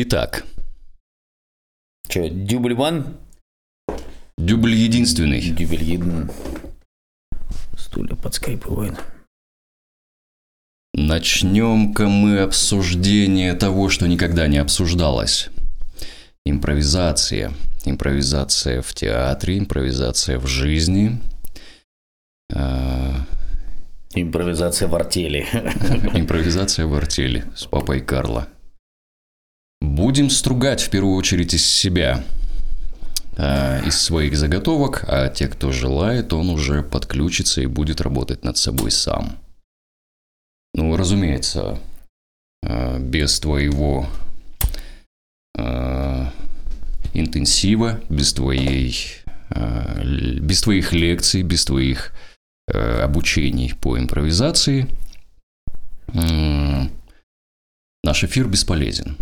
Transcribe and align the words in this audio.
Итак, 0.00 0.44
Че, 2.08 2.30
дубль 2.30 2.74
ван? 2.74 3.16
дубль 4.36 4.74
единственный. 4.74 5.50
Дубль 5.50 5.82
един. 5.82 6.30
Стулья 7.76 8.14
подскрипывают. 8.14 8.96
Начнем-ка 10.94 12.06
мы 12.06 12.38
обсуждение 12.38 13.54
того, 13.54 13.88
что 13.88 14.06
никогда 14.06 14.46
не 14.46 14.58
обсуждалось. 14.58 15.48
Импровизация. 16.46 17.52
Импровизация 17.84 18.82
в 18.82 18.94
театре, 18.94 19.58
импровизация 19.58 20.38
в 20.38 20.46
жизни. 20.46 21.18
А, 22.54 23.26
Импровизация 24.14 24.86
в 24.86 24.94
артели. 24.94 25.40
Импровизация 26.14 26.86
в 26.86 26.94
артели 26.94 27.44
с 27.56 27.64
папой 27.66 28.00
Карло. 28.00 28.46
Будем 29.98 30.30
стругать 30.30 30.80
в 30.80 30.90
первую 30.90 31.16
очередь 31.16 31.54
из 31.54 31.66
себя, 31.66 32.22
а, 33.36 33.80
из 33.84 34.00
своих 34.00 34.36
заготовок, 34.36 35.04
а 35.08 35.28
те, 35.28 35.48
кто 35.48 35.72
желает, 35.72 36.32
он 36.32 36.50
уже 36.50 36.84
подключится 36.84 37.62
и 37.62 37.66
будет 37.66 38.00
работать 38.00 38.44
над 38.44 38.56
собой 38.56 38.92
сам. 38.92 39.38
Ну, 40.72 40.96
разумеется, 40.96 41.80
а, 42.62 43.00
без 43.00 43.40
твоего 43.40 44.06
а, 45.56 46.32
интенсива, 47.12 48.00
без 48.08 48.32
твоей, 48.32 49.04
без 49.50 50.60
твоих 50.60 50.92
лекций, 50.92 51.42
без 51.42 51.64
твоих 51.64 52.12
обучений 52.68 53.74
по 53.74 53.98
импровизации, 53.98 54.86
наш 58.08 58.24
эфир 58.24 58.46
бесполезен. 58.46 59.16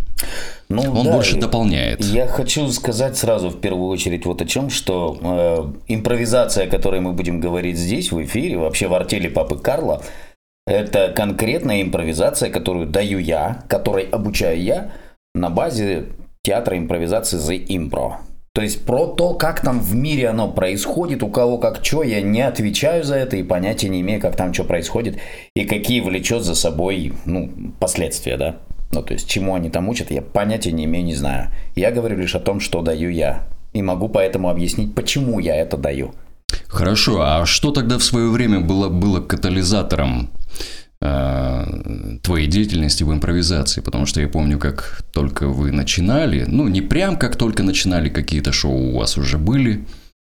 Ну, 0.69 0.83
Он 0.83 1.05
да, 1.05 1.13
больше 1.13 1.37
дополняет. 1.37 2.05
Я 2.05 2.27
хочу 2.27 2.69
сказать 2.71 3.17
сразу 3.17 3.51
в 3.51 3.61
первую 3.61 3.89
очередь 3.89 4.27
вот 4.27 4.41
о 4.43 4.47
чем, 4.47 4.71
что 4.71 5.19
э, 5.21 5.93
импровизация, 5.93 6.67
о 6.67 6.71
которой 6.71 7.01
мы 7.01 7.13
будем 7.13 7.41
говорить 7.41 7.77
здесь 7.77 8.13
в 8.13 8.23
эфире, 8.25 8.59
вообще 8.59 8.89
в 8.89 8.95
артели 8.95 9.29
Папы 9.29 9.59
Карла, 9.59 10.03
это 10.67 11.13
конкретная 11.15 11.83
импровизация, 11.83 12.51
которую 12.51 12.87
даю 12.87 13.19
я, 13.19 13.63
которой 13.69 14.05
обучаю 14.05 14.61
я 14.61 14.93
на 15.35 15.51
базе 15.51 16.07
театра 16.43 16.79
импровизации 16.79 17.39
The 17.39 17.67
Impro. 17.67 18.15
То 18.57 18.63
есть 18.63 18.87
про 18.87 19.07
то, 19.07 19.35
как 19.35 19.61
там 19.61 19.81
в 19.81 19.95
мире 19.95 20.29
оно 20.29 20.51
происходит, 20.51 21.23
у 21.23 21.29
кого 21.29 21.59
как 21.59 21.85
что, 21.85 22.03
я 22.03 22.23
не 22.23 22.41
отвечаю 22.41 23.05
за 23.05 23.17
это 23.17 23.37
и 23.37 23.43
понятия 23.43 23.91
не 23.91 24.01
имею, 24.01 24.19
как 24.21 24.35
там 24.35 24.55
что 24.55 24.65
происходит 24.65 25.19
и 25.55 25.67
какие 25.67 26.01
влечет 26.01 26.43
за 26.43 26.55
собой 26.55 27.13
ну, 27.27 27.51
последствия, 27.79 28.39
да. 28.39 28.57
Ну, 28.93 29.03
то 29.03 29.15
есть, 29.15 29.29
чему 29.29 29.55
они 29.55 29.71
там 29.71 29.89
учат, 29.89 30.11
я 30.11 30.23
понятия 30.23 30.73
не 30.73 30.85
имею, 30.85 31.05
не 31.05 31.15
знаю. 31.15 31.51
Я 31.75 31.91
говорю 31.91 32.17
лишь 32.19 32.35
о 32.35 32.41
том, 32.41 32.61
что 32.61 32.83
даю 32.83 33.11
я. 33.11 33.47
И 33.73 33.83
могу 33.83 34.09
поэтому 34.09 34.49
объяснить, 34.49 34.95
почему 34.95 35.41
я 35.41 35.57
это 35.57 35.77
даю. 35.77 36.15
Хорошо, 36.69 37.21
а 37.23 37.47
что 37.47 37.71
тогда 37.71 37.99
в 37.99 38.05
свое 38.05 38.31
время 38.31 38.61
было, 38.61 38.89
было 38.89 39.21
катализатором 39.21 40.31
э, 41.01 42.19
твоей 42.23 42.47
деятельности 42.47 43.03
в 43.03 43.13
импровизации? 43.13 43.81
Потому 43.81 44.07
что 44.07 44.21
я 44.21 44.29
помню, 44.29 44.59
как 44.59 45.03
только 45.13 45.49
вы 45.49 45.73
начинали, 45.73 46.45
ну, 46.47 46.69
не 46.69 46.81
прям 46.81 47.17
как 47.17 47.37
только 47.37 47.63
начинали, 47.63 48.09
какие-то 48.09 48.53
шоу 48.53 48.93
у 48.93 48.99
вас 48.99 49.19
уже 49.19 49.37
были, 49.39 49.85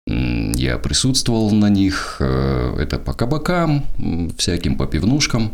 я 0.08 0.78
присутствовал 0.78 1.52
на 1.52 1.70
них, 1.70 2.18
э, 2.20 2.78
это 2.80 2.98
по 2.98 3.14
кабакам, 3.14 3.84
всяким 4.38 4.78
по 4.78 4.88
пивнушкам 4.88 5.52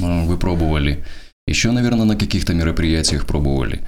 э, 0.00 0.24
вы 0.24 0.36
пробовали. 0.36 1.04
Еще, 1.50 1.72
наверное, 1.72 2.04
на 2.04 2.16
каких-то 2.16 2.54
мероприятиях 2.54 3.26
пробовали. 3.26 3.80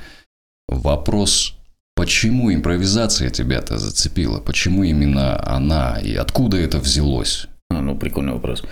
Вопрос, 0.67 1.55
почему 1.95 2.53
импровизация 2.53 3.31
тебя-то 3.31 3.79
зацепила? 3.79 4.41
Почему 4.41 4.83
именно 4.83 5.41
она? 5.47 6.01
И 6.03 6.17
откуда 6.17 6.57
это 6.57 6.79
взялось? 6.79 7.47
А, 7.71 7.81
Ну, 7.81 7.97
прикольный 7.97 8.33
вопрос. 8.33 8.65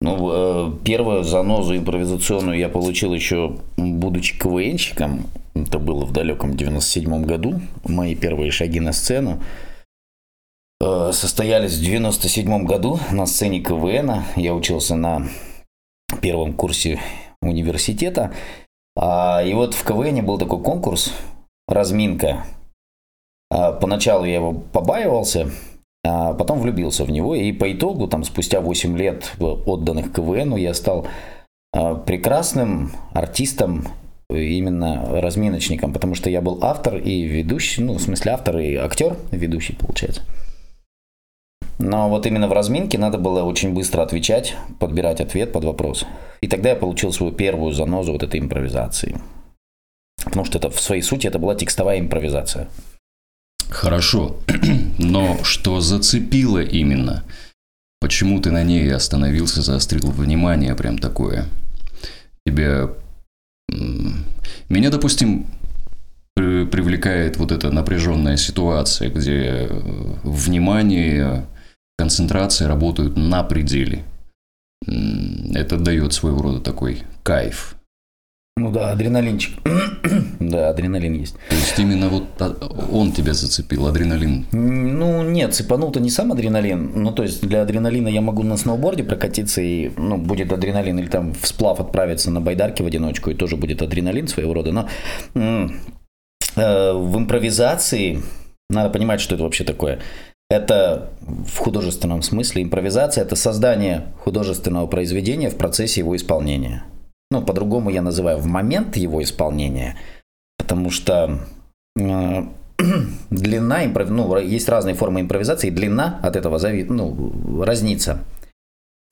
Ну, 0.00 0.30
э, 0.32 0.72
первую 0.82 1.24
занозу 1.24 1.76
импровизационную 1.76 2.58
я 2.58 2.70
получил 2.70 3.12
еще, 3.12 3.58
будучи 3.76 4.38
КВНщиком. 4.38 5.26
Это 5.54 5.78
было 5.78 6.06
в 6.06 6.12
далеком 6.12 6.56
97 6.56 7.26
году. 7.26 7.60
Мои 7.84 8.14
первые 8.14 8.50
шаги 8.50 8.80
на 8.80 8.94
сцену 8.94 9.42
э, 10.80 11.10
состоялись 11.12 11.74
в 11.74 11.82
97 11.82 12.64
году 12.64 12.98
на 13.10 13.26
сцене 13.26 13.60
КВН. 13.60 14.24
Я 14.36 14.54
учился 14.54 14.94
на 14.96 15.28
первом 16.22 16.54
курсе 16.54 16.98
университета. 17.42 18.32
А, 18.96 19.42
и 19.44 19.52
вот 19.54 19.74
в 19.74 19.84
КВН 19.84 20.24
был 20.24 20.38
такой 20.38 20.62
конкурс 20.62 21.12
«Разминка». 21.68 22.44
А, 23.50 23.72
поначалу 23.72 24.24
я 24.24 24.36
его 24.36 24.52
побаивался, 24.52 25.50
а 26.04 26.32
потом 26.34 26.60
влюбился 26.60 27.04
в 27.04 27.10
него, 27.10 27.34
и 27.34 27.52
по 27.52 27.70
итогу, 27.70 28.08
там, 28.08 28.24
спустя 28.24 28.60
8 28.60 28.96
лет 28.96 29.32
отданных 29.38 30.12
КВНу, 30.12 30.56
я 30.56 30.74
стал 30.74 31.06
а, 31.74 31.96
прекрасным 31.96 32.92
артистом, 33.12 33.88
именно 34.30 35.20
разминочником, 35.20 35.92
потому 35.92 36.14
что 36.14 36.30
я 36.30 36.40
был 36.40 36.58
автор 36.62 36.96
и 36.96 37.22
ведущий, 37.24 37.82
ну, 37.82 37.94
в 37.94 38.00
смысле 38.00 38.32
автор 38.32 38.58
и 38.58 38.76
актер, 38.76 39.16
ведущий, 39.30 39.74
получается. 39.74 40.22
Но 41.78 42.08
вот 42.08 42.26
именно 42.26 42.48
в 42.48 42.52
разминке 42.52 42.98
надо 42.98 43.18
было 43.18 43.42
очень 43.42 43.72
быстро 43.74 44.02
отвечать, 44.02 44.54
подбирать 44.78 45.20
ответ 45.20 45.52
под 45.52 45.64
вопрос. 45.64 46.04
И 46.40 46.46
тогда 46.46 46.70
я 46.70 46.76
получил 46.76 47.12
свою 47.12 47.32
первую 47.32 47.72
занозу 47.72 48.12
вот 48.12 48.22
этой 48.22 48.38
импровизации. 48.40 49.20
Потому 50.24 50.44
что 50.44 50.58
это 50.58 50.70
в 50.70 50.80
своей 50.80 51.02
сути 51.02 51.26
это 51.26 51.38
была 51.38 51.54
текстовая 51.54 51.98
импровизация. 51.98 52.68
Хорошо, 53.68 54.36
но 54.98 55.38
что 55.42 55.80
зацепило 55.80 56.62
именно? 56.62 57.24
Почему 58.00 58.40
ты 58.40 58.50
на 58.50 58.62
ней 58.64 58.92
остановился, 58.92 59.62
заострил 59.62 60.10
внимание 60.10 60.74
прям 60.74 60.98
такое? 60.98 61.46
Тебя... 62.46 62.90
м, 63.72 64.24
Меня, 64.68 64.90
допустим, 64.90 65.46
при- 66.34 66.66
привлекает 66.66 67.36
вот 67.38 67.52
эта 67.52 67.70
напряженная 67.70 68.36
ситуация, 68.36 69.08
где 69.10 69.68
э, 69.68 69.68
внимание, 70.24 71.46
концентрация 72.02 72.66
работают 72.66 73.16
на 73.16 73.44
пределе. 73.44 74.02
Это 75.54 75.78
дает 75.78 76.12
своего 76.12 76.42
рода 76.42 76.58
такой 76.58 77.02
кайф. 77.22 77.76
Ну 78.56 78.72
да, 78.72 78.90
адреналинчик. 78.90 79.52
да, 80.40 80.70
адреналин 80.70 81.14
есть. 81.20 81.36
То 81.48 81.54
есть 81.54 81.78
именно 81.78 82.08
вот 82.08 82.24
он 82.90 83.12
тебя 83.12 83.34
зацепил, 83.34 83.86
адреналин. 83.86 84.46
Ну, 84.50 85.22
нет, 85.22 85.54
цепанул-то 85.54 86.00
не 86.00 86.10
сам 86.10 86.32
адреналин. 86.32 86.90
Ну, 87.04 87.12
то 87.12 87.22
есть 87.22 87.46
для 87.46 87.62
адреналина 87.62 88.08
я 88.08 88.20
могу 88.20 88.42
на 88.42 88.56
сноуборде 88.56 89.04
прокатиться, 89.04 89.62
и, 89.62 89.92
ну, 89.96 90.16
будет 90.16 90.52
адреналин, 90.52 90.98
или 90.98 91.06
там 91.06 91.34
в 91.34 91.46
сплав 91.46 91.78
отправиться 91.78 92.32
на 92.32 92.40
байдарке 92.40 92.82
в 92.82 92.86
одиночку, 92.86 93.30
и 93.30 93.34
тоже 93.34 93.56
будет 93.56 93.80
адреналин 93.80 94.26
своего 94.26 94.54
рода. 94.54 94.72
Но 94.72 94.88
э, 95.34 96.92
в 96.92 97.16
импровизации 97.16 98.18
надо 98.70 98.90
понимать, 98.90 99.20
что 99.20 99.36
это 99.36 99.44
вообще 99.44 99.62
такое. 99.62 100.00
Это 100.52 101.08
в 101.46 101.56
художественном 101.56 102.20
смысле 102.20 102.62
импровизация– 102.62 103.24
это 103.24 103.36
создание 103.36 104.12
художественного 104.18 104.86
произведения 104.86 105.48
в 105.48 105.56
процессе 105.56 106.00
его 106.00 106.14
исполнения. 106.14 106.84
Ну, 107.30 107.40
по-другому 107.40 107.88
я 107.88 108.02
называю 108.02 108.36
в 108.36 108.44
момент 108.44 108.98
его 108.98 109.22
исполнения, 109.22 109.96
потому 110.58 110.90
что 110.90 111.38
э, 111.98 112.42
длина, 113.30 113.86
импров- 113.86 114.10
ну, 114.10 114.36
есть 114.36 114.68
разные 114.68 114.94
формы 114.94 115.22
импровизации, 115.22 115.68
и 115.68 115.70
длина 115.70 116.20
от 116.22 116.36
этого 116.36 116.58
зави- 116.58 116.84
ну, 116.86 117.64
разнится. 117.64 118.18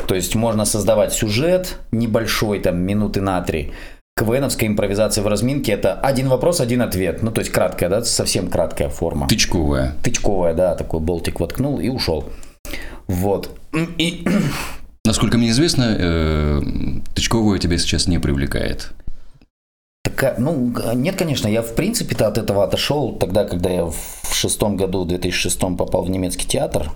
То 0.07 0.15
есть 0.15 0.35
можно 0.35 0.67
создавать 0.67 1.15
сюжет 1.15 1.79
небольшой, 1.91 2.61
там, 2.61 2.83
минуты 2.83 3.23
на 3.23 3.41
три. 3.41 3.73
КВНовская 4.21 4.69
импровизация 4.69 5.25
в 5.25 5.27
разминке– 5.27 5.73
это 5.75 5.95
один 5.95 6.29
вопрос, 6.29 6.61
один 6.61 6.83
ответ. 6.83 7.23
Ну, 7.23 7.31
то 7.31 7.41
есть 7.41 7.51
краткая, 7.51 7.89
да, 7.89 8.05
совсем 8.05 8.51
краткая 8.51 8.91
форма. 8.91 9.27
Тычковая. 9.29 9.95
Тычковая, 10.03 10.53
да, 10.53 10.75
такой 10.75 11.01
болтик 11.01 11.41
воткнул 11.41 11.81
и 11.81 11.89
ушел. 11.89 12.27
Вот. 13.07 13.51
И 13.73 14.27
Насколько 15.07 15.39
мне 15.39 15.49
известно, 15.49 15.97
э, 15.99 16.61
Тычковая 17.15 17.59
тебя 17.59 17.79
сейчас 17.79 18.07
не 18.09 18.19
привлекает. 18.19 18.93
Такая, 20.05 20.35
ну, 20.39 20.75
нет, 20.95 21.17
конечно, 21.17 21.49
я 21.49 21.63
в 21.63 21.75
принципе-то 21.75 22.27
от 22.27 22.37
этого 22.37 22.63
отошел 22.65 23.17
тогда, 23.17 23.45
когда 23.45 23.71
я 23.71 23.87
в 23.87 24.35
шестом 24.35 24.77
году, 24.77 25.05
в 25.05 25.09
2006 25.09 25.59
попал 25.79 26.05
в 26.05 26.11
немецкий 26.11 26.47
театр. 26.47 26.91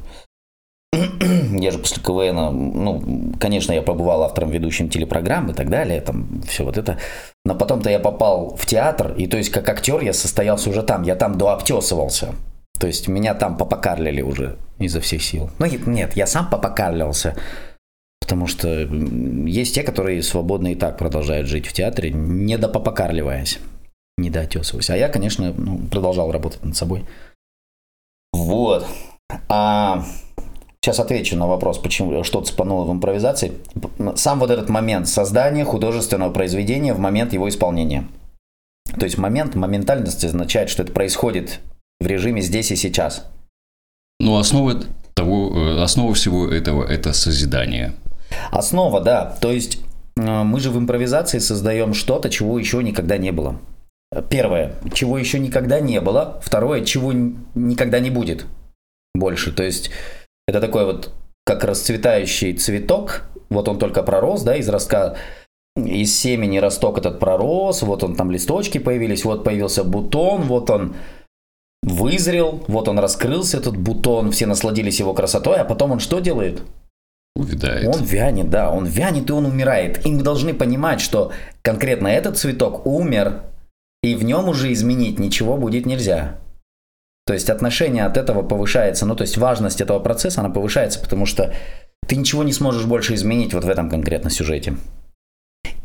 Я 1.61 1.71
же 1.71 1.79
после 1.79 2.03
КВН, 2.03 2.35
ну, 2.75 3.33
конечно, 3.41 3.73
я 3.73 3.83
побывал 3.83 4.23
автором, 4.23 4.51
ведущим 4.51 4.89
телепрограмм 4.89 5.51
и 5.51 5.55
так 5.55 5.69
далее, 5.71 6.01
там 6.01 6.43
все 6.43 6.65
вот 6.65 6.79
это. 6.79 6.99
Но 7.45 7.55
потом-то 7.55 7.91
я 7.91 7.99
попал 7.99 8.57
в 8.57 8.67
театр, 8.67 9.15
и 9.17 9.27
то 9.27 9.37
есть 9.37 9.51
как 9.51 9.69
актер 9.69 10.01
я 10.01 10.13
состоялся 10.13 10.71
уже 10.71 10.83
там, 10.83 11.03
я 11.03 11.15
там 11.15 11.39
дообтесывался. 11.39 12.35
То 12.79 12.87
есть 12.87 13.09
меня 13.09 13.35
там 13.35 13.57
попокарлили 13.57 14.23
уже 14.23 14.57
изо 14.79 15.01
всех 15.01 15.23
сил. 15.23 15.51
Ну, 15.59 15.67
нет, 15.87 16.17
я 16.17 16.27
сам 16.27 16.51
попокарлился. 16.51 17.37
Потому 18.21 18.47
что 18.47 18.69
есть 18.69 19.75
те, 19.75 19.83
которые 19.83 20.23
свободно 20.23 20.73
и 20.73 20.75
так 20.75 20.99
продолжают 20.99 21.47
жить 21.47 21.67
в 21.67 21.73
театре, 21.73 22.11
не 22.11 22.57
допопокарливаясь. 22.57 23.59
не 24.17 24.31
доотесываюсь. 24.31 24.91
А 24.91 24.97
я, 24.97 25.09
конечно, 25.09 25.53
ну, 25.57 25.79
продолжал 25.89 26.33
работать 26.33 26.65
над 26.65 26.77
собой. 26.77 27.05
Вот. 28.33 28.87
А 29.49 30.05
сейчас 30.85 31.01
отвечу 31.01 31.37
на 31.37 31.47
вопрос, 31.47 31.79
почему 31.79 32.23
что 32.25 32.43
цепануло 32.43 32.85
в 32.85 32.93
импровизации. 32.93 33.53
Сам 34.17 34.39
вот 34.39 34.51
этот 34.51 34.69
момент 34.69 35.09
создания 35.09 35.65
художественного 35.65 36.31
произведения 36.31 36.93
в 36.93 36.99
момент 36.99 37.33
его 37.33 37.49
исполнения. 37.49 38.07
То 38.99 39.05
есть 39.05 39.17
момент 39.17 39.55
моментальности 39.55 40.27
означает, 40.27 40.69
что 40.69 40.83
это 40.83 40.93
происходит 40.93 41.61
в 42.01 42.07
режиме 42.07 42.43
здесь 42.43 42.71
и 42.71 42.77
сейчас. 42.77 43.27
Ну, 44.21 44.37
основа 44.37 44.83
того, 45.15 45.53
э, 45.55 45.83
основа 45.83 46.13
всего 46.15 46.49
этого– 46.49 46.85
это 46.89 47.13
созидание. 47.13 47.95
Основа, 48.51 49.01
да. 49.01 49.37
То 49.41 49.51
есть 49.51 49.79
э, 50.17 50.43
мы 50.43 50.61
же 50.61 50.71
в 50.71 50.79
импровизации 50.79 51.39
создаем 51.39 51.95
что-то, 51.95 52.29
чего 52.29 52.59
еще 52.59 52.83
никогда 52.83 53.17
не 53.17 53.33
было. 53.33 53.57
Первое, 54.29 54.75
чего 54.93 55.19
еще 55.19 55.39
никогда 55.39 55.81
не 55.81 56.01
было. 56.01 56.41
Второе, 56.45 56.85
чего 56.85 57.13
никогда 57.55 58.01
не 58.01 58.11
будет 58.11 58.47
больше. 59.15 59.51
То 59.51 59.63
есть 59.63 59.91
это 60.47 60.61
такой 60.61 60.85
вот 60.85 61.13
как 61.45 61.65
расцветающий 61.65 62.55
цветок. 62.55 63.25
Вот 63.51 63.69
он 63.69 63.79
только 63.79 64.03
пророс, 64.03 64.43
да, 64.43 64.57
из 64.57 64.69
ростка 64.69 65.17
из 65.77 66.17
семени 66.17 66.59
росток 66.59 66.99
этот 66.99 67.19
пророс, 67.19 67.83
вот 67.83 68.05
он 68.05 68.15
там 68.15 68.31
листочки 68.31 68.79
появились, 68.79 69.25
вот 69.25 69.43
появился 69.43 69.83
бутон, 69.83 70.43
вот 70.43 70.71
он 70.71 70.95
вызрел, 71.83 72.63
вот 72.69 72.89
он 72.89 72.99
раскрылся, 72.99 73.59
этот 73.59 73.77
бутон, 73.77 74.31
все 74.31 74.47
насладились 74.47 75.01
его 75.01 75.15
красотой, 75.15 75.57
а 75.57 75.65
потом 75.65 75.93
он 75.93 76.01
что 76.01 76.21
делает? 76.21 76.63
Увядает. 77.37 77.89
Он 77.89 78.05
вянет, 78.05 78.51
да, 78.51 78.71
он 78.71 78.87
вянет 78.87 79.29
и 79.29 79.33
он 79.33 79.47
умирает. 79.47 80.07
И 80.07 80.13
мы 80.13 80.23
должны 80.23 80.55
понимать, 80.55 81.01
что 81.01 81.33
конкретно 81.63 82.07
этот 82.07 82.39
цветок 82.39 82.87
умер, 82.87 83.43
и 84.03 84.15
в 84.15 84.23
нем 84.23 84.49
уже 84.49 84.73
изменить 84.73 85.19
ничего 85.19 85.57
будет 85.57 85.87
нельзя. 85.87 86.39
То 87.27 87.33
есть 87.33 87.49
отношение 87.49 88.05
от 88.05 88.17
этого 88.17 88.43
повышается, 88.43 89.07
ну 89.07 89.17
то 89.17 89.23
есть 89.23 89.39
важность 89.39 89.81
этого 89.81 89.99
процесса, 89.99 90.41
она 90.41 90.51
повышается, 90.51 91.01
потому 91.01 91.25
что 91.25 91.55
ты 92.07 92.17
ничего 92.17 92.43
не 92.43 92.53
сможешь 92.53 92.85
больше 92.85 93.15
изменить 93.15 93.55
вот 93.55 93.65
в 93.65 93.69
этом 93.69 93.89
конкретно 93.89 94.31
сюжете. 94.31 94.77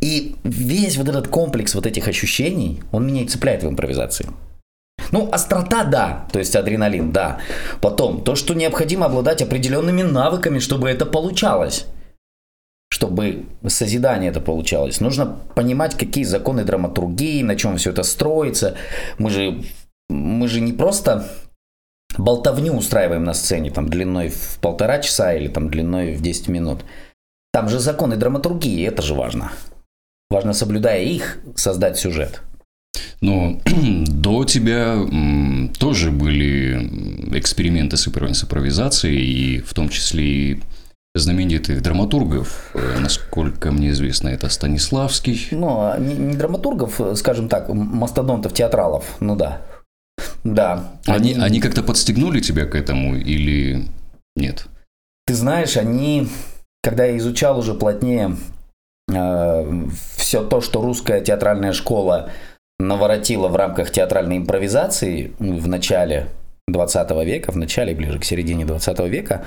И 0.02 0.36
весь 0.44 0.98
вот 0.98 1.08
этот 1.08 1.28
комплекс 1.28 1.76
вот 1.76 1.86
этих 1.86 2.08
ощущений, 2.08 2.82
он 2.92 3.08
меня 3.08 3.22
и 3.24 3.28
цепляет 3.28 3.64
в 3.64 3.70
импровизации. 3.70 4.28
Ну, 5.12 5.30
острота, 5.32 5.86
да, 5.86 6.28
то 6.32 6.40
есть 6.40 6.56
адреналин, 6.56 7.12
да. 7.12 7.40
Потом, 7.82 8.22
то, 8.22 8.36
что 8.36 8.54
необходимо 8.54 9.06
обладать 9.06 9.42
определенными 9.42 10.04
навыками, 10.04 10.60
чтобы 10.60 10.90
это 10.90 11.06
получалось 11.06 11.86
чтобы 12.92 13.46
созидание 13.68 14.32
это 14.32 14.42
получалось. 14.42 15.00
Нужно 15.00 15.38
понимать, 15.56 15.96
какие 15.96 16.26
законы 16.26 16.66
драматургии, 16.66 17.44
на 17.44 17.56
чем 17.56 17.78
все 17.78 17.92
это 17.92 18.04
строится. 18.04 18.76
Мы 19.18 19.30
же, 19.30 19.64
мы 20.10 20.48
же 20.48 20.62
не 20.62 20.74
просто 20.74 21.30
болтовню 22.18 22.74
устраиваем 22.74 23.24
на 23.24 23.34
сцене, 23.34 23.72
там, 23.72 23.90
длиной 23.90 24.30
в 24.30 24.60
полтора 24.62 25.00
часа 25.00 25.34
или 25.34 25.48
там 25.48 25.70
длиной 25.70 26.16
в 26.16 26.22
10 26.22 26.48
минут. 26.48 26.84
Там 27.52 27.70
же 27.70 27.80
законы 27.80 28.16
драматургии, 28.16 28.86
это 28.86 29.02
же 29.02 29.14
важно. 29.14 29.52
Важно, 30.30 30.54
соблюдая 30.54 31.04
их, 31.04 31.40
создать 31.56 31.98
сюжет. 31.98 32.42
Но 33.22 33.60
до 34.08 34.46
тебя 34.46 34.94
м, 34.94 35.74
тоже 35.78 36.12
были 36.12 37.38
эксперименты 37.38 37.98
с 37.98 38.08
импровизацией, 38.08 39.20
и 39.20 39.60
в 39.62 39.74
том 39.74 39.90
числе 39.90 40.26
и 40.26 40.62
знаменитых 41.16 41.82
драматургов, 41.82 42.72
э, 42.76 43.00
насколько 43.00 43.72
мне 43.72 43.90
известно, 43.90 44.30
это 44.30 44.48
Станиславский. 44.50 45.48
Ну, 45.52 45.80
а 45.82 45.98
не, 45.98 46.14
не 46.14 46.36
драматургов, 46.36 47.02
скажем 47.16 47.50
так, 47.50 47.70
мастодонтов, 47.70 48.54
театралов, 48.54 49.18
ну 49.20 49.36
да. 49.36 49.62
Да. 50.44 50.94
Они, 51.06 51.34
они, 51.34 51.44
они 51.44 51.60
как-то 51.60 51.84
подстегнули 51.84 52.40
тебя 52.40 52.66
к 52.66 52.76
этому 52.76 53.16
или 53.16 53.86
нет? 54.36 54.68
Ты 55.26 55.36
знаешь, 55.36 55.78
они, 55.78 56.28
когда 56.82 57.06
я 57.06 57.18
изучал 57.18 57.60
уже 57.60 57.74
плотнее 57.74 58.36
э, 59.12 59.86
все 60.18 60.44
то, 60.44 60.62
что 60.62 60.82
русская 60.82 61.22
театральная 61.22 61.74
школа 61.74 62.30
наворотила 62.80 63.48
в 63.50 63.56
рамках 63.56 63.92
театральной 63.92 64.38
импровизации 64.38 65.34
в 65.40 65.68
начале 65.68 66.28
20 66.68 67.12
века, 67.26 67.52
в 67.52 67.58
начале, 67.58 67.94
ближе 67.94 68.20
к 68.20 68.24
середине 68.24 68.66
20 68.66 69.00
века, 69.02 69.46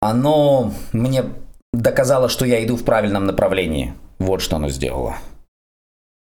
оно 0.00 0.72
мне 0.92 1.24
доказало, 1.72 2.28
что 2.28 2.44
я 2.44 2.64
иду 2.64 2.76
в 2.76 2.84
правильном 2.84 3.24
направлении. 3.24 3.94
Вот 4.18 4.42
что 4.42 4.56
оно 4.56 4.68
сделало. 4.68 5.16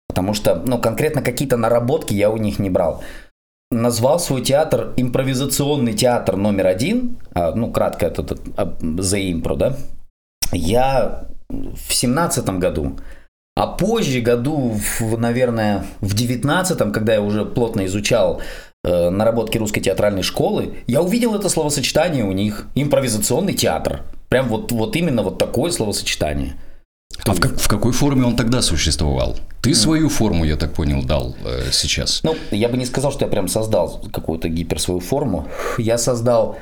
Потому 0.07 0.33
что, 0.33 0.55
ну, 0.55 0.79
конкретно 0.79 1.21
какие-то 1.21 1.57
наработки 1.57 2.13
я 2.13 2.31
у 2.31 2.37
них 2.37 2.59
не 2.59 2.69
брал. 2.69 3.03
Назвал 3.69 4.19
свой 4.19 4.41
театр 4.41 4.93
импровизационный 4.95 5.93
театр 5.93 6.37
номер 6.37 6.67
один, 6.67 7.17
а, 7.33 7.51
ну, 7.53 7.71
кратко 7.71 8.05
это 8.05 8.21
The 8.21 9.31
Impro, 9.31 9.57
да, 9.57 9.77
я 10.53 11.27
в 11.49 11.93
семнадцатом 11.93 12.59
году. 12.59 12.97
А 13.55 13.67
позже, 13.67 14.21
году, 14.21 14.77
в, 14.99 15.17
наверное, 15.17 15.83
в 15.99 16.13
девятнадцатом, 16.13 16.91
когда 16.91 17.15
я 17.15 17.21
уже 17.21 17.43
плотно 17.43 17.85
изучал 17.87 18.41
э, 18.83 19.09
наработки 19.09 19.57
русской 19.57 19.81
театральной 19.81 20.21
школы, 20.21 20.75
я 20.85 21.01
увидел 21.01 21.33
это 21.33 21.49
словосочетание 21.49 22.23
у 22.23 22.33
них. 22.33 22.67
Импровизационный 22.75 23.53
театр. 23.53 24.01
Прям 24.29 24.47
вот, 24.47 24.71
вот 24.71 24.95
именно 24.95 25.23
вот 25.23 25.39
такое 25.39 25.71
словосочетание. 25.71 26.55
А 27.25 27.33
в, 27.33 27.39
как, 27.39 27.57
в 27.57 27.67
какой 27.67 27.91
форме 27.91 28.25
он 28.25 28.35
тогда 28.35 28.61
существовал? 28.61 29.37
Ты 29.61 29.73
свою 29.73 30.09
форму, 30.09 30.45
я 30.45 30.55
так 30.55 30.73
понял, 30.73 31.03
дал 31.03 31.35
э, 31.43 31.71
сейчас. 31.71 32.21
Ну, 32.23 32.35
я 32.51 32.69
бы 32.69 32.77
не 32.77 32.85
сказал, 32.85 33.11
что 33.11 33.25
я 33.25 33.31
прям 33.31 33.47
создал 33.47 34.01
какую-то 34.13 34.49
гипер 34.49 34.79
свою 34.79 34.99
форму. 34.99 35.47
Я 35.77 35.97
создал 35.97 36.57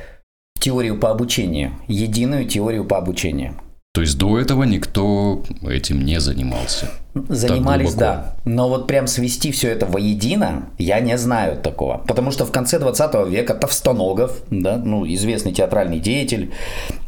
теорию 0.60 0.98
по 1.00 1.12
обучению, 1.12 1.74
единую 1.88 2.46
теорию 2.46 2.86
по 2.86 2.98
обучению. 2.98 3.56
То 3.96 4.02
есть 4.02 4.18
до 4.18 4.38
этого 4.38 4.64
никто 4.64 5.42
этим 5.66 6.04
не 6.04 6.20
занимался. 6.20 6.90
Занимались, 7.14 7.94
да. 7.94 8.36
Но 8.44 8.68
вот 8.68 8.88
прям 8.88 9.08
свести 9.08 9.54
все 9.54 9.70
это 9.70 9.86
воедино, 9.86 10.68
я 10.78 11.00
не 11.00 11.18
знаю 11.18 11.62
такого. 11.62 12.00
Потому 12.06 12.32
что 12.32 12.46
в 12.46 12.52
конце 12.52 12.78
20 12.78 13.30
века 13.30 13.54
Товстоногов, 13.54 14.42
да, 14.50 14.76
ну, 14.76 15.06
известный 15.08 15.54
театральный 15.54 16.00
деятель, 16.00 16.52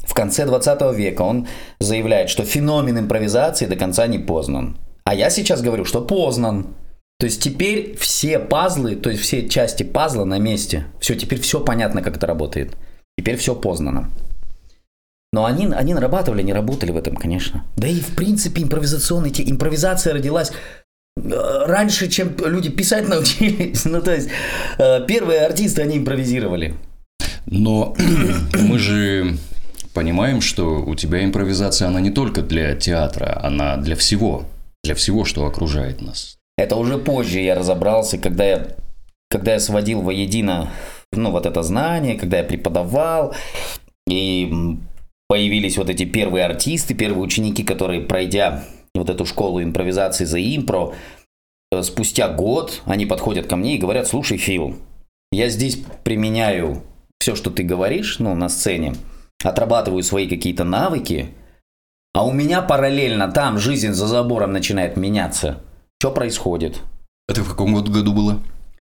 в 0.07 0.13
конце 0.13 0.45
20 0.45 0.95
века 0.95 1.21
он 1.21 1.47
заявляет, 1.79 2.29
что 2.29 2.43
феномен 2.43 2.97
импровизации 2.97 3.65
до 3.65 3.75
конца 3.75 4.07
не 4.07 4.19
познан. 4.19 4.77
А 5.03 5.13
я 5.13 5.29
сейчас 5.29 5.61
говорю, 5.61 5.83
что 5.85 6.01
познан. 6.01 6.67
То 7.19 7.25
есть 7.25 7.41
теперь 7.41 7.97
все 7.97 8.39
пазлы, 8.39 8.95
то 8.95 9.09
есть 9.09 9.21
все 9.21 9.49
части 9.49 9.83
пазла 9.83 10.23
на 10.23 10.39
месте. 10.39 10.85
Все, 10.99 11.15
теперь 11.15 11.41
все 11.41 11.59
понятно, 11.59 12.01
как 12.01 12.15
это 12.15 12.25
работает. 12.25 12.77
Теперь 13.17 13.35
все 13.35 13.53
познано. 13.53 14.09
Но 15.33 15.43
они, 15.45 15.67
они 15.67 15.93
нарабатывали, 15.93 16.41
они 16.41 16.53
работали 16.53 16.91
в 16.91 16.97
этом, 16.97 17.15
конечно. 17.17 17.65
Да 17.75 17.87
и 17.87 17.99
в 17.99 18.15
принципе 18.15 18.63
импровизационная 18.63 19.31
импровизация 19.37 20.13
родилась 20.13 20.51
э, 21.17 21.65
раньше, 21.65 22.07
чем 22.07 22.33
люди 22.37 22.69
писать 22.69 23.07
научились. 23.09 23.83
Ну, 23.83 24.01
то 24.01 24.13
есть, 24.15 24.29
э, 24.77 25.05
первые 25.05 25.41
артисты, 25.41 25.81
они 25.81 25.97
импровизировали. 25.97 26.75
Но 27.45 27.95
мы 28.53 28.79
же 28.79 29.37
понимаем, 29.97 30.41
что 30.41 30.83
у 30.85 30.93
тебя 30.93 31.25
импровизация, 31.25 31.87
она 31.87 31.99
не 31.99 32.11
только 32.11 32.43
для 32.43 32.75
театра, 32.75 33.41
она 33.43 33.77
для 33.77 33.95
всего, 33.95 34.45
для 34.83 34.93
всего, 34.93 35.25
что 35.25 35.47
окружает 35.47 36.03
нас. 36.03 36.37
Это 36.55 36.75
уже 36.75 36.99
позже 36.99 37.39
я 37.39 37.55
разобрался, 37.55 38.19
когда 38.19 38.45
я, 38.45 38.67
когда 39.27 39.53
я 39.53 39.59
сводил 39.59 40.01
воедино, 40.01 40.71
ну, 41.11 41.31
вот 41.31 41.47
это 41.47 41.63
знание, 41.63 42.13
когда 42.13 42.37
я 42.37 42.43
преподавал, 42.43 43.33
и 44.07 44.77
появились 45.27 45.77
вот 45.77 45.89
эти 45.89 46.05
первые 46.05 46.45
артисты, 46.45 46.93
первые 46.93 47.23
ученики, 47.23 47.63
которые, 47.63 48.01
пройдя 48.01 48.65
вот 48.93 49.09
эту 49.09 49.25
школу 49.25 49.63
импровизации 49.63 50.25
за 50.25 50.37
импро, 50.37 50.93
э, 51.71 51.81
спустя 51.81 52.29
год 52.29 52.83
они 52.85 53.07
подходят 53.07 53.47
ко 53.47 53.55
мне 53.55 53.73
и 53.73 53.79
говорят, 53.79 54.05
слушай, 54.05 54.37
Фил, 54.37 54.75
я 55.31 55.49
здесь 55.49 55.79
применяю 56.03 56.83
все, 57.19 57.35
что 57.35 57.49
ты 57.49 57.63
говоришь, 57.63 58.19
ну, 58.19 58.35
на 58.35 58.47
сцене, 58.47 58.93
отрабатываю 59.43 60.03
свои 60.03 60.27
какие-то 60.27 60.63
навыки, 60.63 61.33
а 62.13 62.25
у 62.25 62.31
меня 62.31 62.61
параллельно 62.61 63.31
там 63.31 63.59
жизнь 63.59 63.91
за 63.91 64.07
забором 64.07 64.51
начинает 64.51 64.97
меняться. 64.97 65.61
Что 65.99 66.11
происходит? 66.11 66.81
Это 67.27 67.43
в 67.43 67.49
каком 67.49 67.75
году 67.75 68.13
было? 68.13 68.41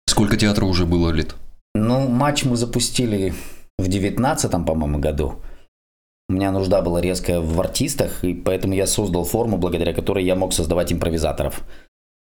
Сколько 0.06 0.36
театра 0.36 0.64
уже 0.64 0.84
было 0.84 1.10
лет? 1.10 1.34
Ну, 1.74 2.08
матч 2.08 2.44
мы 2.44 2.56
запустили 2.56 3.34
в 3.78 3.88
девятнадцатом, 3.88 4.64
по-моему, 4.66 4.98
году. 4.98 5.36
У 6.28 6.34
меня 6.34 6.50
нужда 6.50 6.82
была 6.82 7.00
резкая 7.00 7.40
в 7.40 7.60
артистах, 7.60 8.24
и 8.24 8.34
поэтому 8.34 8.74
я 8.74 8.86
создал 8.86 9.24
форму, 9.24 9.56
благодаря 9.56 9.92
которой 9.92 10.24
я 10.24 10.34
мог 10.34 10.52
создавать 10.52 10.92
импровизаторов. 10.92 11.62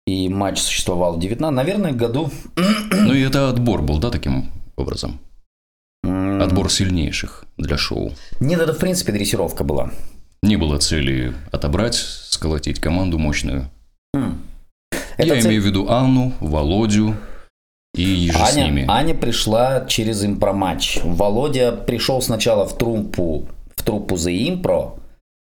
И 0.08 0.30
матч 0.30 0.60
существовал 0.60 1.16
в 1.16 1.20
19, 1.20 1.56
наверное, 1.56 1.92
году. 1.92 2.30
Ну 2.92 3.14
и 3.14 3.22
это 3.22 3.50
отбор 3.50 3.82
был, 3.82 4.00
да, 4.00 4.12
таким 4.12 4.52
образом? 4.76 5.20
Отбор 6.42 6.72
сильнейших 6.72 7.46
для 7.58 7.78
шоу. 7.78 8.14
Нет, 8.40 8.60
это 8.60 8.74
в 8.74 8.80
принципе 8.80 9.12
дрессировка 9.12 9.64
была. 9.64 9.92
Не 10.42 10.58
было 10.58 10.78
цели 10.78 11.34
отобрать, 11.52 11.96
сколотить 11.96 12.80
команду 12.80 13.18
мощную. 13.18 13.70
Я 14.14 14.30
цель... 15.18 15.48
имею 15.48 15.62
в 15.62 15.66
виду 15.66 15.90
Анну, 15.90 16.34
Володю 16.40 17.16
и 17.96 18.04
еже 18.04 18.38
Аня, 18.38 18.52
с 18.52 18.56
ними. 18.56 18.86
Аня 18.88 19.16
пришла 19.16 19.86
через 19.88 20.24
импроматч. 20.24 21.00
Володя 21.04 21.72
пришел 21.72 22.22
сначала 22.22 22.66
в 22.66 22.78
труппу, 22.78 23.48
в 23.76 23.84
труппу 23.84 24.16
The 24.16 24.48
Impro, 24.48 25.00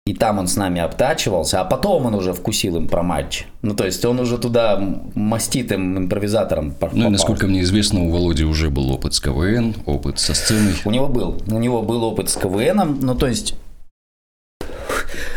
и 0.07 0.15
там 0.15 0.39
он 0.39 0.47
с 0.47 0.57
нами 0.57 0.81
обтачивался, 0.81 1.61
а 1.61 1.65
потом 1.65 2.07
он 2.07 2.15
уже 2.15 2.33
вкусил 2.33 2.79
импроматч. 2.79 3.47
Ну, 3.63 3.75
то 3.75 3.85
есть 3.85 4.05
он 4.05 4.21
уже 4.21 4.39
туда 4.39 4.81
маститым 5.15 5.99
импровизатором 5.99 6.71
попал. 6.71 6.97
Ну, 6.97 7.09
и 7.09 7.11
насколько 7.11 7.49
мне 7.49 7.63
известно, 7.63 8.05
у 8.05 8.11
Володи 8.11 8.45
уже 8.45 8.71
был 8.71 8.93
опыт 8.93 9.15
с 9.15 9.21
КВН, 9.21 9.75
опыт 9.85 10.21
со 10.21 10.33
сценой. 10.35 10.75
У 10.85 10.91
него 10.93 11.09
был. 11.09 11.43
У 11.49 11.59
него 11.59 11.83
был 11.83 12.05
опыт 12.05 12.31
с 12.31 12.37
КВНом, 12.37 13.01
ну, 13.01 13.17
то 13.17 13.27
есть 13.27 13.57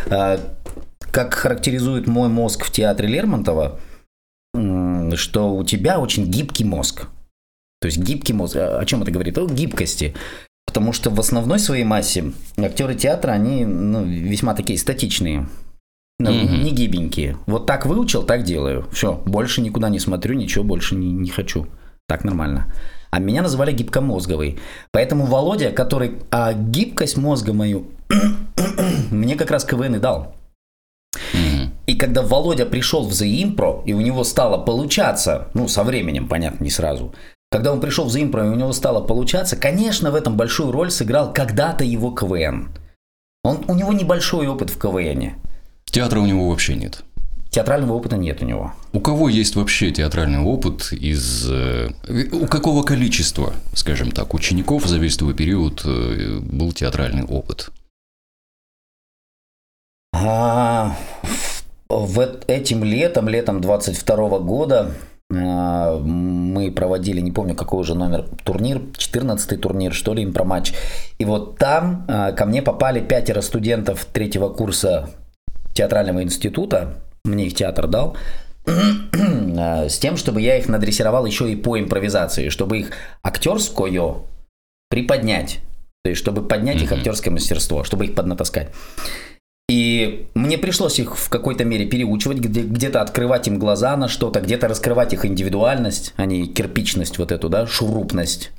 а, 0.08 0.38
как 1.10 1.34
характеризует 1.34 2.06
мой 2.06 2.28
мозг 2.28 2.64
в 2.64 2.70
театре 2.70 3.08
Лермонтова, 3.08 3.80
что 5.16 5.54
у 5.54 5.64
тебя 5.64 5.98
очень 5.98 6.26
гибкий 6.26 6.64
мозг. 6.64 7.06
То 7.80 7.86
есть 7.86 7.98
гибкий 7.98 8.34
мозг. 8.34 8.56
О 8.56 8.84
чем 8.84 9.02
это 9.02 9.10
говорит? 9.10 9.36
О 9.38 9.46
гибкости. 9.46 10.14
Потому 10.70 10.92
что 10.92 11.10
в 11.10 11.18
основной 11.18 11.58
своей 11.58 11.82
массе 11.82 12.32
актеры 12.56 12.94
театра, 12.94 13.32
они 13.32 13.64
ну, 13.64 14.04
весьма 14.04 14.54
такие 14.54 14.78
статичные. 14.78 15.48
Ну, 16.20 16.30
mm-hmm. 16.30 16.62
не 16.62 16.70
гибенькие. 16.70 17.38
Вот 17.46 17.66
так 17.66 17.86
выучил, 17.86 18.22
так 18.22 18.44
делаю. 18.44 18.86
Все, 18.92 19.20
больше 19.26 19.62
никуда 19.62 19.88
не 19.88 19.98
смотрю, 19.98 20.36
ничего 20.36 20.62
больше 20.62 20.94
не, 20.94 21.10
не 21.10 21.28
хочу. 21.28 21.66
Так 22.06 22.22
нормально. 22.22 22.72
А 23.10 23.18
меня 23.18 23.42
называли 23.42 23.72
гибкомозговый. 23.72 24.60
Поэтому 24.92 25.24
Володя, 25.24 25.72
который 25.72 26.18
а 26.30 26.52
гибкость 26.52 27.16
мозга 27.16 27.52
мою 27.52 27.86
мне 29.10 29.34
как 29.34 29.50
раз 29.50 29.64
КВН 29.64 29.96
и 29.96 29.98
дал. 29.98 30.36
И 31.86 31.96
когда 31.96 32.22
Володя 32.22 32.64
пришел 32.64 33.02
в 33.08 33.10
The 33.10 33.42
Impro, 33.42 33.82
и 33.84 33.92
у 33.92 34.00
него 34.00 34.22
стало 34.22 34.64
получаться, 34.64 35.48
ну, 35.54 35.66
со 35.66 35.82
временем, 35.82 36.28
понятно, 36.28 36.62
не 36.62 36.70
сразу, 36.70 37.12
когда 37.50 37.72
он 37.72 37.80
пришел 37.80 38.04
в 38.08 38.16
и 38.16 38.24
у 38.24 38.54
него 38.54 38.72
стало 38.72 39.00
получаться, 39.04 39.56
конечно, 39.56 40.10
в 40.10 40.14
этом 40.14 40.36
большую 40.36 40.70
роль 40.70 40.90
сыграл 40.90 41.32
когда-то 41.32 41.84
его 41.84 42.12
КВН. 42.12 42.70
Он, 43.42 43.64
у 43.66 43.74
него 43.74 43.92
небольшой 43.92 44.46
опыт 44.46 44.70
в 44.70 44.78
КВНе. 44.78 45.36
Театра 45.86 46.20
у 46.20 46.26
него 46.26 46.48
вообще 46.48 46.76
нет. 46.76 47.02
Театрального 47.50 47.94
опыта 47.94 48.16
нет 48.16 48.40
у 48.42 48.44
него. 48.44 48.72
У 48.92 49.00
кого 49.00 49.28
есть 49.28 49.56
вообще 49.56 49.90
театральный 49.90 50.38
опыт 50.38 50.92
из... 50.92 51.50
Э, 51.50 51.90
у 52.30 52.46
какого 52.46 52.84
количества, 52.84 53.54
скажем 53.74 54.12
так, 54.12 54.34
учеников 54.34 54.86
за 54.86 54.98
весь 54.98 55.16
твой 55.16 55.34
период 55.34 55.82
э, 55.84 56.38
был 56.40 56.72
театральный 56.72 57.24
опыт? 57.24 57.70
А, 60.12 60.96
в 61.88 62.20
этим 62.46 62.84
летом, 62.84 63.28
летом 63.28 63.60
22 63.60 64.38
года 64.38 64.92
мы 65.30 66.72
проводили, 66.72 67.20
не 67.20 67.30
помню 67.30 67.54
какой 67.54 67.80
уже 67.80 67.94
номер, 67.94 68.26
турнир, 68.44 68.82
14 68.96 69.60
турнир, 69.60 69.94
что 69.94 70.12
ли, 70.12 70.24
импроматч. 70.24 70.72
И 71.18 71.24
вот 71.24 71.56
там 71.56 72.04
а, 72.08 72.32
ко 72.32 72.46
мне 72.46 72.62
попали 72.62 73.00
пятеро 73.00 73.40
студентов 73.40 74.04
третьего 74.06 74.48
курса 74.48 75.10
театрального 75.72 76.22
института, 76.22 76.94
мне 77.24 77.46
их 77.46 77.54
театр 77.54 77.86
дал, 77.86 78.16
а, 78.66 79.88
с 79.88 79.98
тем, 79.98 80.16
чтобы 80.16 80.40
я 80.40 80.58
их 80.58 80.68
надрессировал 80.68 81.24
еще 81.26 81.50
и 81.50 81.54
по 81.54 81.78
импровизации, 81.78 82.48
чтобы 82.48 82.78
их 82.78 82.90
актерское 83.22 84.14
приподнять, 84.88 85.60
то 86.02 86.10
есть 86.10 86.20
чтобы 86.20 86.42
поднять 86.42 86.82
их 86.82 86.90
актерское 86.90 87.32
мастерство, 87.32 87.84
чтобы 87.84 88.06
их 88.06 88.16
поднатаскать. 88.16 88.70
И 89.70 90.26
мне 90.34 90.58
пришлось 90.58 90.98
их 90.98 91.16
в 91.16 91.28
какой-то 91.28 91.64
мере 91.64 91.86
переучивать, 91.86 92.38
где- 92.38 92.62
где-то 92.62 93.00
открывать 93.02 93.46
им 93.46 93.60
глаза 93.60 93.96
на 93.96 94.08
что-то, 94.08 94.40
где-то 94.40 94.66
раскрывать 94.66 95.12
их 95.12 95.24
индивидуальность, 95.24 96.12
а 96.16 96.26
не 96.26 96.48
кирпичность 96.48 97.18
вот 97.18 97.30
эту, 97.30 97.48
да, 97.48 97.68
шурупность. 97.68 98.50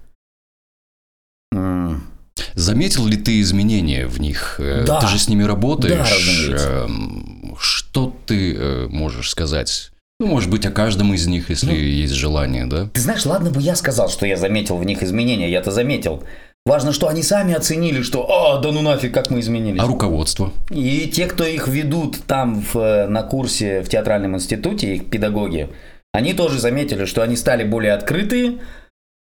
Заметил 2.54 3.08
ли 3.08 3.18
ты 3.18 3.42
изменения 3.42 4.08
в 4.08 4.22
них? 4.22 4.56
Э, 4.60 4.86
да. 4.86 5.02
Ты 5.02 5.08
же 5.08 5.20
с 5.20 5.28
ними 5.28 5.44
работаешь. 5.44 5.98
Да, 5.98 6.04
разумеется. 6.04 6.68
Эм, 6.68 7.56
что 7.60 8.16
ты 8.26 8.56
э, 8.56 8.88
можешь 8.90 9.30
сказать? 9.30 9.92
Ну, 10.20 10.28
может 10.28 10.50
быть, 10.50 10.66
о 10.66 10.72
каждом 10.72 11.14
из 11.14 11.28
них, 11.28 11.50
если 11.50 11.68
ну, 11.68 11.74
есть 11.74 12.14
желание, 12.14 12.66
да? 12.68 12.88
Ты 12.94 13.02
знаешь, 13.02 13.26
ладно 13.26 13.52
бы 13.52 13.60
я 13.62 13.76
сказал, 13.76 14.10
что 14.10 14.26
я 14.26 14.38
заметил 14.38 14.78
в 14.78 14.86
них 14.86 15.04
изменения, 15.04 15.50
я-то 15.52 15.72
заметил. 15.72 16.24
Важно, 16.66 16.94
что 16.94 17.08
они 17.08 17.24
сами 17.24 17.56
оценили, 17.56 18.04
что 18.04 18.30
«А, 18.30 18.60
да 18.60 18.72
ну 18.72 18.82
нафиг, 18.82 19.14
как 19.14 19.32
мы 19.32 19.40
изменились». 19.40 19.82
А 19.82 19.88
руководство? 19.88 20.52
И 20.70 21.08
те, 21.08 21.26
кто 21.26 21.44
их 21.44 21.68
ведут 21.68 22.20
там 22.28 22.62
в, 22.62 22.76
э, 22.78 23.08
на 23.08 23.24
курсе 23.24 23.82
в 23.82 23.90
театральном 23.90 24.36
институте, 24.36 24.96
их 24.96 25.10
педагоги, 25.10 25.70
они 26.14 26.34
тоже 26.34 26.60
заметили, 26.60 27.06
что 27.06 27.24
они 27.24 27.36
стали 27.36 27.64
более 27.64 27.94
открытые, 27.94 28.60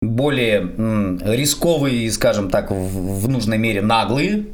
более 0.02 0.60
м, 0.60 1.20
рисковые, 1.24 2.10
скажем 2.10 2.50
так, 2.50 2.72
в, 2.72 3.20
в 3.20 3.28
нужной 3.28 3.58
мере 3.58 3.82
наглые, 3.82 4.46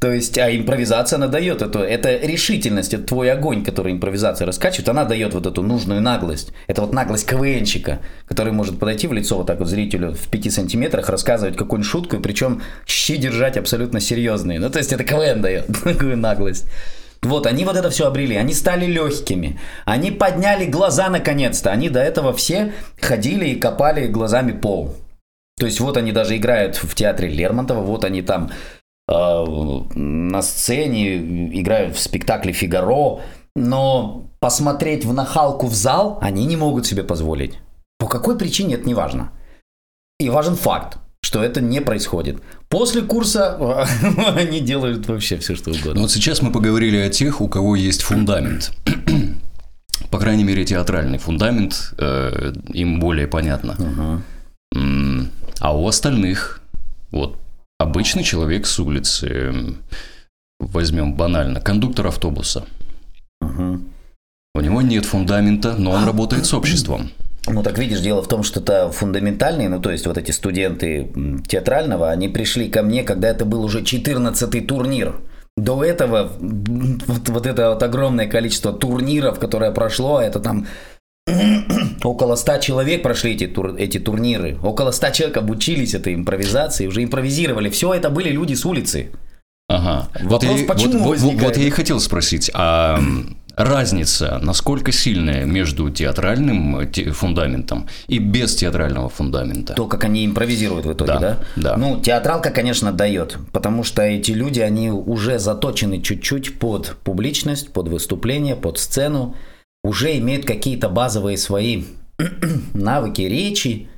то 0.00 0.10
есть, 0.10 0.38
а 0.38 0.50
импровизация, 0.50 1.18
она 1.18 1.28
дает 1.28 1.60
эту, 1.60 1.80
это 1.80 2.16
решительность, 2.16 2.94
это 2.94 3.02
твой 3.02 3.30
огонь, 3.30 3.62
который 3.62 3.92
импровизация 3.92 4.46
раскачивает, 4.46 4.88
она 4.88 5.04
дает 5.04 5.34
вот 5.34 5.46
эту 5.46 5.62
нужную 5.62 6.00
наглость. 6.00 6.52
Это 6.68 6.80
вот 6.80 6.94
наглость 6.94 7.26
КВНщика, 7.26 8.00
который 8.26 8.54
может 8.54 8.78
подойти 8.78 9.06
в 9.06 9.12
лицо 9.12 9.36
вот 9.36 9.46
так 9.46 9.58
вот 9.58 9.68
зрителю 9.68 10.14
в 10.14 10.30
5 10.30 10.52
сантиметрах, 10.54 11.10
рассказывать 11.10 11.58
какую-нибудь 11.58 11.90
шутку, 11.90 12.16
и 12.16 12.20
причем 12.20 12.62
щи 12.86 13.18
держать 13.18 13.58
абсолютно 13.58 14.00
серьезные. 14.00 14.58
Ну, 14.58 14.70
то 14.70 14.78
есть, 14.78 14.90
это 14.90 15.04
КВН 15.04 15.42
дает 15.42 15.66
такую 15.84 16.16
наглость. 16.16 16.64
Вот, 17.20 17.46
они 17.46 17.66
вот 17.66 17.76
это 17.76 17.90
все 17.90 18.06
обрели, 18.06 18.36
они 18.36 18.54
стали 18.54 18.86
легкими, 18.86 19.60
они 19.84 20.10
подняли 20.10 20.64
глаза 20.64 21.10
наконец-то, 21.10 21.70
они 21.70 21.90
до 21.90 22.00
этого 22.00 22.32
все 22.32 22.72
ходили 22.98 23.48
и 23.50 23.60
копали 23.60 24.06
глазами 24.06 24.52
пол. 24.52 24.96
То 25.58 25.66
есть 25.66 25.78
вот 25.78 25.98
они 25.98 26.10
даже 26.10 26.38
играют 26.38 26.76
в 26.76 26.94
театре 26.94 27.28
Лермонтова, 27.28 27.82
вот 27.82 28.06
они 28.06 28.22
там 28.22 28.50
на 29.10 30.42
сцене, 30.42 31.60
играют 31.60 31.96
в 31.96 32.00
спектакле 32.00 32.52
«Фигаро», 32.52 33.20
но 33.56 34.30
посмотреть 34.38 35.04
в 35.04 35.12
нахалку 35.12 35.66
в 35.66 35.74
зал 35.74 36.18
они 36.22 36.46
не 36.46 36.56
могут 36.56 36.86
себе 36.86 37.02
позволить. 37.02 37.58
По 37.98 38.06
какой 38.06 38.38
причине, 38.38 38.74
это 38.74 38.86
не 38.86 38.94
важно. 38.94 39.32
И 40.20 40.30
важен 40.30 40.54
факт, 40.54 40.98
что 41.22 41.42
это 41.42 41.60
не 41.60 41.80
происходит. 41.80 42.40
После 42.68 43.02
курса 43.02 43.84
они 44.36 44.60
делают 44.60 45.08
вообще 45.08 45.36
все, 45.38 45.56
что 45.56 45.70
угодно. 45.70 45.94
Ну 45.94 46.00
вот 46.02 46.10
сейчас 46.10 46.40
мы 46.40 46.52
поговорили 46.52 46.98
о 46.98 47.10
тех, 47.10 47.40
у 47.40 47.48
кого 47.48 47.76
есть 47.76 48.02
фундамент. 48.02 48.72
По 50.10 50.18
крайней 50.18 50.44
мере, 50.44 50.64
театральный 50.64 51.18
фундамент, 51.18 51.94
э, 51.98 52.52
им 52.72 53.00
более 53.00 53.26
понятно. 53.28 54.22
Uh-huh. 54.72 55.28
А 55.60 55.76
у 55.76 55.86
остальных, 55.86 56.62
вот 57.10 57.36
обычный 57.80 58.22
человек 58.22 58.66
с 58.66 58.78
улицы, 58.78 59.74
возьмем 60.58 61.14
банально, 61.14 61.60
кондуктор 61.60 62.08
автобуса. 62.08 62.66
Угу. 63.40 63.80
У 64.54 64.60
него 64.60 64.82
нет 64.82 65.06
фундамента, 65.06 65.74
но 65.76 65.92
он 65.92 66.04
работает 66.04 66.44
с 66.44 66.52
обществом. 66.52 67.10
Ну 67.46 67.62
так 67.62 67.78
видишь, 67.78 68.00
дело 68.00 68.22
в 68.22 68.28
том, 68.28 68.42
что 68.42 68.60
это 68.60 68.90
фундаментальные, 68.90 69.70
ну 69.70 69.80
то 69.80 69.90
есть 69.90 70.06
вот 70.06 70.18
эти 70.18 70.30
студенты 70.30 71.10
театрального, 71.48 72.10
они 72.10 72.28
пришли 72.28 72.68
ко 72.68 72.82
мне, 72.82 73.02
когда 73.02 73.28
это 73.28 73.46
был 73.46 73.64
уже 73.64 73.80
14-й 73.80 74.60
турнир. 74.60 75.14
До 75.56 75.82
этого 75.82 76.30
вот, 76.38 77.28
вот 77.28 77.46
это 77.46 77.70
вот 77.70 77.82
огромное 77.82 78.28
количество 78.28 78.72
турниров, 78.74 79.38
которое 79.38 79.72
прошло, 79.72 80.20
это 80.20 80.38
там 80.38 80.66
около 82.04 82.36
100 82.36 82.58
человек 82.58 83.02
прошли 83.02 83.34
эти, 83.34 83.46
тур, 83.46 83.74
эти 83.76 83.98
турниры. 83.98 84.58
Около 84.62 84.90
100 84.90 85.10
человек 85.10 85.36
обучились 85.36 85.94
этой 85.94 86.14
импровизации, 86.14 86.86
уже 86.86 87.02
импровизировали. 87.02 87.70
Все 87.70 87.94
это 87.94 88.10
были 88.10 88.30
люди 88.30 88.54
с 88.54 88.64
улицы. 88.64 89.10
Ага. 89.68 90.08
Вопрос, 90.22 90.50
вот 90.50 90.58
я, 90.58 90.66
почему 90.66 90.98
вот, 90.98 91.08
возникает? 91.10 91.42
вот 91.42 91.56
я 91.56 91.66
и 91.68 91.70
хотел 91.70 92.00
спросить, 92.00 92.50
а 92.54 93.00
разница 93.54 94.40
насколько 94.42 94.90
сильная 94.90 95.44
между 95.44 95.90
театральным 95.90 96.90
фундаментом 97.12 97.86
и 98.08 98.18
без 98.18 98.56
театрального 98.56 99.08
фундамента? 99.08 99.74
То, 99.74 99.86
как 99.86 100.04
они 100.04 100.26
импровизируют 100.26 100.86
в 100.86 100.92
итоге, 100.92 101.12
да? 101.12 101.20
Да. 101.20 101.38
да. 101.56 101.76
Ну, 101.76 102.00
театралка, 102.00 102.50
конечно, 102.50 102.92
дает, 102.92 103.36
потому 103.52 103.84
что 103.84 104.02
эти 104.02 104.32
люди, 104.32 104.60
они 104.60 104.90
уже 104.90 105.38
заточены 105.38 106.00
чуть-чуть 106.02 106.58
под 106.58 106.96
публичность, 107.04 107.72
под 107.72 107.88
выступление, 107.88 108.56
под 108.56 108.78
сцену 108.78 109.36
уже 109.82 110.18
имеют 110.18 110.46
какие-то 110.46 110.88
базовые 110.88 111.38
свои 111.38 111.84
навыки 112.74 113.22
речи, 113.22 113.88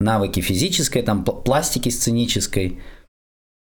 навыки 0.00 0.40
физической, 0.40 1.02
там, 1.02 1.24
пластики 1.24 1.88
сценической, 1.88 2.80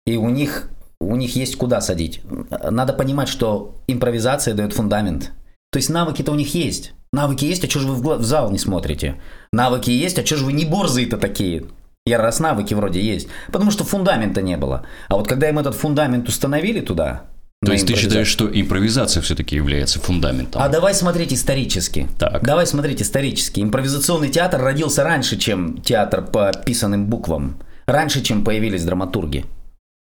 и 0.06 0.18
у 0.18 0.30
них, 0.30 0.70
у 1.00 1.16
них 1.16 1.36
есть 1.36 1.58
куда 1.58 1.82
садить. 1.82 2.22
Надо 2.50 2.94
понимать, 2.94 3.30
что 3.30 3.76
импровизация 3.88 4.54
дает 4.54 4.74
фундамент. 4.74 5.32
То 5.72 5.78
есть 5.78 5.90
навыки-то 5.90 6.32
у 6.32 6.36
них 6.36 6.54
есть. 6.54 6.94
Навыки 7.12 7.46
есть, 7.46 7.64
а 7.64 7.70
что 7.70 7.80
же 7.80 7.88
вы 7.88 8.18
в 8.18 8.24
зал 8.24 8.52
не 8.52 8.58
смотрите? 8.58 9.16
Навыки 9.52 9.90
есть, 9.90 10.20
а 10.20 10.26
что 10.26 10.38
же 10.38 10.46
вы 10.46 10.54
не 10.54 10.66
борзые-то 10.66 11.18
такие? 11.18 11.66
Я 12.06 12.20
раз 12.20 12.40
навыки 12.40 12.74
вроде 12.74 13.02
есть. 13.02 13.28
Потому 13.52 13.72
что 13.72 13.84
фундамента 13.84 14.42
не 14.42 14.58
было. 14.58 14.86
А 15.08 15.16
вот 15.16 15.28
когда 15.28 15.50
им 15.50 15.58
этот 15.58 15.74
фундамент 15.74 16.28
установили 16.28 16.82
туда, 16.82 17.24
То 17.66 17.72
есть 17.74 17.88
ты 17.88 17.96
считаешь, 17.96 18.28
что 18.28 18.48
импровизация 18.52 19.22
все-таки 19.22 19.56
является 19.56 20.00
фундаментом? 20.00 20.62
А 20.62 20.70
давай 20.70 20.94
смотреть 20.94 21.34
исторически. 21.34 22.08
Так. 22.20 22.44
Давай 22.44 22.68
смотреть 22.68 23.02
исторически. 23.02 23.62
Импровизационный 23.62 24.30
театр 24.30 24.62
родился 24.62 25.04
раньше, 25.04 25.38
чем 25.38 25.82
театр 25.82 26.26
по 26.26 26.52
писанным 26.66 27.06
буквам. 27.08 27.58
Раньше, 27.88 28.22
чем 28.22 28.44
появились 28.44 28.84
драматурги. 28.84 29.46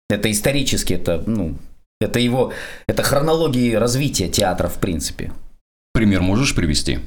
Это 0.08 0.30
исторически, 0.30 0.92
это, 0.94 1.22
ну, 1.26 1.56
это 2.00 2.20
его, 2.20 2.52
это 2.86 3.02
хронология 3.02 3.78
развития 3.80 4.28
театра 4.28 4.68
в 4.68 4.78
принципе. 4.78 5.32
Пример 5.92 6.20
можешь 6.22 6.54
привести? 6.54 7.00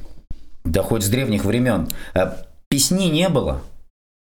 Да 0.64 0.82
хоть 0.82 1.04
с 1.04 1.08
древних 1.08 1.44
времен. 1.44 1.88
Э, 2.14 2.32
песни 2.68 3.04
не 3.04 3.28
было. 3.28 3.62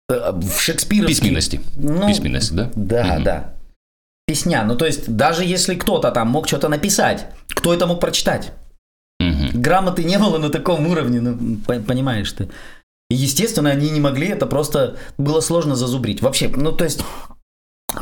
Э, 0.08 0.32
в 0.32 0.60
Шекспировске... 0.60 1.20
Письменности. 1.20 1.60
Ну, 1.76 2.06
Письменности, 2.06 2.52
да? 2.54 2.70
Да, 2.74 3.04
Мгм. 3.04 3.24
да. 3.24 3.53
Песня. 4.26 4.64
Ну, 4.64 4.76
то 4.76 4.86
есть, 4.86 5.14
даже 5.16 5.44
если 5.44 5.74
кто-то 5.74 6.10
там 6.10 6.28
мог 6.28 6.48
что-то 6.48 6.68
написать, 6.68 7.26
кто 7.48 7.74
это 7.74 7.86
мог 7.86 8.00
прочитать? 8.00 8.52
Мгм. 9.20 9.60
Грамоты 9.60 10.04
не 10.04 10.18
было 10.18 10.38
на 10.38 10.50
таком 10.50 10.86
уровне, 10.86 11.20
ну, 11.20 11.56
по- 11.66 11.80
понимаешь 11.80 12.32
ты. 12.32 12.48
И, 13.10 13.14
естественно, 13.14 13.70
они 13.70 13.90
не 13.90 14.00
могли, 14.00 14.28
это 14.28 14.46
просто 14.46 14.96
было 15.18 15.40
сложно 15.40 15.76
зазубрить. 15.76 16.22
Вообще, 16.22 16.48
ну, 16.48 16.72
то 16.72 16.84
есть, 16.84 17.02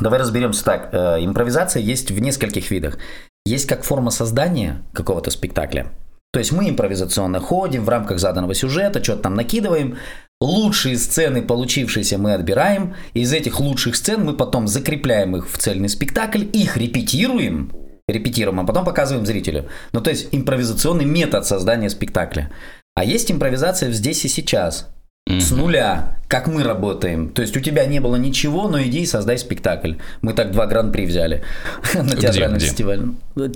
давай 0.00 0.20
разберемся 0.20 0.64
так. 0.64 0.90
Э, 0.92 1.16
импровизация 1.24 1.82
есть 1.82 2.10
в 2.10 2.18
нескольких 2.20 2.70
видах. 2.70 2.98
Есть 3.44 3.66
как 3.66 3.82
форма 3.82 4.10
создания 4.10 4.82
какого-то 4.92 5.30
спектакля. 5.30 5.92
То 6.32 6.38
есть 6.38 6.52
мы 6.52 6.70
импровизационно 6.70 7.40
ходим 7.40 7.84
в 7.84 7.88
рамках 7.88 8.18
заданного 8.18 8.54
сюжета, 8.54 9.02
что-то 9.02 9.24
там 9.24 9.34
накидываем. 9.34 9.98
Лучшие 10.42 10.98
сцены, 10.98 11.40
получившиеся, 11.40 12.18
мы 12.18 12.34
отбираем. 12.34 12.96
Из 13.14 13.32
этих 13.32 13.60
лучших 13.60 13.94
сцен 13.94 14.24
мы 14.24 14.32
потом 14.32 14.66
закрепляем 14.66 15.36
их 15.36 15.48
в 15.48 15.56
цельный 15.56 15.88
спектакль, 15.88 16.42
их 16.52 16.76
репетируем, 16.76 17.70
репетируем, 18.08 18.58
а 18.58 18.64
потом 18.64 18.84
показываем 18.84 19.24
зрителю. 19.24 19.68
Ну, 19.92 20.00
то 20.00 20.10
есть 20.10 20.30
импровизационный 20.32 21.04
метод 21.04 21.46
создания 21.46 21.88
спектакля. 21.88 22.50
А 22.96 23.04
есть 23.04 23.30
импровизация 23.30 23.92
здесь 23.92 24.24
и 24.24 24.28
сейчас. 24.28 24.88
С 25.28 25.52
нуля, 25.52 26.16
как 26.28 26.48
мы 26.48 26.64
работаем. 26.64 27.28
То 27.30 27.42
есть 27.42 27.56
у 27.56 27.60
тебя 27.60 27.84
не 27.86 28.00
было 28.00 28.16
ничего, 28.16 28.68
но 28.68 28.82
иди 28.82 29.02
и 29.02 29.06
создай 29.06 29.38
спектакль. 29.38 29.94
Мы 30.20 30.32
так 30.34 30.50
два 30.50 30.66
гран-при 30.66 31.06
взяли 31.06 31.42
на 31.94 32.16
театральный 32.16 32.58
где? 32.58 32.66
фестиваль. 32.66 33.02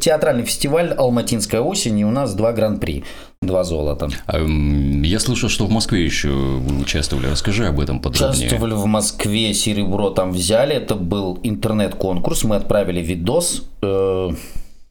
Театральный 0.00 0.44
фестиваль 0.44 0.92
«Алматинская 0.96 1.60
осень», 1.60 1.98
и 1.98 2.04
у 2.04 2.10
нас 2.12 2.34
два 2.34 2.52
гран-при, 2.52 3.04
два 3.42 3.64
золота. 3.64 4.08
А, 4.26 4.38
Я 4.38 5.18
слышал, 5.18 5.48
что 5.48 5.66
в 5.66 5.70
Москве 5.70 6.04
еще 6.04 6.28
вы 6.28 6.80
участвовали. 6.80 7.26
Расскажи 7.26 7.66
об 7.66 7.80
этом 7.80 8.00
подробнее. 8.00 8.46
Участвовали 8.46 8.72
в 8.74 8.86
Москве, 8.86 9.52
серебро 9.52 10.10
там 10.10 10.30
взяли. 10.30 10.74
Это 10.76 10.94
был 10.94 11.40
интернет-конкурс. 11.42 12.44
Мы 12.44 12.56
отправили 12.56 13.02
видос. 13.02 13.64
Э, 13.82 14.30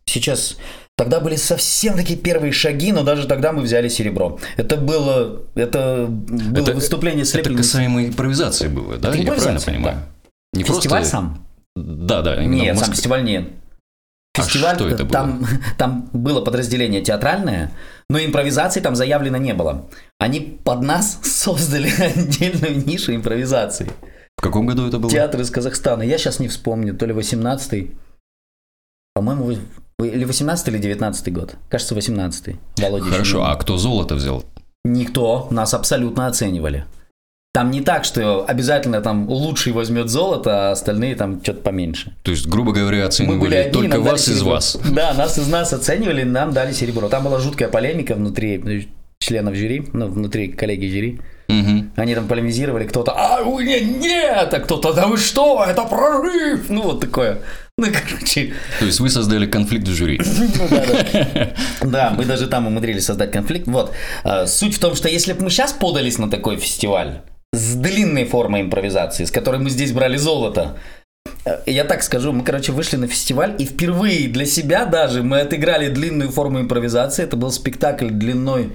Сейчас 0.08 0.58
Тогда 0.98 1.20
были 1.20 1.36
совсем 1.36 1.96
такие 1.96 2.18
первые 2.18 2.54
шаги, 2.54 2.94
но 2.94 3.04
даже 3.04 3.28
тогда 3.28 3.52
мы 3.52 3.62
взяли 3.64 3.90
серебро. 3.90 4.40
Это 4.56 4.78
было, 4.78 5.42
это 5.56 6.06
было 6.10 6.64
Это- 6.64 6.74
выступление 6.74 7.24
Это 7.24 7.32
слепленной 7.32 7.58
касаемо 7.58 8.06
импровизации 8.06 8.70
было, 8.70 8.98
да? 8.98 9.10
Это 9.10 9.18
Я 9.18 9.34
правильно 9.34 9.60
понимаю? 9.60 9.98
Не 10.54 10.64
Фестиваль 10.64 11.00
просто... 11.02 11.12
сам? 11.12 11.46
Да, 11.76 12.22
да, 12.22 12.42
Нет, 12.42 12.80
сам 12.80 12.94
фестиваль 12.94 13.26
нет. 13.26 13.50
А 14.38 14.42
Фестиваль, 14.42 14.76
что 14.76 14.88
это 14.88 15.04
было? 15.04 15.12
там, 15.12 15.48
там 15.78 16.10
было 16.14 16.40
подразделение 16.40 17.02
театральное, 17.02 17.72
но 18.10 18.20
импровизации 18.20 18.80
там 18.80 18.96
заявлено 18.96 19.38
не 19.38 19.54
было. 19.54 19.90
Они 20.18 20.40
под 20.40 20.82
нас 20.82 21.20
создали 21.24 21.90
отдельную 21.90 22.86
нишу 22.86 23.14
импровизации. 23.14 23.92
В 24.38 24.42
каком 24.42 24.66
году 24.66 24.88
это 24.88 24.98
было? 25.00 25.12
Театр 25.12 25.42
из 25.42 25.50
Казахстана. 25.52 26.04
Я 26.04 26.18
сейчас 26.18 26.40
не 26.40 26.48
вспомню, 26.48 26.96
то 26.96 27.06
ли 27.06 27.14
18-й, 27.14 27.92
по-моему, 29.14 29.58
или 30.04 30.26
18 30.26 30.68
или 30.68 30.78
19 30.78 31.34
год. 31.34 31.56
Кажется, 31.70 31.96
18 31.96 32.56
Володя 32.78 33.06
Хорошо, 33.06 33.46
а 33.46 33.56
кто 33.56 33.78
золото 33.78 34.16
взял? 34.16 34.44
Никто 34.84 35.48
нас 35.52 35.74
абсолютно 35.74 36.28
оценивали. 36.28 36.86
Там 37.54 37.72
не 37.72 37.80
так, 37.80 38.04
что 38.04 38.44
обязательно 38.46 39.00
там 39.02 39.30
лучший 39.30 39.72
возьмет 39.72 40.10
золото, 40.10 40.70
а 40.70 40.72
остальные 40.74 41.16
там 41.16 41.42
что-то 41.42 41.62
поменьше. 41.62 42.14
То 42.22 42.32
есть, 42.32 42.48
грубо 42.48 42.74
говоря, 42.74 42.98
Мы 42.98 43.04
оценивали 43.06 43.40
были 43.40 43.56
одни, 43.56 43.72
только 43.72 44.02
вас 44.02 44.28
из 44.28 44.42
вас. 44.42 44.78
Да, 44.92 45.14
нас 45.14 45.38
из 45.38 45.48
нас 45.48 45.72
оценивали, 45.72 46.24
нам 46.24 46.52
дали 46.52 46.74
серебро. 46.74 47.08
Там 47.08 47.24
была 47.24 47.40
жуткая 47.40 47.70
полемика 47.70 48.16
внутри 48.16 48.62
э, 48.62 48.82
членов 49.20 49.56
жюри, 49.56 49.88
ну, 49.94 50.08
внутри 50.08 50.50
коллеги 50.50 50.88
жюри. 50.88 51.22
Мгм. 51.48 51.94
Они 51.96 52.14
там 52.14 52.28
полемизировали, 52.28 52.88
кто-то, 52.88 53.14
а, 53.14 53.42
нет, 53.62 54.00
нет, 54.02 54.54
а 54.54 54.60
кто-то, 54.60 54.94
да 54.94 55.08
вы 55.08 55.18
что, 55.18 55.64
это 55.66 55.84
прорыв, 55.84 56.70
ну, 56.70 56.82
вот 56.82 57.00
такое. 57.00 57.40
Ну, 57.78 57.88
короче, 57.92 58.54
То 58.80 58.86
есть 58.86 59.02
вы 59.02 59.10
создали 59.10 59.46
конфликт 59.46 59.86
в 59.86 59.94
жюри. 59.94 60.22
ну, 60.26 60.68
да, 60.70 60.86
да. 61.34 61.50
Да, 61.82 62.10
мы 62.12 62.24
даже 62.24 62.48
там 62.48 62.68
умудрились 62.68 63.06
создать 63.06 63.32
конфликт. 63.32 63.68
Вот. 63.68 63.92
А, 64.24 64.48
Суть 64.48 64.76
в 64.76 64.80
том, 64.80 64.96
что 64.96 65.10
если 65.10 65.34
бы 65.34 65.44
мы 65.44 65.50
сейчас 65.50 65.74
подались 65.74 66.18
на 66.18 66.30
такой 66.30 66.56
фестиваль 66.56 67.22
с 67.52 67.76
длинной 67.76 68.24
формой 68.24 68.62
импровизации, 68.62 69.26
с 69.26 69.32
которой 69.32 69.60
мы 69.60 69.70
здесь 69.70 69.92
брали 69.92 70.16
золото, 70.16 70.78
э, 71.44 71.64
я 71.66 71.84
так 71.84 72.04
скажу, 72.04 72.32
мы, 72.32 72.46
короче, 72.46 72.72
вышли 72.72 72.96
на 72.96 73.08
фестиваль, 73.08 73.56
и 73.60 73.66
впервые 73.66 74.30
для 74.30 74.46
себя 74.46 74.86
даже 74.86 75.22
мы 75.22 75.42
отыграли 75.42 75.90
длинную 75.90 76.32
форму 76.32 76.62
импровизации. 76.62 77.24
Это 77.26 77.36
был 77.36 77.52
спектакль 77.52 78.08
длиной 78.10 78.72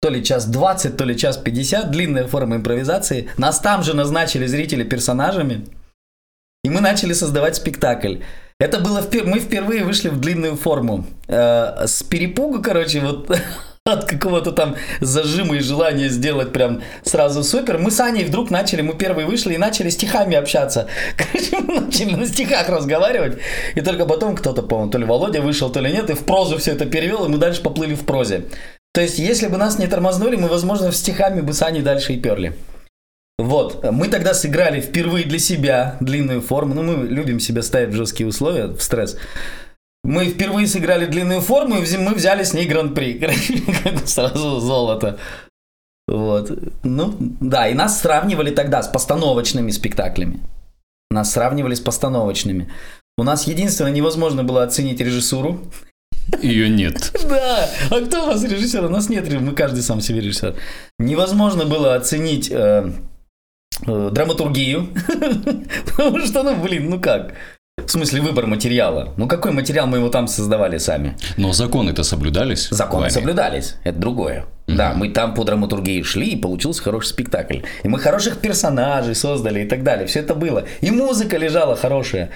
то 0.00 0.08
ли 0.08 0.22
час 0.22 0.46
20, 0.46 0.96
то 0.96 1.04
ли 1.04 1.16
час 1.16 1.36
50, 1.36 1.90
длинная 1.90 2.28
форма 2.28 2.56
импровизации. 2.56 3.28
Нас 3.38 3.58
там 3.58 3.82
же 3.82 3.92
назначили 3.92 4.46
зрители 4.46 4.84
персонажами. 4.84 5.66
И 6.66 6.68
мы 6.68 6.80
начали 6.80 7.12
создавать 7.12 7.54
спектакль. 7.54 8.16
Это 8.58 8.80
было 8.80 9.00
впер... 9.00 9.24
мы 9.24 9.38
впервые 9.38 9.84
вышли 9.84 10.08
в 10.08 10.18
длинную 10.18 10.56
форму. 10.56 11.06
Э, 11.28 11.86
с 11.86 12.02
перепугу, 12.02 12.60
короче, 12.60 12.98
вот 12.98 13.30
от 13.84 14.04
какого-то 14.06 14.50
там 14.50 14.74
зажима 15.00 15.54
и 15.54 15.60
желания 15.60 16.08
сделать 16.08 16.52
прям 16.52 16.82
сразу 17.04 17.44
супер. 17.44 17.78
Мы 17.78 17.92
с 17.92 18.00
Аней 18.00 18.24
вдруг 18.24 18.50
начали, 18.50 18.82
мы 18.82 18.94
первые 18.94 19.28
вышли 19.28 19.54
и 19.54 19.58
начали 19.58 19.90
стихами 19.90 20.34
общаться. 20.34 20.88
Короче, 21.16 21.56
мы 21.56 21.82
начали 21.82 22.16
на 22.16 22.26
стихах 22.26 22.68
разговаривать. 22.68 23.38
И 23.76 23.80
только 23.80 24.04
потом 24.04 24.34
кто-то, 24.34 24.62
по-моему, 24.62 24.90
то 24.90 24.98
ли 24.98 25.04
Володя 25.04 25.42
вышел, 25.42 25.70
то 25.70 25.78
ли 25.78 25.92
нет, 25.92 26.10
и 26.10 26.14
в 26.14 26.24
прозу 26.24 26.58
все 26.58 26.72
это 26.72 26.86
перевел, 26.86 27.26
и 27.26 27.28
мы 27.28 27.38
дальше 27.38 27.62
поплыли 27.62 27.94
в 27.94 28.04
прозе. 28.04 28.46
То 28.92 29.00
есть, 29.00 29.20
если 29.20 29.46
бы 29.46 29.56
нас 29.56 29.78
не 29.78 29.86
тормознули, 29.86 30.34
мы, 30.34 30.48
возможно, 30.48 30.90
в 30.90 30.96
стихами 30.96 31.42
бы 31.42 31.52
с 31.52 31.62
Аней 31.62 31.82
дальше 31.82 32.14
и 32.14 32.20
перли. 32.20 32.56
Вот, 33.38 33.84
мы 33.92 34.08
тогда 34.08 34.32
сыграли 34.32 34.80
впервые 34.80 35.26
для 35.26 35.38
себя 35.38 35.96
длинную 36.00 36.40
форму. 36.40 36.74
Ну, 36.74 36.82
мы 36.82 37.06
любим 37.06 37.38
себя 37.38 37.62
ставить 37.62 37.90
в 37.90 37.96
жесткие 37.96 38.28
условия, 38.28 38.66
в 38.66 38.80
стресс. 38.80 39.16
Мы 40.04 40.26
впервые 40.26 40.66
сыграли 40.66 41.06
длинную 41.06 41.40
форму, 41.40 41.76
и 41.76 41.96
мы 41.98 42.14
взяли 42.14 42.44
с 42.44 42.54
ней 42.54 42.66
гран-при. 42.66 43.20
Сразу 44.06 44.60
золото. 44.60 45.18
Вот. 46.08 46.50
Ну, 46.84 47.16
да, 47.18 47.68
и 47.68 47.74
нас 47.74 48.00
сравнивали 48.00 48.50
тогда 48.50 48.82
с 48.82 48.88
постановочными 48.88 49.70
спектаклями. 49.70 50.40
Нас 51.10 51.32
сравнивали 51.32 51.74
с 51.74 51.80
постановочными. 51.80 52.70
У 53.18 53.22
нас 53.22 53.46
единственное 53.46 53.92
невозможно 53.92 54.44
было 54.44 54.62
оценить 54.62 55.00
режиссуру. 55.00 55.60
Ее 56.40 56.68
нет. 56.68 57.12
Да, 57.28 57.68
а 57.90 58.00
кто 58.00 58.24
у 58.24 58.26
вас 58.26 58.44
режиссер? 58.44 58.84
У 58.84 58.88
нас 58.88 59.08
нет, 59.08 59.28
мы 59.40 59.52
каждый 59.52 59.82
сам 59.82 60.00
себе 60.00 60.20
режиссер. 60.20 60.54
Невозможно 60.98 61.64
было 61.64 61.96
оценить 61.96 62.52
э, 63.86 64.10
драматургию, 64.12 64.88
потому 65.86 66.18
что, 66.20 66.42
ну, 66.42 66.56
блин, 66.56 66.90
ну 66.90 67.00
как? 67.00 67.34
В 67.84 67.90
смысле, 67.90 68.22
выбор 68.22 68.46
материала. 68.46 69.12
Ну, 69.16 69.28
какой 69.28 69.52
материал 69.52 69.86
мы 69.86 69.98
его 69.98 70.08
там 70.08 70.28
создавали 70.28 70.78
сами? 70.78 71.16
Но 71.36 71.52
законы-то 71.52 72.04
соблюдались. 72.04 72.68
Законы 72.70 73.02
вами. 73.02 73.12
соблюдались, 73.12 73.74
это 73.84 73.98
другое. 73.98 74.46
Да, 74.66 74.94
мы 74.94 75.10
там 75.10 75.34
по 75.34 75.44
драматургии 75.44 76.02
шли, 76.02 76.30
и 76.30 76.36
получился 76.36 76.82
хороший 76.82 77.08
спектакль. 77.08 77.60
И 77.84 77.88
мы 77.88 77.98
хороших 78.00 78.38
персонажей 78.38 79.14
создали 79.14 79.64
и 79.64 79.68
так 79.68 79.84
далее. 79.84 80.06
Все 80.06 80.20
это 80.20 80.34
было. 80.34 80.64
И 80.80 80.90
музыка 80.90 81.36
лежала 81.36 81.76
хорошая. 81.76 82.30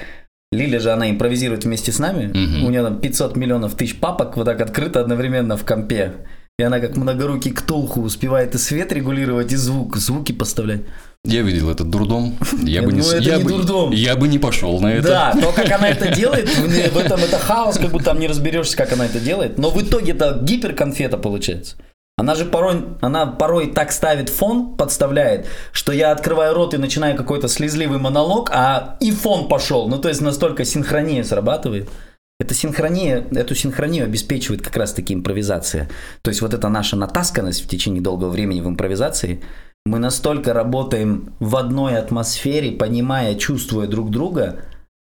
Лиля 0.52 0.78
же, 0.78 0.90
она 0.90 1.10
импровизирует 1.10 1.64
вместе 1.64 1.90
с 1.90 1.98
нами. 1.98 2.26
Мгм. 2.26 2.64
У 2.64 2.70
нее 2.70 2.82
там 2.82 3.00
500 3.00 3.36
миллионов 3.36 3.74
тысяч 3.74 3.98
папок 3.98 4.36
вот 4.36 4.44
так 4.44 4.60
открыто 4.60 5.00
одновременно 5.00 5.56
в 5.56 5.64
компе. 5.64 6.12
И 6.60 6.62
она 6.62 6.78
как 6.78 6.94
многорукий 6.94 7.52
ктулху 7.52 8.02
успевает 8.02 8.54
и 8.54 8.58
свет 8.58 8.92
регулировать, 8.92 9.50
и 9.50 9.56
звук, 9.56 9.96
звуки 9.96 10.32
поставлять. 10.32 10.82
Я 11.24 11.40
видел 11.40 11.70
этот 11.70 11.88
дурдом. 11.88 12.36
Я 12.62 12.82
бы 12.82 12.92
Ну, 12.92 12.98
не, 12.98 13.08
это 13.08 13.22
я 13.22 13.38
не 13.38 13.44
бы, 13.44 13.50
дурдом. 13.52 13.92
Я 13.92 14.14
бы 14.14 14.28
не 14.28 14.38
пошел 14.38 14.78
на 14.78 14.88
это. 14.88 15.08
Да, 15.08 15.32
то, 15.40 15.52
как 15.52 15.72
она 15.72 15.88
это 15.88 16.14
делает, 16.14 16.50
в 16.50 16.98
этом 16.98 17.18
это 17.20 17.38
хаос, 17.38 17.78
как 17.78 17.90
будто 17.90 18.04
там 18.04 18.20
не 18.20 18.26
разберешься, 18.26 18.76
как 18.76 18.92
она 18.92 19.06
это 19.06 19.20
делает. 19.20 19.56
Но 19.56 19.70
в 19.70 19.82
итоге 19.82 20.12
это 20.12 20.38
гиперконфета 20.42 21.16
получается. 21.16 21.76
Она 22.18 22.34
же 22.34 22.44
порой, 22.44 22.84
она 23.00 23.24
порой 23.24 23.72
так 23.72 23.90
ставит 23.90 24.28
фон, 24.28 24.76
подставляет, 24.76 25.46
что 25.72 25.92
я 25.92 26.12
открываю 26.12 26.52
рот 26.52 26.74
и 26.74 26.76
начинаю 26.76 27.16
какой-то 27.16 27.48
слезливый 27.48 27.98
монолог, 27.98 28.50
а 28.52 28.98
и 29.00 29.12
фон 29.12 29.48
пошел. 29.48 29.88
Ну, 29.88 29.96
то 29.98 30.10
есть 30.10 30.20
настолько 30.20 30.66
синхрония 30.66 31.24
срабатывает. 31.24 31.88
Эта 32.40 32.54
синхрония, 32.54 33.26
эту 33.32 33.54
синхронию 33.54 34.06
обеспечивает 34.06 34.62
как 34.62 34.74
раз-таки 34.76 35.12
импровизация. 35.12 35.90
То 36.22 36.30
есть 36.30 36.40
вот 36.40 36.54
эта 36.54 36.70
наша 36.70 36.96
натасканность 36.96 37.62
в 37.62 37.68
течение 37.68 38.00
долгого 38.00 38.30
времени 38.30 38.62
в 38.62 38.66
импровизации, 38.66 39.42
мы 39.84 39.98
настолько 39.98 40.54
работаем 40.54 41.34
в 41.38 41.54
одной 41.56 41.98
атмосфере, 41.98 42.72
понимая, 42.72 43.34
чувствуя 43.34 43.86
друг 43.86 44.10
друга, 44.10 44.60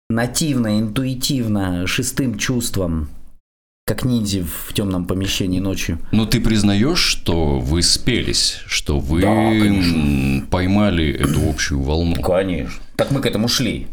нативно, 0.09 0.79
интуитивно, 0.79 1.85
шестым 1.85 2.39
чувством, 2.39 3.07
как 3.85 4.03
ниндзя 4.03 4.43
в 4.43 4.73
темном 4.73 5.05
помещении 5.05 5.59
ночью. 5.59 5.99
Но 6.11 6.25
ты 6.25 6.41
признаешь, 6.41 6.99
что 6.99 7.59
вы 7.59 7.83
спелись, 7.83 8.61
что 8.65 8.97
вы 8.97 9.21
Да, 9.21 10.49
поймали 10.49 11.11
эту 11.13 11.47
общую 11.47 11.83
волну? 11.83 12.15
Конечно. 12.15 12.81
Так 12.95 13.11
мы 13.11 13.21
к 13.21 13.27
этому 13.27 13.47
шли. 13.47 13.87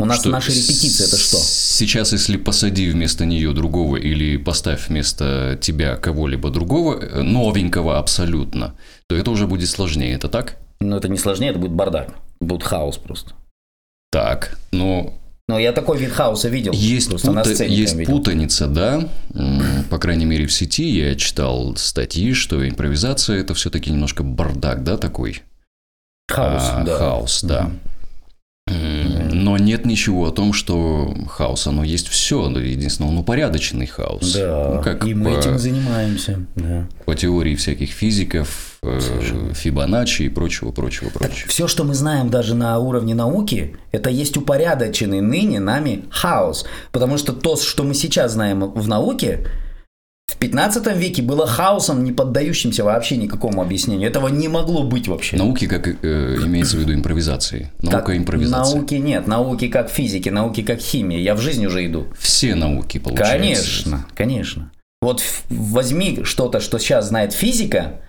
У 0.00 0.06
нас 0.06 0.20
Что 0.20 0.30
наши 0.30 0.50
репетиции 0.50 1.04
это 1.06 1.18
что? 1.18 1.36
Сейчас, 1.36 2.12
если 2.12 2.38
посади 2.38 2.88
вместо 2.90 3.26
нее 3.26 3.52
другого 3.52 3.96
или 3.96 4.38
поставь 4.38 4.88
вместо 4.88 5.58
тебя 5.60 5.96
кого-либо 5.96 6.48
другого, 6.50 6.98
э, 6.98 7.20
новенького 7.20 7.98
абсолютно, 7.98 8.74
то 9.08 9.14
это 9.14 9.30
уже 9.30 9.46
будет 9.46 9.68
сложнее, 9.68 10.14
это 10.14 10.28
так? 10.28 10.56
Ну, 10.80 10.96
это 10.96 11.08
не 11.08 11.18
сложнее, 11.18 11.50
это 11.50 11.58
будет 11.58 11.72
бардак. 11.72 12.14
Будет 12.40 12.62
хаос 12.62 12.96
просто. 12.96 13.34
Так, 14.10 14.56
но 14.72 15.12
Но 15.48 15.58
я 15.58 15.72
такой 15.72 15.98
вид 15.98 16.12
хаоса 16.12 16.48
видел. 16.48 16.72
есть, 16.72 17.10
просто 17.10 17.32
на 17.32 17.42
пута- 17.42 17.54
сцене 17.54 17.76
есть 17.76 17.94
видел. 17.94 18.12
путаница, 18.16 18.68
да? 18.68 19.06
По 19.90 19.98
крайней 19.98 20.24
мере, 20.24 20.46
в 20.46 20.52
сети 20.52 20.88
я 20.88 21.14
читал 21.14 21.76
статьи, 21.76 22.32
что 22.32 22.66
импровизация 22.66 23.38
это 23.38 23.52
все-таки 23.52 23.90
немножко 23.90 24.22
бардак, 24.22 24.82
да, 24.82 24.96
такой? 24.96 25.42
Хаос, 26.28 26.62
А, 26.64 26.84
да. 26.84 26.96
Хаос, 26.98 27.42
да. 27.42 27.62
Мгм. 27.64 27.80
Но 28.70 29.56
нет 29.56 29.86
ничего 29.86 30.26
о 30.26 30.30
том, 30.30 30.52
что 30.52 31.14
хаос, 31.28 31.66
оно 31.66 31.84
есть 31.84 32.08
все. 32.08 32.48
Единственное, 32.50 33.10
он 33.10 33.18
упорядоченный 33.18 33.86
хаос. 33.86 34.34
Да, 34.34 34.72
Ну, 34.76 34.82
как 34.82 35.04
и 35.06 35.14
мы 35.14 35.32
по, 35.32 35.38
этим 35.38 35.58
занимаемся. 35.58 36.46
Да. 36.54 36.86
по 37.04 37.14
теории 37.14 37.54
всяких 37.54 37.90
физиков, 37.90 38.78
э, 38.82 39.00
Фибоначчи 39.54 40.22
и 40.22 40.28
прочего, 40.28 40.70
прочего, 40.70 41.10
прочего. 41.10 41.48
Все, 41.48 41.66
что 41.68 41.84
мы 41.84 41.94
знаем 41.94 42.30
даже 42.30 42.54
на 42.54 42.78
уровне 42.78 43.14
науки, 43.14 43.76
это 43.92 44.10
есть 44.10 44.36
упорядоченный 44.36 45.20
ныне 45.20 45.60
нами 45.60 46.04
хаос. 46.10 46.64
Потому 46.92 47.18
что 47.18 47.32
то, 47.32 47.56
что 47.56 47.82
мы 47.82 47.94
сейчас 47.94 48.32
знаем 48.32 48.70
в 48.70 48.88
науке, 48.88 49.46
15 50.40 50.96
веке 50.96 51.22
было 51.22 51.46
хаосом, 51.46 52.02
не 52.02 52.12
поддающимся 52.12 52.82
вообще 52.82 53.18
никакому 53.18 53.60
объяснению. 53.60 54.08
Этого 54.08 54.28
не 54.28 54.48
могло 54.48 54.82
быть 54.82 55.06
вообще. 55.06 55.36
Науки, 55.36 55.66
как 55.66 55.86
э, 55.86 55.92
имеется 56.44 56.78
в 56.78 56.80
виду 56.80 56.94
импровизации. 56.94 57.70
Наука 57.82 58.06
Как 58.06 58.16
импровизация. 58.16 58.76
Науки 58.76 58.94
нет, 58.94 59.26
науки 59.26 59.68
как 59.68 59.90
физики, 59.90 60.30
науки 60.30 60.62
как 60.62 60.80
химия. 60.80 61.18
Я 61.18 61.34
в 61.34 61.40
жизнь 61.40 61.64
уже 61.66 61.86
иду. 61.86 62.06
Все 62.18 62.54
науки, 62.54 62.98
получается. 62.98 63.38
Конечно, 63.38 64.06
конечно. 64.14 64.72
Вот 65.02 65.22
возьми 65.50 66.20
что-то, 66.24 66.60
что 66.60 66.78
сейчас 66.78 67.08
знает 67.08 67.32
физика, 67.32 68.00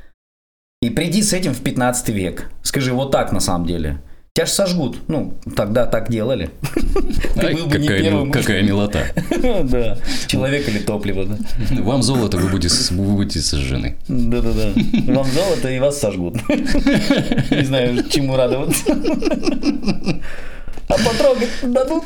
и 0.81 0.89
приди 0.89 1.21
с 1.21 1.33
этим 1.33 1.53
в 1.53 1.61
15 1.61 2.09
век. 2.09 2.49
Скажи, 2.63 2.93
вот 2.93 3.11
так 3.11 3.31
на 3.31 3.39
самом 3.39 3.67
деле. 3.67 4.01
Тебя 4.33 4.45
же 4.45 4.51
сожгут. 4.53 4.97
Ну, 5.09 5.33
тогда 5.57 5.85
так 5.85 6.09
делали. 6.09 6.51
Ты 7.35 7.53
был 7.53 7.65
бы 7.67 7.77
не 7.79 7.87
первым. 7.87 8.31
какая 8.31 8.61
милота. 8.63 9.03
Да. 9.63 9.97
Человек 10.27 10.69
или 10.69 10.79
топливо, 10.79 11.25
да. 11.25 11.37
Вам 11.81 12.01
золото, 12.01 12.37
вы 12.37 12.47
будете, 12.49 12.73
с- 12.73 12.91
вы 12.91 13.03
будете 13.15 13.41
сожжены. 13.41 13.97
Да-да-да. 14.07 14.71
Вам 15.13 15.25
золото 15.27 15.69
и 15.69 15.79
вас 15.79 15.99
сожгут. 15.99 16.35
Не 16.47 17.65
знаю, 17.65 18.07
чему 18.09 18.37
радоваться. 18.37 18.83
А 20.87 20.93
потрогать 20.93 21.49
дадут. 21.63 22.03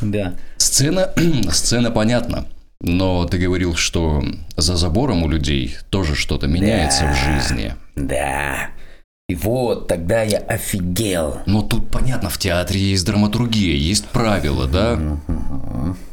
Да. 0.00 0.34
Сцена, 0.58 1.12
сцена 1.50 1.90
понятна. 1.90 2.46
Но 2.80 3.24
ты 3.24 3.38
говорил, 3.38 3.74
что 3.74 4.22
за 4.56 4.76
забором 4.76 5.24
у 5.24 5.28
людей 5.28 5.76
тоже 5.90 6.14
что-то 6.14 6.46
меняется 6.46 7.02
Да. 7.02 7.12
в 7.12 7.16
жизни. 7.16 7.74
Да. 7.96 8.68
И 9.28 9.34
вот 9.34 9.88
тогда 9.88 10.22
я 10.22 10.38
офигел. 10.38 11.40
Но 11.44 11.60
тут 11.60 11.90
понятно, 11.90 12.30
в 12.30 12.38
театре 12.38 12.80
есть 12.80 13.04
драматургия, 13.04 13.74
есть 13.74 14.06
правила, 14.06 14.66
да? 14.66 14.98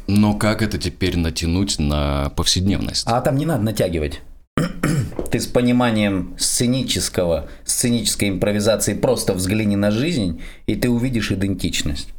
Но 0.06 0.34
как 0.34 0.60
это 0.60 0.76
теперь 0.76 1.16
натянуть 1.16 1.78
на 1.78 2.30
повседневность? 2.36 3.04
А 3.06 3.22
там 3.22 3.36
не 3.36 3.46
надо 3.46 3.62
натягивать. 3.62 4.20
Ты 5.30 5.40
с 5.40 5.46
пониманием 5.46 6.34
сценического, 6.38 7.48
сценической 7.64 8.28
импровизации 8.28 8.92
просто 8.92 9.32
взгляни 9.32 9.76
на 9.76 9.90
жизнь, 9.90 10.42
и 10.66 10.76
ты 10.76 10.88
увидишь 10.88 11.32
идентичность. 11.32 12.10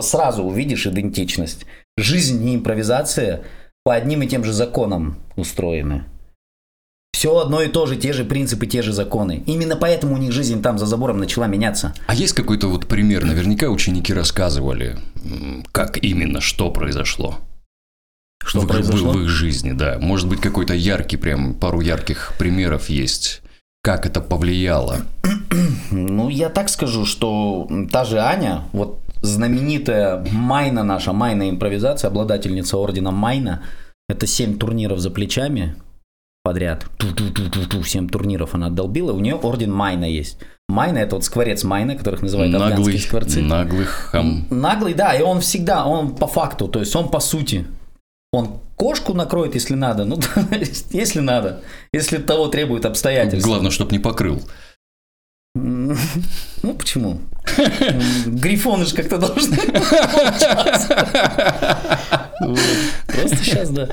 Сразу 0.00 0.42
увидишь 0.42 0.86
идентичность. 0.86 1.66
Жизнь 1.96 2.46
и 2.48 2.54
импровизация 2.56 3.42
по 3.84 3.94
одним 3.94 4.22
и 4.22 4.26
тем 4.26 4.44
же 4.44 4.52
законам 4.52 5.18
устроены. 5.36 6.04
Все 7.22 7.38
одно 7.38 7.62
и 7.62 7.68
то 7.68 7.86
же, 7.86 7.94
те 7.94 8.12
же 8.12 8.24
принципы, 8.24 8.66
те 8.66 8.82
же 8.82 8.92
законы. 8.92 9.44
Именно 9.46 9.76
поэтому 9.76 10.14
у 10.14 10.18
них 10.18 10.32
жизнь 10.32 10.60
там 10.60 10.76
за 10.76 10.86
забором 10.86 11.18
начала 11.18 11.46
меняться. 11.46 11.94
А 12.08 12.16
есть 12.16 12.32
какой-то 12.32 12.66
вот 12.66 12.88
пример? 12.88 13.24
Наверняка 13.24 13.68
ученики 13.68 14.12
рассказывали, 14.12 14.98
как 15.70 16.02
именно, 16.02 16.40
что 16.40 16.72
произошло. 16.72 17.38
Что 18.44 18.62
в, 18.62 18.66
произошло? 18.66 19.12
в 19.12 19.22
их 19.22 19.28
жизни, 19.28 19.70
да. 19.70 19.98
Может 20.00 20.28
быть, 20.28 20.40
какой-то 20.40 20.74
яркий, 20.74 21.16
прям 21.16 21.54
пару 21.54 21.80
ярких 21.80 22.32
примеров 22.38 22.88
есть. 22.88 23.42
Как 23.84 24.04
это 24.04 24.20
повлияло? 24.20 25.02
Ну, 25.92 26.28
я 26.28 26.48
так 26.48 26.68
скажу, 26.70 27.06
что 27.06 27.68
та 27.92 28.04
же 28.04 28.18
Аня, 28.18 28.64
вот 28.72 28.98
знаменитая 29.20 30.26
Майна 30.32 30.82
наша, 30.82 31.12
Майна 31.12 31.48
импровизация, 31.50 32.08
обладательница 32.08 32.78
ордена 32.78 33.12
Майна, 33.12 33.62
это 34.08 34.26
7 34.26 34.58
турниров 34.58 34.98
за 34.98 35.10
плечами 35.10 35.76
подряд. 36.42 36.86
Ту-ту-ту-ту-ту, 36.98 37.82
7 37.82 38.08
турниров 38.08 38.54
она 38.54 38.66
отдолбила, 38.66 39.12
у 39.12 39.20
нее 39.20 39.34
орден 39.36 39.72
Майна 39.72 40.04
есть. 40.04 40.38
Майна 40.68 40.98
это 40.98 41.16
вот 41.16 41.24
скворец 41.24 41.64
Майна, 41.64 41.96
которых 41.96 42.22
называют 42.22 42.54
афганские 42.54 42.78
Наглый, 42.78 42.98
скворцы. 43.00 43.42
наглый 43.42 43.84
хам. 43.84 44.46
Наглый, 44.50 44.94
да, 44.94 45.14
и 45.14 45.22
он 45.22 45.40
всегда, 45.40 45.84
он 45.86 46.14
по 46.14 46.26
факту, 46.26 46.68
то 46.68 46.80
есть 46.80 46.94
он 46.96 47.08
по 47.10 47.20
сути. 47.20 47.66
Он 48.32 48.60
кошку 48.76 49.12
накроет, 49.14 49.54
если 49.54 49.74
надо, 49.74 50.04
ну, 50.04 50.18
если 50.90 51.20
надо, 51.20 51.60
если 51.92 52.16
того 52.18 52.48
требует 52.48 52.86
обстоятельства. 52.86 53.48
Главное, 53.48 53.70
чтобы 53.70 53.92
не 53.92 53.98
покрыл. 53.98 54.42
Ну, 56.64 56.74
почему? 56.78 57.20
Грифоны 58.26 58.86
же 58.86 58.94
как-то 58.94 59.18
должны. 59.18 59.56
Просто 63.06 63.36
сейчас, 63.36 63.70
да. 63.70 63.88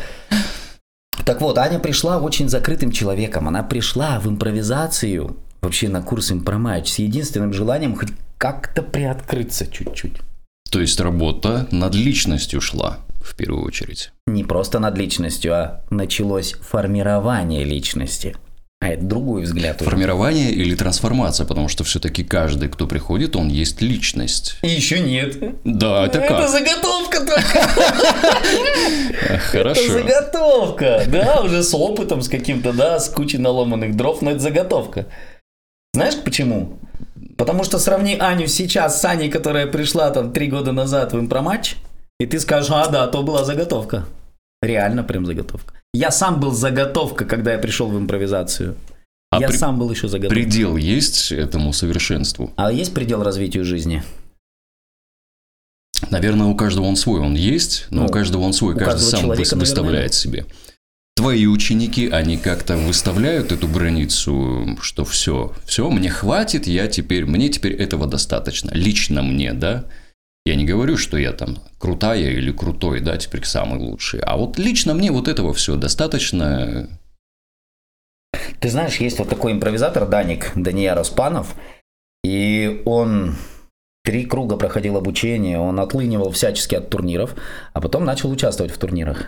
Так 1.29 1.41
вот, 1.41 1.59
Аня 1.59 1.77
пришла 1.77 2.17
очень 2.17 2.49
закрытым 2.49 2.91
человеком. 2.91 3.47
Она 3.47 3.61
пришла 3.61 4.19
в 4.19 4.27
импровизацию, 4.27 5.37
вообще 5.61 5.87
на 5.87 6.01
курс 6.01 6.31
импроматч, 6.31 6.89
с 6.89 6.97
единственным 6.97 7.53
желанием 7.53 7.95
хоть 7.95 8.09
как-то 8.39 8.81
приоткрыться 8.81 9.71
чуть-чуть. 9.71 10.13
То 10.71 10.81
есть 10.81 10.99
работа 10.99 11.67
над 11.69 11.93
личностью 11.93 12.61
шла 12.61 12.97
в 13.21 13.35
первую 13.35 13.63
очередь. 13.63 14.11
Не 14.25 14.43
просто 14.43 14.79
над 14.79 14.97
личностью, 14.97 15.53
а 15.53 15.85
началось 15.91 16.53
формирование 16.53 17.63
личности. 17.63 18.35
А 18.81 18.87
это 18.87 19.03
другой 19.03 19.41
взгляд. 19.43 19.81
Формирование 19.81 20.51
или 20.51 20.73
трансформация, 20.73 21.45
потому 21.45 21.67
что 21.67 21.83
все-таки 21.83 22.23
каждый, 22.23 22.69
кто 22.69 22.87
приходит, 22.87 23.35
он 23.35 23.49
есть 23.49 23.81
личность. 23.81 24.55
И 24.61 24.69
еще 24.69 24.99
нет. 25.01 25.37
Да, 25.65 26.05
это 26.05 26.19
Это 26.19 26.27
как? 26.35 26.49
заготовка 26.49 27.19
только. 27.19 27.59
Это 29.29 29.37
Хорошо. 29.39 29.91
заготовка. 29.91 31.03
Да, 31.07 31.41
уже 31.41 31.61
с 31.63 31.73
опытом, 31.73 32.21
с 32.21 32.29
каким-то, 32.29 32.71
да, 32.71 32.99
с 33.01 33.09
кучей 33.09 33.37
наломанных 33.37 33.97
дров, 33.97 34.21
но 34.21 34.31
это 34.31 34.39
заготовка. 34.39 35.07
Знаешь 35.93 36.15
почему? 36.23 36.79
Потому 37.37 37.65
что 37.65 37.79
сравни 37.79 38.15
Аню 38.17 38.47
сейчас 38.47 39.01
с 39.01 39.05
Аней, 39.05 39.29
которая 39.29 39.67
пришла 39.67 40.09
там 40.11 40.31
три 40.31 40.47
года 40.47 40.71
назад 40.71 41.11
в 41.13 41.19
импроматч, 41.19 41.75
и 42.19 42.25
ты 42.25 42.39
скажешь, 42.39 42.71
а 42.71 42.87
да, 42.87 43.07
то 43.07 43.23
была 43.23 43.43
заготовка. 43.43 44.05
Реально 44.61 45.03
прям 45.03 45.25
заготовка. 45.25 45.73
Я 45.93 46.11
сам 46.11 46.39
был 46.39 46.51
заготовка, 46.51 47.25
когда 47.25 47.53
я 47.53 47.59
пришел 47.59 47.89
в 47.89 47.97
импровизацию. 47.97 48.75
А 49.31 49.39
я 49.39 49.47
при- 49.47 49.57
сам 49.57 49.77
был 49.79 49.89
еще 49.91 50.07
заготовка. 50.07 50.33
Предел 50.33 50.75
есть 50.77 51.31
этому 51.31 51.73
совершенству? 51.73 52.51
А 52.57 52.71
есть 52.71 52.93
предел 52.93 53.23
развитию 53.23 53.63
жизни? 53.65 54.03
Наверное, 56.09 56.47
у 56.47 56.55
каждого 56.55 56.85
он 56.85 56.95
свой, 56.95 57.19
он 57.19 57.35
есть, 57.35 57.87
но 57.89 58.01
Ну, 58.03 58.07
у 58.07 58.09
каждого 58.09 58.43
он 58.43 58.53
свой, 58.53 58.75
каждый 58.75 59.01
сам 59.03 59.21
человека, 59.21 59.41
выс- 59.41 59.45
наверное, 59.45 59.59
выставляет 59.59 60.13
себе. 60.13 60.45
Твои 61.15 61.45
ученики, 61.45 62.07
они 62.07 62.37
как-то 62.37 62.77
выставляют 62.77 63.51
эту 63.51 63.67
границу, 63.67 64.77
что 64.81 65.03
все, 65.03 65.53
все, 65.65 65.89
мне 65.89 66.09
хватит, 66.09 66.65
я 66.65 66.87
теперь, 66.87 67.25
мне 67.25 67.49
теперь 67.49 67.73
этого 67.73 68.07
достаточно, 68.07 68.71
лично 68.73 69.21
мне, 69.21 69.53
да? 69.53 69.85
Я 70.45 70.55
не 70.55 70.65
говорю, 70.65 70.97
что 70.97 71.17
я 71.17 71.33
там 71.33 71.57
крутая 71.77 72.31
или 72.31 72.51
крутой, 72.51 73.01
да, 73.01 73.17
теперь 73.17 73.45
самый 73.45 73.79
лучший. 73.79 74.21
А 74.21 74.37
вот 74.37 74.57
лично 74.57 74.93
мне 74.93 75.11
вот 75.11 75.27
этого 75.27 75.53
все 75.53 75.75
достаточно. 75.75 76.89
Ты 78.59 78.69
знаешь, 78.69 78.97
есть 78.97 79.19
вот 79.19 79.29
такой 79.29 79.51
импровизатор 79.51 80.07
Даник, 80.07 80.51
Дания 80.55 80.95
Распанов, 80.95 81.55
и 82.23 82.81
он 82.85 83.35
три 84.03 84.25
круга 84.25 84.57
проходил 84.57 84.97
обучение, 84.97 85.59
он 85.59 85.79
отлынивал 85.79 86.31
всячески 86.31 86.75
от 86.75 86.89
турниров, 86.89 87.35
а 87.73 87.81
потом 87.81 88.05
начал 88.05 88.31
участвовать 88.31 88.71
в 88.71 88.77
турнирах. 88.77 89.27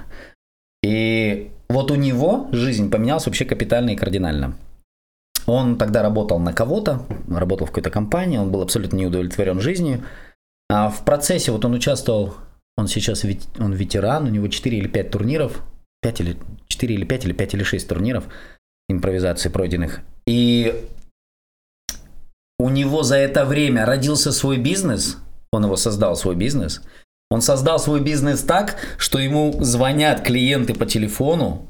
И 0.84 1.52
вот 1.70 1.92
у 1.92 1.96
него 1.96 2.48
жизнь 2.52 2.90
поменялась 2.90 3.26
вообще 3.26 3.46
капитально 3.46 3.92
и 3.92 3.96
кардинально. 3.96 4.56
Он 5.46 5.78
тогда 5.78 6.02
работал 6.02 6.40
на 6.40 6.54
кого-то, 6.54 7.06
работал 7.30 7.68
в 7.68 7.72
какой-то 7.72 7.90
компании, 7.90 8.38
он 8.38 8.52
был 8.52 8.62
абсолютно 8.62 8.98
не 8.98 9.08
удовлетворен 9.08 9.60
жизнью. 9.60 10.04
А 10.72 10.90
в 10.90 11.04
процессе 11.04 11.52
вот 11.52 11.66
он 11.66 11.74
участвовал, 11.74 12.36
он 12.78 12.88
сейчас 12.88 13.26
вет- 13.26 13.60
он 13.60 13.74
ветеран, 13.74 14.26
у 14.26 14.30
него 14.30 14.48
4 14.48 14.78
или 14.78 14.88
5 14.88 15.12
турниров, 15.12 15.62
5 16.02 16.22
или 16.22 16.38
4 16.68 16.96
или 16.96 17.04
5 17.04 17.26
или 17.26 17.34
5 17.34 17.54
или 17.56 17.64
6 17.64 17.90
турниров 17.90 18.24
импровизации 18.88 19.50
пройденных. 19.50 20.00
И 20.26 20.88
у 22.58 22.70
него 22.70 23.04
за 23.04 23.18
это 23.18 23.44
время 23.44 23.86
родился 23.86 24.32
свой 24.32 24.58
бизнес, 24.60 25.18
он 25.52 25.66
его 25.66 25.76
создал 25.76 26.16
свой 26.16 26.36
бизнес. 26.36 26.82
Он 27.30 27.42
создал 27.42 27.78
свой 27.78 28.00
бизнес 28.02 28.42
так, 28.42 28.78
что 28.98 29.20
ему 29.20 29.62
звонят 29.62 30.22
клиенты 30.22 30.74
по 30.74 30.86
телефону, 30.86 31.68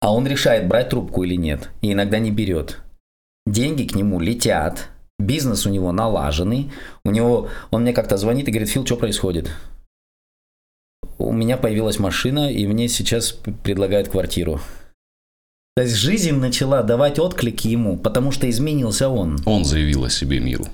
а 0.00 0.14
он 0.14 0.28
решает, 0.28 0.68
брать 0.68 0.90
трубку 0.90 1.24
или 1.24 1.34
нет. 1.34 1.70
И 1.82 1.92
иногда 1.92 2.20
не 2.20 2.30
берет. 2.30 2.78
Деньги 3.46 3.82
к 3.82 3.96
нему 3.96 4.20
летят, 4.20 4.90
бизнес 5.18 5.66
у 5.66 5.70
него 5.70 5.92
налаженный. 5.92 6.70
У 7.04 7.10
него, 7.10 7.48
он 7.70 7.82
мне 7.82 7.92
как-то 7.92 8.16
звонит 8.16 8.48
и 8.48 8.50
говорит, 8.50 8.68
Фил, 8.68 8.84
что 8.84 8.96
происходит? 8.96 9.50
У 11.18 11.32
меня 11.32 11.56
появилась 11.56 11.98
машина, 11.98 12.52
и 12.52 12.66
мне 12.66 12.88
сейчас 12.88 13.32
предлагают 13.62 14.08
квартиру. 14.08 14.60
То 15.76 15.82
есть 15.82 15.94
жизнь 15.94 16.32
начала 16.32 16.82
давать 16.82 17.18
отклики 17.18 17.68
ему, 17.68 17.98
потому 17.98 18.32
что 18.32 18.48
изменился 18.48 19.08
он. 19.08 19.38
Он 19.44 19.64
заявил 19.64 20.04
о 20.04 20.10
себе 20.10 20.40
миру. 20.40 20.66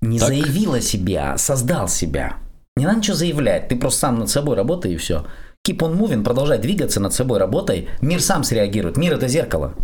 Не 0.00 0.18
Так. 0.18 0.28
заявил 0.28 0.74
о 0.74 0.80
себе, 0.80 1.18
а 1.18 1.38
создал 1.38 1.88
себя. 1.88 2.36
Не 2.76 2.86
надо 2.86 2.98
ничего 2.98 3.16
заявлять, 3.16 3.68
ты 3.68 3.76
просто 3.76 4.00
сам 4.00 4.20
над 4.20 4.30
собой 4.30 4.56
работай 4.56 4.94
и 4.94 4.96
все. 4.96 5.26
Keep 5.66 5.78
on 5.78 5.98
moving, 5.98 6.22
продолжай 6.22 6.58
двигаться 6.58 7.00
над 7.00 7.12
собой, 7.12 7.38
работай. 7.38 7.88
Мир 8.00 8.22
сам 8.22 8.44
среагирует. 8.44 8.96
Мир 8.96 9.14
это 9.14 9.26
зеркало. 9.26 9.74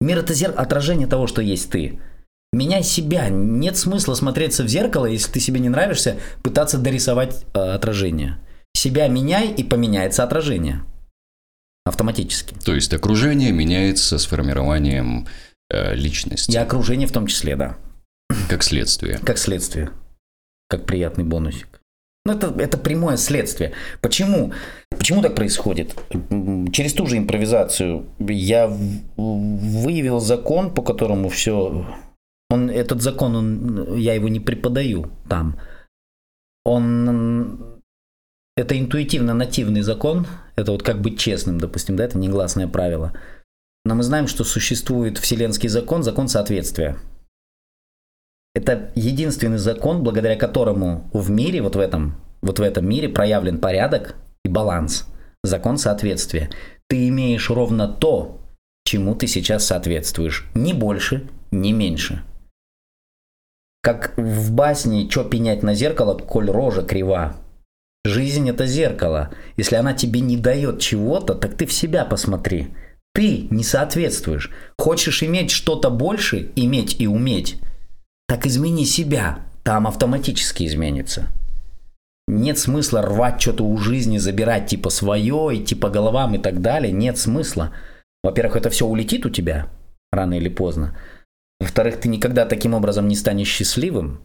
Мир 0.00 0.18
это 0.18 0.34
зер... 0.34 0.52
отражение 0.54 1.06
того, 1.06 1.26
что 1.26 1.40
есть 1.40 1.70
ты. 1.70 1.98
Меняй 2.52 2.82
себя. 2.82 3.28
Нет 3.28 3.76
смысла 3.76 4.14
смотреться 4.14 4.64
в 4.64 4.68
зеркало, 4.68 5.06
если 5.06 5.32
ты 5.32 5.40
себе 5.40 5.60
не 5.60 5.68
нравишься, 5.68 6.16
пытаться 6.42 6.78
дорисовать 6.78 7.44
э, 7.54 7.58
отражение. 7.58 8.38
Себя 8.74 9.08
меняй 9.08 9.52
и 9.52 9.62
поменяется 9.62 10.24
отражение. 10.24 10.82
Автоматически. 11.84 12.54
То 12.64 12.74
есть 12.74 12.92
окружение 12.92 13.52
меняется 13.52 14.18
с 14.18 14.26
формированием 14.26 15.26
э, 15.70 15.94
личности, 15.94 16.52
И 16.52 16.56
окружение 16.56 17.06
в 17.06 17.12
том 17.12 17.26
числе, 17.26 17.56
да. 17.56 17.76
как 18.48 18.62
следствие. 18.62 19.18
Как 19.18 19.38
следствие. 19.38 19.90
Как 20.68 20.86
приятный 20.86 21.24
бонусик. 21.24 21.80
Ну, 22.24 22.34
это, 22.34 22.54
это 22.58 22.76
прямое 22.76 23.16
следствие. 23.16 23.72
Почему? 24.02 24.52
Почему 24.90 25.22
так 25.22 25.34
происходит? 25.34 25.94
Через 26.72 26.92
ту 26.92 27.06
же 27.06 27.16
импровизацию 27.16 28.06
я 28.18 28.66
выявил 29.16 30.20
закон, 30.20 30.72
по 30.74 30.82
которому 30.82 31.30
все... 31.30 31.86
Он, 32.50 32.70
этот 32.70 33.02
закон, 33.02 33.36
он, 33.36 33.96
я 33.96 34.14
его 34.14 34.28
не 34.28 34.40
преподаю 34.40 35.10
там. 35.28 35.60
Он... 36.64 37.80
Это 38.56 38.78
интуитивно-нативный 38.78 39.82
закон. 39.82 40.26
Это 40.56 40.72
вот 40.72 40.82
как 40.82 41.00
быть 41.00 41.18
честным, 41.18 41.58
допустим, 41.58 41.96
да, 41.96 42.04
это 42.04 42.18
негласное 42.18 42.66
правило. 42.66 43.12
Но 43.84 43.94
мы 43.94 44.02
знаем, 44.02 44.26
что 44.26 44.44
существует 44.44 45.18
вселенский 45.18 45.68
закон, 45.68 46.02
закон 46.02 46.28
соответствия. 46.28 46.98
Это 48.54 48.90
единственный 48.96 49.58
закон, 49.58 50.02
благодаря 50.02 50.36
которому 50.36 51.08
в 51.12 51.30
мире, 51.30 51.62
вот 51.62 51.76
в 51.76 51.78
этом, 51.78 52.16
вот 52.42 52.58
в 52.58 52.62
этом 52.62 52.88
мире 52.88 53.08
проявлен 53.08 53.60
порядок 53.60 54.16
и 54.44 54.48
баланс. 54.48 55.06
Закон 55.44 55.78
соответствия. 55.78 56.50
Ты 56.88 57.08
имеешь 57.08 57.50
ровно 57.50 57.86
то, 57.86 58.40
чему 58.84 59.14
ты 59.14 59.28
сейчас 59.28 59.66
соответствуешь. 59.66 60.46
Ни 60.54 60.72
больше, 60.72 61.28
ни 61.52 61.70
меньше. 61.70 62.24
Как 63.82 64.12
в 64.16 64.52
басне 64.52 65.08
«Чё 65.08 65.24
пенять 65.24 65.62
на 65.62 65.74
зеркало, 65.74 66.16
коль 66.16 66.50
рожа 66.50 66.82
крива?» 66.82 67.36
Жизнь– 68.04 68.48
это 68.50 68.66
зеркало. 68.66 69.30
Если 69.56 69.76
она 69.76 69.92
тебе 69.92 70.20
не 70.20 70.36
дает 70.36 70.80
чего-то, 70.80 71.34
так 71.34 71.56
ты 71.56 71.66
в 71.66 71.72
себя 71.72 72.04
посмотри. 72.04 72.68
Ты 73.12 73.48
не 73.50 73.64
соответствуешь. 73.64 74.50
Хочешь 74.78 75.22
иметь 75.22 75.50
что-то 75.50 75.90
больше, 75.90 76.50
иметь 76.56 77.00
и 77.00 77.06
уметь, 77.06 77.60
так 78.26 78.46
измени 78.46 78.84
себя, 78.84 79.40
там 79.62 79.86
автоматически 79.86 80.64
изменится. 80.66 81.26
Нет 82.28 82.58
смысла 82.58 83.02
рвать 83.02 83.40
что-то 83.40 83.64
у 83.64 83.76
жизни, 83.78 84.18
забирать 84.18 84.66
типа 84.66 84.90
свое, 84.90 85.50
идти 85.54 85.74
по 85.74 85.88
головам 85.88 86.34
и 86.34 86.38
так 86.38 86.60
далее. 86.60 86.92
Нет 86.92 87.18
смысла. 87.18 87.72
Во-первых, 88.22 88.56
это 88.56 88.70
все 88.70 88.86
улетит 88.86 89.24
у 89.26 89.30
тебя 89.30 89.68
рано 90.12 90.34
или 90.34 90.48
поздно. 90.48 90.96
Во-вторых, 91.60 92.00
ты 92.00 92.08
никогда 92.08 92.46
таким 92.46 92.74
образом 92.74 93.08
не 93.08 93.16
станешь 93.16 93.48
счастливым. 93.48 94.20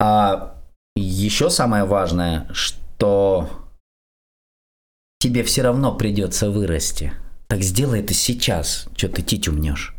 А 0.00 0.60
еще 0.96 1.48
самое 1.48 1.84
важное, 1.84 2.48
что 2.52 3.48
тебе 5.20 5.44
все 5.44 5.62
равно 5.62 5.96
придется 5.96 6.50
вырасти. 6.50 7.12
Так 7.46 7.62
сделай 7.62 8.00
это 8.00 8.14
сейчас, 8.14 8.88
что 8.96 9.08
ты 9.08 9.22
титю 9.22 9.52
мнешь. 9.52 9.94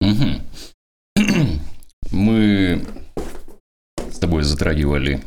Мгм. 0.00 0.42
Мы 2.12 2.84
с 3.96 4.18
тобой 4.18 4.42
затрагивали 4.42 5.22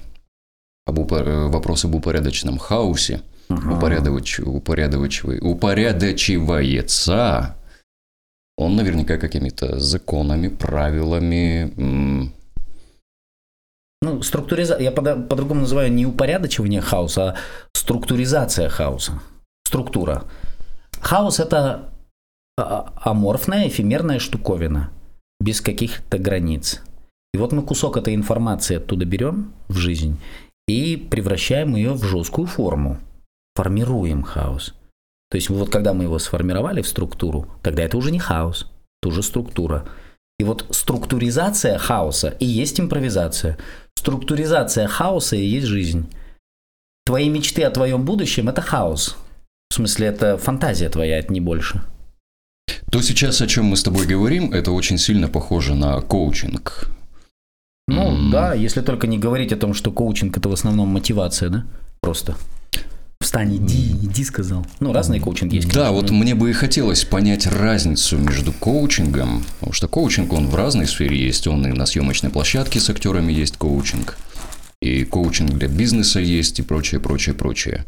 об 0.86 1.00
упо- 1.00 1.24
э, 1.24 1.48
вопрос 1.48 1.86
об 1.86 1.96
упорядоченном 1.96 2.58
хаосе. 2.58 3.22
Упорядоч- 3.50 4.42
упорядочивай- 4.42 5.40
упорядочивается 5.42 7.56
он 8.58 8.76
наверняка 8.76 9.18
какими-то 9.18 9.80
законами, 9.80 10.48
правилами. 10.48 12.32
Ну, 14.02 14.22
структуризация, 14.22 14.84
я 14.84 14.92
по- 14.92 15.16
по-другому 15.16 15.62
называю 15.62 15.92
не 15.92 16.06
упорядочивание 16.06 16.82
хаоса, 16.82 17.30
а 17.30 17.36
структуризация 17.74 18.70
хаоса. 18.70 19.22
Структура. 19.66 20.24
Хаос 21.00 21.40
это 21.40 21.90
а- 22.58 22.94
аморфная, 23.04 23.68
эфемерная 23.68 24.20
штуковина, 24.20 24.92
без 25.40 25.62
каких-то 25.62 26.18
границ. 26.18 26.82
И 27.34 27.38
вот 27.38 27.52
мы 27.54 27.64
кусок 27.64 27.98
этой 27.98 28.14
информации 28.14 28.76
оттуда 28.78 29.06
берем 29.06 29.54
в 29.68 29.78
жизнь 29.78 30.20
и 30.68 30.98
превращаем 30.98 31.76
ее 31.76 31.94
в 31.94 32.04
жесткую 32.04 32.48
форму. 32.48 33.00
Формируем 33.56 34.22
хаос. 34.24 34.74
То 35.34 35.38
есть 35.38 35.50
вот 35.50 35.72
когда 35.72 35.96
мы 35.96 36.04
его 36.04 36.20
сформировали 36.20 36.84
в 36.84 36.88
структуру, 36.88 37.48
тогда 37.64 37.82
это 37.82 37.98
уже 37.98 38.12
не 38.12 38.20
хаос, 38.20 38.68
это 39.02 39.10
уже 39.10 39.24
структура. 39.24 39.84
И 40.38 40.44
вот 40.44 40.68
структуризация 40.70 41.80
хаоса 41.80 42.36
и 42.40 42.46
есть 42.46 42.80
импровизация. 42.80 43.58
Структуризация 43.98 44.88
хаоса 44.88 45.36
и 45.36 45.44
есть 45.44 45.66
жизнь. 45.66 46.08
Твои 47.04 47.30
мечты 47.30 47.64
о 47.64 47.72
твоем 47.72 48.06
будущем– 48.06 48.48
это 48.50 48.62
хаос. 48.62 49.18
В 49.72 49.74
смысле, 49.74 50.06
это 50.06 50.38
фантазия 50.38 50.90
твоя, 50.90 51.18
это 51.18 51.34
не 51.34 51.42
больше. 51.42 51.82
То 52.92 53.02
сейчас, 53.02 53.42
о 53.42 53.48
чем 53.48 53.66
мы 53.66 53.76
с 53.76 53.82
тобой 53.82 54.06
говорим, 54.06 54.54
это 54.54 54.72
очень 54.72 55.00
сильно 55.00 55.30
похоже 55.30 55.74
на 55.74 56.00
коучинг. 56.00 56.92
Ну 57.88 58.10
М. 58.10 58.30
да, 58.30 58.54
если 58.54 58.82
только 58.82 59.08
не 59.08 59.18
говорить 59.18 59.52
о 59.52 59.58
том, 59.58 59.74
что 59.74 59.92
коучинг– 59.92 60.38
это 60.38 60.48
в 60.48 60.54
основном 60.54 60.90
мотивация, 60.90 61.50
да? 61.50 61.66
Просто. 62.02 62.36
Встань, 63.24 63.56
иди, 63.56 63.92
иди, 64.04 64.24
сказал. 64.26 64.66
Ну, 64.82 64.92
разные 64.92 65.22
коучинги 65.22 65.56
есть. 65.56 65.70
Да, 65.70 65.92
вот 65.92 66.12
мне 66.12 66.36
бы 66.36 66.50
и 66.50 66.54
хотелось 66.54 67.06
понять 67.06 67.48
разницу 67.48 68.18
между 68.18 68.52
коучингом, 68.52 69.46
потому 69.60 69.72
что 69.74 69.88
коучинг, 69.88 70.34
он 70.34 70.48
в 70.48 70.56
разной 70.56 70.88
сфере 70.88 71.18
есть, 71.18 71.48
он 71.48 71.66
и 71.66 71.72
на 71.72 71.86
съемочной 71.86 72.30
площадке 72.30 72.82
с 72.82 72.90
актерами 72.90 73.32
есть 73.32 73.56
коучинг, 73.56 74.18
и 74.82 75.06
коучинг 75.06 75.52
для 75.52 75.70
бизнеса 75.70 76.20
есть, 76.20 76.60
и 76.60 76.64
прочее, 76.64 77.00
прочее, 77.00 77.34
прочее. 77.34 77.86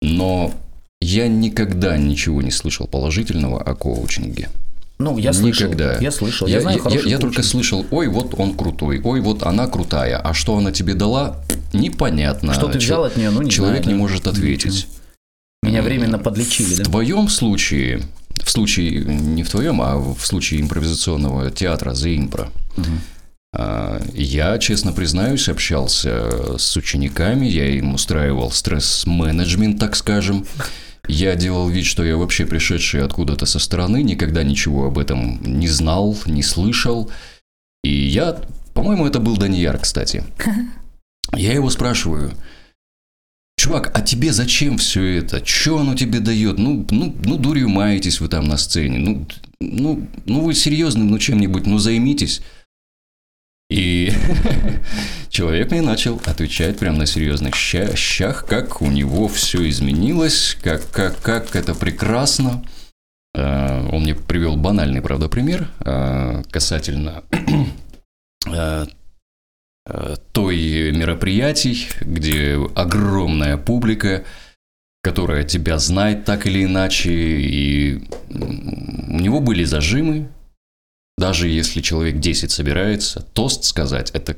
Но 0.00 0.54
я 1.00 1.26
никогда 1.26 1.96
ничего 1.96 2.40
не 2.40 2.52
слышал 2.52 2.86
положительного 2.86 3.60
о 3.60 3.74
коучинге. 3.74 4.48
Ну, 4.98 5.16
я 5.16 5.32
слышал. 5.32 5.66
Никогда. 5.68 5.96
Я 5.98 6.10
слышал. 6.10 6.48
Я, 6.48 6.60
знаю 6.60 6.78
я, 6.78 6.82
хороший 6.82 7.10
я 7.10 7.18
только 7.18 7.42
слышал, 7.42 7.86
ой, 7.90 8.08
вот 8.08 8.34
он 8.36 8.56
крутой, 8.56 9.00
ой, 9.02 9.20
вот 9.20 9.44
она 9.44 9.68
крутая, 9.68 10.18
а 10.18 10.34
что 10.34 10.56
она 10.56 10.72
тебе 10.72 10.94
дала, 10.94 11.36
непонятно. 11.72 12.52
Что 12.52 12.68
ты 12.68 12.78
взял 12.78 13.04
от 13.04 13.16
нее, 13.16 13.30
ну 13.30 13.42
не 13.42 13.50
Человек 13.50 13.84
знаю, 13.84 13.96
не 13.96 14.00
да. 14.00 14.08
может 14.08 14.26
ответить. 14.26 14.88
Меня 15.62 15.82
временно 15.82 16.18
подлечили, 16.18 16.74
В 16.74 16.78
да? 16.78 16.84
твоем 16.84 17.28
случае, 17.28 18.02
в 18.42 18.50
случае, 18.50 19.04
не 19.04 19.44
в 19.44 19.50
твоем, 19.50 19.80
а 19.82 19.96
в 19.96 20.24
случае 20.24 20.60
импровизационного 20.62 21.50
театра 21.50 21.92
The 21.92 22.16
Impro, 22.16 22.48
а, 23.54 24.02
я, 24.14 24.58
честно 24.58 24.92
признаюсь, 24.92 25.48
общался 25.48 26.58
с 26.58 26.76
учениками, 26.76 27.46
я 27.46 27.68
им 27.70 27.94
устраивал 27.94 28.50
стресс-менеджмент, 28.50 29.78
так 29.78 29.96
скажем. 29.96 30.44
Я 31.08 31.36
делал 31.36 31.68
вид, 31.68 31.86
что 31.86 32.04
я 32.04 32.16
вообще 32.16 32.44
пришедший 32.44 33.02
откуда-то 33.02 33.46
со 33.46 33.58
стороны, 33.58 34.02
никогда 34.02 34.42
ничего 34.42 34.86
об 34.86 34.98
этом 34.98 35.42
не 35.42 35.66
знал, 35.66 36.16
не 36.26 36.42
слышал. 36.42 37.10
И 37.82 37.90
я, 37.90 38.38
по-моему, 38.74 39.06
это 39.06 39.18
был 39.18 39.36
Данияр, 39.36 39.78
кстати. 39.78 40.24
Я 41.36 41.52
его 41.52 41.68
спрашиваю, 41.68 42.32
чувак, 43.58 43.90
а 43.94 44.00
тебе 44.00 44.32
зачем 44.32 44.78
все 44.78 45.18
это? 45.18 45.44
Что 45.44 45.78
оно 45.78 45.94
тебе 45.94 46.20
дает? 46.20 46.58
Ну, 46.58 46.86
ну, 46.90 47.14
ну, 47.22 47.36
дурью 47.36 47.68
маетесь 47.68 48.20
вы 48.20 48.28
там 48.28 48.46
на 48.48 48.56
сцене. 48.56 48.98
Ну, 48.98 49.26
ну, 49.60 50.08
ну 50.24 50.40
вы 50.40 50.54
серьезным, 50.54 51.08
ну, 51.08 51.18
чем-нибудь, 51.18 51.66
ну, 51.66 51.78
займитесь. 51.78 52.40
И 53.70 54.12
человек 55.28 55.70
мне 55.70 55.82
начал 55.82 56.20
отвечать 56.24 56.78
прямо 56.78 56.98
на 56.98 57.06
серьезных 57.06 57.54
щах, 57.54 58.46
как 58.46 58.80
у 58.80 58.90
него 58.90 59.28
все 59.28 59.68
изменилось, 59.68 60.56
как, 60.62 60.90
как, 60.90 61.20
как 61.20 61.54
это 61.54 61.74
прекрасно. 61.74 62.64
Э, 63.34 63.86
он 63.92 64.02
мне 64.02 64.14
привел 64.14 64.56
банальный, 64.56 65.02
правда, 65.02 65.28
пример 65.28 65.68
э, 65.80 66.42
касательно 66.50 67.24
э, 68.46 68.86
той 70.32 70.92
мероприятий, 70.92 71.88
где 72.00 72.58
огромная 72.74 73.58
публика, 73.58 74.24
которая 75.02 75.44
тебя 75.44 75.78
знает 75.78 76.24
так 76.24 76.46
или 76.46 76.64
иначе, 76.64 77.12
и 77.12 78.02
у 78.30 79.20
него 79.20 79.40
были 79.40 79.64
зажимы, 79.64 80.30
даже 81.18 81.48
если 81.48 81.80
человек 81.80 82.18
10 82.18 82.50
собирается, 82.50 83.26
тост 83.32 83.64
сказать, 83.64 84.10
это 84.12 84.36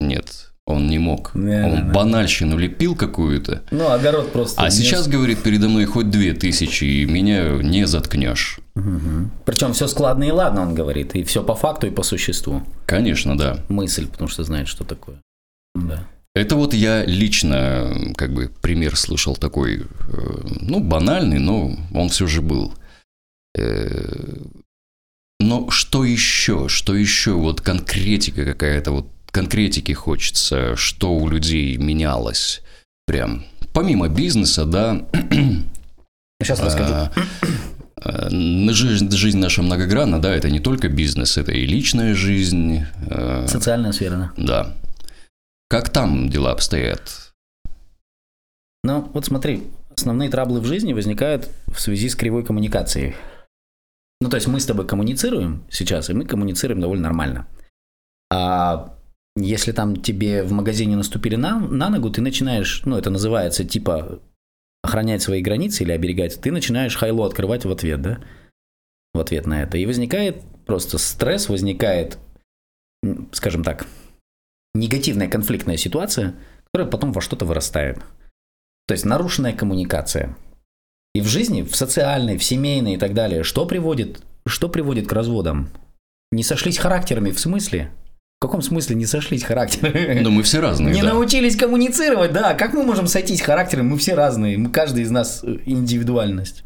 нет, 0.00 0.52
он 0.66 0.88
не 0.88 0.98
мог. 0.98 1.30
Да, 1.34 1.66
он 1.66 1.86
да, 1.88 1.92
банальщину 1.92 2.56
лепил 2.56 2.96
какую-то. 2.96 3.62
Ну, 3.70 3.90
огород 3.90 4.32
просто. 4.32 4.62
А 4.62 4.70
сейчас, 4.70 5.06
говорит, 5.06 5.42
передо 5.42 5.68
мной 5.68 5.84
хоть 5.84 6.10
две 6.10 6.32
тысячи, 6.32 6.84
и 6.84 7.04
меня 7.04 7.50
не 7.62 7.86
заткнешь. 7.86 8.60
Угу. 8.74 9.30
Причем 9.44 9.72
все 9.74 9.86
складно 9.86 10.24
и 10.24 10.30
ладно, 10.30 10.62
он 10.62 10.74
говорит. 10.74 11.14
И 11.14 11.22
все 11.24 11.42
по 11.42 11.54
факту 11.54 11.86
и 11.86 11.90
по 11.90 12.02
существу. 12.02 12.62
Конечно, 12.86 13.36
да. 13.36 13.58
Мысль, 13.68 14.06
потому 14.06 14.28
что 14.28 14.42
знает, 14.42 14.68
что 14.68 14.84
такое. 14.84 15.16
Да. 15.74 16.06
Это 16.34 16.56
вот 16.56 16.74
я 16.74 17.04
лично, 17.04 18.12
как 18.16 18.32
бы, 18.32 18.50
пример 18.60 18.96
слышал 18.96 19.36
такой, 19.36 19.82
э, 19.82 19.84
ну, 20.60 20.80
банальный, 20.80 21.38
но 21.38 21.76
он 21.92 22.08
все 22.08 22.26
же 22.26 22.42
был. 22.42 22.74
Но 25.44 25.68
что 25.68 26.04
еще? 26.04 26.68
Что 26.68 26.94
еще? 26.94 27.32
Вот 27.32 27.60
конкретика 27.60 28.46
какая-то, 28.46 28.92
вот 28.92 29.08
конкретики 29.30 29.92
хочется, 29.92 30.74
что 30.74 31.12
у 31.12 31.28
людей 31.28 31.76
менялось. 31.76 32.62
Прям 33.06 33.44
помимо 33.74 34.08
бизнеса, 34.08 34.64
да. 34.64 35.02
Сейчас 36.42 36.60
расскажу. 36.60 36.94
А, 36.94 37.12
а, 37.96 38.30
жизнь, 38.30 39.10
жизнь 39.10 39.38
наша 39.38 39.60
многогранна, 39.60 40.18
да, 40.18 40.34
это 40.34 40.50
не 40.50 40.60
только 40.60 40.88
бизнес, 40.88 41.36
это 41.36 41.52
и 41.52 41.66
личная 41.66 42.14
жизнь. 42.14 42.80
А, 43.10 43.46
Социальная 43.46 43.92
сфера, 43.92 44.32
да. 44.38 44.46
Да. 44.46 44.74
Как 45.68 45.90
там 45.90 46.30
дела 46.30 46.52
обстоят? 46.52 47.34
Ну, 48.82 49.10
вот 49.12 49.26
смотри, 49.26 49.64
основные 49.94 50.30
траблы 50.30 50.60
в 50.60 50.64
жизни 50.64 50.94
возникают 50.94 51.50
в 51.66 51.78
связи 51.82 52.08
с 52.08 52.16
кривой 52.16 52.46
коммуникацией. 52.46 53.14
Ну, 54.20 54.30
то 54.30 54.36
есть 54.36 54.46
мы 54.46 54.60
с 54.60 54.66
тобой 54.66 54.86
коммуницируем 54.86 55.64
сейчас, 55.70 56.10
и 56.10 56.14
мы 56.14 56.24
коммуницируем 56.24 56.80
довольно 56.80 57.04
нормально. 57.04 57.46
А 58.30 58.98
если 59.36 59.72
там 59.72 59.96
тебе 59.96 60.42
в 60.42 60.52
магазине 60.52 60.96
наступили 60.96 61.36
на, 61.36 61.58
на 61.58 61.90
ногу, 61.90 62.10
ты 62.10 62.20
начинаешь, 62.20 62.82
ну, 62.84 62.96
это 62.96 63.10
называется 63.10 63.64
типа 63.64 64.20
охранять 64.82 65.22
свои 65.22 65.42
границы 65.42 65.82
или 65.82 65.92
оберегать, 65.92 66.40
ты 66.40 66.52
начинаешь 66.52 66.96
хайло 66.96 67.26
открывать 67.26 67.64
в 67.64 67.70
ответ, 67.70 68.02
да? 68.02 68.20
В 69.12 69.18
ответ 69.18 69.46
на 69.46 69.62
это. 69.62 69.78
И 69.78 69.86
возникает 69.86 70.42
просто 70.66 70.98
стресс, 70.98 71.48
возникает, 71.48 72.18
скажем 73.32 73.64
так, 73.64 73.86
негативная 74.74 75.28
конфликтная 75.28 75.76
ситуация, 75.76 76.34
которая 76.66 76.90
потом 76.90 77.12
во 77.12 77.20
что-то 77.20 77.44
вырастает. 77.44 77.98
То 78.86 78.92
есть 78.92 79.04
нарушенная 79.04 79.54
коммуникация. 79.54 80.36
И 81.14 81.20
в 81.20 81.26
жизни, 81.26 81.62
в 81.62 81.76
социальной, 81.76 82.38
в 82.38 82.44
семейной 82.44 82.94
и 82.94 82.96
так 82.96 83.14
далее, 83.14 83.44
что 83.44 83.66
приводит, 83.66 84.20
что 84.46 84.68
приводит 84.68 85.06
к 85.06 85.12
разводам? 85.12 85.70
Не 86.32 86.42
сошлись 86.42 86.78
характерами 86.78 87.30
в 87.30 87.38
смысле? 87.38 87.90
В 88.40 88.46
каком 88.46 88.62
смысле 88.62 88.96
не 88.96 89.06
сошлись 89.06 89.44
характерами? 89.44 90.20
Ну, 90.20 90.30
мы 90.30 90.42
все 90.42 90.60
разные, 90.60 90.92
Не 90.92 91.02
да. 91.02 91.14
научились 91.14 91.56
коммуницировать, 91.56 92.32
да. 92.32 92.54
Как 92.54 92.74
мы 92.74 92.82
можем 92.82 93.06
сойтись 93.06 93.40
характерами? 93.40 93.90
Мы 93.90 93.98
все 93.98 94.14
разные. 94.14 94.58
Мы, 94.58 94.70
каждый 94.70 95.04
из 95.04 95.10
нас 95.10 95.42
э, 95.44 95.58
индивидуальность. 95.64 96.64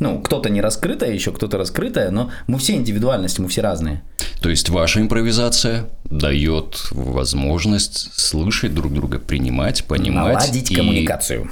Ну, 0.00 0.18
кто-то 0.22 0.48
не 0.48 0.62
раскрытая 0.62 1.12
еще, 1.12 1.30
кто-то 1.30 1.58
раскрытая, 1.58 2.10
но 2.10 2.30
мы 2.46 2.58
все 2.58 2.72
индивидуальности, 2.72 3.42
мы 3.42 3.48
все 3.48 3.60
разные. 3.60 4.02
То 4.40 4.48
есть 4.48 4.70
ваша 4.70 5.02
импровизация 5.02 5.90
дает 6.04 6.88
возможность 6.90 8.14
слышать 8.18 8.74
друг 8.74 8.94
друга, 8.94 9.18
принимать, 9.18 9.84
понимать. 9.84 10.34
Наладить 10.34 10.70
и 10.70 10.74
коммуникацию. 10.74 11.50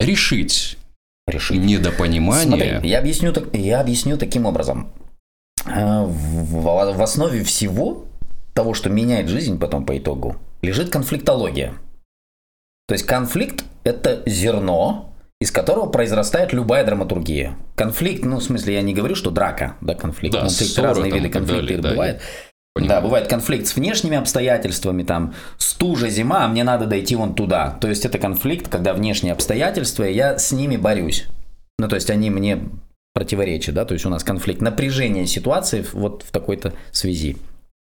Решить 0.00 0.78
решить. 1.30 1.58
Недопонимание. 1.60 2.74
Смотри, 2.74 2.88
я 2.88 2.98
объясню, 2.98 3.32
я 3.52 3.80
объясню 3.80 4.18
таким 4.18 4.46
образом. 4.46 4.90
Э, 5.66 6.04
в, 6.04 6.62
в 6.62 7.02
основе 7.02 7.44
всего 7.44 8.04
того, 8.54 8.74
что 8.74 8.90
меняет 8.90 9.28
жизнь 9.28 9.58
потом 9.58 9.84
по 9.84 9.96
итогу, 9.96 10.36
лежит 10.62 10.90
конфликтология. 10.90 11.74
То 12.88 12.94
есть 12.94 13.06
конфликт– 13.06 13.64
это 13.84 14.22
зерно, 14.26 15.14
из 15.40 15.50
которого 15.50 15.86
произрастает 15.86 16.52
любая 16.52 16.84
драматургия. 16.84 17.56
Конфликт, 17.76 18.24
ну, 18.24 18.38
в 18.38 18.42
смысле, 18.42 18.74
я 18.74 18.82
не 18.82 18.92
говорю, 18.92 19.14
что 19.14 19.30
драка, 19.30 19.76
да, 19.80 19.94
конфликт. 19.94 20.34
Да, 20.34 20.42
конфликт, 20.42 20.78
разные 20.78 21.12
виды 21.12 21.28
конфликта 21.30 21.88
бывают. 21.88 22.18
Да, 22.18 22.22
Понимаю. 22.74 23.00
Да, 23.00 23.04
бывает 23.04 23.28
конфликт 23.28 23.66
с 23.66 23.74
внешними 23.74 24.16
обстоятельствами, 24.16 25.02
там, 25.02 25.34
стужа, 25.58 26.08
зима, 26.08 26.44
а 26.44 26.48
мне 26.48 26.62
надо 26.62 26.86
дойти 26.86 27.16
вон 27.16 27.34
туда. 27.34 27.76
То 27.80 27.88
есть 27.88 28.04
это 28.04 28.18
конфликт, 28.18 28.68
когда 28.68 28.94
внешние 28.94 29.32
обстоятельства, 29.32 30.04
и 30.04 30.14
я 30.14 30.38
с 30.38 30.52
ними 30.52 30.76
борюсь. 30.76 31.26
Ну, 31.78 31.88
то 31.88 31.96
есть 31.96 32.10
они 32.10 32.30
мне 32.30 32.68
противоречат, 33.12 33.74
да, 33.74 33.84
то 33.84 33.94
есть 33.94 34.06
у 34.06 34.08
нас 34.08 34.22
конфликт, 34.22 34.60
напряжение 34.60 35.26
ситуации 35.26 35.84
вот 35.92 36.22
в 36.22 36.30
такой-то 36.30 36.72
связи. 36.92 37.36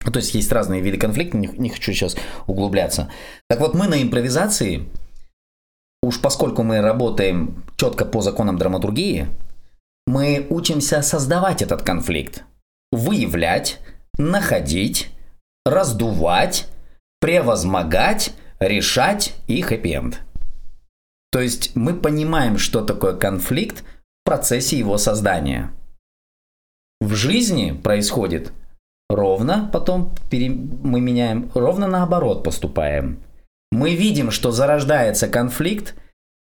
Ну, 0.05 0.13
то 0.13 0.19
есть 0.19 0.35
есть 0.35 0.53
разные 0.53 0.81
виды 0.81 0.99
конфликта, 0.99 1.37
не, 1.37 1.49
не 1.49 1.69
хочу 1.69 1.93
сейчас 1.93 2.17
углубляться. 2.47 3.11
Так 3.49 3.61
вот, 3.61 3.75
мы 3.75 3.87
на 3.87 4.01
импровизации, 4.01 4.89
уж 6.03 6.21
поскольку 6.21 6.63
мы 6.63 6.81
работаем 6.81 7.65
четко 7.77 8.05
по 8.05 8.23
законам 8.23 8.57
драматургии, 8.57 9.27
мы 10.07 10.47
учимся 10.49 11.03
создавать 11.03 11.61
этот 11.61 11.83
конфликт, 11.83 12.45
выявлять, 12.93 13.81
находить, 14.21 15.11
раздувать, 15.65 16.69
превозмогать, 17.21 18.35
решать 18.61 19.35
и 19.47 19.63
хэппи-энд. 19.63 20.21
То 21.33 21.41
есть 21.41 21.75
мы 21.77 21.95
понимаем, 21.95 22.59
что 22.59 22.83
такое 22.83 23.15
конфликт 23.15 23.83
в 23.83 24.25
процессе 24.25 24.79
его 24.79 24.99
создания. 24.99 25.71
В 27.01 27.15
жизни 27.15 27.73
происходит 27.73 28.53
ровно, 29.09 29.71
потом 29.73 30.15
пере... 30.31 30.51
мы 30.51 31.01
меняем, 31.01 31.51
ровно 31.55 31.87
наоборот 31.87 32.45
поступаем. 32.45 33.19
Мы 33.73 33.95
видим, 33.95 34.31
что 34.31 34.51
зарождается 34.51 35.29
конфликт, 35.29 35.95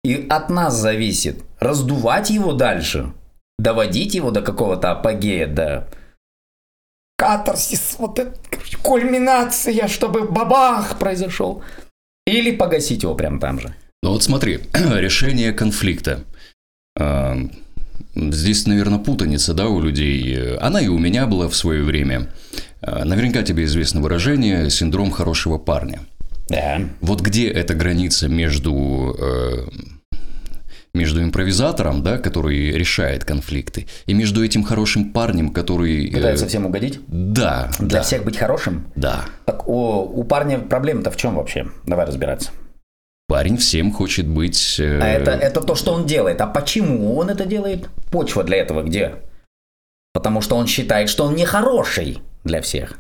и 0.04 0.26
от 0.30 0.50
нас 0.50 0.76
зависит 0.76 1.44
раздувать 1.60 2.30
его 2.30 2.54
дальше, 2.54 3.14
доводить 3.60 4.16
его 4.16 4.32
до 4.32 4.42
какого-то 4.42 4.92
апогея, 4.92 5.48
до 5.48 5.90
катарсис, 7.20 7.98
вот 7.98 8.18
это, 8.18 8.34
кульминация, 8.82 9.88
чтобы 9.90 10.24
бабах 10.24 10.98
произошел. 10.98 11.62
Или 12.26 12.52
погасить 12.52 13.04
его 13.04 13.14
прямо 13.14 13.40
там 13.40 13.60
же. 13.60 13.76
Ну 14.02 14.12
вот 14.12 14.24
смотри, 14.24 14.62
решение 14.74 15.52
конфликта. 15.52 16.24
А, 16.98 17.38
здесь, 18.16 18.66
наверное, 18.68 19.00
путаница, 19.00 19.54
да, 19.54 19.68
у 19.68 19.82
людей. 19.82 20.56
Она 20.58 20.80
и 20.80 20.88
у 20.88 20.98
меня 20.98 21.28
была 21.28 21.50
в 21.50 21.56
свое 21.56 21.84
время. 21.84 22.32
А, 22.82 23.04
наверняка 23.04 23.44
тебе 23.44 23.66
известно 23.66 24.00
выражение 24.00 24.70
«синдром 24.70 25.12
хорошего 25.12 25.58
парня». 25.58 26.00
Да. 26.48 26.82
Вот 27.02 27.20
где 27.20 27.50
эта 27.50 27.76
граница 27.76 28.28
между 28.28 29.16
э, 29.20 29.68
между 30.94 31.22
импровизатором, 31.22 32.04
да, 32.04 32.18
который 32.18 32.72
решает 32.72 33.24
конфликты, 33.24 33.88
и 34.06 34.14
между 34.14 34.44
этим 34.44 34.64
хорошим 34.64 35.12
парнем, 35.12 35.52
который... 35.52 36.10
Э, 36.10 36.14
Пытается 36.14 36.48
всем 36.48 36.66
угодить? 36.66 37.00
Да. 37.08 37.70
Для 37.80 38.00
да. 38.00 38.02
всех 38.02 38.24
быть 38.24 38.38
хорошим? 38.38 38.88
Да. 38.96 39.26
Так 39.46 39.68
у, 39.68 40.00
у 40.02 40.24
парня 40.24 40.60
проблема-то 40.60 41.12
в 41.12 41.18
чем 41.18 41.36
вообще? 41.36 41.68
Давай 41.86 42.06
разбираться. 42.06 42.52
Парень 43.28 43.58
всем 43.58 43.92
хочет 43.92 44.28
быть... 44.28 44.80
Э... 44.80 45.00
А 45.02 45.08
это, 45.08 45.32
это 45.32 45.62
то, 45.62 45.76
что 45.76 45.94
он 45.94 46.08
делает. 46.08 46.42
А 46.42 46.48
почему 46.48 47.16
он 47.16 47.30
это 47.30 47.46
делает? 47.46 47.88
Почва 48.12 48.44
для 48.44 48.58
этого 48.58 48.82
где? 48.82 49.16
Потому 50.14 50.42
что 50.42 50.56
он 50.56 50.66
считает, 50.66 51.10
что 51.10 51.26
он 51.26 51.36
не 51.36 51.46
хороший 51.46 52.20
для 52.44 52.62
всех. 52.62 52.98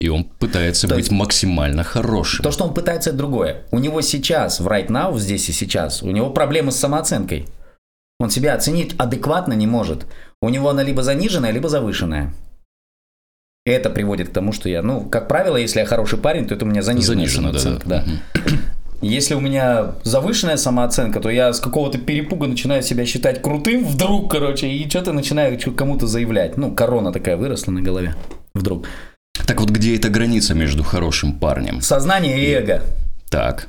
И 0.00 0.08
он 0.08 0.24
пытается 0.24 0.88
то 0.88 0.94
быть 0.94 1.10
максимально 1.10 1.82
хорошим. 1.82 2.42
То, 2.42 2.50
что 2.50 2.64
он 2.64 2.74
пытается, 2.74 3.10
это 3.10 3.18
другое. 3.18 3.62
У 3.70 3.78
него 3.78 4.02
сейчас, 4.02 4.60
в 4.60 4.66
right 4.68 4.88
now, 4.88 5.18
здесь 5.18 5.48
и 5.48 5.52
сейчас, 5.52 6.02
у 6.02 6.10
него 6.10 6.30
проблемы 6.30 6.70
с 6.70 6.76
самооценкой. 6.76 7.46
Он 8.18 8.30
себя 8.30 8.54
оценить 8.54 8.94
адекватно 8.98 9.54
не 9.54 9.66
может. 9.66 10.06
У 10.42 10.48
него 10.48 10.68
она 10.68 10.82
либо 10.82 11.02
заниженная, 11.02 11.50
либо 11.50 11.68
завышенная. 11.68 12.32
И 13.64 13.70
это 13.70 13.90
приводит 13.90 14.28
к 14.28 14.32
тому, 14.32 14.52
что 14.52 14.68
я, 14.68 14.82
ну, 14.82 15.02
как 15.02 15.28
правило, 15.28 15.56
если 15.56 15.80
я 15.80 15.86
хороший 15.86 16.18
парень, 16.18 16.46
то 16.46 16.54
это 16.54 16.64
у 16.64 16.68
меня 16.68 16.82
заниженная 16.82 17.26
Занижено, 17.26 17.58
самооценка. 17.58 17.88
Да, 17.88 18.04
да. 18.04 18.12
да. 18.34 18.50
Если 19.02 19.34
у 19.34 19.40
меня 19.40 19.94
завышенная 20.04 20.56
самооценка, 20.56 21.20
то 21.20 21.28
я 21.28 21.52
с 21.52 21.60
какого-то 21.60 21.98
перепуга 21.98 22.46
начинаю 22.46 22.82
себя 22.82 23.04
считать 23.04 23.42
крутым 23.42 23.84
вдруг, 23.84 24.30
короче, 24.30 24.68
и 24.68 24.88
что-то 24.88 25.12
начинаю 25.12 25.58
кому-то 25.76 26.06
заявлять. 26.06 26.56
Ну, 26.56 26.74
корона 26.74 27.12
такая 27.12 27.36
выросла 27.36 27.72
на 27.72 27.82
голове 27.82 28.14
вдруг. 28.54 28.86
Так 29.46 29.60
вот, 29.60 29.70
где 29.70 29.96
эта 29.96 30.08
граница 30.08 30.54
между 30.54 30.82
хорошим 30.82 31.38
парнем? 31.38 31.80
Сознание 31.80 32.38
и 32.42 32.50
эго. 32.52 32.82
Так. 33.28 33.68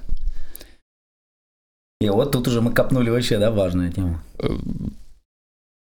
И 1.99 2.09
вот 2.09 2.31
тут 2.31 2.47
уже 2.47 2.61
мы 2.61 2.71
копнули 2.71 3.09
вообще, 3.09 3.39
да, 3.39 3.51
важную 3.51 3.91
тему. 3.91 4.19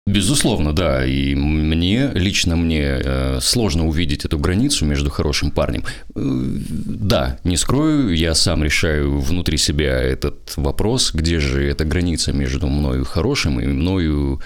Безусловно, 0.06 0.72
да. 0.72 1.04
И 1.06 1.34
мне, 1.34 2.10
лично 2.14 2.56
мне, 2.56 2.82
э, 2.82 3.38
сложно 3.40 3.86
увидеть 3.86 4.24
эту 4.24 4.38
границу 4.38 4.84
между 4.84 5.10
хорошим 5.10 5.50
парнем. 5.50 5.84
Э, 5.84 6.20
Да, 6.20 7.38
не 7.44 7.56
скрою, 7.56 8.14
я 8.14 8.34
сам 8.34 8.64
решаю 8.64 9.20
внутри 9.20 9.58
себя 9.58 10.00
этот 10.00 10.54
вопрос, 10.56 11.12
где 11.14 11.38
же 11.38 11.62
эта 11.64 11.84
граница 11.84 12.32
между 12.32 12.66
мною 12.66 13.04
хорошим 13.04 13.60
и 13.60 13.66
мною, 13.66 14.40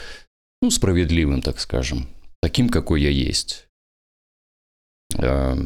ну, 0.61 0.71
справедливым, 0.71 1.41
так 1.41 1.61
скажем, 1.61 2.09
таким, 2.43 2.69
какой 2.69 3.03
я 3.03 3.11
есть. 3.11 3.67
Э, 5.19 5.57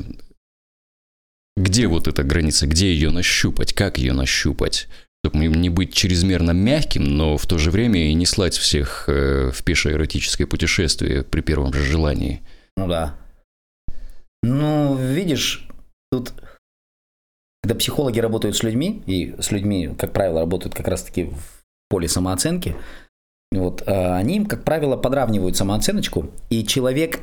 Где 1.56 1.86
вот 1.86 2.08
эта 2.08 2.22
граница, 2.22 2.66
где 2.66 2.92
ее 2.92 3.10
нащупать, 3.10 3.72
как 3.72 3.98
ее 3.98 4.12
нащупать? 4.12 4.88
чтобы 5.24 5.46
не 5.46 5.68
быть 5.68 5.92
чрезмерно 5.92 6.52
мягким, 6.52 7.04
но 7.04 7.36
в 7.36 7.46
то 7.46 7.58
же 7.58 7.70
время 7.70 8.08
и 8.08 8.14
не 8.14 8.24
слать 8.24 8.56
всех 8.56 9.08
э, 9.08 9.50
в 9.50 9.64
пешее 9.64 9.96
эротическое 9.96 10.46
путешествие 10.46 11.24
при 11.24 11.40
первом 11.40 11.72
же 11.72 11.82
желании. 11.82 12.42
Ну 12.76 12.86
да. 12.86 13.16
Ну, 14.42 14.96
видишь, 14.96 15.68
тут, 16.12 16.32
когда 17.62 17.74
психологи 17.74 18.20
работают 18.20 18.56
с 18.56 18.62
людьми, 18.62 19.02
и 19.06 19.34
с 19.40 19.50
людьми, 19.50 19.90
как 19.98 20.12
правило, 20.12 20.40
работают 20.40 20.74
как 20.74 20.86
раз-таки 20.86 21.24
в 21.24 21.64
поле 21.90 22.06
самооценки, 22.06 22.76
вот, 23.50 23.82
э, 23.86 24.12
они 24.14 24.36
им, 24.36 24.46
как 24.46 24.62
правило, 24.62 24.96
подравнивают 24.96 25.56
самооценочку, 25.56 26.30
и 26.50 26.64
человек 26.64 27.20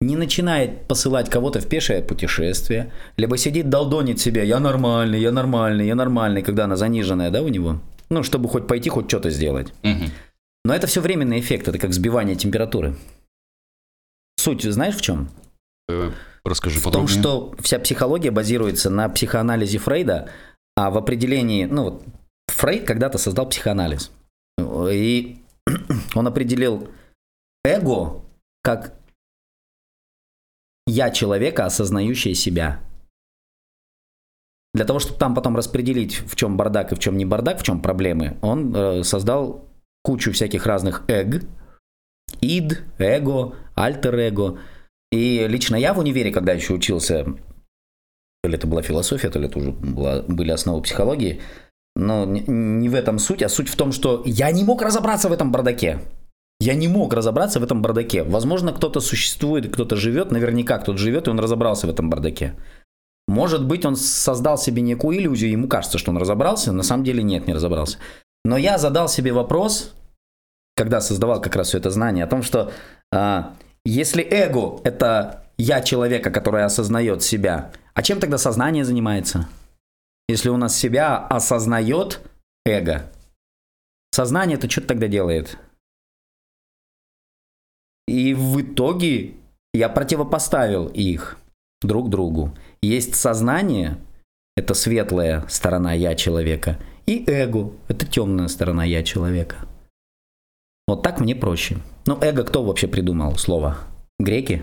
не 0.00 0.16
начинает 0.16 0.86
посылать 0.86 1.30
кого-то 1.30 1.60
в 1.60 1.68
пешее 1.68 2.02
путешествие, 2.02 2.92
либо 3.16 3.36
сидит 3.38 3.68
долдонит 3.68 4.20
себя, 4.20 4.42
я 4.42 4.60
нормальный, 4.60 5.20
я 5.20 5.32
нормальный, 5.32 5.86
я 5.86 5.94
нормальный, 5.94 6.42
когда 6.42 6.64
она 6.64 6.76
заниженная, 6.76 7.30
да, 7.30 7.42
у 7.42 7.48
него, 7.48 7.80
ну, 8.10 8.22
чтобы 8.22 8.48
хоть 8.48 8.66
пойти, 8.66 8.90
хоть 8.90 9.08
что-то 9.08 9.30
сделать. 9.30 9.72
Мгм. 9.82 10.10
Но 10.64 10.74
это 10.74 10.86
все 10.86 11.00
временный 11.00 11.40
эффект, 11.40 11.68
это 11.68 11.78
как 11.78 11.92
сбивание 11.94 12.36
температуры. 12.36 12.96
Суть 14.38 14.64
знаешь 14.64 14.96
в 14.96 15.00
чем? 15.00 15.30
Э, 15.88 16.10
Расскажи 16.44 16.78
В 16.78 16.82
том, 16.82 16.92
подробнее. 16.92 17.18
что 17.20 17.54
вся 17.60 17.78
психология 17.78 18.30
базируется 18.30 18.90
на 18.90 19.08
психоанализе 19.08 19.78
Фрейда, 19.78 20.28
а 20.76 20.90
в 20.90 20.98
определении, 20.98 21.64
ну 21.64 21.84
вот, 21.84 22.04
Фрейд 22.48 22.86
когда-то 22.86 23.18
создал 23.18 23.48
психоанализ. 23.48 24.10
И 24.90 25.42
он 26.14 26.26
определил 26.26 26.88
эго 27.64 28.22
как 28.62 28.95
я 30.86 31.10
человека, 31.10 31.66
осознающее 31.66 32.34
себя. 32.34 32.80
Для 34.74 34.84
того, 34.84 34.98
чтобы 34.98 35.18
там 35.18 35.34
потом 35.34 35.56
распределить, 35.56 36.20
в 36.20 36.36
чем 36.36 36.56
бардак 36.56 36.92
и 36.92 36.94
в 36.94 36.98
чем 36.98 37.16
не 37.16 37.24
бардак, 37.24 37.60
в 37.60 37.62
чем 37.62 37.80
проблемы, 37.80 38.36
он 38.42 38.74
э, 38.74 39.02
создал 39.04 39.66
кучу 40.02 40.32
всяких 40.32 40.66
разных 40.66 41.02
эг, 41.08 41.44
ид, 42.40 42.84
эго, 42.98 43.54
альтер-эго. 43.74 44.58
И 45.10 45.46
лично 45.48 45.76
я 45.76 45.94
в 45.94 45.98
универе, 45.98 46.30
когда 46.30 46.52
еще 46.52 46.74
учился, 46.74 47.24
то 48.42 48.50
ли 48.50 48.54
это 48.54 48.66
была 48.66 48.82
философия, 48.82 49.30
то 49.30 49.38
ли 49.38 49.46
это 49.46 49.58
уже 49.58 49.72
была, 49.72 50.22
были 50.22 50.50
основы 50.50 50.82
психологии, 50.82 51.40
но 51.96 52.26
не, 52.26 52.88
в 52.88 52.94
этом 52.94 53.18
суть, 53.18 53.42
а 53.42 53.48
суть 53.48 53.68
в 53.68 53.76
том, 53.76 53.92
что 53.92 54.22
я 54.26 54.50
не 54.50 54.62
мог 54.62 54.82
разобраться 54.82 55.28
в 55.28 55.32
этом 55.32 55.50
бардаке. 55.50 56.00
Я 56.60 56.74
не 56.74 56.88
мог 56.88 57.12
разобраться 57.12 57.60
в 57.60 57.64
этом 57.64 57.82
бардаке. 57.82 58.22
Возможно, 58.22 58.72
кто-то 58.72 59.00
существует, 59.00 59.72
кто-то 59.72 59.96
живет, 59.96 60.30
наверняка 60.30 60.78
кто-то 60.78 60.98
живет, 60.98 61.26
и 61.26 61.30
он 61.30 61.38
разобрался 61.38 61.86
в 61.86 61.90
этом 61.90 62.08
бардаке. 62.08 62.54
Может 63.28 63.66
быть, 63.66 63.84
он 63.84 63.96
создал 63.96 64.56
себе 64.56 64.82
некую 64.82 65.18
иллюзию, 65.18 65.50
ему 65.50 65.68
кажется, 65.68 65.98
что 65.98 66.10
он 66.12 66.18
разобрался, 66.18 66.72
на 66.72 66.82
самом 66.82 67.04
деле 67.04 67.22
нет, 67.22 67.46
не 67.46 67.54
разобрался. 67.54 67.98
Но 68.44 68.56
я 68.56 68.78
задал 68.78 69.08
себе 69.08 69.32
вопрос, 69.32 69.92
когда 70.76 71.00
создавал 71.00 71.40
как 71.40 71.56
раз 71.56 71.68
все 71.68 71.78
это 71.78 71.90
знание, 71.90 72.24
о 72.24 72.28
том, 72.28 72.42
что 72.42 72.70
а, 73.12 73.54
если 73.84 74.22
эго– 74.22 74.80
это 74.84 75.44
я 75.58 75.80
человека, 75.80 76.30
который 76.30 76.64
осознает 76.64 77.22
себя, 77.22 77.72
а 77.94 78.02
чем 78.02 78.20
тогда 78.20 78.38
сознание 78.38 78.84
занимается? 78.84 79.48
Если 80.28 80.48
у 80.48 80.56
нас 80.56 80.76
себя 80.76 81.18
осознает 81.18 82.20
эго, 82.64 83.10
сознание 84.12 84.56
это 84.58 84.70
что 84.70 84.82
тогда 84.82 85.08
делает? 85.08 85.58
И 88.06 88.34
в 88.34 88.60
итоге 88.60 89.34
я 89.74 89.88
противопоставил 89.88 90.86
их 90.86 91.38
друг 91.82 92.08
другу. 92.08 92.54
Есть 92.82 93.14
сознание, 93.14 93.98
это 94.56 94.74
светлая 94.74 95.44
сторона 95.48 95.92
я 95.92 96.14
человека, 96.14 96.78
и 97.06 97.24
эго, 97.26 97.72
это 97.88 98.06
темная 98.06 98.48
сторона 98.48 98.84
я 98.84 99.02
человека. 99.02 99.56
Вот 100.86 101.02
так 101.02 101.20
мне 101.20 101.34
проще. 101.34 101.78
Ну, 102.06 102.18
эго 102.20 102.44
кто 102.44 102.62
вообще 102.62 102.86
придумал 102.86 103.36
слово? 103.36 103.78
Греки? 104.20 104.62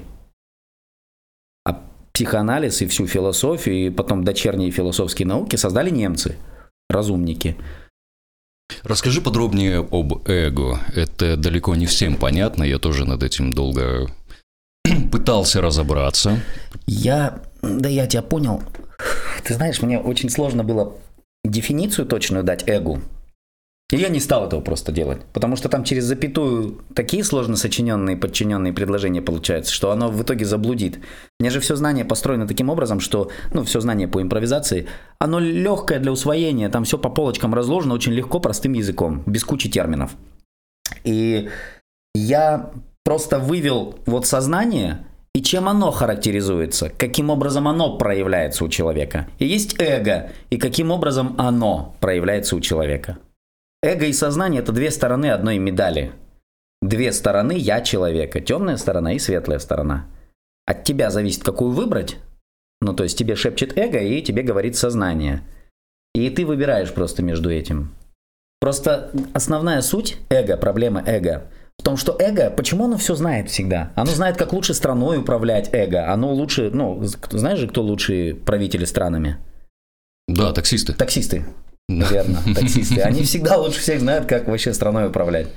А 1.65 1.81
психоанализ 2.13 2.81
и 2.81 2.87
всю 2.87 3.07
философию, 3.07 3.87
и 3.87 3.89
потом 3.89 4.23
дочерние 4.23 4.71
философские 4.71 5.27
науки 5.27 5.57
создали 5.57 5.89
немцы, 5.89 6.37
разумники. 6.89 7.57
Расскажи 8.83 9.21
подробнее 9.21 9.79
об 9.79 10.27
эго. 10.27 10.79
Это 10.95 11.37
далеко 11.37 11.75
не 11.75 11.85
всем 11.85 12.15
понятно, 12.15 12.63
я 12.63 12.79
тоже 12.79 13.05
над 13.05 13.23
этим 13.23 13.53
долго 13.53 14.07
пытался 15.11 15.61
разобраться. 15.61 16.39
Я, 16.87 17.41
да 17.61 17.89
я 17.89 18.07
тебя 18.07 18.21
понял. 18.23 18.63
Ты 19.43 19.53
знаешь, 19.53 19.81
мне 19.81 19.99
очень 19.99 20.29
сложно 20.29 20.63
было 20.63 20.95
дефиницию 21.43 22.05
точную 22.07 22.43
дать 22.43 22.63
эгу. 22.67 23.01
И 23.93 23.97
я 23.97 24.09
не 24.09 24.19
стал 24.19 24.47
этого 24.47 24.59
просто 24.59 24.91
делать, 24.91 25.21
потому 25.33 25.55
что 25.55 25.69
там 25.69 25.83
через 25.83 26.05
запятую 26.05 26.81
такие 26.95 27.23
сложно 27.23 27.55
сочиненные, 27.55 28.17
подчиненные 28.17 28.73
предложения 28.73 29.21
получаются, 29.21 29.71
что 29.71 29.91
оно 29.91 30.09
в 30.09 30.19
итоге 30.23 30.45
заблудит. 30.45 30.97
Мне 31.39 31.51
же 31.51 31.59
все 31.59 31.75
знание 31.75 32.03
построено 32.03 32.47
таким 32.47 32.71
образом, 32.71 32.99
что, 32.99 33.29
ну, 33.53 33.63
все 33.63 33.81
знание 33.81 34.07
по 34.07 34.19
импровизации, 34.19 34.87
оно 35.19 35.37
легкое 35.39 35.99
для 35.99 36.11
усвоения, 36.11 36.69
там 36.69 36.85
все 36.85 36.97
по 36.97 37.09
полочкам 37.11 37.53
разложено 37.53 37.93
очень 37.93 38.13
легко, 38.13 38.39
простым 38.39 38.73
языком, 38.73 39.21
без 39.27 39.43
кучи 39.43 39.69
терминов. 39.69 40.15
И 41.03 41.49
я 42.15 42.71
просто 43.03 43.37
вывел 43.37 43.99
вот 44.07 44.25
сознание 44.25 45.05
и 45.35 45.43
чем 45.43 45.69
оно 45.69 45.91
характеризуется, 45.91 46.89
каким 46.89 47.29
образом 47.29 47.67
оно 47.67 47.95
проявляется 47.99 48.65
у 48.65 48.69
человека. 48.69 49.27
И 49.37 49.45
есть 49.45 49.75
эго, 49.79 50.31
и 50.49 50.57
каким 50.57 50.89
образом 50.89 51.35
оно 51.37 51.95
проявляется 51.99 52.55
у 52.55 52.59
человека. 52.59 53.19
Эго 53.83 54.05
и 54.05 54.13
сознание– 54.13 54.61
это 54.63 54.71
две 54.71 54.89
стороны 54.91 55.29
одной 55.29 55.57
медали. 55.57 56.13
Две 56.81 57.11
стороны 57.11 57.51
«я» 57.51 57.81
человека. 57.81 58.39
Темная 58.39 58.77
сторона 58.77 59.13
и 59.13 59.19
светлая 59.19 59.59
сторона. 59.59 60.07
От 60.65 60.85
тебя 60.85 61.11
зависит, 61.11 61.43
какую 61.43 61.71
выбрать. 61.71 62.17
Ну, 62.79 62.93
то 62.93 63.03
есть 63.03 63.17
тебе 63.17 63.35
шепчет 63.35 63.77
эго, 63.77 63.99
и 63.99 64.21
тебе 64.21 64.41
говорит 64.41 64.77
сознание. 64.77 65.43
И 66.15 66.29
ты 66.29 66.45
выбираешь 66.45 66.93
просто 66.93 67.23
между 67.23 67.51
этим. 67.51 67.93
Просто 68.61 69.11
основная 69.33 69.81
суть 69.81 70.17
эго, 70.29 70.55
проблема 70.55 71.03
эго, 71.05 71.49
в 71.77 71.83
том, 71.83 71.97
что 71.97 72.15
эго, 72.17 72.49
почему 72.49 72.85
оно 72.85 72.97
все 72.97 73.15
знает 73.15 73.49
всегда? 73.49 73.91
Оно 73.95 74.11
знает, 74.11 74.37
как 74.37 74.53
лучше 74.53 74.73
страной 74.73 75.17
управлять 75.17 75.73
эго. 75.73 76.09
Оно 76.09 76.31
лучше, 76.31 76.69
ну, 76.71 77.03
знаешь 77.03 77.59
же, 77.59 77.67
кто 77.67 77.81
лучшие 77.81 78.35
правители 78.35 78.85
странами? 78.85 79.37
Да, 80.29 80.53
таксисты. 80.53 80.93
Таксисты. 80.93 81.45
Верно, 81.89 82.41
таксисты. 82.55 83.01
Они 83.01 83.23
всегда 83.23 83.57
лучше 83.57 83.79
всех 83.79 83.99
знают, 83.99 84.25
как 84.25 84.47
вообще 84.47 84.73
страной 84.73 85.07
управлять. 85.07 85.47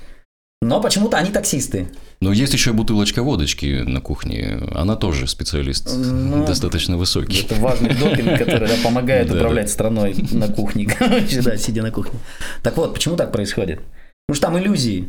Но 0.63 0.81
почему-то 0.81 1.19
они 1.19 1.31
таксисты. 1.31 1.89
Но 2.21 2.33
есть 2.33 2.53
еще 2.53 2.73
бутылочка 2.73 3.23
водочки 3.23 3.83
на 3.87 4.01
кухне. 4.01 4.59
Она 4.75 4.97
тоже 4.97 5.27
специалист 5.27 5.89
Ну, 5.95 6.47
достаточно 6.47 6.97
высокий. 6.97 7.43
Это 7.43 7.55
важный 7.57 7.95
допинг, 7.95 8.39
который 8.39 8.69
да, 8.69 8.75
помогает 8.85 9.29
Да, 9.29 9.35
управлять 9.37 9.71
страной 9.71 10.17
на 10.33 10.49
кухне. 10.49 10.87
Короче, 10.99 11.43
да, 11.43 11.57
сидя 11.57 11.83
на 11.83 11.91
кухне. 11.91 12.19
Так 12.63 12.77
вот, 12.79 12.95
почему 12.95 13.17
так 13.17 13.33
происходит? 13.33 13.81
Потому 14.27 14.37
что 14.37 14.47
там 14.47 14.59
иллюзии. 14.59 15.09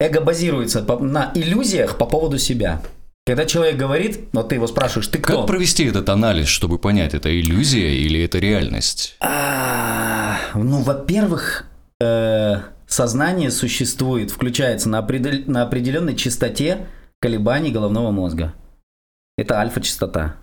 Эго 0.00 0.20
базируется 0.20 0.82
на 1.00 1.32
иллюзиях 1.34 1.96
по 1.98 2.06
поводу 2.06 2.38
себя. 2.38 2.82
Когда 3.28 3.44
человек 3.44 3.76
говорит, 3.76 4.20
вот 4.32 4.48
ты 4.48 4.54
его 4.54 4.66
спрашиваешь, 4.66 5.06
ты 5.08 5.18
кто? 5.18 5.40
Как 5.40 5.46
провести 5.46 5.84
этот 5.84 6.08
анализ, 6.08 6.48
чтобы 6.48 6.78
понять, 6.78 7.12
это 7.12 7.28
иллюзия 7.38 7.94
или 7.94 8.22
это 8.22 8.38
реальность? 8.38 9.16
А, 9.20 10.38
Ну, 10.54 10.80
во-первых, 10.80 11.66
э, 12.00 12.56
сознание 12.86 13.50
существует, 13.50 14.30
включается 14.30 14.88
на, 14.88 15.00
определ- 15.00 15.44
на 15.46 15.62
определенной 15.62 16.16
частоте 16.16 16.86
колебаний 17.20 17.70
головного 17.70 18.12
мозга. 18.12 18.54
Это 19.36 19.58
альфа-частота. 19.60 20.36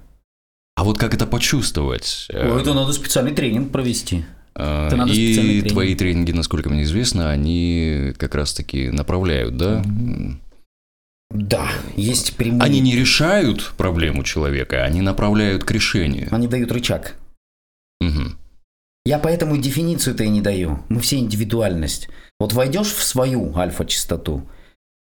А 0.76 0.84
вот 0.84 1.00
как 1.00 1.16
это 1.16 1.26
почувствовать? 1.26 2.28
Ой, 2.32 2.62
это 2.62 2.76
надо 2.76 2.94
специальный 2.94 3.34
тренинг 3.34 3.72
провести. 3.72 4.26
Э, 4.54 4.86
это 4.90 4.96
надо 4.96 5.12
И 5.12 5.34
тренинг. 5.34 5.70
твои 5.70 5.96
тренинги, 5.96 6.34
насколько 6.34 6.70
мне 6.70 6.84
известно, 6.84 7.32
они 7.32 8.14
как 8.18 8.36
раз-таки 8.36 8.92
направляют, 8.92 9.58
да? 9.58 9.84
Да, 11.32 11.68
есть 11.96 12.36
прямые... 12.36 12.62
Они 12.62 12.80
не 12.80 12.96
решают 12.96 13.74
проблему 13.78 14.24
человека, 14.24 14.84
они 14.84 15.02
направляют 15.02 15.64
к 15.64 15.72
решению. 15.72 16.28
Они 16.32 16.48
дают 16.48 16.72
рычаг. 16.72 17.16
Мгм. 18.00 18.38
Я 19.06 19.20
поэтому 19.20 19.58
дефиницию-то 19.58 20.24
и 20.24 20.30
не 20.30 20.42
даю. 20.42 20.80
Мы 20.90 21.00
все 21.00 21.18
индивидуальность. 21.18 22.10
Вот 22.40 22.54
войдешь 22.54 22.88
в 22.94 23.04
свою 23.04 23.56
альфа-частоту 23.56 24.48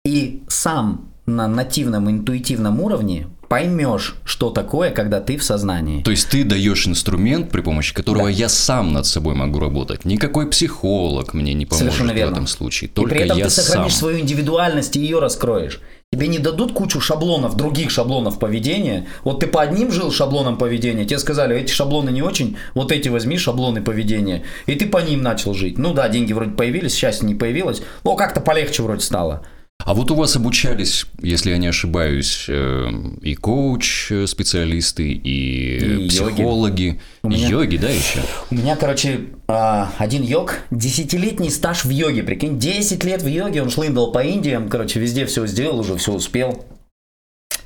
и 0.06 0.44
сам 0.48 1.12
на 1.26 1.48
нативном, 1.48 2.10
интуитивном 2.10 2.80
уровне 2.80 3.28
поймешь, 3.50 4.16
что 4.24 4.50
такое, 4.50 4.92
когда 4.92 5.20
ты 5.20 5.38
в 5.38 5.44
сознании. 5.44 6.04
То 6.04 6.12
есть 6.12 6.30
ты 6.30 6.44
даешь 6.44 6.88
инструмент, 6.88 7.50
при 7.50 7.62
помощи 7.62 7.94
которого 7.94 8.26
Да. 8.26 8.30
я 8.30 8.50
сам 8.50 8.94
над 8.94 9.06
собой 9.06 9.36
могу 9.36 9.60
работать. 9.60 10.06
Никакой 10.06 10.50
психолог 10.50 11.34
мне 11.34 11.54
не 11.54 11.66
поможет 11.66 12.00
в 12.00 12.10
этом 12.10 12.48
случае. 12.48 12.90
и 12.90 12.94
Только 12.94 13.16
при 13.16 13.24
этом 13.26 13.38
я 13.38 13.46
ты 13.46 13.50
сохранишь 13.52 13.94
сам. 13.94 14.00
свою 14.00 14.20
индивидуальность 14.20 14.96
и 14.96 15.00
ее 15.02 15.20
раскроешь. 15.20 15.82
Тебе 16.18 16.30
не 16.30 16.40
дадут 16.40 16.74
кучу 16.74 17.00
шаблонов, 17.00 17.56
других 17.56 17.92
шаблонов 17.92 18.40
поведения. 18.40 19.06
Вот 19.24 19.42
ты 19.42 19.46
по 19.46 19.62
одним 19.62 19.92
жил 19.92 20.12
шаблоном 20.12 20.58
поведения, 20.58 21.06
тебе 21.06 21.20
сказали, 21.20 21.56
эти 21.56 21.72
шаблоны 21.72 22.10
не 22.10 22.24
очень, 22.24 22.58
вот 22.74 22.92
эти 22.92 23.08
возьми 23.08 23.38
шаблоны 23.38 23.84
поведения. 23.84 24.42
И 24.66 24.74
ты 24.74 24.88
по 24.88 24.98
ним 24.98 25.22
начал 25.22 25.54
жить. 25.54 25.78
Ну 25.78 25.94
да, 25.94 26.10
деньги 26.10 26.34
вроде 26.34 26.54
появились, 26.54 26.96
счастье 26.96 27.28
не 27.28 27.36
появилось, 27.36 27.84
но 28.04 28.16
как-то 28.16 28.42
полегче 28.42 28.82
вроде 28.82 29.02
стало. 29.02 29.44
А 29.88 29.94
вот 29.94 30.12
у 30.12 30.16
вас 30.16 30.36
обучались, 30.36 31.06
если 31.22 31.52
я 31.52 31.58
не 31.58 31.68
ошибаюсь, 31.68 32.48
э, 32.50 32.90
и 33.22 33.36
коуч-специалисты, 33.36 35.14
и, 35.14 35.78
И 35.78 35.86
йоги. 35.86 36.08
психологи, 36.10 37.00
У 37.24 37.30
меня- 37.30 37.48
йоги, 37.48 37.78
да, 37.78 37.88
еще? 37.90 38.20
У 38.52 38.56
меня, 38.56 38.76
короче, 38.76 39.22
а, 39.48 39.94
один 39.98 40.24
йог, 40.24 40.56
десятилетний 40.72 41.50
стаж 41.50 41.86
в 41.86 41.90
йоге, 41.90 42.24
прикинь, 42.24 42.60
10 42.60 43.06
лет 43.06 43.22
в 43.22 43.28
йоге, 43.28 43.62
он 43.62 43.70
шлындал 43.70 44.12
по 44.12 44.22
Индиям, 44.30 44.68
короче, 44.68 45.00
везде 45.00 45.26
все 45.26 45.48
сделал, 45.48 45.80
уже 45.80 45.96
все 45.96 46.12
успел. 46.12 46.66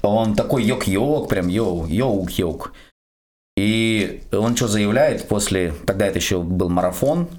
Он 0.03 0.35
такой 0.35 0.63
йог-йог, 0.63 1.27
прям 1.27 1.47
йоу, 1.47 1.87
йоу-йог. 1.87 2.71
И 3.57 4.21
он 4.31 4.55
что 4.55 4.67
заявляет 4.67 5.27
после, 5.27 5.73
тогда 5.87 6.05
это 6.05 6.19
еще 6.19 6.39
был 6.43 6.69
марафон, 6.69 7.29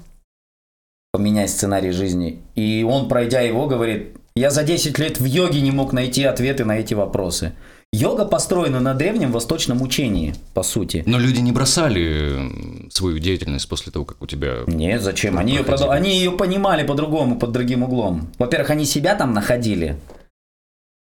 поменять 1.13 1.51
сценарий 1.51 1.91
жизни, 1.91 2.39
и 2.55 2.85
он, 2.85 3.07
пройдя 3.07 3.39
его, 3.39 3.65
говорит, 3.67 4.17
я 4.35 4.49
за 4.49 4.63
10 4.63 4.97
лет 4.99 5.19
в 5.19 5.25
йоге 5.25 5.61
не 5.61 5.71
мог 5.71 5.93
найти 5.93 6.23
ответы 6.23 6.65
на 6.65 6.79
эти 6.79 6.93
вопросы. 6.93 7.53
Йога 7.91 8.25
построена 8.25 8.79
на 8.79 8.95
древнем 8.95 9.31
восточном 9.31 9.83
учении, 9.83 10.33
по 10.55 10.63
сути. 10.63 11.03
Но 11.05 11.19
люди 11.19 11.41
не 11.41 11.51
бросали 11.51 12.89
свою 12.89 13.19
деятельность 13.19 13.69
после 13.69 13.91
того, 13.91 14.03
как 14.03 14.19
у 14.23 14.25
тебя... 14.25 14.63
Нет, 14.65 15.03
зачем? 15.03 15.37
Они 15.37 15.53
ее, 15.53 15.63
продал- 15.63 15.91
они 15.91 16.17
ее 16.17 16.31
понимали 16.31 16.83
по-другому, 16.87 17.37
под 17.37 17.51
другим 17.51 17.83
углом. 17.83 18.29
Во-первых, 18.39 18.71
они 18.71 18.85
себя 18.85 19.13
там 19.13 19.33
находили. 19.33 19.97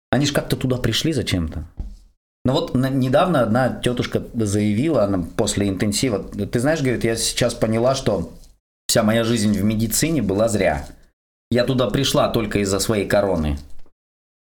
Они 0.10 0.26
же 0.26 0.32
как-то 0.32 0.56
туда 0.56 0.78
пришли 0.78 1.12
зачем-то. 1.12 1.66
Ну 2.46 2.54
вот 2.54 2.74
недавно 2.74 3.42
одна 3.42 3.82
тетушка 3.84 4.24
заявила, 4.34 5.04
она 5.04 5.28
после 5.36 5.68
интенсива, 5.68 6.20
ты 6.20 6.60
знаешь, 6.62 6.80
говорит, 6.80 7.04
я 7.04 7.18
сейчас 7.18 7.54
поняла, 7.54 7.94
что 7.94 8.32
вся 8.88 9.04
моя 9.04 9.26
жизнь 9.26 9.52
в 9.52 9.64
медицине 9.66 10.22
была 10.22 10.48
зря. 10.48 10.88
Я 11.52 11.64
туда 11.64 11.88
пришла 11.88 12.30
только 12.30 12.60
из-за 12.60 12.80
своей 12.80 13.08
короны. 13.08 13.58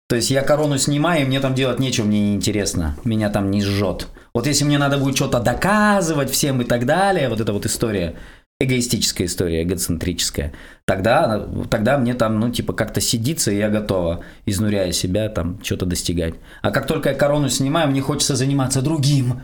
То 0.09 0.15
есть 0.15 0.29
я 0.31 0.41
корону 0.41 0.77
снимаю, 0.77 1.23
и 1.23 1.25
мне 1.25 1.39
там 1.41 1.53
делать 1.53 1.79
нечего, 1.79 2.05
мне 2.05 2.31
неинтересно. 2.31 2.97
Меня 3.03 3.29
там 3.29 3.51
не 3.51 3.61
жжет. 3.61 4.07
Вот 4.33 4.47
если 4.47 4.63
мне 4.63 4.77
надо 4.77 4.97
будет 4.97 5.17
что-то 5.17 5.39
доказывать 5.39 6.29
всем 6.29 6.61
и 6.61 6.65
так 6.65 6.85
далее, 6.85 7.27
вот 7.27 7.41
эта 7.41 7.51
вот 7.51 7.65
история, 7.65 8.15
эгоистическая 8.59 9.27
история, 9.27 9.63
эгоцентрическая, 9.63 10.53
тогда, 10.85 11.45
тогда 11.69 11.97
мне 11.97 12.13
там, 12.13 12.39
ну, 12.39 12.49
типа, 12.51 12.73
как-то 12.73 13.01
сидится, 13.01 13.51
и 13.51 13.57
я 13.57 13.69
готова, 13.69 14.23
изнуряя 14.45 14.93
себя, 14.93 15.27
там, 15.27 15.61
что-то 15.61 15.85
достигать. 15.85 16.35
А 16.61 16.71
как 16.71 16.87
только 16.87 17.09
я 17.09 17.15
корону 17.15 17.49
снимаю, 17.49 17.89
мне 17.89 18.01
хочется 18.01 18.35
заниматься 18.37 18.81
другим. 18.81 19.41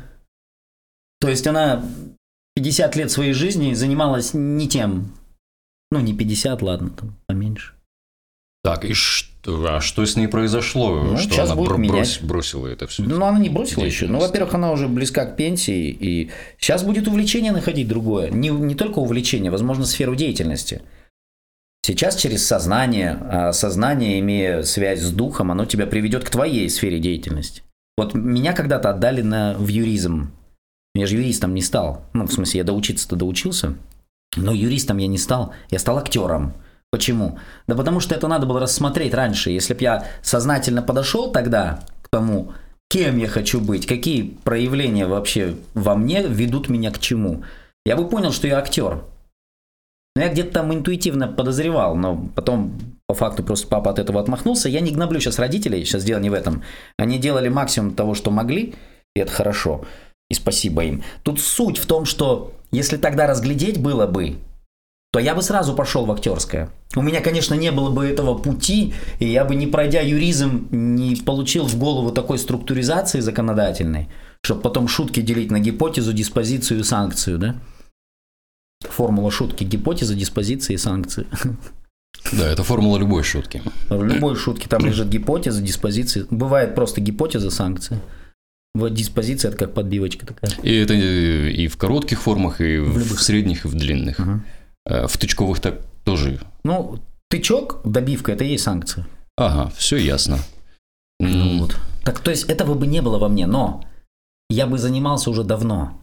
То 1.19 1.27
есть 1.27 1.45
она 1.45 1.83
50 2.55 2.95
лет 2.95 3.11
своей 3.11 3.33
жизни 3.33 3.73
занималась 3.73 4.33
не 4.33 4.69
тем. 4.69 5.11
Ну, 5.93 5.99
не 5.99 6.13
50, 6.13 6.61
ладно, 6.63 6.89
там, 6.89 7.15
поменьше. 7.27 7.73
Так, 8.63 8.85
и 8.85 8.93
что, 8.93 9.75
а 9.75 9.81
что 9.81 10.05
с 10.05 10.15
ней 10.15 10.27
произошло? 10.27 11.03
Ну, 11.03 11.17
что 11.17 11.29
сейчас 11.33 11.47
она 11.49 11.55
будет 11.55 11.69
бро- 11.69 11.77
менять. 11.77 12.19
бросила 12.23 12.65
это 12.67 12.87
все? 12.87 13.03
Ну, 13.03 13.23
она 13.23 13.37
не 13.37 13.49
бросила 13.49 13.83
еще. 13.83 14.07
Ну, 14.07 14.19
во-первых, 14.19 14.53
она 14.55 14.71
уже 14.71 14.87
близка 14.87 15.25
к 15.25 15.35
пенсии, 15.35 15.89
и 15.89 16.31
сейчас 16.57 16.83
будет 16.83 17.07
увлечение 17.07 17.51
находить 17.51 17.87
другое. 17.87 18.31
Не, 18.31 18.49
не 18.49 18.73
только 18.73 18.99
увлечение, 18.99 19.51
возможно, 19.51 19.85
сферу 19.85 20.15
деятельности. 20.15 20.81
Сейчас 21.85 22.15
через 22.15 22.47
сознание, 22.47 23.17
а 23.21 23.53
сознание, 23.53 24.19
имея 24.21 24.63
связь 24.63 25.01
с 25.01 25.11
духом, 25.11 25.51
оно 25.51 25.65
тебя 25.65 25.85
приведет 25.85 26.23
к 26.23 26.29
твоей 26.29 26.69
сфере 26.69 26.99
деятельности. 26.99 27.61
Вот 27.97 28.13
меня 28.15 28.53
когда-то 28.53 28.89
отдали 28.89 29.21
на, 29.21 29.53
в 29.55 29.67
юризм. 29.67 30.31
Я 30.95 31.05
же 31.05 31.17
юристом 31.17 31.53
не 31.53 31.61
стал. 31.61 32.05
Ну, 32.13 32.25
в 32.25 32.31
смысле, 32.31 32.59
я 32.59 32.63
доучиться-то 32.63 33.15
доучился. 33.17 33.75
Но 34.35 34.53
юристом 34.53 34.97
я 34.97 35.07
не 35.07 35.17
стал. 35.17 35.53
Я 35.69 35.79
стал 35.79 35.97
актером. 35.97 36.53
Почему? 36.91 37.39
Да 37.67 37.75
потому 37.75 37.99
что 37.99 38.13
это 38.15 38.27
надо 38.27 38.45
было 38.45 38.59
рассмотреть 38.59 39.13
раньше. 39.13 39.49
Если 39.49 39.73
бы 39.73 39.81
я 39.81 40.07
сознательно 40.21 40.81
подошел 40.81 41.31
тогда 41.31 41.79
к 42.03 42.09
тому, 42.09 42.53
кем 42.89 43.17
я 43.17 43.27
хочу 43.27 43.59
быть, 43.59 43.87
какие 43.87 44.37
проявления 44.43 45.07
вообще 45.07 45.55
во 45.73 45.95
мне 45.95 46.21
ведут 46.21 46.69
меня 46.69 46.91
к 46.91 46.99
чему, 46.99 47.43
я 47.85 47.95
бы 47.95 48.07
понял, 48.07 48.31
что 48.31 48.47
я 48.47 48.59
актер. 48.59 49.03
Но 50.15 50.21
я 50.21 50.29
где-то 50.29 50.51
там 50.51 50.71
интуитивно 50.71 51.27
подозревал, 51.27 51.95
но 51.95 52.29
потом 52.35 52.79
по 53.07 53.15
факту 53.15 53.43
просто 53.43 53.67
папа 53.67 53.89
от 53.89 53.97
этого 53.97 54.19
отмахнулся. 54.19 54.69
Я 54.69 54.79
не 54.79 54.91
гноблю 54.91 55.19
сейчас 55.19 55.39
родителей, 55.39 55.83
сейчас 55.85 56.03
дело 56.03 56.19
не 56.19 56.29
в 56.29 56.33
этом. 56.33 56.63
Они 56.97 57.17
делали 57.17 57.49
максимум 57.49 57.95
того, 57.95 58.13
что 58.13 58.29
могли, 58.29 58.75
и 59.15 59.19
это 59.19 59.31
хорошо. 59.31 59.85
И 60.29 60.35
спасибо 60.35 60.83
им. 60.83 61.03
Тут 61.23 61.39
суть 61.39 61.79
в 61.79 61.87
том, 61.87 62.05
что 62.05 62.53
если 62.73 62.97
тогда 62.97 63.27
разглядеть 63.27 63.79
было 63.79 64.07
бы, 64.07 64.39
то 65.13 65.19
я 65.19 65.35
бы 65.35 65.43
сразу 65.43 65.75
пошел 65.75 66.05
в 66.05 66.11
актерское. 66.11 66.71
У 66.95 67.01
меня, 67.03 67.21
конечно, 67.21 67.53
не 67.53 67.71
было 67.71 67.91
бы 67.91 68.05
этого 68.05 68.35
пути, 68.35 68.95
и 69.19 69.27
я 69.27 69.45
бы, 69.45 69.53
не 69.53 69.67
пройдя 69.67 70.01
юризм, 70.01 70.67
не 70.71 71.15
получил 71.15 71.67
в 71.67 71.77
голову 71.77 72.11
такой 72.11 72.39
структуризации 72.39 73.19
законодательной, 73.19 74.09
чтобы 74.43 74.61
потом 74.61 74.87
шутки 74.87 75.21
делить 75.21 75.51
на 75.51 75.59
гипотезу, 75.59 76.13
диспозицию 76.13 76.79
и 76.79 76.83
санкцию, 76.83 77.37
да? 77.37 77.55
Формула 78.89 79.29
шутки, 79.29 79.63
гипотеза, 79.63 80.15
диспозиция 80.15 80.73
и 80.73 80.77
санкции. 80.77 81.27
Да, 82.31 82.47
это 82.47 82.63
формула 82.63 82.97
любой 82.97 83.21
шутки. 83.21 83.61
В 83.89 84.03
любой 84.03 84.35
шутке 84.35 84.67
там 84.67 84.83
лежит 84.83 85.09
гипотеза, 85.09 85.61
диспозиция. 85.61 86.25
Бывает 86.31 86.73
просто 86.73 87.01
гипотеза, 87.01 87.51
санкция. 87.51 88.01
Вот 88.75 88.93
диспозиция 88.93 89.49
это 89.49 89.57
как 89.57 89.73
подбивочка 89.73 90.25
такая. 90.25 90.51
И 90.63 90.73
это 90.75 90.93
э, 90.93 91.51
и 91.51 91.67
в 91.67 91.77
коротких 91.77 92.21
формах, 92.21 92.59
и 92.59 92.77
в, 92.79 92.93
В 92.93 92.97
любых. 92.97 93.19
средних, 93.19 93.65
и 93.65 93.67
в 93.67 93.75
длинных. 93.75 94.19
Ага. 94.19 94.43
В 95.07 95.17
тычковых 95.17 95.59
так 95.59 95.81
тоже. 96.03 96.39
Ну, 96.63 96.99
тычок, 97.29 97.81
добивка, 97.85 98.31
это 98.31 98.43
и 98.43 98.49
есть 98.49 98.63
санкция. 98.63 99.07
Ага, 99.37 99.71
все 99.77 99.97
ясно. 99.97 100.39
Ну 101.19 101.59
вот. 101.59 101.77
Так, 102.03 102.19
то 102.19 102.31
есть 102.31 102.49
этого 102.49 102.73
бы 102.73 102.87
не 102.87 103.01
было 103.01 103.17
во 103.17 103.29
мне, 103.29 103.47
но 103.47 103.85
я 104.49 104.67
бы 104.67 104.77
занимался 104.77 105.29
уже 105.29 105.43
давно 105.43 105.99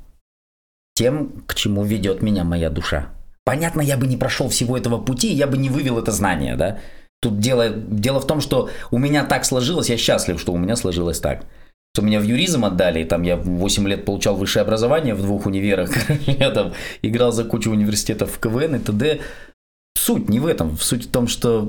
тем, 0.95 1.43
к 1.47 1.55
чему 1.55 1.85
ведет 1.85 2.23
меня 2.23 2.45
моя 2.45 2.71
душа. 2.71 3.09
Понятно, 3.45 3.81
я 3.81 3.97
бы 3.97 4.07
не 4.07 4.17
прошел 4.17 4.49
всего 4.49 4.77
этого 4.77 4.99
пути, 4.99 5.33
я 5.33 5.47
бы 5.47 5.57
не 5.59 5.69
вывел 5.71 5.99
это 5.99 6.13
знание, 6.13 6.57
да. 6.57 6.79
Тут 7.21 7.39
дело, 7.39 7.69
дело 7.71 8.21
в 8.21 8.27
том, 8.27 8.41
что 8.41 8.71
у 8.91 8.99
меня 8.99 9.25
так 9.25 9.45
сложилось, 9.45 9.91
я 9.91 9.97
счастлив, 9.97 10.41
что 10.41 10.53
у 10.53 10.59
меня 10.59 10.77
сложилось 10.77 11.21
так. 11.21 11.45
Что 11.95 12.03
меня 12.03 12.21
в 12.21 12.25
юризм 12.25 12.65
отдали, 12.65 13.05
там 13.05 13.23
я 13.23 13.37
8 13.37 13.89
лет 13.89 14.05
получал 14.05 14.37
высшее 14.37 14.63
образование 14.63 15.15
в 15.15 15.23
двух 15.23 15.47
универах, 15.47 15.91
я 16.27 16.51
там 16.51 16.73
играл 17.03 17.33
за 17.33 17.45
кучу 17.45 17.71
университетов 17.71 18.31
в 18.33 18.39
КВН 18.39 18.77
и 18.77 18.79
т.д. 18.79 19.21
Суть 19.97 20.29
не 20.29 20.39
в 20.39 20.47
этом, 20.47 20.77
суть 20.79 21.07
в 21.07 21.11
том, 21.11 21.27
что 21.27 21.69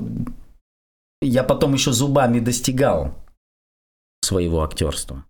я 1.20 1.42
потом 1.42 1.74
еще 1.74 1.92
зубами 1.92 2.40
достигал 2.40 3.14
своего 4.22 4.62
актерства. 4.62 5.24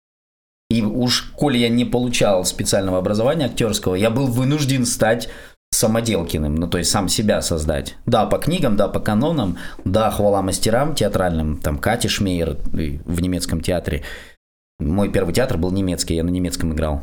И 0.71 0.83
уж, 0.83 1.33
коли 1.37 1.59
я 1.59 1.69
не 1.69 1.85
получал 1.85 2.45
специального 2.45 2.99
образования 2.99 3.47
актерского, 3.47 3.95
я 3.95 4.11
был 4.11 4.27
вынужден 4.27 4.87
стать 4.87 5.29
самоделкиным, 5.71 6.55
ну 6.55 6.69
то 6.69 6.79
есть 6.79 6.91
сам 6.91 7.09
себя 7.09 7.43
создать. 7.43 7.97
Да, 8.07 8.27
по 8.27 8.39
книгам, 8.39 8.77
да, 8.77 8.89
по 8.89 9.01
канонам, 9.01 9.59
да, 9.85 10.11
хвала 10.11 10.43
мастерам 10.43 10.95
театральным, 10.95 11.59
там 11.59 11.79
Кати 11.79 12.09
Шмейер 12.09 12.59
и 12.73 13.01
в 13.05 13.21
немецком 13.21 13.61
театре. 13.61 14.03
Мой 14.83 15.11
первый 15.11 15.33
театр 15.35 15.57
был 15.59 15.71
немецкий, 15.73 16.15
я 16.15 16.25
на 16.25 16.31
немецком 16.31 16.73
играл. 16.73 17.03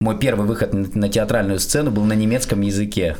Мой 0.00 0.16
первый 0.18 0.46
выход 0.46 0.72
на- 0.94 1.08
театральную 1.08 1.58
сцену 1.58 1.90
был 1.90 2.04
на 2.04 2.12
немецком 2.12 2.60
языке. 2.60 3.16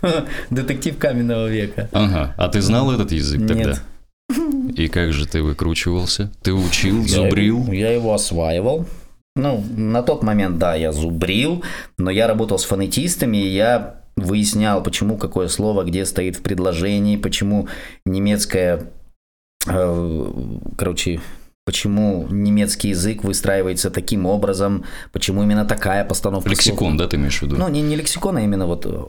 Детектив 0.50 0.96
каменного 0.98 1.48
века. 1.48 1.88
Ага, 1.92 2.34
а 2.36 2.48
ты 2.48 2.60
знал 2.60 2.90
этот 2.92 3.12
язык 3.12 3.46
тогда? 3.46 3.54
Нет. 3.70 3.82
И 4.78 4.88
как 4.88 5.12
же 5.12 5.26
ты 5.26 5.42
выкручивался? 5.42 6.30
Ты 6.42 6.52
учил, 6.54 7.02
Я 7.02 7.08
зубрил? 7.08 7.60
его- 7.64 7.72
Я 7.72 7.92
его 7.92 8.14
осваивал. 8.14 8.86
Ну, 9.36 9.62
на 9.76 10.02
тот 10.02 10.22
момент, 10.22 10.58
да, 10.58 10.74
я 10.76 10.92
зубрил, 10.92 11.62
но 11.98 12.10
я 12.10 12.26
работал 12.28 12.58
с 12.58 12.64
фонетистами, 12.64 13.36
и 13.36 13.48
я 13.48 14.00
выяснял, 14.16 14.80
почему 14.82 15.16
какое 15.18 15.48
слово 15.48 15.82
где 15.82 16.06
стоит 16.06 16.36
в 16.36 16.42
предложении, 16.42 17.16
почему 17.16 17.66
немецкое, 18.06 18.84
э, 19.66 20.32
короче, 20.78 21.20
почему 21.64 22.26
немецкий 22.30 22.90
язык 22.90 23.24
выстраивается 23.24 23.90
таким 23.90 24.26
образом, 24.26 24.84
почему 25.12 25.42
именно 25.42 25.64
такая 25.64 26.04
постановка 26.04 26.48
Лексикон, 26.48 26.90
слов. 26.90 26.98
да, 26.98 27.08
ты 27.08 27.16
имеешь 27.16 27.38
в 27.38 27.42
виду? 27.42 27.56
Ну, 27.56 27.68
не, 27.68 27.82
не 27.82 27.96
лексикон, 27.96 28.36
а 28.36 28.42
именно 28.42 28.66
вот 28.66 28.86
э, 28.86 29.04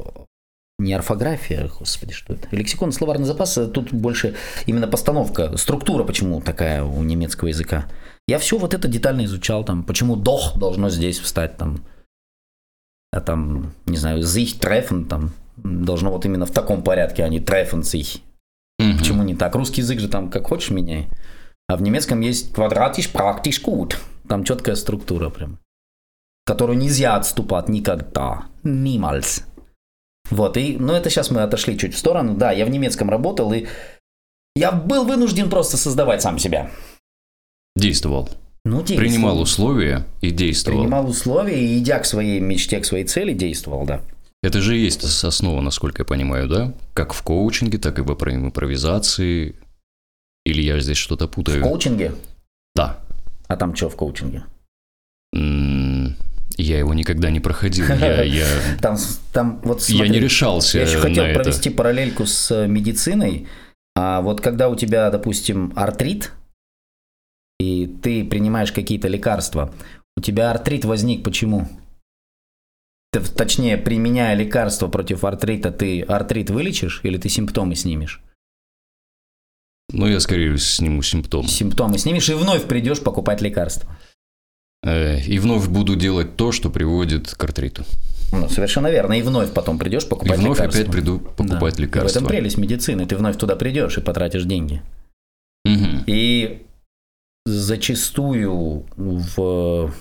не 0.79 0.93
орфография, 0.93 1.69
господи, 1.79 2.13
что 2.13 2.33
это? 2.33 2.47
Лексикон, 2.51 2.91
словарный 2.91 3.25
запас, 3.25 3.57
а 3.57 3.67
тут 3.67 3.93
больше 3.93 4.35
именно 4.65 4.87
постановка, 4.87 5.55
структура 5.57 6.03
почему 6.03 6.41
такая 6.41 6.83
у 6.83 7.03
немецкого 7.03 7.49
языка. 7.49 7.85
Я 8.27 8.39
все 8.39 8.57
вот 8.57 8.73
это 8.73 8.87
детально 8.87 9.25
изучал, 9.25 9.63
там, 9.63 9.83
почему 9.83 10.15
«дох» 10.15 10.57
должно 10.57 10.89
здесь 10.89 11.19
встать, 11.19 11.57
там, 11.57 11.83
а 13.11 13.21
там, 13.21 13.73
не 13.85 13.97
знаю, 13.97 14.21
«sich 14.21 14.59
treffen», 14.59 15.05
там, 15.05 15.31
должно 15.57 16.11
вот 16.11 16.25
именно 16.25 16.45
в 16.45 16.51
таком 16.51 16.83
порядке, 16.83 17.23
а 17.23 17.29
не 17.29 17.39
«treffen 17.39 17.81
sich». 17.81 18.21
Мгм. 18.79 18.97
Почему 18.97 19.23
не 19.23 19.35
так? 19.35 19.55
Русский 19.55 19.81
язык 19.81 19.99
же 19.99 20.09
там 20.09 20.29
как 20.29 20.47
хочешь 20.47 20.69
меняй. 20.69 21.07
А 21.67 21.77
в 21.77 21.81
немецком 21.81 22.21
есть 22.21 22.53
квадратиш 22.53 23.11
практиш 23.11 23.61
gut. 23.61 23.95
Там 24.27 24.43
четкая 24.43 24.75
структура 24.75 25.29
прям. 25.29 25.59
Которую 26.45 26.77
нельзя 26.77 27.15
отступать 27.15 27.69
никогда. 27.69 28.45
Niemals. 28.63 29.43
Вот, 30.29 30.57
и, 30.57 30.77
ну 30.77 30.93
это 30.93 31.09
сейчас 31.09 31.31
мы 31.31 31.41
отошли 31.41 31.77
чуть 31.77 31.93
в 31.93 31.97
сторону. 31.97 32.35
Да, 32.35 32.51
я 32.51 32.65
в 32.65 32.69
немецком 32.69 33.09
работал, 33.09 33.53
и 33.53 33.67
я 34.55 34.71
был 34.71 35.05
вынужден 35.05 35.49
просто 35.49 35.77
создавать 35.77 36.21
сам 36.21 36.39
себя. 36.39 36.71
Действовал. 37.75 38.29
Ну, 38.63 38.77
действовал. 38.77 38.99
Принимал 38.99 39.39
условия 39.39 40.05
и 40.21 40.31
действовал. 40.31 40.79
Принимал 40.79 41.07
условия 41.07 41.59
и, 41.63 41.77
идя 41.77 41.99
к 41.99 42.05
своей 42.05 42.39
мечте, 42.39 42.79
к 42.79 42.85
своей 42.85 43.05
цели, 43.05 43.33
действовал, 43.33 43.85
да. 43.85 44.01
Это 44.41 44.61
же 44.61 44.77
и 44.77 44.81
есть 44.83 45.03
основа, 45.03 45.61
насколько 45.61 46.01
я 46.01 46.05
понимаю, 46.05 46.47
да? 46.47 46.73
Как 46.93 47.13
в 47.13 47.21
коучинге, 47.21 47.77
так 47.77 47.99
и 47.99 48.01
в 48.01 48.11
импро- 48.11 48.33
импровизации. 48.33 49.55
Или 50.45 50.61
я 50.61 50.79
здесь 50.79 50.97
что-то 50.97 51.27
В 51.27 51.31
путаю? 51.31 51.61
коучинге. 51.63 52.13
Да. 52.75 52.99
А 53.47 53.55
там 53.57 53.75
что 53.75 53.89
в 53.89 53.95
коучинге? 53.95 54.43
Я 56.57 56.79
его 56.79 56.93
никогда 56.93 57.29
не 57.31 57.39
проходил. 57.39 57.85
Я, 57.87 58.23
я, 58.23 58.45
Там, 58.81 58.97
там 59.33 59.59
вот 59.63 59.81
я 59.89 59.95
смотри, 59.97 60.09
не 60.11 60.19
решался 60.19 60.77
Я 60.77 60.85
еще 60.85 60.99
хотел 60.99 61.23
это. 61.25 61.39
провести 61.41 61.69
параллельку 61.69 62.25
с 62.25 62.49
э, 62.51 62.67
медициной. 62.67 63.47
А 63.95 64.21
вот 64.21 64.39
когда 64.41 64.69
у 64.69 64.75
тебя, 64.75 65.09
допустим, 65.09 65.73
артрит, 65.75 66.31
и 67.59 67.87
ты 67.87 68.23
принимаешь 68.23 68.71
какие-то 68.71 69.07
лекарства, 69.09 69.73
у 70.15 70.21
тебя 70.21 70.51
артрит 70.51 70.85
возник 70.85 71.23
почему? 71.23 71.67
Ты, 73.11 73.19
точнее, 73.21 73.77
применяя 73.77 74.35
лекарства 74.35 74.87
против 74.87 75.23
артрита, 75.25 75.71
ты 75.71 76.01
артрит 76.01 76.49
вылечишь 76.49 77.01
или 77.03 77.17
ты 77.17 77.27
симптомы 77.29 77.75
снимешь? 77.75 78.21
Ну, 79.97 80.07
я 80.07 80.19
скорее 80.19 80.57
сниму 80.57 81.01
симптомы. 81.01 81.47
Симптомы 81.47 81.97
снимешь 81.97 82.29
и 82.29 82.33
вновь 82.33 82.65
придешь 82.65 82.99
покупать 82.99 83.41
лекарства. 83.41 83.89
Э, 84.83 85.19
И 85.21 85.39
вновь 85.39 85.67
буду 85.67 85.95
делать 85.95 86.35
то, 86.35 86.51
что 86.51 86.69
приводит 86.69 87.33
к 87.33 87.43
артриту. 87.43 87.85
Ну, 88.31 88.49
совершенно 88.49 88.87
верно. 88.91 89.13
И 89.13 89.21
вновь 89.21 89.51
потом 89.53 89.79
придешь 89.79 90.03
И 90.03 90.09
покупать 90.09 90.37
вновь 90.39 90.57
лекарства. 90.57 90.81
опять 90.81 90.91
приду 90.91 91.19
покупать 91.19 91.75
Да. 91.75 91.81
И 91.81 91.85
лекарства. 91.85 92.19
В 92.19 92.23
этом 92.23 92.27
прелесть 92.27 92.57
медицины. 92.57 93.05
Ты 93.05 93.15
вновь 93.15 93.37
туда 93.37 93.55
придешь 93.55 93.97
и 93.97 94.01
потратишь 94.01 94.43
деньги. 94.43 94.81
Мгм. 95.63 96.03
И 96.07 96.63
зачастую 97.45 98.85
в 98.97 99.93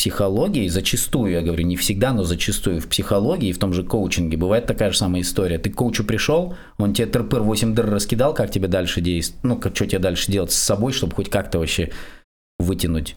психологии, 0.00 0.66
зачастую, 0.68 1.30
я 1.30 1.42
говорю, 1.42 1.62
не 1.66 1.76
всегда, 1.76 2.14
но 2.14 2.24
зачастую 2.24 2.80
в 2.80 2.88
психологии, 2.88 3.52
в 3.52 3.58
том 3.58 3.74
же 3.74 3.82
коучинге 3.82 4.38
бывает 4.38 4.64
такая 4.64 4.92
же 4.92 4.96
самая 4.96 5.20
история. 5.20 5.58
Ты 5.58 5.68
к 5.68 5.74
коучу 5.74 6.04
пришел, 6.04 6.56
он 6.78 6.94
тебе 6.94 7.06
тырпыр 7.06 7.42
8 7.42 7.74
дыр 7.74 7.90
раскидал, 7.90 8.32
как 8.32 8.50
тебе 8.50 8.66
дальше 8.66 9.02
действовать, 9.02 9.44
ну, 9.44 9.58
как, 9.58 9.76
что 9.76 9.84
тебе 9.84 9.98
дальше 9.98 10.32
делать 10.32 10.52
с 10.52 10.56
собой, 10.56 10.94
чтобы 10.94 11.14
хоть 11.14 11.28
как-то 11.28 11.58
вообще 11.58 11.90
вытянуть. 12.58 13.14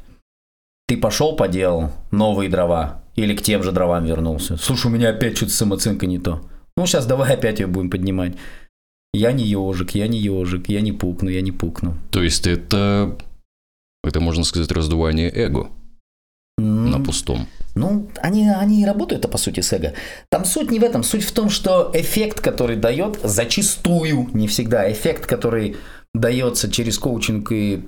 Ты 0.86 0.98
пошел, 0.98 1.38
поделал 1.38 1.92
новые 2.12 2.50
дрова, 2.50 3.02
или 3.16 3.34
к 3.34 3.42
тем 3.42 3.64
же 3.64 3.72
дровам 3.72 4.04
вернулся. 4.04 4.58
Слушай, 4.58 4.88
у 4.88 4.90
меня 4.90 5.12
опять 5.12 5.38
что-то 5.38 5.54
самооценка 5.54 6.06
не 6.06 6.20
то. 6.20 6.42
Ну, 6.76 6.86
сейчас 6.86 7.06
давай 7.06 7.36
опять 7.36 7.62
ее 7.62 7.68
будем 7.68 7.92
поднимать. 7.92 8.34
Я 9.14 9.32
не 9.32 9.46
ежик, 9.46 9.92
я 9.92 10.10
не 10.10 10.20
ежик, 10.20 10.68
я 10.68 10.82
не 10.82 10.92
пукну, 10.92 11.30
я 11.30 11.40
не 11.40 11.54
пукну. 11.54 11.96
То 12.12 12.22
есть 12.22 12.46
это, 12.46 13.18
это 14.04 14.20
можно 14.20 14.44
сказать, 14.44 14.70
раздувание 14.74 15.32
эго 15.34 15.70
на 16.58 17.00
пустом. 17.00 17.48
Ну, 17.76 18.10
они, 18.22 18.48
они 18.50 18.82
и 18.82 18.86
работают, 18.86 19.30
по 19.30 19.38
сути, 19.38 19.62
с 19.62 19.74
эго. 19.74 19.94
Там 20.30 20.46
суть 20.46 20.70
не 20.70 20.80
в 20.80 20.84
этом. 20.84 21.04
Суть 21.04 21.24
в 21.24 21.32
том, 21.32 21.50
что 21.50 21.90
эффект, 21.94 22.40
который 22.40 22.76
дает, 22.76 23.20
зачастую, 23.24 24.30
не 24.34 24.48
всегда, 24.48 24.92
эффект, 24.92 25.26
который 25.26 25.78
дается 26.14 26.72
через 26.72 27.00
коучинг 27.00 27.52
и 27.52 27.84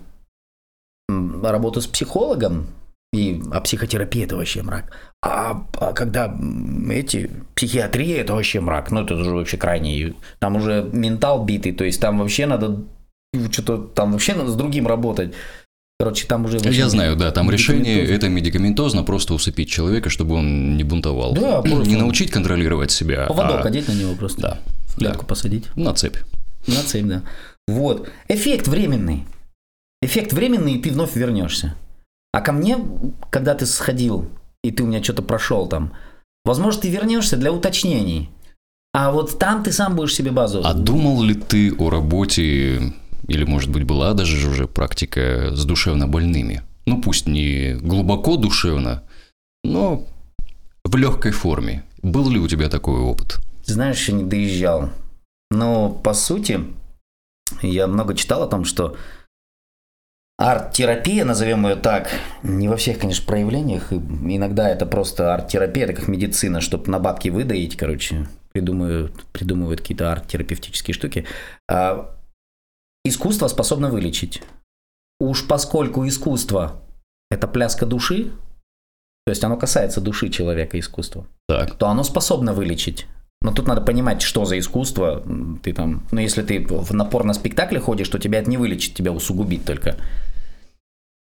работу 1.08 1.82
с 1.82 1.88
психологом, 1.88 2.68
и, 3.14 3.42
а 3.52 3.62
психотерапия 3.62 4.26
это 4.26 4.36
вообще 4.36 4.64
мрак. 4.64 4.92
А, 5.22 5.66
а 5.80 5.94
когда 5.94 6.36
эти 6.90 7.32
психиатрия 7.56 8.22
это 8.22 8.34
вообще 8.34 8.60
мрак. 8.60 8.92
Ну, 8.92 9.04
это 9.04 9.16
уже 9.16 9.32
вообще 9.32 9.58
крайне. 9.58 10.16
Там 10.40 10.56
уже 10.56 10.90
ментал 10.92 11.46
битый, 11.46 11.72
то 11.72 11.84
есть 11.86 12.02
там 12.02 12.20
вообще 12.20 12.46
надо 12.46 12.84
что-то 13.52 13.78
там 13.78 14.12
вообще 14.14 14.34
надо 14.34 14.52
с 14.52 14.56
другим 14.56 14.88
работать. 14.88 15.34
Короче, 15.98 16.28
там 16.28 16.46
уже... 16.46 16.58
Я 16.58 16.90
знаю, 16.90 17.16
да, 17.16 17.32
там 17.32 17.50
решение 17.50 18.04
это 18.04 18.28
медикаментозно 18.28 19.04
просто 19.04 19.34
усыпить 19.34 19.70
человека, 19.70 20.10
чтобы 20.10 20.36
он 20.36 20.76
не 20.76 20.84
бунтовал. 20.84 21.34
Да, 21.34 21.62
просто- 21.62 21.90
Не 21.90 21.96
научить 21.96 22.32
контролировать 22.32 22.92
себя, 22.92 23.26
Поводок 23.28 23.64
а 23.66 23.68
одеть 23.70 23.88
на 23.88 23.94
него 23.94 24.14
просто. 24.16 24.42
да, 24.42 24.60
В 24.88 24.98
клетку 24.98 25.26
посадить. 25.26 25.66
на 25.76 25.94
цепь. 25.94 26.18
На 26.68 26.84
цепь, 26.84 27.06
да. 27.06 27.22
Вот. 27.68 28.10
Эффект 28.28 28.68
временный. 28.68 29.26
Эффект 30.02 30.34
временный, 30.34 30.74
и 30.74 30.82
ты 30.82 30.92
вновь 30.92 31.16
вернешься. 31.16 31.76
А 32.34 32.42
ко 32.42 32.52
мне, 32.52 32.78
когда 33.30 33.56
ты 33.56 33.66
сходил, 33.66 34.28
и 34.64 34.72
ты 34.72 34.84
у 34.84 34.88
меня 34.88 35.02
что-то 35.02 35.22
прошел 35.22 35.68
там, 35.68 35.94
возможно, 36.44 36.82
ты 36.82 36.90
вернешься 36.90 37.38
для 37.38 37.54
уточнений. 37.54 38.30
А 38.94 39.12
вот 39.12 39.40
там 39.40 39.64
ты 39.64 39.72
сам 39.72 39.96
будешь 39.96 40.14
себе 40.14 40.32
базу. 40.32 40.62
А 40.64 40.74
думал 40.74 41.22
ли 41.24 41.34
ты 41.36 41.74
о 41.78 41.90
работе, 41.90 42.94
или, 43.28 43.44
может 43.44 43.70
быть, 43.70 43.84
была 43.84 44.14
даже 44.14 44.48
уже 44.48 44.68
практика 44.68 45.52
с 45.54 45.66
душевно 45.66 46.08
больными? 46.08 46.62
Ну, 46.86 47.02
пусть 47.02 47.28
не 47.28 47.74
глубоко 47.76 48.38
душевно, 48.38 49.04
но 49.64 50.06
в 50.84 50.96
легкой 50.96 51.32
форме. 51.32 51.84
Был 52.04 52.30
ли 52.30 52.40
у 52.40 52.48
тебя 52.48 52.70
такой 52.70 53.00
опыт? 53.00 53.40
Знаешь, 53.64 53.98
еще 53.98 54.14
не 54.14 54.24
доезжал. 54.24 54.92
Но, 55.50 55.90
по 55.90 56.14
сути, 56.14 56.60
я 57.62 57.88
много 57.88 58.14
читал 58.14 58.44
о 58.44 58.48
том, 58.48 58.66
что 58.66 58.96
арт-терапия, 60.38 61.26
назовем 61.26 61.66
ее 61.66 61.76
так, 61.76 62.10
не 62.44 62.68
во 62.68 62.78
всех, 62.78 63.00
конечно, 63.00 63.26
проявлениях. 63.26 63.92
Иногда 63.92 64.70
это 64.70 64.86
просто 64.86 65.34
арт-терапия, 65.34 65.86
это 65.86 65.94
как 65.94 66.08
медицина, 66.08 66.62
чтобы 66.62 66.92
на 66.92 67.00
бабки 67.00 67.30
выдаить, 67.30 67.76
короче, 67.76 68.28
придумывают, 68.52 69.14
придумывают 69.32 69.82
какие-то 69.82 70.12
арт-терапевтические 70.12 70.94
штуки. 70.94 71.26
А 71.68 72.15
искусство 73.06 73.48
способно 73.48 73.90
вылечить. 73.90 74.42
Уж 75.20 75.48
поскольку 75.48 76.06
искусство– 76.06 76.82
это 77.32 77.48
пляска 77.48 77.86
души, 77.86 78.32
то 79.26 79.32
есть 79.32 79.44
оно 79.44 79.58
касается 79.58 80.02
души 80.02 80.30
человека, 80.30 80.78
искусство, 80.80 81.26
Так, 81.48 81.76
то 81.76 81.88
оно 81.88 82.04
способно 82.04 82.54
вылечить. 82.54 83.08
Но 83.42 83.52
тут 83.52 83.68
надо 83.68 83.82
понимать, 83.82 84.22
что 84.22 84.46
за 84.46 84.58
искусство. 84.58 85.24
Ты 85.62 85.74
там, 85.74 86.04
ну, 86.12 86.20
если 86.20 86.42
ты 86.42 86.66
в 86.68 86.94
напор 86.94 87.24
на 87.24 87.34
спектакле 87.34 87.80
ходишь, 87.80 88.10
то 88.10 88.18
тебя 88.18 88.40
это 88.40 88.50
не 88.50 88.58
вылечит, 88.58 88.96
тебя 88.96 89.12
усугубит 89.12 89.66
только. 89.66 89.98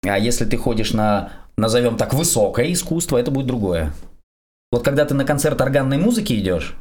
А 0.05 0.19
если 0.19 0.45
ты 0.45 0.57
ходишь 0.57 0.93
на, 0.93 1.33
назовем 1.57 1.97
так, 1.97 2.15
высокое 2.15 2.73
искусство, 2.73 3.17
это 3.17 3.31
будет 3.31 3.47
другое. 3.47 3.93
Вот 4.73 4.85
когда 4.85 5.05
ты 5.05 5.15
на 5.15 5.25
концерт 5.25 5.61
органной 5.61 5.99
музыки 5.99 6.33
идешь, 6.33 6.77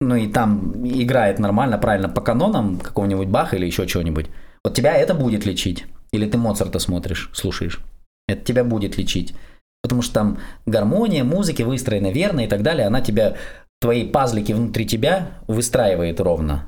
ну 0.00 0.16
и 0.16 0.26
там 0.28 0.86
играет 0.86 1.38
нормально, 1.38 1.78
правильно, 1.78 2.08
по 2.08 2.20
канонам 2.20 2.78
какого-нибудь 2.78 3.28
Баха 3.28 3.56
или 3.56 3.66
еще 3.66 3.86
чего-нибудь, 3.86 4.26
вот 4.64 4.74
тебя 4.74 4.94
это 4.96 5.14
будет 5.14 5.46
лечить. 5.46 5.86
Или 6.12 6.28
ты 6.28 6.38
Моцарта 6.38 6.78
смотришь, 6.78 7.30
слушаешь. 7.32 7.80
Это 8.28 8.44
тебя 8.44 8.64
будет 8.64 8.96
лечить. 8.96 9.34
Потому 9.82 10.02
что 10.02 10.14
там 10.14 10.38
гармония, 10.66 11.24
музыки 11.24 11.62
выстроена 11.62 12.10
верно 12.10 12.40
и 12.40 12.48
так 12.48 12.62
далее. 12.62 12.86
Она 12.86 13.00
тебя, 13.00 13.36
твои 13.80 14.04
пазлики 14.06 14.52
внутри 14.52 14.86
тебя 14.86 15.38
выстраивает 15.46 16.20
ровно, 16.20 16.66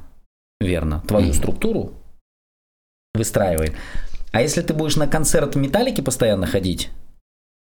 верно. 0.61 1.03
Твою 1.07 1.27
Мгм. 1.27 1.35
структуру 1.35 1.93
выстраивает. 3.15 3.73
А 4.33 4.41
если 4.43 4.63
ты 4.63 4.75
будешь 4.75 4.97
на 4.97 5.09
концерт 5.09 5.57
металлики 5.57 6.01
постоянно 6.01 6.47
ходить, 6.47 6.91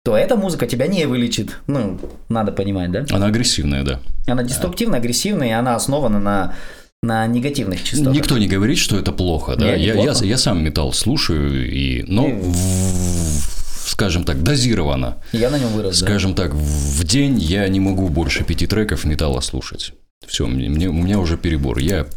то 0.04 0.18
эта 0.18 0.36
музыка 0.36 0.68
тебя 0.68 0.88
не 0.88 1.06
вылечит. 1.06 1.60
Ну, 1.68 1.98
надо 2.28 2.52
понимать, 2.52 2.92
да? 2.92 3.06
она 3.12 3.28
агрессивная, 3.28 3.84
да. 3.84 4.00
Она 4.28 4.44
деструктивна, 4.44 4.98
агрессивная, 4.98 5.48
и 5.48 5.52
она 5.52 5.76
основана 5.76 6.20
на, 6.20 6.56
на 7.02 7.26
негативных 7.26 7.84
частотах. 7.84 8.14
Никто 8.14 8.38
не 8.38 8.48
говорит, 8.48 8.78
что 8.78 8.98
это 9.00 9.14
плохо, 9.14 9.56
да? 9.56 9.76
Не, 9.76 9.84
я, 9.84 9.94
я, 9.94 10.04
плохо. 10.04 10.26
я 10.26 10.38
сам 10.38 10.62
металл 10.62 10.92
слушаю, 10.92 11.72
и, 11.74 12.04
но, 12.04 12.28
И- 12.28 12.34
в- 12.34 13.90
скажем 13.90 14.26
так, 14.26 14.44
дозированно. 14.44 15.20
Я 15.32 15.50
на 15.50 15.58
нем 15.58 15.70
вырос, 15.70 15.98
да. 16.02 16.06
Скажем 16.06 16.36
так, 16.36 16.54
в 16.54 17.04
день 17.06 17.40
я 17.40 17.66
не 17.70 17.80
могу 17.80 18.10
больше 18.10 18.44
пяти 18.44 18.68
треков 18.68 19.06
металла 19.06 19.40
слушать. 19.40 19.94
Все, 20.28 20.48
мне, 20.48 20.68
мне- 20.68 20.90
у 20.90 20.94
меня 20.94 21.20
уже 21.20 21.38
перебор. 21.38 21.78
Я 21.80 22.08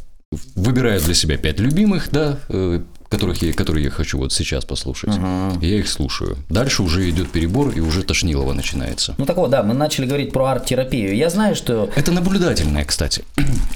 выбираю 0.57 1.01
для 1.01 1.15
себя 1.15 1.37
пять 1.37 1.61
любимых, 1.61 2.09
да, 2.11 2.39
э, 2.49 2.81
которых 3.09 3.41
я, 3.43 3.53
которые 3.53 3.85
я 3.85 3.91
хочу 3.91 4.19
вот 4.19 4.33
сейчас 4.33 4.65
послушать. 4.65 5.11
Ага. 5.17 5.59
Я 5.61 5.79
их 5.79 5.89
слушаю. 5.89 6.37
Дальше 6.49 6.83
уже 6.83 7.09
идет 7.11 7.31
перебор, 7.31 7.71
и 7.71 7.81
уже 7.81 8.03
Тошнилова 8.03 8.53
начинается. 8.53 9.15
Ну 9.19 9.27
так 9.27 9.37
вот, 9.37 9.51
да, 9.51 9.63
мы 9.63 9.75
начали 9.75 10.07
говорить 10.07 10.33
про 10.33 10.47
арт-терапию. 10.47 11.15
Я 11.15 11.31
знаю, 11.31 11.55
что 11.55 11.91
Это 11.95 12.13
наблюдательное, 12.13 12.85
кстати. 12.85 13.25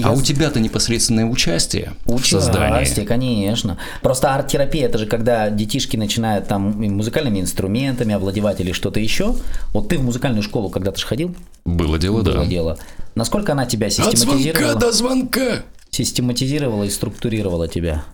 А 0.02 0.12
у 0.12 0.20
тебя-то 0.22 0.60
непосредственное 0.60 1.26
участие 1.26 1.92
в 2.04 2.24
создании. 2.24 2.82
Участие, 2.82 3.06
конечно. 3.06 3.78
Просто 4.02 4.34
арт-терапия 4.34 4.86
это 4.86 4.98
же 4.98 5.06
когда 5.06 5.50
детишки 5.50 5.96
начинают 5.96 6.48
там 6.48 6.62
музыкальными 6.80 7.40
инструментами 7.40 8.14
овладевать 8.14 8.60
или 8.60 8.72
что-то 8.72 9.00
еще. 9.00 9.34
Вот 9.72 9.88
ты 9.88 9.98
в 9.98 10.02
музыкальную 10.02 10.42
школу 10.42 10.70
когда-то 10.70 10.98
же 10.98 11.06
ходил? 11.06 11.34
Было 11.64 11.98
дело, 11.98 12.22
Было 12.22 12.34
да. 12.38 12.46
дело. 12.46 12.78
Насколько 13.14 13.52
она 13.52 13.66
тебя 13.66 13.86
От 13.88 13.92
звонка 13.94 14.10
систематизировала? 14.16 14.74
до 14.74 14.92
звонка. 14.92 15.62
Систематизировала 15.90 16.84
и 16.84 16.90
структурировала 16.90 17.68
тебя? 17.68 18.04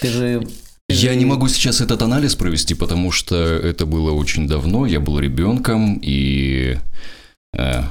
Ты 0.00 0.08
же... 0.08 0.46
Я 0.88 1.14
не 1.14 1.24
могу 1.24 1.46
сейчас 1.48 1.80
этот 1.80 2.02
анализ 2.02 2.34
провести, 2.34 2.74
потому 2.74 3.12
что 3.12 3.36
это 3.36 3.86
было 3.86 4.10
очень 4.10 4.48
давно, 4.48 4.86
я 4.86 4.98
был 4.98 5.20
ребенком, 5.20 6.00
и, 6.02 6.78
э, 7.56 7.82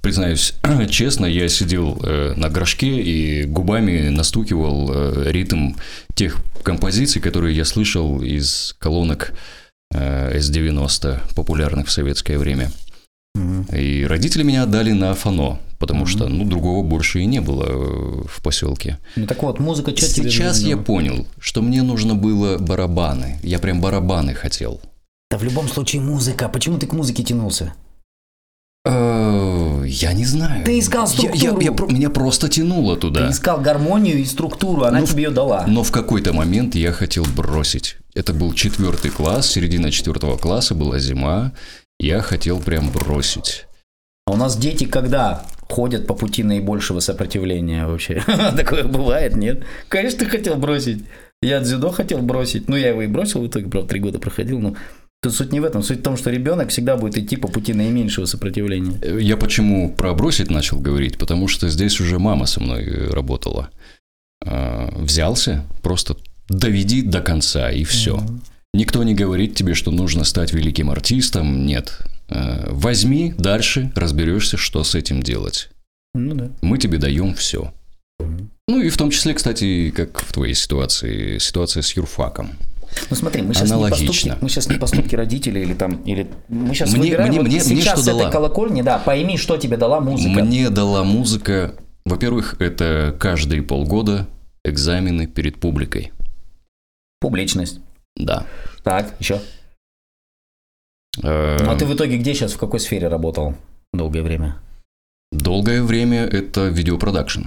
признаюсь 0.00 0.54
честно, 0.90 1.26
я 1.26 1.48
сидел 1.48 2.00
э, 2.02 2.32
на 2.36 2.48
горшке 2.48 3.00
и 3.02 3.44
губами 3.44 4.08
настукивал 4.08 4.90
э, 4.90 5.30
ритм 5.30 5.74
тех 6.14 6.38
композиций, 6.62 7.20
которые 7.20 7.54
я 7.54 7.66
слышал 7.66 8.22
из 8.22 8.74
колонок 8.78 9.34
э, 9.94 10.38
S90, 10.38 11.34
популярных 11.34 11.88
в 11.88 11.90
советское 11.90 12.38
время. 12.38 12.70
Мгм. 13.34 13.66
И 13.74 14.04
родители 14.04 14.42
меня 14.42 14.62
отдали 14.62 14.92
на 14.92 15.14
фано, 15.14 15.58
потому 15.78 16.06
что, 16.06 16.28
ну, 16.28 16.44
другого 16.44 16.82
больше 16.86 17.20
и 17.20 17.26
не 17.26 17.40
было 17.40 17.64
э, 17.68 18.22
в 18.28 18.42
поселке. 18.42 18.98
Ну 19.16 19.26
так 19.26 19.42
вот, 19.42 19.60
музыка 19.60 19.96
что 19.96 20.06
Сейчас 20.06 20.60
я 20.60 20.76
понял, 20.76 21.26
что 21.40 21.62
мне 21.62 21.82
нужно 21.82 22.14
было 22.14 22.58
барабаны. 22.58 23.38
Я 23.42 23.58
прям 23.58 23.80
барабаны 23.80 24.34
хотел. 24.34 24.80
Да 25.30 25.38
в 25.38 25.42
любом 25.44 25.68
случае 25.68 26.02
музыка. 26.02 26.48
Почему 26.48 26.78
ты 26.78 26.86
к 26.86 26.92
музыке 26.92 27.22
тянулся? 27.22 27.74
Э, 28.84 29.84
Я 29.86 30.12
не 30.12 30.24
знаю. 30.24 30.64
Ты 30.64 30.78
искал 30.78 31.06
Я- 31.06 31.10
я- 31.12 31.16
структуру. 31.38 31.60
я 31.60 31.72
про- 31.72 31.86
меня 31.86 32.10
просто 32.10 32.48
тянуло 32.48 32.94
Ты 32.94 33.00
туда. 33.02 33.30
искал 33.30 33.60
гармонию 33.60 34.18
и 34.18 34.24
структуру, 34.24 34.84
она 34.84 35.00
Ну, 35.00 35.06
в- 35.06 35.10
тебе 35.10 35.24
ее 35.24 35.30
дала. 35.30 35.64
Но 35.66 35.82
в 35.82 35.90
какой-то 35.90 36.32
момент 36.32 36.74
я 36.74 36.92
хотел 36.92 37.24
бросить. 37.24 37.96
Это 38.14 38.32
был 38.32 38.52
четвертый 38.52 39.10
класс, 39.10 39.50
середина 39.50 39.90
четвертого 39.90 40.36
класса, 40.36 40.74
была 40.74 40.98
зима. 40.98 41.52
Я 41.98 42.20
хотел 42.20 42.60
прям 42.60 42.90
бросить. 42.90 43.66
А 44.28 44.30
у 44.30 44.36
нас 44.36 44.58
дети 44.58 44.84
когда 44.84 45.46
ходят 45.70 46.06
по 46.06 46.12
пути 46.12 46.42
наибольшего 46.42 47.00
сопротивления 47.00 47.86
вообще? 47.86 48.22
Такое 48.56 48.84
бывает, 48.84 49.34
нет? 49.36 49.64
Конечно, 49.88 50.18
ты 50.18 50.26
хотел 50.26 50.56
бросить. 50.56 51.02
Я 51.40 51.60
дзюдо 51.60 51.90
хотел 51.92 52.18
бросить. 52.18 52.68
Ну, 52.68 52.76
я 52.76 52.88
его 52.90 53.00
и 53.00 53.06
бросил 53.06 53.40
в 53.40 53.46
итоге, 53.46 53.70
правда, 53.70 53.88
три 53.88 54.00
года 54.00 54.18
проходил. 54.18 54.58
Но 54.58 54.76
тут 55.22 55.34
суть 55.34 55.50
не 55.50 55.60
в 55.60 55.64
этом. 55.64 55.82
Суть 55.82 56.00
в 56.00 56.02
том, 56.02 56.18
что 56.18 56.30
ребенок 56.30 56.68
всегда 56.68 56.98
будет 56.98 57.16
идти 57.16 57.36
по 57.36 57.48
пути 57.48 57.72
наименьшего 57.72 58.26
сопротивления. 58.26 59.00
Я 59.18 59.38
почему 59.38 59.94
про 59.94 60.12
бросить 60.12 60.50
начал 60.50 60.78
говорить? 60.78 61.16
Потому 61.16 61.48
что 61.48 61.70
здесь 61.70 61.98
уже 61.98 62.18
мама 62.18 62.44
со 62.44 62.60
мной 62.60 62.84
э, 62.84 63.10
работала. 63.10 63.70
Э, 64.44 64.90
Взялся, 64.94 65.64
просто 65.82 66.16
доведи 66.50 67.00
до 67.00 67.22
конца, 67.22 67.70
и 67.70 67.82
все. 67.82 68.20
Никто 68.74 69.02
не 69.04 69.14
говорит 69.14 69.54
тебе, 69.54 69.72
что 69.72 69.90
нужно 69.90 70.24
стать 70.24 70.52
великим 70.52 70.90
артистом. 70.90 71.64
Нет. 71.64 72.02
Э, 72.28 72.68
Возьми 72.70 73.34
дальше, 73.38 73.92
разберешься, 73.96 74.56
что 74.56 74.84
с 74.84 74.94
этим 74.94 75.22
делать. 75.22 75.70
Ну 76.14 76.34
да. 76.34 76.50
Мы 76.62 76.78
тебе 76.78 76.98
даем 76.98 77.34
все. 77.34 77.72
Ну 78.66 78.80
и 78.82 78.88
в 78.90 78.96
том 78.96 79.10
числе, 79.10 79.34
кстати, 79.34 79.90
как 79.90 80.18
в 80.20 80.32
твоей 80.32 80.54
ситуации, 80.54 81.38
ситуация 81.38 81.82
с 81.82 81.92
юрфаком. 81.96 82.50
Ну 83.10 83.16
смотри, 83.16 83.42
мы 83.42 83.54
сейчас 83.54 83.68
не 83.68 83.74
Аналогично. 83.74 84.06
поступки, 84.08 84.38
мы 84.42 84.48
сейчас 84.48 84.68
не 84.68 84.76
поступки 84.76 85.14
родителей 85.14 85.62
или 85.62 85.74
там, 85.74 86.02
или 86.04 86.26
мы 86.48 86.74
сейчас 86.74 86.90
Мне- 86.92 87.00
выбираем 87.02 87.28
мне- 87.28 87.38
вот 87.40 87.46
мне- 87.48 87.56
мне 87.62 87.64
сейчас 87.82 87.94
что 87.94 88.02
с 88.04 88.08
этой 88.08 88.18
дала? 88.20 88.30
колокольни, 88.30 88.82
да, 88.82 88.98
пойми, 88.98 89.36
что 89.36 89.56
тебе 89.58 89.76
дала 89.76 90.00
музыка. 90.00 90.42
Мне 90.42 90.70
дала 90.70 91.04
музыка, 91.04 91.74
во-первых, 92.04 92.56
это 92.60 93.14
каждые 93.20 93.62
полгода 93.62 94.26
экзамены 94.64 95.26
перед 95.26 95.60
публикой. 95.60 96.12
Публичность. 97.20 97.80
Да. 98.16 98.46
Так, 98.82 99.14
еще. 99.20 99.40
Э, 101.22 101.56
а 101.66 101.76
ты 101.76 101.84
в 101.86 101.94
итоге 101.94 102.16
где 102.18 102.34
сейчас, 102.34 102.52
в 102.52 102.58
какой 102.58 102.80
сфере 102.80 103.08
работал 103.08 103.54
долгое 103.92 104.22
время? 104.22 104.56
Долгое 105.32 105.82
время 105.82 106.24
это 106.24 106.68
видеопродакшн. 106.68 107.42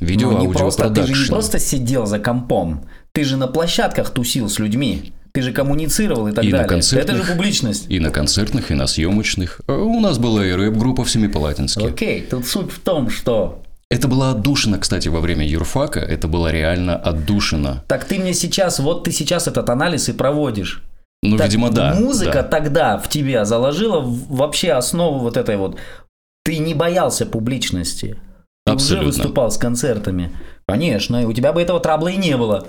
Видео, 0.00 0.32
Ну, 0.32 0.40
не 0.40 0.52
просто, 0.52 0.90
ты 0.90 1.04
же 1.06 1.22
не 1.22 1.28
просто 1.28 1.58
сидел 1.60 2.06
за 2.06 2.18
компом, 2.18 2.84
ты 3.12 3.22
же 3.24 3.36
на 3.36 3.46
площадках 3.46 4.10
тусил 4.10 4.48
с 4.48 4.58
людьми, 4.58 5.12
ты 5.32 5.42
же 5.42 5.52
коммуницировал 5.52 6.26
и 6.26 6.32
так 6.32 6.44
И 6.44 6.50
на 6.50 6.66
далее. 6.66 6.82
Это 7.00 7.14
же 7.16 7.22
публичность. 7.22 7.86
И 7.88 8.00
на 8.00 8.10
концертных, 8.10 8.70
и 8.72 8.74
на 8.74 8.86
съемочных. 8.88 9.60
Э, 9.68 9.72
У 9.74 10.00
нас 10.00 10.18
была 10.18 10.44
и 10.44 10.50
рэп-группа 10.52 11.04
в 11.04 11.10
Семипалатинске. 11.10 11.86
Окей, 11.86 12.22
тут 12.22 12.46
суть 12.46 12.72
в 12.72 12.80
том, 12.80 13.10
что 13.10 13.62
Это 13.90 14.08
была 14.08 14.30
отдушина, 14.32 14.78
кстати, 14.78 15.08
во 15.08 15.20
время 15.20 15.46
юрфака. 15.46 16.00
Это 16.00 16.26
была 16.26 16.50
реально 16.50 16.96
отдушина. 16.96 17.84
так 17.86 18.04
ты 18.04 18.18
мне 18.18 18.34
сейчас, 18.34 18.80
вот 18.80 19.04
ты 19.04 19.12
сейчас 19.12 19.46
этот 19.46 19.70
анализ 19.70 20.08
и 20.08 20.12
проводишь. 20.12 20.82
Ну, 21.22 21.36
Так 21.36 21.46
видимо, 21.46 21.70
да. 21.70 21.94
Музыка 21.94 22.42
да. 22.42 22.42
тогда 22.42 22.98
в 22.98 23.08
тебя 23.08 23.44
заложила 23.44 24.00
вообще 24.00 24.72
основу 24.72 25.18
вот 25.20 25.36
этой 25.36 25.56
вот. 25.56 25.76
Ты 26.44 26.58
не 26.58 26.74
боялся 26.74 27.26
публичности. 27.26 28.16
Ты 28.66 28.72
Абсолютно. 28.72 29.08
уже 29.08 29.16
выступал 29.18 29.50
с 29.50 29.56
концертами. 29.56 30.32
Конечно, 30.66 31.22
и 31.22 31.24
у 31.24 31.32
тебя 31.32 31.52
бы 31.52 31.62
этого 31.62 31.78
трабла 31.80 32.08
и 32.08 32.16
не 32.16 32.36
было. 32.36 32.66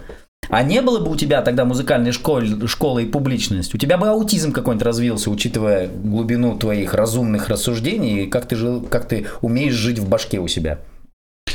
А 0.50 0.62
не 0.62 0.82
было 0.82 1.00
бы 1.00 1.10
у 1.10 1.16
тебя 1.16 1.42
тогда 1.42 1.66
музыкальной 1.66 2.12
школы, 2.12 2.68
школы 2.68 3.04
и 3.04 3.06
публичность, 3.06 3.74
у 3.74 3.78
тебя 3.78 3.98
бы 3.98 4.10
аутизм 4.10 4.52
какой-нибудь 4.52 4.86
развился, 4.86 5.30
учитывая 5.32 5.88
глубину 5.88 6.58
твоих 6.58 6.94
разумных 6.94 7.48
рассуждений 7.48 8.26
и 8.26 8.28
как 8.28 8.48
ты, 8.48 8.56
жил, 8.58 8.82
как 8.82 9.08
ты 9.08 9.28
умеешь 9.42 9.74
жить 9.74 10.00
в 10.00 10.10
башке 10.10 10.40
у 10.40 10.48
себя. 10.50 10.80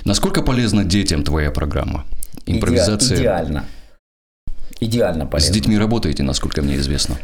Насколько 0.04 0.42
полезна 0.42 0.84
детям 0.84 1.22
твоя 1.22 1.50
программа? 1.50 2.06
Иде- 2.46 2.56
Импровизация. 2.56 3.18
Идеально. 4.80 5.22
Идеально 5.22 5.24
С 5.26 5.28
полезно. 5.30 5.54
детьми 5.54 5.78
работаете, 5.78 6.22
насколько 6.22 6.62
мне 6.62 6.76
известно. 6.76 7.16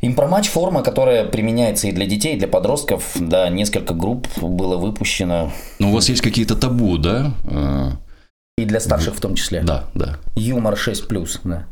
Импроматч 0.00 0.48
форма, 0.48 0.82
которая 0.82 1.24
применяется 1.26 1.88
и 1.88 1.92
для 1.92 2.06
детей, 2.06 2.34
и 2.36 2.38
для 2.38 2.48
подростков. 2.48 3.12
Да, 3.18 3.48
несколько 3.48 3.94
групп 3.94 4.26
было 4.40 4.76
выпущено. 4.76 5.52
Но 5.78 5.90
у 5.90 5.92
вас 5.92 6.08
есть 6.08 6.22
какие-то 6.22 6.54
табу, 6.56 6.96
да? 6.98 7.34
Э, 7.44 7.90
И 8.58 8.64
для 8.64 8.80
старших 8.80 9.14
в 9.14 9.20
том 9.20 9.34
числе. 9.34 9.62
Да, 9.62 9.84
да. 9.94 10.18
Юмор 10.36 10.74
6+, 10.74 11.40
да. 11.44 11.66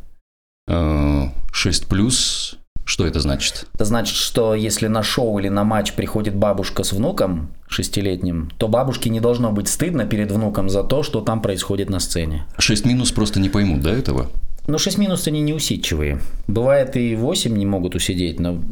Э, 0.69 1.29
6 1.53 1.87
плюс. 1.87 2.57
Что 2.87 3.07
это 3.07 3.21
значит? 3.21 3.67
Это 3.75 3.85
значит, 3.85 4.17
что 4.17 4.55
если 4.55 4.89
на 4.89 5.05
шоу 5.05 5.39
или 5.39 5.49
на 5.49 5.63
матч 5.63 5.93
приходит 5.93 6.35
бабушка 6.35 6.83
с 6.83 6.93
внуком 6.93 7.55
шестилетним, 7.69 8.51
то 8.59 8.67
бабушке 8.67 9.11
не 9.11 9.21
должно 9.21 9.53
быть 9.53 9.69
стыдно 9.69 10.07
перед 10.07 10.33
внуком 10.33 10.69
за 10.69 10.83
то, 10.83 11.05
что 11.05 11.21
там 11.21 11.41
происходит 11.41 11.89
на 11.89 12.01
сцене. 12.01 12.47
6 12.59 12.85
минус 12.87 13.13
просто 13.13 13.39
не 13.39 13.49
поймут, 13.49 13.83
да, 13.83 13.91
этого? 13.93 14.29
Но 14.67 14.79
6 14.79 14.99
минус 14.99 15.27
они 15.27 15.41
неусидчивые. 15.41 16.21
Бывает 16.47 16.97
и 16.97 17.17
8 17.17 17.57
не 17.57 17.67
могут 17.67 17.95
усидеть, 17.95 18.39
но 18.39 18.63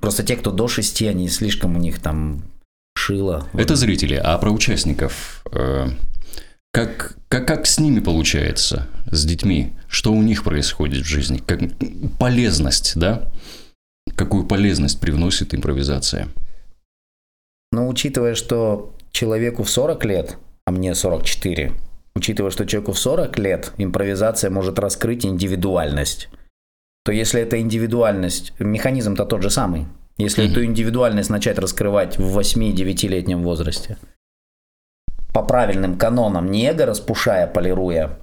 просто 0.00 0.22
те, 0.22 0.36
кто 0.36 0.50
до 0.50 0.68
6, 0.68 1.02
они 1.02 1.28
слишком 1.28 1.76
у 1.76 1.78
них 1.78 2.00
там 2.00 2.42
шило. 2.96 3.48
Это 3.54 3.76
зрители, 3.76 4.14
а 4.14 4.36
про 4.38 4.50
участников. 4.50 5.42
э, 5.52 5.88
Как, 6.72 7.16
как, 7.28 7.46
как 7.46 7.66
с 7.66 7.78
ними 7.78 8.00
получается, 8.00 8.88
с 9.06 9.24
детьми? 9.24 9.72
Что 9.88 10.12
у 10.12 10.22
них 10.22 10.44
происходит 10.44 11.04
в 11.04 11.08
жизни? 11.08 11.38
Как, 11.38 11.60
полезность, 12.18 12.92
да? 12.96 13.30
Какую 14.16 14.44
полезность 14.46 15.00
привносит 15.00 15.54
импровизация? 15.54 16.28
Но 17.72 17.88
учитывая, 17.88 18.34
что 18.34 18.94
человеку 19.10 19.62
в 19.62 19.70
40 19.70 20.04
лет, 20.04 20.36
а 20.66 20.70
мне 20.70 20.94
44, 20.94 21.72
учитывая, 22.14 22.50
что 22.50 22.66
человеку 22.66 22.92
в 22.92 22.98
40 22.98 23.38
лет 23.38 23.72
импровизация 23.78 24.50
может 24.50 24.78
раскрыть 24.78 25.24
индивидуальность, 25.24 26.28
то 27.04 27.12
если 27.12 27.40
эта 27.42 27.60
индивидуальность, 27.60 28.52
механизм-то 28.58 29.26
тот 29.26 29.42
же 29.42 29.50
самый, 29.50 29.86
если 30.16 30.42
Мгм. 30.42 30.50
эту 30.52 30.64
индивидуальность 30.64 31.30
начать 31.30 31.58
раскрывать 31.58 32.18
в 32.18 32.38
8-9-летнем 32.38 33.42
возрасте, 33.42 33.98
по 35.32 35.42
правильным 35.42 35.98
канонам, 35.98 36.50
не 36.50 36.64
эго 36.66 36.86
распушая, 36.86 37.46
полируя, 37.48 38.18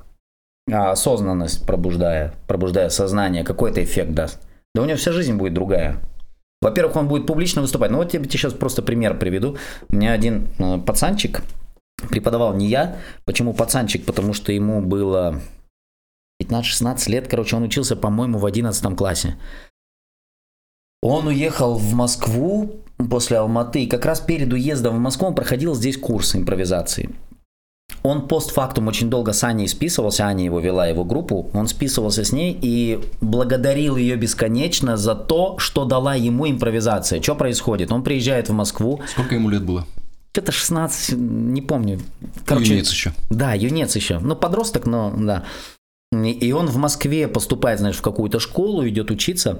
а 0.71 0.91
осознанность 0.91 1.65
пробуждая, 1.65 2.33
пробуждая 2.47 2.89
сознание, 2.89 3.43
какой-то 3.43 3.83
эффект 3.83 4.13
даст. 4.13 4.39
Да 4.73 4.81
у 4.81 4.85
него 4.85 4.97
вся 4.97 5.11
жизнь 5.11 5.35
будет 5.35 5.53
другая. 5.53 5.97
Во-первых, 6.61 6.95
он 6.95 7.07
будет 7.07 7.27
публично 7.27 7.61
выступать. 7.61 7.91
Ну 7.91 7.97
вот 7.97 8.13
я 8.13 8.19
тебе 8.19 8.29
сейчас 8.29 8.53
просто 8.53 8.81
пример 8.81 9.17
приведу. 9.17 9.57
У 9.89 9.95
меня 9.95 10.13
один 10.13 10.47
э, 10.59 10.77
пацанчик, 10.77 11.41
преподавал 12.09 12.53
не 12.53 12.67
я. 12.67 12.97
Почему 13.25 13.53
пацанчик? 13.53 14.05
Потому 14.05 14.33
что 14.33 14.51
ему 14.51 14.81
было 14.81 15.39
15-16 16.41 17.09
лет. 17.09 17.27
Короче, 17.27 17.55
он 17.55 17.63
учился, 17.63 17.95
по-моему, 17.95 18.39
в 18.39 18.45
11 18.45 18.95
классе. 18.95 19.37
Он 21.03 21.27
уехал 21.27 21.75
в 21.75 21.93
Москву 21.93 22.75
после 23.09 23.37
Алматы. 23.37 23.83
И 23.83 23.87
как 23.87 24.05
раз 24.05 24.19
перед 24.19 24.53
уездом 24.53 24.97
в 24.97 24.99
Москву 24.99 25.27
он 25.27 25.35
проходил 25.35 25.73
здесь 25.73 25.97
курс 25.97 26.35
импровизации. 26.35 27.09
он 28.03 28.27
постфактум 28.27 28.87
очень 28.87 29.09
долго 29.09 29.33
с 29.33 29.43
Аней 29.43 29.67
списывался, 29.67 30.25
Аня 30.25 30.45
его 30.45 30.59
вела, 30.59 30.87
его 30.87 31.03
группу, 31.03 31.49
он 31.53 31.67
списывался 31.67 32.23
с 32.23 32.31
ней 32.31 32.57
и 32.59 32.99
благодарил 33.19 33.95
ее 33.95 34.15
бесконечно 34.15 34.97
за 34.97 35.13
то, 35.13 35.57
что 35.59 35.85
дала 35.85 36.15
ему 36.15 36.49
импровизация. 36.49 37.21
Что 37.21 37.35
происходит? 37.35 37.91
Он 37.91 38.03
приезжает 38.03 38.49
в 38.49 38.53
Москву. 38.53 39.01
Сколько 39.07 39.35
ему 39.35 39.49
лет 39.49 39.63
было? 39.63 39.85
Что-то 40.33 40.51
16, 40.51 41.17
не 41.17 41.61
помню. 41.61 41.99
Короче, 42.45 42.73
юнец 42.73 42.89
еще. 42.89 43.13
Да, 43.29 43.53
юнец 43.53 43.95
еще. 43.95 44.19
Ну, 44.19 44.35
подросток, 44.35 44.85
но 44.85 45.13
да. 45.17 45.43
И 46.13 46.51
он 46.51 46.67
в 46.67 46.77
Москве 46.77 47.27
поступает, 47.27 47.79
знаешь, 47.79 47.97
в 47.97 48.01
какую-то 48.01 48.39
школу, 48.39 48.87
идет 48.87 49.11
учиться. 49.11 49.59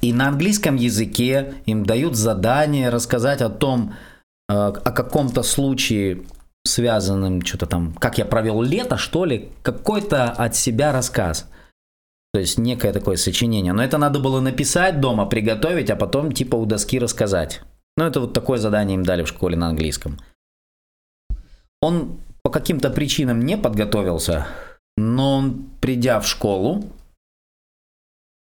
И 0.00 0.12
на 0.12 0.28
английском 0.28 0.76
языке 0.76 1.54
им 1.66 1.84
дают 1.84 2.16
задание 2.16 2.88
рассказать 2.88 3.40
о 3.40 3.48
том, 3.48 3.94
э, 4.48 4.54
о 4.54 4.92
каком-то 4.92 5.42
случае, 5.42 6.22
связанном 6.66 7.42
что-то 7.42 7.66
там, 7.66 7.94
как 7.94 8.18
я 8.18 8.24
провел 8.24 8.62
лето, 8.62 8.96
что 8.96 9.24
ли, 9.24 9.50
какой-то 9.62 10.30
от 10.30 10.56
себя 10.56 10.92
рассказ. 10.92 11.48
То 12.32 12.40
есть 12.40 12.58
некое 12.58 12.92
такое 12.92 13.16
сочинение. 13.16 13.72
Но 13.72 13.84
это 13.84 13.98
надо 13.98 14.18
было 14.18 14.40
написать 14.40 15.00
дома, 15.00 15.26
приготовить, 15.26 15.90
а 15.90 15.96
потом 15.96 16.32
типа 16.32 16.56
у 16.56 16.64
доски 16.64 16.98
рассказать. 16.98 17.62
Ну, 17.96 18.04
это 18.04 18.20
вот 18.20 18.32
такое 18.32 18.58
задание 18.58 18.96
им 18.96 19.04
дали 19.04 19.22
в 19.22 19.28
школе 19.28 19.56
на 19.56 19.68
английском. 19.68 20.18
Он 21.80 22.20
по 22.42 22.50
каким-то 22.50 22.90
причинам 22.90 23.40
не 23.40 23.56
подготовился, 23.56 24.46
но 24.96 25.36
он, 25.36 25.70
придя 25.80 26.20
в 26.20 26.26
школу, 26.26 26.84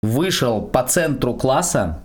вышел 0.03 0.63
по 0.63 0.83
центру 0.85 1.35
класса, 1.35 2.03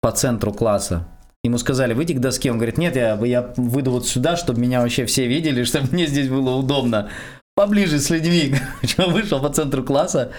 по 0.00 0.12
центру 0.12 0.52
класса, 0.52 1.08
ему 1.42 1.58
сказали, 1.58 1.94
выйти 1.94 2.12
к 2.12 2.20
доске, 2.20 2.50
он 2.50 2.58
говорит, 2.58 2.78
нет, 2.78 2.96
я, 2.96 3.14
я 3.24 3.52
выйду 3.56 3.90
вот 3.90 4.06
сюда, 4.06 4.36
чтобы 4.36 4.60
меня 4.60 4.80
вообще 4.80 5.06
все 5.06 5.26
видели, 5.26 5.64
чтобы 5.64 5.88
мне 5.92 6.06
здесь 6.06 6.28
было 6.28 6.56
удобно, 6.56 7.10
поближе 7.54 7.98
с 7.98 8.10
людьми. 8.10 8.54
Он 8.98 9.12
вышел 9.12 9.40
по 9.40 9.50
центру 9.50 9.82
класса 9.82 10.32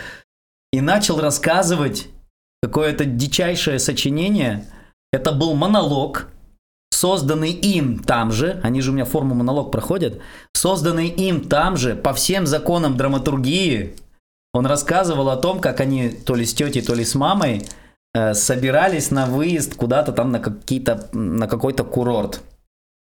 и 0.71 0.79
начал 0.79 1.19
рассказывать 1.19 2.07
какое-то 2.63 3.03
дичайшее 3.03 3.79
сочинение. 3.79 4.65
Это 5.11 5.31
был 5.31 5.55
монолог, 5.55 6.27
созданный 6.91 7.51
им 7.51 7.99
там 7.99 8.31
же, 8.31 8.59
они 8.61 8.81
же 8.81 8.91
у 8.91 8.93
меня 8.93 9.05
форму 9.05 9.33
монолог 9.33 9.71
проходят, 9.71 10.19
созданный 10.53 11.07
им 11.07 11.47
там 11.47 11.77
же 11.77 11.95
по 11.95 12.13
всем 12.13 12.45
законам 12.45 12.97
драматургии. 12.97 13.95
Он 14.53 14.65
рассказывал 14.65 15.29
о 15.29 15.37
том, 15.37 15.61
как 15.61 15.79
они 15.79 16.09
то 16.09 16.35
ли 16.35 16.45
с 16.45 16.53
тетей, 16.53 16.81
то 16.81 16.93
ли 16.93 17.05
с 17.05 17.15
мамой 17.15 17.67
э, 18.13 18.33
собирались 18.33 19.11
на 19.11 19.27
выезд 19.27 19.75
куда-то 19.75 20.11
там 20.11 20.31
на, 20.31 20.39
какие-то, 20.39 21.09
на 21.13 21.47
какой-то 21.47 21.83
курорт. 21.83 22.41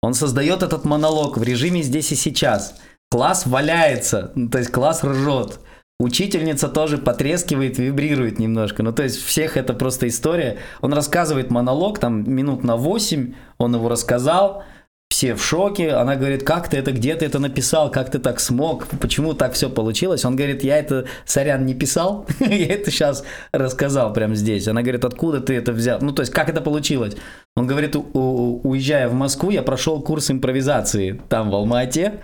Он 0.02 0.14
создает 0.14 0.62
этот 0.62 0.84
монолог 0.84 1.38
в 1.38 1.42
режиме 1.42 1.82
здесь 1.82 2.12
и 2.12 2.16
сейчас. 2.16 2.74
Класс 3.10 3.46
валяется, 3.46 4.32
то 4.50 4.58
есть 4.58 4.70
класс 4.70 5.02
ржет. 5.04 5.60
Учительница 6.00 6.68
тоже 6.68 6.96
потрескивает, 6.96 7.76
вибрирует 7.76 8.38
немножко. 8.38 8.82
Ну, 8.82 8.90
то 8.90 9.02
есть 9.02 9.22
всех 9.22 9.58
это 9.58 9.74
просто 9.74 10.08
история. 10.08 10.56
Он 10.80 10.94
рассказывает 10.94 11.50
монолог, 11.50 11.98
там 11.98 12.24
минут 12.32 12.64
на 12.64 12.76
8, 12.76 13.34
он 13.58 13.74
его 13.74 13.86
рассказал, 13.86 14.64
все 15.10 15.34
в 15.34 15.44
шоке. 15.44 15.90
Она 15.90 16.16
говорит, 16.16 16.42
как 16.42 16.70
ты 16.70 16.78
это, 16.78 16.92
где 16.92 17.16
ты 17.16 17.26
это 17.26 17.38
написал, 17.38 17.90
как 17.90 18.10
ты 18.10 18.18
так 18.18 18.40
смог, 18.40 18.86
почему 18.98 19.34
так 19.34 19.52
все 19.52 19.68
получилось. 19.68 20.24
Он 20.24 20.36
говорит, 20.36 20.64
я 20.64 20.78
это, 20.78 21.04
сорян, 21.26 21.66
не 21.66 21.74
писал, 21.74 22.26
я 22.40 22.68
это 22.68 22.90
сейчас 22.90 23.22
рассказал 23.52 24.14
прямо 24.14 24.34
здесь. 24.34 24.68
Она 24.68 24.80
говорит, 24.80 25.04
откуда 25.04 25.42
ты 25.42 25.54
это 25.54 25.72
взял? 25.72 25.98
Ну, 26.00 26.12
то 26.12 26.22
есть, 26.22 26.32
как 26.32 26.48
это 26.48 26.62
получилось? 26.62 27.14
Он 27.56 27.66
говорит, 27.66 27.94
уезжая 27.94 29.10
в 29.10 29.12
Москву, 29.12 29.50
я 29.50 29.62
прошел 29.62 30.00
курс 30.00 30.30
импровизации 30.30 31.20
там, 31.28 31.50
в 31.50 31.54
Алма-Ате. 31.54 32.20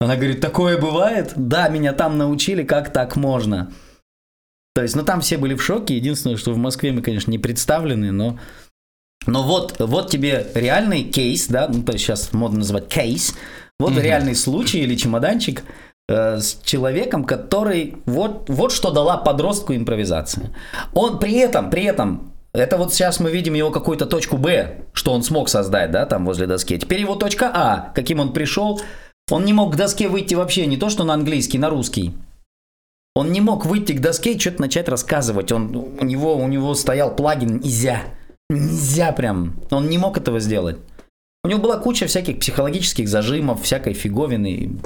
Она 0.00 0.16
говорит, 0.16 0.40
такое 0.40 0.78
бывает? 0.78 1.32
Да, 1.36 1.68
меня 1.68 1.92
там 1.92 2.16
научили, 2.16 2.62
как 2.62 2.92
так 2.92 3.16
можно. 3.16 3.70
То 4.74 4.82
есть, 4.82 4.96
ну 4.96 5.04
там 5.04 5.20
все 5.20 5.36
были 5.36 5.54
в 5.54 5.62
шоке. 5.62 5.96
Единственное, 5.96 6.36
что 6.36 6.52
в 6.52 6.56
Москве 6.56 6.92
мы, 6.92 7.02
конечно, 7.02 7.30
не 7.30 7.38
представлены, 7.38 8.10
но... 8.10 8.38
Но 9.26 9.42
вот, 9.42 9.76
вот 9.78 10.10
тебе 10.10 10.46
реальный 10.54 11.04
кейс, 11.04 11.46
да, 11.48 11.68
ну 11.68 11.82
то 11.82 11.92
есть 11.92 12.04
сейчас 12.04 12.32
модно 12.32 12.60
называть 12.60 12.88
кейс. 12.88 13.34
Вот 13.78 13.92
mm 13.92 14.00
реальный 14.00 14.34
случай 14.34 14.80
или 14.80 14.94
чемоданчик 14.94 15.62
э, 16.08 16.38
с 16.38 16.58
человеком, 16.64 17.24
который 17.24 17.96
вот, 18.06 18.48
вот 18.48 18.72
что 18.72 18.90
дала 18.90 19.18
подростку 19.18 19.74
импровизация. 19.74 20.54
Он 20.94 21.18
при 21.18 21.34
этом, 21.34 21.68
при 21.68 21.84
этом 21.84 22.32
это 22.54 22.78
вот 22.78 22.94
сейчас 22.94 23.20
мы 23.20 23.30
видим 23.30 23.54
его 23.54 23.70
какую-то 23.70 24.06
точку 24.06 24.38
Б, 24.38 24.84
что 24.94 25.12
он 25.12 25.22
смог 25.22 25.50
создать, 25.50 25.90
да, 25.90 26.06
там 26.06 26.24
возле 26.24 26.46
доски. 26.46 26.78
Теперь 26.78 27.00
его 27.00 27.14
точка 27.14 27.50
А, 27.52 27.92
каким 27.94 28.20
он 28.20 28.32
пришел, 28.32 28.80
он 29.30 29.44
не 29.44 29.52
мог 29.52 29.72
к 29.72 29.76
доске 29.76 30.08
выйти 30.08 30.34
вообще, 30.34 30.66
не 30.66 30.76
то 30.76 30.90
что 30.90 31.04
на 31.04 31.14
английский, 31.14 31.58
на 31.58 31.70
русский. 31.70 32.12
Он 33.14 33.32
не 33.32 33.40
мог 33.40 33.66
выйти 33.66 33.92
к 33.92 34.00
доске 34.00 34.34
и 34.34 34.38
что-то 34.38 34.62
начать 34.62 34.88
рассказывать. 34.88 35.52
Он, 35.52 35.74
у, 35.74 36.04
него, 36.04 36.36
у 36.36 36.46
него 36.46 36.74
стоял 36.74 37.14
плагин 37.14 37.58
«Нельзя». 37.58 38.02
Нельзя 38.48 39.12
прям. 39.12 39.54
Он 39.70 39.88
не 39.88 39.98
мог 39.98 40.16
этого 40.16 40.40
сделать. 40.40 40.78
У 41.42 41.48
него 41.48 41.60
была 41.60 41.78
куча 41.78 42.06
всяких 42.06 42.38
психологических 42.38 43.08
зажимов, 43.08 43.62
всякой 43.62 43.94
фиговины. 43.94 44.78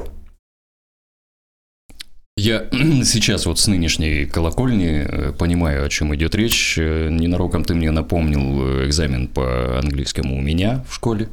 Я 2.36 2.68
сейчас 3.04 3.46
вот 3.46 3.58
с 3.58 3.66
нынешней 3.66 4.26
колокольни 4.26 5.06
э, 5.06 5.32
понимаю, 5.32 5.84
о 5.84 5.88
чем 5.88 6.14
идет 6.14 6.34
речь. 6.34 6.76
Э, 6.78 7.08
ненароком 7.10 7.64
ты 7.64 7.74
мне 7.74 7.90
напомнил 7.90 8.80
э, 8.80 8.86
экзамен 8.86 9.28
по 9.28 9.78
английскому 9.78 10.36
у 10.36 10.40
меня 10.40 10.84
в 10.88 10.94
школе. 10.94 11.28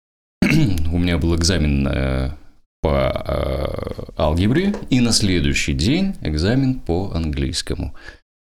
у 0.42 0.98
меня 0.98 1.18
был 1.18 1.36
экзамен 1.36 2.36
по 2.80 3.24
э, 3.26 4.20
алгебре, 4.20 4.74
и 4.88 5.00
на 5.00 5.12
следующий 5.12 5.74
день 5.74 6.16
экзамен 6.22 6.80
по 6.80 7.12
английскому. 7.12 7.94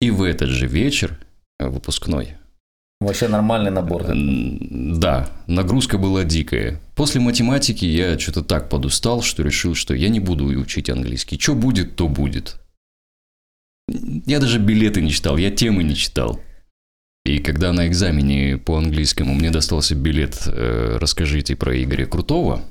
И 0.02 0.12
в 0.12 0.24
этот 0.24 0.50
же 0.50 0.68
вечер 0.68 1.20
э, 1.60 1.68
выпускной. 1.68 2.36
Вообще 3.02 3.28
нормальный 3.28 3.72
набор. 3.72 4.04
Да? 4.04 4.14
да, 4.16 5.30
нагрузка 5.48 5.98
была 5.98 6.24
дикая. 6.24 6.80
После 6.96 7.20
математики 7.20 7.86
я 7.86 8.18
что-то 8.18 8.42
так 8.42 8.70
подустал, 8.70 9.22
что 9.22 9.44
решил, 9.44 9.76
что 9.76 9.94
я 9.94 10.10
не 10.10 10.20
буду 10.20 10.46
учить 10.46 10.90
английский. 10.90 11.38
Что 11.38 11.56
будет, 11.56 11.96
то 11.96 12.08
будет. 12.08 12.56
Я 13.88 14.40
даже 14.40 14.60
билеты 14.60 15.02
не 15.02 15.12
читал, 15.12 15.38
я 15.38 15.52
темы 15.52 15.84
не 15.84 15.96
читал. 15.96 16.40
И 17.26 17.40
когда 17.40 17.74
на 17.74 17.88
экзамене 17.88 18.58
по 18.58 18.78
английскому 18.78 19.34
мне 19.34 19.50
достался 19.50 19.96
билет 19.96 20.44
э, 20.48 20.98
«Расскажите 21.00 21.56
про 21.56 21.76
Игоря 21.76 22.06
Крутого», 22.06 22.64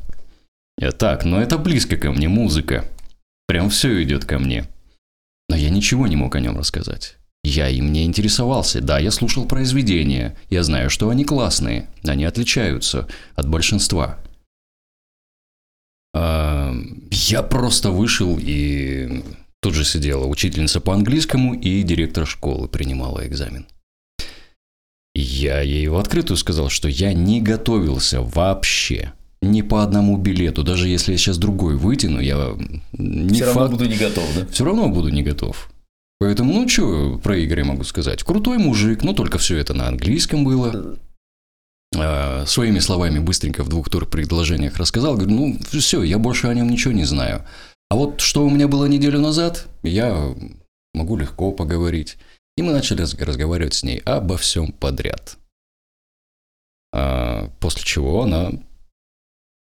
я 0.79 0.93
так, 0.93 1.25
но 1.25 1.41
это 1.41 1.59
близко 1.59 1.97
ко 1.97 2.11
мне, 2.11 2.29
музыка. 2.29 2.85
Прям 3.47 3.70
все 3.70 4.03
идет 4.03 4.25
ко 4.25 4.39
мне. 4.39 4.68
Но 5.49 5.57
я 5.57 5.70
ничего 5.70 6.07
не 6.07 6.16
мог 6.16 6.35
о 6.35 6.41
нем 6.41 6.59
рассказать. 6.59 7.16
Я 7.45 7.68
им 7.68 7.93
не 7.93 8.05
интересовался. 8.05 8.81
Да, 8.81 8.99
я 8.99 9.11
слушал 9.11 9.47
произведения. 9.47 10.37
Я 10.49 10.62
знаю, 10.62 10.89
что 10.89 11.11
они 11.11 11.25
классные. 11.25 11.89
Они 12.03 12.25
отличаются 12.25 13.07
от 13.35 13.49
большинства. 13.49 14.18
А, 16.14 16.75
я 17.11 17.43
просто 17.43 17.91
вышел 17.91 18.39
и 18.41 19.22
тут 19.61 19.75
же 19.75 19.85
сидела 19.85 20.27
учительница 20.27 20.81
по 20.81 20.95
английскому 20.95 21.55
и 21.55 21.83
директор 21.83 22.27
школы 22.27 22.66
принимала 22.66 23.27
экзамен. 23.27 23.66
Я 25.14 25.61
ей 25.61 25.87
в 25.89 25.97
открытую 25.97 26.37
сказал, 26.37 26.70
что 26.70 26.89
я 26.89 27.12
не 27.12 27.41
готовился 27.41 28.20
вообще 28.22 29.12
ни 29.45 29.63
по 29.63 29.83
одному 29.83 30.17
билету. 30.17 30.63
Даже 30.63 30.89
если 30.89 31.13
я 31.13 31.19
сейчас 31.19 31.39
другой 31.39 31.77
вытяну, 31.77 32.21
я 32.21 32.57
не 32.93 33.35
Все 33.35 33.45
факт... 33.47 33.57
равно 33.57 33.77
буду 33.77 33.87
не 33.87 33.97
готов, 33.97 34.25
да? 34.35 34.47
Все 34.47 34.65
равно 34.65 34.89
буду 34.89 35.09
не 35.09 35.23
готов. 35.23 35.71
Поэтому, 36.21 36.55
ну, 36.55 36.69
что 36.69 37.19
про 37.23 37.43
Игоря 37.45 37.65
могу 37.65 37.85
сказать? 37.85 38.23
Крутой 38.23 38.59
мужик, 38.59 39.03
но 39.03 39.13
только 39.13 39.39
все 39.39 39.59
это 39.59 39.75
на 39.75 39.89
английском 39.89 40.45
было. 40.45 40.97
А, 41.97 42.45
своими 42.47 42.79
словами 42.79 43.19
быстренько 43.19 43.63
в 43.63 43.69
двух 43.69 43.91
тур 43.91 44.07
предложениях 44.07 44.77
рассказал. 44.77 45.17
Говорю, 45.17 45.35
ну, 45.35 45.59
все, 45.71 46.03
я 46.03 46.19
больше 46.19 46.47
о 46.47 46.55
нем 46.55 46.69
ничего 46.69 46.93
не 46.93 47.05
знаю. 47.05 47.45
А 47.91 47.97
вот 47.97 48.21
что 48.21 48.45
у 48.45 48.51
меня 48.51 48.69
было 48.69 48.87
неделю 48.87 49.21
назад, 49.21 49.67
я 49.83 50.35
могу 50.95 51.17
легко 51.17 51.53
поговорить. 51.53 52.17
И 52.57 52.63
мы 52.63 52.73
начали 52.73 53.03
разговаривать 53.03 53.75
с 53.75 53.83
ней 53.83 53.99
обо 53.99 54.37
всем 54.37 54.73
подряд. 54.73 55.37
А, 56.93 57.51
после 57.61 57.83
чего 57.83 58.23
она 58.23 58.53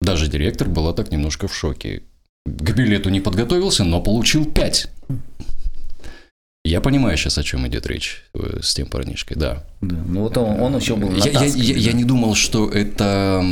даже 0.03 0.28
директор 0.28 0.68
была 0.68 0.92
так 0.92 1.11
немножко 1.11 1.48
в 1.48 1.55
шоке. 1.55 2.03
К 2.44 2.72
билету 2.72 3.09
не 3.11 3.20
подготовился, 3.20 3.84
но 3.84 4.00
получил 4.00 4.44
5. 4.44 4.88
Я 6.64 6.80
понимаю 6.80 7.16
сейчас, 7.16 7.38
о 7.38 7.42
чем 7.42 7.66
идет 7.66 7.86
речь 7.86 8.24
э, 8.34 8.61
с 8.62 8.74
тем 8.74 8.86
парнишкой, 8.86 9.36
да. 9.36 9.64
да 9.80 9.96
ну 10.07 10.22
вот 10.22 10.36
он, 10.36 10.61
он 10.61 10.76
еще 10.76 10.94
был 10.94 11.12
я, 11.16 11.30
я, 11.30 11.44
я, 11.44 11.76
я 11.76 11.92
не 11.92 12.05
думал, 12.05 12.36
что 12.36 12.70
это, 12.70 13.44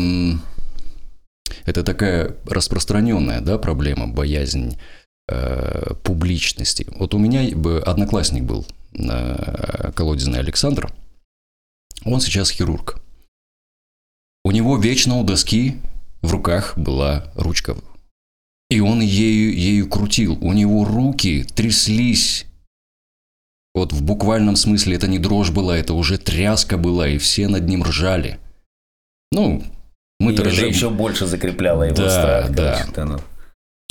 это 1.64 1.82
такая 1.82 2.36
распространенная 2.46 3.40
да, 3.40 3.59
проблема, 3.59 4.07
боязнь 4.07 4.78
э, 5.28 5.94
публичности. 6.05 6.86
Вот 6.96 7.12
у 7.12 7.18
меня 7.18 7.42
одноклассник 7.84 8.44
был, 8.44 8.64
э, 8.94 9.90
колодезный 9.96 10.38
Александр, 10.38 10.92
он 12.05 12.20
сейчас 12.20 12.51
хирург. 12.51 13.03
У 14.44 14.53
него 14.53 14.78
вечно 14.78 15.16
у 15.16 15.24
доски 15.24 15.80
в 16.23 16.31
руках 16.33 16.77
была 16.77 17.33
ручка 17.35 17.77
И 18.71 18.81
он 18.81 19.01
ею, 19.01 19.55
ею 19.57 19.89
крутил. 19.89 20.39
У 20.41 20.53
него 20.53 20.85
руки 20.85 21.45
тряслись. 21.55 22.47
Вот 23.75 23.93
в 23.93 24.03
буквальном 24.03 24.57
смысле 24.57 24.97
это 24.97 25.07
не 25.09 25.18
дрожь 25.18 25.51
была, 25.51 25.77
это 25.79 25.95
уже 25.95 26.18
тряска 26.18 26.77
была, 26.77 27.09
и 27.09 27.18
все 27.18 27.49
над 27.49 27.66
ним 27.68 27.83
ржали. 27.85 28.39
Ну, 29.33 29.62
мы-то 30.18 30.43
И 30.43 30.47
это 30.47 30.51
ржем. 30.55 30.68
еще 30.68 30.91
больше 30.91 31.27
закрепляло 31.27 31.85
его 31.85 31.97
Да, 31.97 32.11
страх. 32.47 32.51
да. 32.95 33.05
ну. 33.05 33.21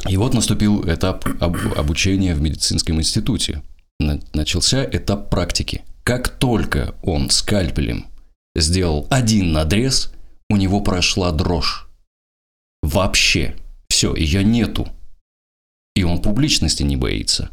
И 0.07 0.17
вот 0.17 0.33
наступил 0.33 0.83
этап 0.89 1.25
об- 1.41 1.77
обучения 1.77 2.33
в 2.35 2.41
медицинском 2.41 2.97
институте. 2.99 3.61
На- 3.99 4.19
Начался 4.33 4.83
этап 4.85 5.29
практики. 5.29 5.83
Как 6.03 6.29
только 6.29 6.95
он 7.03 7.29
скальпелем 7.29 8.07
сделал 8.55 9.07
один 9.09 9.51
надрез, 9.51 10.11
у 10.49 10.55
него 10.57 10.81
прошла 10.81 11.31
дрожь. 11.31 11.88
Вообще. 12.89 13.55
Все, 13.87 14.15
ее 14.15 14.43
нету. 14.43 14.87
И 15.95 16.03
он 16.03 16.21
публичности 16.21 16.81
не 16.81 16.97
боится. 16.97 17.51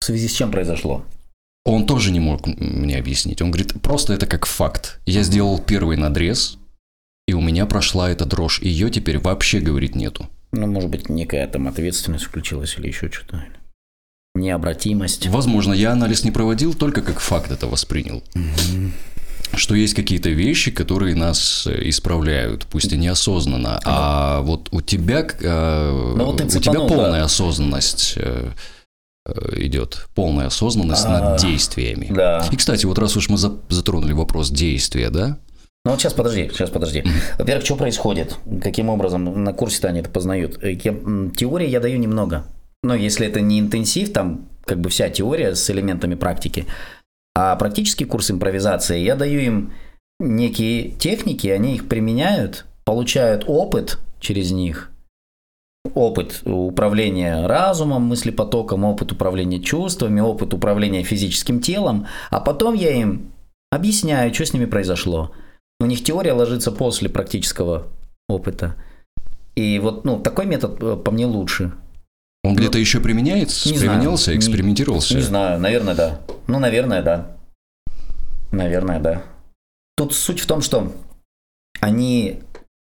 В 0.00 0.06
связи 0.06 0.28
с 0.28 0.32
чем 0.32 0.50
произошло? 0.50 1.04
Он 1.66 1.86
тоже 1.86 2.10
не 2.10 2.20
мог 2.20 2.46
мне 2.46 2.96
объяснить. 2.96 3.42
Он 3.42 3.50
говорит, 3.50 3.82
просто 3.82 4.14
это 4.14 4.26
как 4.26 4.46
факт. 4.46 5.00
Я 5.04 5.22
сделал 5.22 5.58
первый 5.58 5.98
надрез, 5.98 6.56
и 7.26 7.34
у 7.34 7.42
меня 7.42 7.66
прошла 7.66 8.08
эта 8.08 8.24
дрожь. 8.24 8.62
Ее 8.62 8.90
теперь 8.90 9.18
вообще, 9.18 9.60
говорит, 9.60 9.94
нету. 9.94 10.26
Ну, 10.52 10.66
может 10.66 10.88
быть, 10.88 11.10
некая 11.10 11.46
там 11.46 11.68
ответственность 11.68 12.24
включилась 12.24 12.78
или 12.78 12.86
еще 12.86 13.10
что-то. 13.10 13.44
Необратимость. 14.34 15.26
Возможно, 15.26 15.74
я 15.74 15.92
анализ 15.92 16.24
не 16.24 16.30
проводил, 16.30 16.72
только 16.72 17.02
как 17.02 17.20
факт 17.20 17.50
это 17.50 17.66
воспринял. 17.66 18.22
Что 19.54 19.74
есть 19.74 19.94
какие-то 19.94 20.28
вещи, 20.30 20.70
которые 20.70 21.14
нас 21.14 21.66
э, 21.66 21.88
исправляют, 21.88 22.66
пусть 22.66 22.92
и 22.92 22.96
неосознанно. 22.96 23.80
А 23.84 24.40
вот 24.42 24.68
у 24.72 24.80
тебя, 24.80 25.26
э, 25.40 26.12
Ну, 26.16 26.24
вот 26.26 26.34
у 26.40 26.48
тебя 26.48 26.48
цепанул, 26.60 26.88
полная 26.88 27.20
да. 27.20 27.24
осознанность 27.24 28.14
э, 28.16 28.50
э, 29.26 29.32
идет, 29.56 30.06
полная 30.14 30.46
осознанность 30.46 31.06
А, 31.06 31.10
над 31.32 31.40
действиями. 31.40 32.08
Да. 32.14 32.46
И, 32.52 32.56
кстати, 32.56 32.86
вот 32.86 32.98
раз 32.98 33.16
уж 33.16 33.28
мы 33.28 33.38
за- 33.38 33.56
затронули 33.68 34.12
вопрос 34.12 34.50
действия, 34.50 35.10
да? 35.10 35.38
Ну 35.84 35.92
вот 35.92 36.00
сейчас 36.00 36.12
подожди, 36.12 36.50
сейчас 36.52 36.70
подожди. 36.70 37.04
Во-первых, 37.38 37.64
что 37.64 37.76
происходит? 37.76 38.36
Каким 38.62 38.88
образом 38.90 39.42
на 39.44 39.52
курсе-то 39.54 39.88
они 39.88 40.00
это 40.00 40.10
познают? 40.10 40.62
Э, 40.62 40.72
я- 40.72 40.94
Теории 41.36 41.68
я 41.68 41.80
даю 41.80 41.98
немного. 41.98 42.44
Но 42.82 42.94
если 42.94 43.26
это 43.26 43.40
не 43.40 43.58
интенсив, 43.58 44.12
там 44.12 44.46
как 44.64 44.80
бы 44.80 44.90
вся 44.90 45.08
теория 45.08 45.54
с 45.54 45.70
элементами 45.70 46.14
практики. 46.14 46.66
А 47.40 47.54
практический 47.54 48.04
курс 48.04 48.32
импровизации 48.32 48.98
я 48.98 49.14
даю 49.14 49.38
им 49.38 49.72
некие 50.18 50.90
техники, 50.90 51.46
они 51.46 51.76
их 51.76 51.88
применяют, 51.88 52.66
получают 52.84 53.44
опыт 53.46 54.00
через 54.18 54.50
них, 54.50 54.90
опыт 55.94 56.42
управления 56.44 57.46
разумом, 57.46 58.06
мыслепотоком, 58.06 58.82
опыт 58.82 59.12
управления 59.12 59.60
чувствами, 59.60 60.20
опыт 60.20 60.52
управления 60.52 61.04
физическим 61.04 61.60
телом, 61.60 62.08
а 62.30 62.40
потом 62.40 62.74
я 62.74 62.90
им 62.90 63.30
объясняю, 63.70 64.34
что 64.34 64.44
с 64.44 64.52
ними 64.52 64.64
произошло. 64.64 65.30
У 65.78 65.86
них 65.86 66.02
теория 66.02 66.32
ложится 66.32 66.72
после 66.72 67.08
практического 67.08 67.86
опыта. 68.28 68.74
И 69.54 69.78
вот 69.78 70.04
ну, 70.04 70.18
такой 70.18 70.46
метод 70.46 70.82
э, 70.82 70.96
по 70.96 71.12
мне 71.12 71.26
лучше. 71.26 71.72
Он 72.44 72.54
где-то 72.54 72.78
еще 72.78 73.00
применяется, 73.00 73.68
Ну, 73.68 73.72
не 73.74 73.78
знаю. 73.78 73.92
применялся, 73.98 74.30
Не- 74.32 74.38
экспериментировался. 74.38 75.14
Не 75.14 75.22
знаю, 75.22 75.60
наверное, 75.60 75.94
да. 75.94 76.20
Ну, 76.46 76.58
наверное, 76.58 77.02
да. 77.02 77.36
Наверное, 78.52 79.00
да. 79.00 79.22
Тут 79.96 80.14
суть 80.14 80.40
в 80.40 80.46
том, 80.46 80.62
что 80.62 80.92
они... 81.80 82.40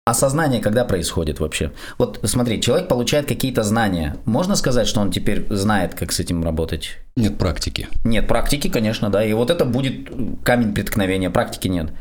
Осознание 0.04 0.62
когда 0.62 0.84
происходит 0.84 1.40
вообще? 1.40 1.72
Вот 2.00 2.20
смотри, 2.24 2.60
человек 2.60 2.88
получает 2.88 3.28
какие-то 3.28 3.62
знания. 3.62 4.18
Можно 4.26 4.56
сказать, 4.56 4.88
что 4.88 5.00
он 5.00 5.12
теперь 5.12 5.46
знает, 5.52 5.94
как 5.94 6.12
с 6.12 6.20
этим 6.20 6.44
работать? 6.44 6.98
Нет 7.16 7.38
практики. 7.38 7.88
Нет, 8.04 8.28
практики, 8.28 8.68
конечно, 8.68 9.12
да. 9.12 9.24
И 9.24 9.32
вот 9.34 9.52
это 9.52 9.64
будет 9.64 10.10
камень 10.44 10.74
преткновения. 10.74 11.30
Практики 11.30 11.68
нет. 11.68 11.92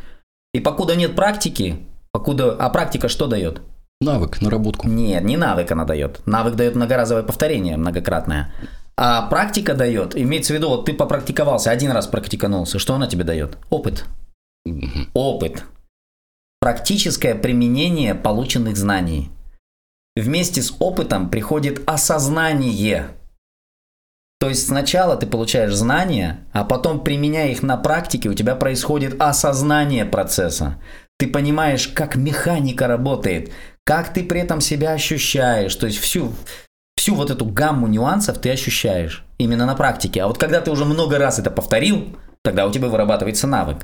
И 0.54 0.60
покуда 0.60 0.96
нет 0.96 1.14
практики, 1.14 1.76
покуда... 2.10 2.52
А 2.52 2.70
практика 2.70 3.08
что 3.08 3.26
дает? 3.26 3.60
Навык, 4.02 4.40
наработку. 4.40 4.88
Нет, 4.88 5.24
не 5.24 5.36
навык 5.36 5.70
она 5.72 5.84
дает. 5.84 6.26
Навык 6.26 6.54
дает 6.54 6.74
многоразовое 6.74 7.22
повторение, 7.22 7.76
многократное. 7.76 8.52
А 8.96 9.28
практика 9.28 9.74
дает, 9.74 10.16
имеется 10.16 10.52
в 10.52 10.56
виду, 10.56 10.68
вот 10.68 10.86
ты 10.86 10.94
попрактиковался, 10.94 11.70
один 11.70 11.90
раз 11.90 12.06
практиканулся, 12.06 12.78
что 12.78 12.94
она 12.94 13.06
тебе 13.06 13.24
дает? 13.24 13.58
Опыт. 13.68 14.04
Мгм. 14.64 15.08
Опыт. 15.14 15.64
Практическое 16.60 17.34
применение 17.34 18.14
полученных 18.14 18.76
знаний. 18.76 19.30
Вместе 20.16 20.60
с 20.60 20.74
опытом 20.78 21.30
приходит 21.30 21.82
осознание. 21.86 23.08
То 24.38 24.48
есть 24.48 24.66
сначала 24.66 25.16
ты 25.16 25.26
получаешь 25.26 25.74
знания, 25.74 26.46
а 26.52 26.64
потом, 26.64 27.04
применяя 27.04 27.50
их 27.50 27.62
на 27.62 27.76
практике, 27.76 28.28
у 28.28 28.34
тебя 28.34 28.54
происходит 28.54 29.20
осознание 29.20 30.04
процесса. 30.04 30.80
Ты 31.18 31.26
понимаешь, 31.26 31.88
как 31.88 32.16
механика 32.16 32.86
работает, 32.86 33.52
как 33.90 34.12
ты 34.12 34.22
при 34.22 34.40
этом 34.40 34.60
себя 34.60 34.92
ощущаешь. 34.92 35.74
То 35.74 35.86
есть 35.86 35.98
всю, 35.98 36.32
всю 36.96 37.16
вот 37.16 37.28
эту 37.28 37.44
гамму 37.44 37.88
нюансов 37.88 38.38
ты 38.38 38.52
ощущаешь 38.52 39.24
именно 39.36 39.66
на 39.66 39.74
практике. 39.74 40.22
А 40.22 40.28
вот 40.28 40.38
когда 40.38 40.60
ты 40.60 40.70
уже 40.70 40.84
много 40.84 41.18
раз 41.18 41.40
это 41.40 41.50
повторил, 41.50 42.16
тогда 42.44 42.68
у 42.68 42.70
тебя 42.70 42.86
вырабатывается 42.86 43.48
навык. 43.48 43.78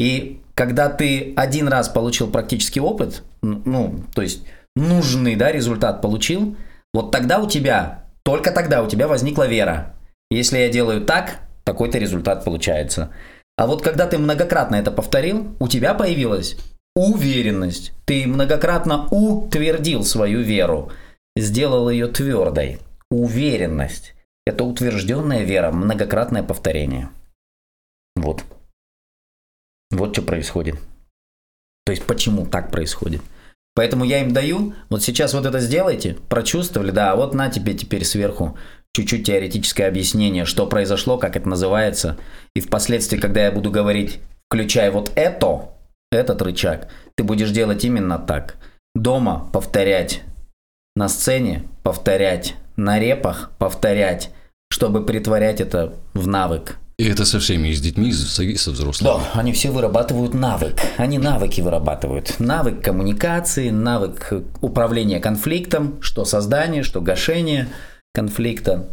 И 0.00 0.42
когда 0.54 0.88
ты 0.88 1.32
один 1.36 1.68
раз 1.68 1.88
получил 1.88 2.28
практический 2.28 2.80
опыт, 2.80 3.22
ну, 3.40 4.02
то 4.16 4.22
есть 4.22 4.42
нужный 4.74 5.36
да, 5.36 5.52
результат 5.52 6.02
получил, 6.02 6.56
вот 6.92 7.12
тогда 7.12 7.38
у 7.38 7.48
тебя, 7.48 8.06
только 8.24 8.50
тогда 8.50 8.82
у 8.82 8.88
тебя 8.88 9.06
возникла 9.06 9.46
вера. 9.46 9.94
Если 10.32 10.58
я 10.58 10.70
делаю 10.70 11.02
так, 11.02 11.38
такой-то 11.62 11.98
результат 11.98 12.44
получается. 12.44 13.12
А 13.56 13.68
вот 13.68 13.80
когда 13.80 14.08
ты 14.08 14.18
многократно 14.18 14.74
это 14.74 14.90
повторил, 14.90 15.54
у 15.60 15.68
тебя 15.68 15.94
появилась 15.94 16.56
уверенность. 16.94 17.92
Ты 18.04 18.26
многократно 18.26 19.08
утвердил 19.10 20.04
свою 20.04 20.40
веру, 20.40 20.92
сделал 21.36 21.90
ее 21.90 22.08
твердой. 22.08 22.78
Уверенность. 23.10 24.14
Это 24.46 24.64
утвержденная 24.64 25.44
вера, 25.44 25.70
многократное 25.70 26.42
повторение. 26.42 27.10
Вот. 28.16 28.44
Вот 29.90 30.12
что 30.14 30.22
происходит. 30.22 30.76
То 31.84 31.92
есть 31.92 32.04
почему 32.04 32.46
так 32.46 32.70
происходит. 32.70 33.22
Поэтому 33.74 34.04
я 34.04 34.22
им 34.22 34.32
даю, 34.32 34.74
вот 34.90 35.02
сейчас 35.02 35.32
вот 35.32 35.46
это 35.46 35.58
сделайте, 35.60 36.18
прочувствовали, 36.28 36.90
да, 36.90 37.16
вот 37.16 37.34
на 37.34 37.48
тебе 37.48 37.74
теперь 37.74 38.04
сверху 38.04 38.58
чуть-чуть 38.94 39.26
теоретическое 39.26 39.86
объяснение, 39.86 40.44
что 40.44 40.66
произошло, 40.66 41.16
как 41.16 41.36
это 41.36 41.48
называется. 41.48 42.18
И 42.54 42.60
впоследствии, 42.60 43.18
когда 43.18 43.44
я 43.44 43.52
буду 43.52 43.70
говорить, 43.70 44.20
включай 44.48 44.90
вот 44.90 45.10
это, 45.14 45.70
этот 46.12 46.42
рычаг, 46.42 46.88
ты 47.16 47.24
будешь 47.24 47.50
делать 47.50 47.84
именно 47.84 48.18
так. 48.18 48.56
Дома 48.94 49.48
повторять, 49.52 50.22
на 50.94 51.08
сцене 51.08 51.62
повторять, 51.82 52.54
на 52.76 52.98
репах 52.98 53.50
повторять, 53.58 54.30
чтобы 54.70 55.04
притворять 55.04 55.60
это 55.60 55.94
в 56.14 56.26
навык. 56.26 56.78
И 56.98 57.08
это 57.08 57.24
со 57.24 57.40
всеми, 57.40 57.68
и 57.68 57.74
с 57.74 57.80
детьми, 57.80 58.10
и 58.10 58.56
со, 58.56 58.70
взрослыми. 58.70 59.10
Да, 59.10 59.20
они 59.34 59.52
все 59.52 59.70
вырабатывают 59.70 60.34
навык. 60.34 60.76
Они 60.98 61.18
навыки 61.18 61.60
вырабатывают. 61.60 62.38
Навык 62.38 62.82
коммуникации, 62.82 63.70
навык 63.70 64.32
управления 64.60 65.18
конфликтом, 65.18 66.00
что 66.00 66.24
создание, 66.24 66.82
что 66.82 67.00
гашение 67.00 67.68
конфликта. 68.14 68.88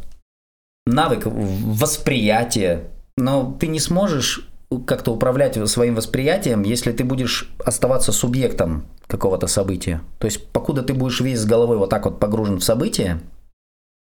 Навык 0.87 1.23
восприятия. 1.25 2.87
Но 3.17 3.55
ты 3.59 3.67
не 3.67 3.79
сможешь 3.79 4.48
как-то 4.85 5.11
управлять 5.11 5.57
своим 5.69 5.95
восприятием, 5.95 6.63
если 6.63 6.91
ты 6.91 7.03
будешь 7.03 7.51
оставаться 7.63 8.11
субъектом 8.11 8.85
какого-то 9.07 9.47
события. 9.47 10.01
То 10.19 10.25
есть, 10.25 10.47
покуда 10.49 10.83
ты 10.83 10.93
будешь 10.93 11.21
весь 11.21 11.39
с 11.39 11.45
головой 11.45 11.77
вот 11.77 11.89
так 11.89 12.05
вот 12.05 12.19
погружен 12.19 12.59
в 12.59 12.63
событие, 12.63 13.19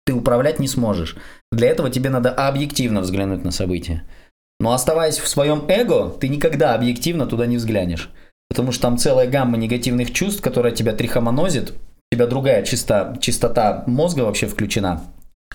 ты 0.05 0.13
управлять 0.13 0.59
не 0.59 0.69
сможешь. 0.69 1.17
Для 1.53 1.69
этого 1.69 1.91
тебе 1.91 2.11
надо 2.11 2.31
объективно 2.31 3.01
взглянуть 3.01 3.45
на 3.45 3.53
события. 3.53 4.05
Но 4.59 4.73
оставаясь 4.73 5.19
в 5.19 5.29
своем 5.29 5.65
эго, 5.69 6.11
ты 6.11 6.29
никогда 6.29 6.75
объективно 6.75 7.27
туда 7.27 7.47
не 7.47 7.57
взглянешь. 7.57 8.11
Потому 8.49 8.73
что 8.73 8.83
там 8.83 8.99
целая 8.99 9.29
гамма 9.29 9.57
негативных 9.59 10.13
чувств, 10.13 10.41
которая 10.41 10.73
тебя 10.73 10.93
трихомонозит, 10.93 11.73
у 11.73 12.15
тебя 12.15 12.27
другая 12.27 12.63
чиста, 12.65 13.17
чистота 13.21 13.85
мозга 13.87 14.21
вообще 14.21 14.47
включена. 14.47 15.03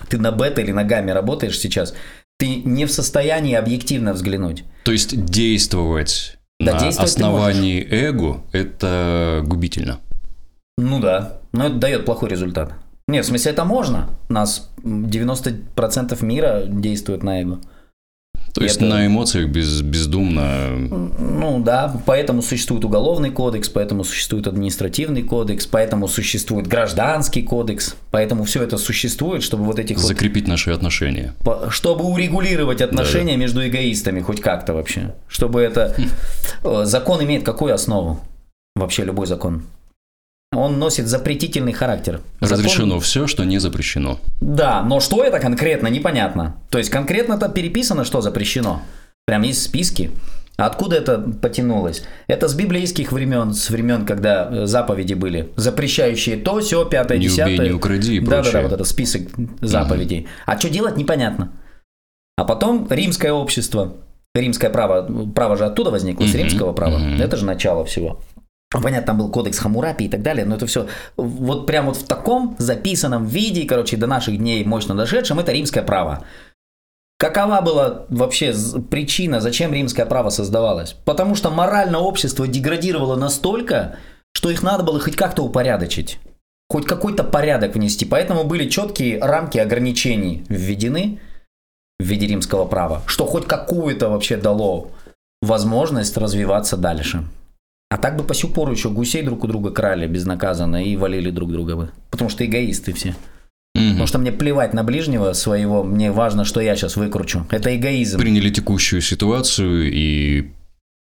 Ты 0.08 0.18
на 0.18 0.32
бета 0.32 0.60
или 0.60 0.72
на 0.72 0.84
гамме 0.84 1.12
работаешь 1.12 1.58
сейчас, 1.58 1.94
ты 2.38 2.56
не 2.56 2.86
в 2.86 2.92
состоянии 2.92 3.54
объективно 3.54 4.12
взглянуть. 4.12 4.64
То 4.84 4.92
есть 4.92 5.24
действовать 5.24 6.38
Да, 6.58 6.74
на 6.74 6.80
действовать 6.80 7.10
основании 7.10 7.86
эго– 7.88 8.42
это 8.52 9.42
губительно. 9.44 10.00
Ну 10.78 11.00
да, 11.00 11.40
но 11.52 11.66
это 11.66 11.76
дает 11.76 12.04
плохой 12.04 12.28
результат. 12.28 12.72
Нет, 13.08 13.24
в 13.24 13.28
смысле 13.28 13.52
это 13.52 13.64
можно. 13.64 14.10
У 14.28 14.32
нас 14.32 14.70
90% 14.82 16.24
мира 16.24 16.62
действует 16.66 17.22
на 17.22 17.42
эго. 17.42 17.60
То 18.54 18.62
есть 18.62 18.76
Это- 18.76 18.84
на 18.84 19.06
эмоциях 19.06 19.48
без, 19.48 19.80
бездумно. 19.80 20.68
Ну 21.18 21.62
да, 21.64 21.94
поэтому 22.04 22.42
существует 22.42 22.84
уголовный 22.84 23.30
кодекс, 23.30 23.68
поэтому 23.70 24.04
существует 24.04 24.46
административный 24.46 25.22
кодекс, 25.22 25.66
поэтому 25.66 26.06
существует 26.06 26.66
гражданский 26.66 27.42
кодекс, 27.42 27.94
поэтому 28.10 28.44
все 28.44 28.62
это 28.62 28.76
существует, 28.76 29.42
чтобы 29.42 29.64
вот 29.64 29.78
этих 29.78 29.96
вот 29.96 30.06
Закрепить 30.06 30.46
наши 30.48 30.70
отношения. 30.70 31.34
по- 31.44 31.70
чтобы 31.70 32.04
урегулировать 32.04 32.82
отношения 32.82 33.36
между 33.38 33.66
эгоистами 33.66 34.20
хоть 34.20 34.40
как-то 34.40 34.74
вообще. 34.74 35.14
Чтобы 35.28 35.60
это... 35.62 35.94
Э, 36.64 36.82
Закон 36.84 37.22
имеет 37.24 37.44
какую 37.44 37.74
основу? 37.74 38.20
Вообще 38.76 39.04
любой 39.04 39.26
закон. 39.26 39.62
Он 40.52 40.78
носит 40.78 41.06
запретительный 41.08 41.72
характер. 41.72 42.20
Закон- 42.40 42.58
Разрешено 42.58 43.00
все, 43.00 43.26
что 43.26 43.44
не 43.44 43.58
запрещено. 43.58 44.18
Да, 44.40 44.82
но 44.82 45.00
что 45.00 45.24
это 45.24 45.38
конкретно, 45.40 45.88
непонятно. 45.88 46.56
То 46.70 46.78
есть 46.78 46.90
конкретно-то 46.90 47.48
переписано, 47.48 48.04
что 48.04 48.20
запрещено. 48.20 48.82
Прям 49.26 49.42
есть 49.42 49.62
списки. 49.62 50.10
Откуда 50.58 50.96
это 50.96 51.18
потянулось? 51.18 52.02
Это 52.26 52.46
с 52.48 52.54
библейских 52.54 53.12
времен, 53.12 53.54
с 53.54 53.70
времен, 53.70 54.04
когда 54.04 54.48
э, 54.50 54.66
заповеди 54.66 55.14
были, 55.14 55.48
запрещающие 55.56 56.36
то, 56.36 56.60
все, 56.60 56.84
пятое, 56.84 57.16
Не 57.16 57.26
убей, 57.28 57.34
десятое. 57.36 57.68
не 57.68 57.72
укради 57.72 58.16
и 58.16 58.20
Да, 58.20 58.42
прочее. 58.42 58.62
вот 58.62 58.72
это 58.72 58.84
список 58.84 59.22
заповедей. 59.62 60.28
А 60.44 60.58
что 60.58 60.68
делать, 60.68 60.98
непонятно. 60.98 61.52
А 62.36 62.44
потом 62.44 62.86
римское 62.90 63.32
общество, 63.32 63.94
римское 64.34 64.68
право, 64.70 65.26
право 65.34 65.56
же 65.56 65.64
оттуда 65.64 65.90
возникло, 65.90 66.24
с 66.26 66.28
Мгм, 66.30 66.38
римского 66.38 66.72
права. 66.74 66.98
мгм. 66.98 67.22
Это 67.22 67.36
же 67.38 67.46
начало 67.46 67.84
всего. 67.86 68.20
Понятно, 68.80 69.06
там 69.06 69.18
был 69.18 69.30
кодекс 69.30 69.58
Хамурапи 69.58 70.04
и 70.04 70.08
так 70.08 70.22
далее, 70.22 70.46
но 70.46 70.56
это 70.56 70.66
все 70.66 70.86
вот 71.16 71.66
прям 71.66 71.86
вот 71.86 71.96
в 71.96 72.04
таком 72.04 72.56
записанном 72.58 73.26
виде, 73.26 73.66
короче, 73.66 73.96
до 73.96 74.06
наших 74.06 74.38
дней 74.38 74.64
мощно 74.64 74.94
дошедшем, 74.94 75.38
это 75.38 75.52
римское 75.52 75.82
право. 75.82 76.24
Какова 77.18 77.60
была 77.60 78.06
вообще 78.08 78.52
причина, 78.90 79.40
зачем 79.40 79.72
римское 79.72 80.06
право 80.06 80.30
создавалось? 80.30 80.96
Потому 81.04 81.36
что 81.36 81.50
морально 81.50 82.00
общество 82.00 82.48
деградировало 82.48 83.14
настолько, 83.14 83.96
что 84.34 84.50
их 84.50 84.62
надо 84.62 84.82
было 84.82 84.98
хоть 84.98 85.14
как-то 85.14 85.42
упорядочить. 85.42 86.18
Хоть 86.68 86.86
какой-то 86.86 87.22
порядок 87.22 87.74
внести. 87.74 88.04
Поэтому 88.04 88.44
были 88.44 88.68
четкие 88.68 89.20
рамки 89.20 89.58
ограничений 89.58 90.44
введены 90.48 91.20
в 92.00 92.04
виде 92.04 92.26
римского 92.26 92.64
права, 92.64 93.02
что 93.06 93.26
хоть 93.26 93.46
какую-то 93.46 94.08
вообще 94.08 94.36
дало 94.36 94.90
возможность 95.42 96.16
развиваться 96.16 96.76
дальше. 96.76 97.24
А 97.92 97.98
так 97.98 98.16
бы 98.16 98.24
по 98.24 98.32
сю 98.32 98.48
пору 98.48 98.72
еще 98.72 98.88
гусей 98.88 99.22
друг 99.22 99.44
у 99.44 99.46
друга 99.46 99.70
крали 99.70 100.06
безнаказанно 100.06 100.82
и 100.82 100.96
валили 100.96 101.30
друг 101.30 101.52
друга 101.52 101.76
бы. 101.76 101.90
Потому 102.10 102.30
что 102.30 102.42
эгоисты 102.42 102.94
все. 102.94 103.14
Мгм. 103.74 103.90
Потому 103.90 104.06
что 104.06 104.18
мне 104.18 104.32
плевать 104.32 104.72
на 104.72 104.82
ближнего 104.82 105.34
своего, 105.34 105.82
мне 105.82 106.10
важно, 106.10 106.46
что 106.46 106.62
я 106.62 106.74
сейчас 106.74 106.96
выкручу. 106.96 107.46
Это 107.50 107.76
эгоизм. 107.76 108.18
Приняли 108.18 108.48
текущую 108.48 109.02
ситуацию 109.02 109.92
и 109.92 110.52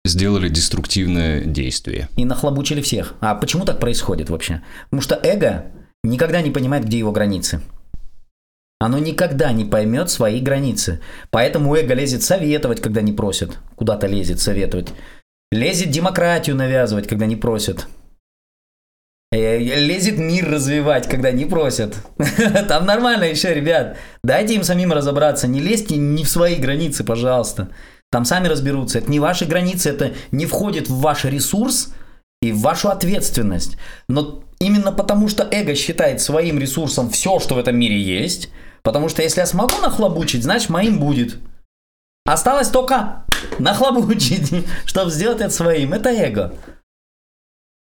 сделали 0.03 0.49
деструктивное 0.49 1.45
действие. 1.45 2.09
И 2.17 2.25
нахлобучили 2.25 2.81
всех. 2.81 3.13
А 3.21 3.33
почему 3.35 3.63
так 3.63 3.79
происходит 3.79 4.29
вообще? 4.29 4.61
Потому 4.89 5.01
что 5.01 5.17
эго 5.23 5.67
никогда 6.03 6.41
не 6.41 6.51
понимает, 6.51 6.83
где 6.83 6.97
его 6.97 7.13
границы. 7.13 7.61
Оно 8.81 8.99
никогда 8.99 9.53
не 9.53 9.63
поймет 9.63 10.09
свои 10.09 10.41
границы. 10.41 10.99
Поэтому 11.31 11.73
эго 11.75 11.93
лезет 11.93 12.23
советовать, 12.23 12.81
когда 12.81 12.99
не 12.99 13.13
просят. 13.13 13.57
Куда-то 13.77 14.07
лезет 14.07 14.41
советовать. 14.41 14.89
Лезет 15.53 15.91
демократию 15.91 16.55
навязывать, 16.55 17.07
когда 17.07 17.27
не 17.27 17.35
просят. 17.35 17.87
Э, 19.31 19.59
Лезет 19.59 20.17
мир 20.17 20.49
развивать, 20.49 21.07
когда 21.07 21.31
не 21.31 21.45
просят. 21.45 21.95
Там 22.67 22.87
нормально 22.87 23.25
еще, 23.25 23.53
ребят. 23.53 23.97
Дайте 24.23 24.55
им 24.55 24.63
самим 24.63 24.91
разобраться. 24.91 25.47
Не 25.47 25.59
лезьте 25.59 25.95
не 25.95 26.23
в 26.23 26.29
свои 26.29 26.55
границы, 26.55 27.03
пожалуйста. 27.03 27.69
Там 28.11 28.25
сами 28.25 28.47
разберутся. 28.47 28.97
Это 28.97 29.11
не 29.11 29.19
ваши 29.19 29.45
границы, 29.45 29.91
это 29.91 30.13
не 30.31 30.47
входит 30.47 30.89
в 30.89 30.99
ваш 31.01 31.23
ресурс 31.25 31.93
и 32.41 32.51
в 32.51 32.61
вашу 32.61 32.89
ответственность. 32.89 33.77
Но 34.07 34.43
именно 34.59 34.91
потому, 34.91 35.27
что 35.27 35.47
эго 35.51 35.75
считает 35.75 36.19
своим 36.19 36.57
ресурсом 36.57 37.11
все, 37.11 37.39
что 37.39 37.53
в 37.53 37.59
этом 37.59 37.77
мире 37.77 38.01
есть, 38.01 38.49
потому 38.81 39.07
что 39.07 39.21
если 39.21 39.41
я 39.41 39.45
смогу 39.45 39.77
нахлобучить, 39.83 40.43
значит 40.43 40.69
моим 40.69 40.99
будет. 40.99 41.37
Осталось 42.25 42.69
только 42.69 43.23
нахлобучить, 43.59 44.51
чтобы 44.85 45.11
сделать 45.11 45.41
это 45.41 45.49
своим. 45.51 45.93
Это 45.93 46.09
эго. 46.09 46.53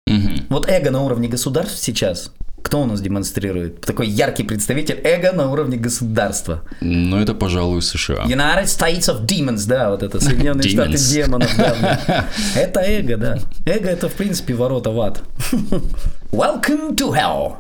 Мгм. 0.07 0.47
Вот 0.49 0.69
эго 0.69 0.91
на 0.91 1.03
уровне 1.03 1.29
государств 1.29 1.79
сейчас. 1.83 2.33
Кто 2.63 2.83
у 2.83 2.85
нас 2.85 3.01
демонстрирует? 3.01 3.81
Такой 3.83 4.09
яркий 4.09 4.43
представитель 4.43 5.01
эго 5.05 5.31
на 5.33 5.51
уровне 5.53 5.77
государства. 5.77 6.63
Но 6.81 7.21
это, 7.21 7.33
пожалуй, 7.33 7.81
США. 7.81 8.25
United 8.27 8.65
States 8.65 9.03
of 9.09 9.25
Demons, 9.25 9.69
да, 9.69 9.91
вот 9.91 10.03
это 10.03 10.19
Соединенные 10.19 10.69
Штаты 10.69 10.97
демонов. 10.97 11.49
да, 11.57 11.77
да. 12.09 12.27
Это 12.57 12.81
эго, 12.81 13.17
да. 13.17 13.39
Эго 13.67 13.89
это, 13.89 14.09
в 14.09 14.15
принципе, 14.15 14.55
ворота 14.55 14.91
в 14.91 15.01
ад. 15.01 15.23
Welcome 16.33 16.97
to 16.97 17.13
hell. 17.15 17.57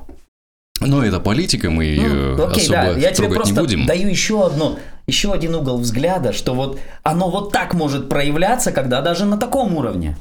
Но 0.81 1.05
это 1.05 1.21
политика, 1.21 1.71
мы 1.71 1.85
ее 1.85 2.09
Ну, 2.37 2.47
Окей, 2.47 2.65
особо 2.65 2.95
да, 2.95 2.99
я 2.99 3.13
тебе 3.13 3.29
просто 3.29 3.55
не 3.55 3.61
будем. 3.61 3.87
даю 3.87 4.09
еще 4.09 4.45
одну, 4.45 4.79
еще 5.07 5.33
один 5.33 5.55
угол 5.55 5.79
взгляда, 5.79 6.33
что 6.33 6.55
вот 6.55 6.81
оно 7.03 7.31
вот 7.31 7.53
так 7.53 7.75
может 7.75 8.09
проявляться, 8.09 8.73
когда 8.73 9.01
даже 9.03 9.25
на 9.25 9.37
таком 9.39 9.77
уровне. 9.77 10.17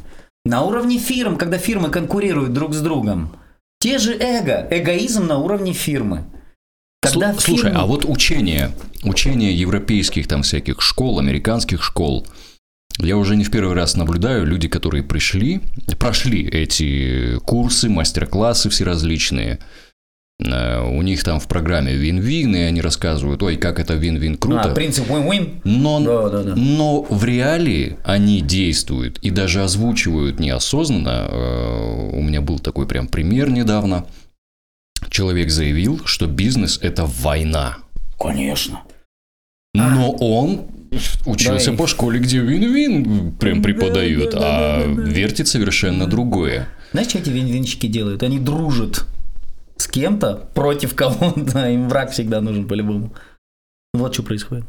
На 0.46 0.62
уровне 0.62 1.00
фирм, 1.00 1.38
когда 1.38 1.58
фирмы 1.58 1.90
конкурируют 1.90 2.54
друг 2.54 2.74
с 2.74 2.82
другом. 2.82 3.36
Те 3.80 3.98
же 3.98 4.14
эго, 4.14 4.68
эгоизм 4.70 5.26
на 5.28 5.38
уровне 5.40 5.74
фирмы. 5.74 6.26
Когда 7.02 7.32
Слу- 7.34 7.40
Слушай, 7.40 7.72
фирмы- 7.72 7.82
а 7.82 7.86
вот 7.86 8.06
учение, 8.06 8.72
учение 9.04 9.54
европейских 9.54 10.28
там 10.28 10.44
всяких 10.44 10.82
школ, 10.82 11.20
американских 11.20 11.84
школ, 11.84 12.26
я 13.00 13.18
уже 13.18 13.36
не 13.36 13.44
в 13.44 13.52
первый 13.52 13.76
раз 13.76 13.96
наблюдаю 13.96 14.46
люди, 14.46 14.68
которые 14.68 15.04
пришли, 15.04 15.62
прошли 16.00 16.48
эти 16.48 17.38
курсы, 17.40 17.90
мастер-классы 17.90 18.70
всеразличные. 18.70 19.54
Э, 19.54 19.58
У 20.38 21.02
них 21.02 21.24
там 21.24 21.40
в 21.40 21.48
программе 21.48 21.94
вин-вин, 21.96 22.56
и 22.56 22.60
они 22.60 22.82
рассказывают, 22.82 23.42
ой, 23.42 23.56
как 23.56 23.80
это 23.80 23.94
вин-вин 23.94 24.36
круто. 24.38 24.72
А, 24.72 24.76
принцип 24.76 25.10
win-win. 25.10 25.62
Но, 25.64 26.00
Да, 26.02 26.30
да, 26.30 26.44
да. 26.44 26.56
но 26.56 27.04
в 27.04 27.24
реалии 27.24 27.98
они 28.04 28.42
действуют 28.42 29.18
и 29.20 29.30
даже 29.30 29.64
озвучивают 29.64 30.40
неосознанно. 30.40 31.28
Э, 31.30 32.10
У 32.14 32.22
меня 32.22 32.42
был 32.42 32.60
такой 32.60 32.86
прям 32.86 33.08
пример 33.08 33.50
недавно. 33.50 34.06
Человек 35.10 35.52
заявил, 35.52 36.02
что 36.06 36.28
бизнес– 36.28 36.80
это 36.82 37.06
война. 37.06 37.78
Конечно. 38.20 38.82
Но 39.74 40.12
он 40.12 40.66
учился 41.26 41.72
Да 41.72 41.78
по 41.78 41.88
школе, 41.88 42.20
где 42.20 42.40
вин-вин 42.40 43.32
прям 43.34 43.62
преподают, 43.62 44.32
да, 44.32 44.40
да, 44.40 44.46
а 44.48 44.80
да, 44.80 44.88
да, 44.88 45.02
да. 45.02 45.10
вертит 45.10 45.48
совершенно 45.48 46.08
другое. 46.08 46.68
Знаешь, 46.92 47.10
что 47.10 47.20
эти 47.20 47.30
вин-винщики 47.30 47.88
делают? 47.88 48.22
Они 48.24 48.40
дружат 48.40 49.06
с 49.78 49.88
кем-то 49.88 50.48
против 50.54 50.96
кого-то. 50.96 51.70
Им 51.74 51.90
враг 51.90 52.12
всегда 52.12 52.42
нужен 52.42 52.68
по-любому. 52.68 53.14
Вот 53.94 54.14
что 54.14 54.24
происходит. 54.24 54.66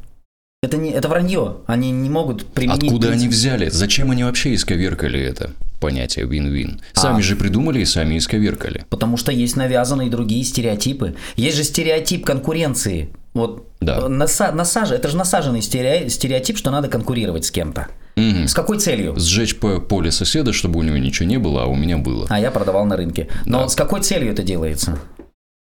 Это, 0.63 0.77
не, 0.79 0.91
это 0.91 1.09
вранье. 1.09 1.59
Они 1.67 1.91
не 1.91 2.09
могут 2.11 2.47
применить... 2.47 2.85
Откуда 2.85 3.11
они 3.11 3.29
взяли? 3.29 3.69
Зачем 3.69 4.11
они 4.11 4.25
вообще 4.25 4.55
исковеркали 4.55 5.21
это 5.21 5.53
понятие 5.81 6.27
вин-вин? 6.27 6.81
Сами 6.95 7.19
А. 7.19 7.23
же 7.23 7.37
придумали 7.37 7.81
и 7.81 7.85
сами 7.85 8.19
исковеркали. 8.19 8.85
Потому 8.89 9.17
что 9.17 9.31
есть 9.31 9.57
навязанные 9.57 10.11
другие 10.11 10.43
стереотипы. 10.45 11.15
Есть 11.37 11.57
же 11.57 11.63
стереотип 11.65 12.25
конкуренции. 12.25 13.11
Вот 13.35 13.69
Да. 13.81 13.99
э, 13.99 14.09
наса- 14.09 14.53
насаж- 14.53 14.93
это 14.95 15.09
же 15.09 15.17
насаженный 15.17 15.61
стере- 15.61 16.09
стереотип, 16.09 16.57
что 16.57 16.71
надо 16.71 16.89
конкурировать 16.89 17.45
с 17.45 17.51
кем-то. 17.51 17.89
Мгм. 18.17 18.49
С 18.49 18.55
какой 18.55 18.79
целью? 18.79 19.15
Сжечь 19.19 19.57
по 19.59 19.79
поле 19.81 20.11
соседа, 20.11 20.53
чтобы 20.53 20.79
у 20.81 20.83
него 20.83 20.97
ничего 20.97 21.29
не 21.29 21.37
было, 21.39 21.65
а 21.65 21.67
у 21.67 21.75
меня 21.77 21.99
было. 21.99 22.27
А 22.31 22.41
я 22.41 22.51
продавал 22.51 22.87
на 22.87 22.97
рынке. 22.97 23.29
Но 23.45 23.63
Да. 23.63 23.69
с 23.69 23.75
какой 23.75 24.01
целью 24.01 24.33
это 24.33 24.43
делается? 24.43 24.99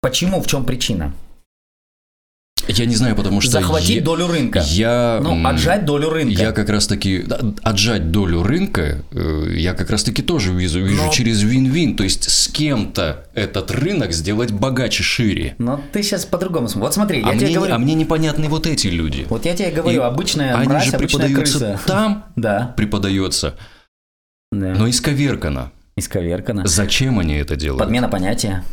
Почему? 0.01 0.41
В 0.41 0.47
чем 0.47 0.65
причина? 0.65 1.13
Я 2.71 2.85
не 2.85 2.95
знаю, 2.95 3.15
потому 3.15 3.41
что... 3.41 3.51
Захватить 3.51 3.95
я- 3.97 4.01
долю 4.03 4.27
рынка. 4.27 4.63
Я, 4.67 5.19
Ну, 5.23 5.43
отжать 5.47 5.85
долю 5.85 6.09
рынка. 6.11 6.39
Я 6.39 6.51
как 6.51 6.69
раз 6.69 6.85
таки 6.85 7.23
да, 7.25 7.39
отжать 7.63 8.11
долю 8.11 8.43
рынка, 8.43 9.03
э, 9.11 9.53
я 9.57 9.73
как 9.73 9.89
раз 9.89 10.03
таки 10.03 10.21
тоже 10.21 10.53
вижу, 10.53 10.79
вижу 10.79 11.03
Но- 11.05 11.11
через 11.11 11.41
вин-вин, 11.41 11.95
то 11.95 12.03
есть 12.03 12.29
с 12.29 12.47
кем-то 12.47 13.25
этот 13.33 13.71
рынок 13.71 14.11
сделать 14.13 14.51
богаче, 14.51 15.01
шире. 15.01 15.55
Но 15.57 15.81
ты 15.91 16.03
сейчас 16.03 16.25
по-другому 16.25 16.67
смотришь. 16.67 16.83
Вот 16.85 16.93
смотри, 16.93 17.23
А 17.23 17.29
я 17.29 17.33
мне, 17.33 17.39
тебе 17.39 17.55
говорю. 17.55 17.73
а 17.73 17.77
мне 17.79 17.95
непонятны 17.95 18.47
вот 18.49 18.67
эти 18.67 18.87
люди. 18.87 19.25
Вот 19.29 19.45
я 19.45 19.55
тебе 19.55 19.71
говорю, 19.71 19.99
И 20.01 20.03
обычная 20.03 20.55
Они 20.55 20.67
мразь, 20.67 20.85
же 20.89 20.95
обычная 20.95 21.25
преподаются 21.25 21.59
крыса. 21.59 21.79
там, 21.87 22.25
Да. 22.35 22.73
преподается, 22.77 23.55
да. 24.51 24.75
но 24.75 24.87
исковеркано. 24.89 25.71
Исковеркано. 25.97 26.65
Зачем 26.67 27.19
они 27.19 27.33
это 27.35 27.55
делают? 27.55 27.79
Подмена 27.79 28.07
понятия. 28.09 28.63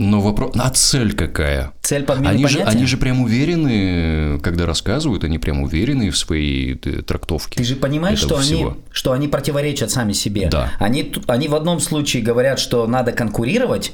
Но 0.00 0.20
вопрос, 0.20 0.52
а 0.56 0.70
цель 0.70 1.12
какая? 1.12 1.72
Цель 1.82 2.04
подмены 2.04 2.30
Они 2.30 2.46
же, 2.46 2.58
понятия. 2.58 2.76
они 2.76 2.86
же 2.86 2.96
прям 2.98 3.20
уверены, 3.20 4.38
когда 4.40 4.64
рассказывают, 4.64 5.24
они 5.24 5.38
прям 5.40 5.60
уверены 5.62 6.10
в 6.10 6.16
своей 6.16 6.74
э, 6.84 7.02
трактовке. 7.02 7.56
Ты 7.58 7.64
же 7.64 7.74
понимаешь, 7.74 8.20
что 8.20 8.38
всего. 8.38 8.70
они, 8.70 8.78
что 8.92 9.10
они 9.10 9.26
противоречат 9.26 9.90
сами 9.90 10.12
себе. 10.12 10.50
Да. 10.52 10.70
Они, 10.78 11.12
они 11.26 11.48
в 11.48 11.54
одном 11.56 11.80
случае 11.80 12.22
говорят, 12.22 12.60
что 12.60 12.86
надо 12.86 13.10
конкурировать, 13.10 13.92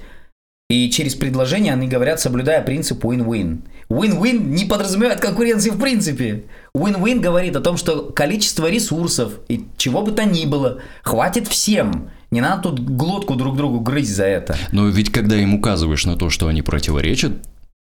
И 0.70 0.90
через 0.90 1.14
предложение 1.14 1.72
они 1.72 1.88
говорят, 1.88 2.20
соблюдая 2.20 2.62
принцип 2.62 3.04
win-win. 3.04 3.60
Win-win 3.90 4.38
не 4.44 4.64
подразумевает 4.64 5.20
конкуренции 5.20 5.70
в 5.70 5.78
принципе. 5.78 6.44
Win-win 6.74 7.20
говорит 7.20 7.56
о 7.56 7.60
том, 7.60 7.76
что 7.76 8.04
количество 8.06 8.68
ресурсов 8.70 9.40
и 9.48 9.64
чего 9.76 10.02
бы 10.02 10.12
то 10.12 10.24
ни 10.24 10.46
было 10.46 10.80
хватит 11.02 11.48
всем. 11.48 12.10
Не 12.34 12.40
надо 12.40 12.62
тут 12.64 12.80
глотку 12.80 13.36
друг 13.36 13.56
другу 13.56 13.78
грызть 13.78 14.12
за 14.16 14.24
это. 14.24 14.56
Но 14.72 14.88
ведь 14.88 15.12
когда 15.12 15.36
им 15.36 15.54
указываешь 15.54 16.04
на 16.04 16.16
то, 16.16 16.30
что 16.30 16.48
они 16.48 16.62
противоречат 16.62 17.30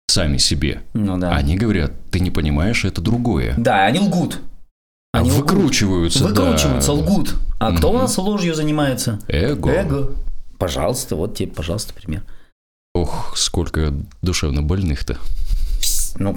сами 0.06 0.36
себе, 0.36 0.82
Ну 0.92 1.16
да. 1.16 1.30
они 1.34 1.56
говорят, 1.56 1.92
ты 2.10 2.20
не 2.20 2.30
понимаешь, 2.30 2.84
это 2.84 3.00
другое. 3.00 3.54
Да, 3.56 3.86
они 3.86 4.00
лгут. 4.00 4.40
Они 5.14 5.30
лгут. 5.30 5.50
Выкручиваются, 5.50 6.24
да. 6.24 6.42
Выкручиваются, 6.42 6.92
лгут. 6.92 7.36
А 7.58 7.74
кто 7.74 7.90
у 7.90 7.96
нас 7.96 8.18
ложью 8.18 8.54
занимается? 8.54 9.18
Эго. 9.28 9.70
Эго. 9.70 10.10
Пожалуйста, 10.58 11.16
вот 11.16 11.38
тебе, 11.38 11.50
пожалуйста, 11.50 11.94
пример. 11.94 12.22
Ох, 12.94 13.32
сколько 13.38 13.94
душевно 14.20 14.60
больных-то. 14.60 15.16
Ну, 16.16 16.36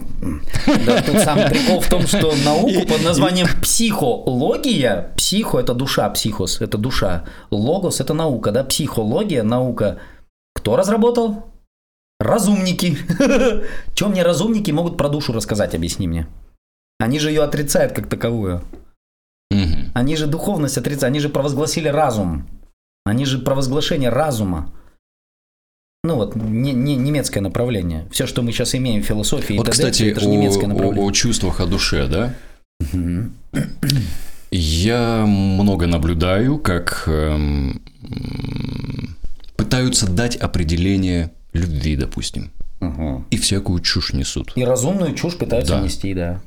да, 0.86 1.02
тут 1.04 1.20
самый 1.20 1.50
прикол 1.50 1.82
в 1.82 1.88
том, 1.88 2.08
что 2.08 2.34
науку 2.44 2.88
под 2.88 3.04
названием 3.04 3.48
психология, 3.62 5.14
психо 5.16 5.60
это 5.60 5.74
душа, 5.76 6.10
психос 6.10 6.62
это 6.62 6.78
душа, 6.78 7.26
логос 7.52 8.02
это 8.02 8.14
наука, 8.14 8.52
да, 8.52 8.64
психология, 8.64 9.44
наука. 9.44 10.00
Кто 10.56 10.76
разработал? 10.76 11.46
Разумники. 12.20 12.98
Чем 13.94 14.12
мне 14.12 14.24
разумники 14.24 14.72
могут 14.72 14.98
про 14.98 15.10
душу 15.10 15.34
рассказать, 15.34 15.76
объясни 15.76 16.08
мне. 16.08 16.28
Они 17.00 17.20
же 17.20 17.30
ее 17.30 17.44
отрицают 17.44 17.94
как 17.94 18.10
таковую. 18.10 18.64
Они 19.94 20.16
же 20.16 20.28
духовность 20.28 20.78
отрицают, 20.78 21.04
они 21.12 21.20
же 21.20 21.30
провозгласили 21.30 21.88
разум. 21.88 22.48
Они 23.06 23.26
же 23.26 23.40
провозглашение 23.40 24.10
разума. 24.10 24.74
Ну 26.08 26.16
вот, 26.16 26.38
не, 26.38 26.72
не- 26.72 26.96
немецкое 26.96 27.44
направление. 27.44 28.06
Все, 28.12 28.28
что 28.28 28.42
мы 28.42 28.54
сейчас 28.54 28.74
имеем 28.76 29.04
в 29.04 29.06
философии, 29.06 29.56
и 29.56 29.58
Вот, 29.58 29.66
т.д., 29.66 29.74
кстати, 29.74 30.04
это 30.04 30.22
же 30.22 30.30
немецкое 30.30 30.64
о, 30.64 30.68
о- 30.68 30.70
направление. 30.70 31.06
о 31.06 31.12
чувствах, 31.12 31.60
о 31.60 31.66
душе, 31.66 32.08
да? 32.08 32.34
Я 34.52 35.26
много 35.28 35.86
наблюдаю, 35.88 36.58
как 36.60 37.04
эм, 37.08 37.82
пытаются 39.58 40.10
дать 40.10 40.38
определение 40.38 41.32
любви, 41.52 41.98
допустим, 41.98 42.52
Мгм. 42.80 43.26
и 43.30 43.36
всякую 43.38 43.82
чушь 43.82 44.14
несут, 44.14 44.54
И 44.56 44.64
разумную 44.64 45.14
чушь 45.16 45.36
пытаются 45.38 45.74
Да. 45.74 45.82
нести, 45.82 46.14
да. 46.14 46.40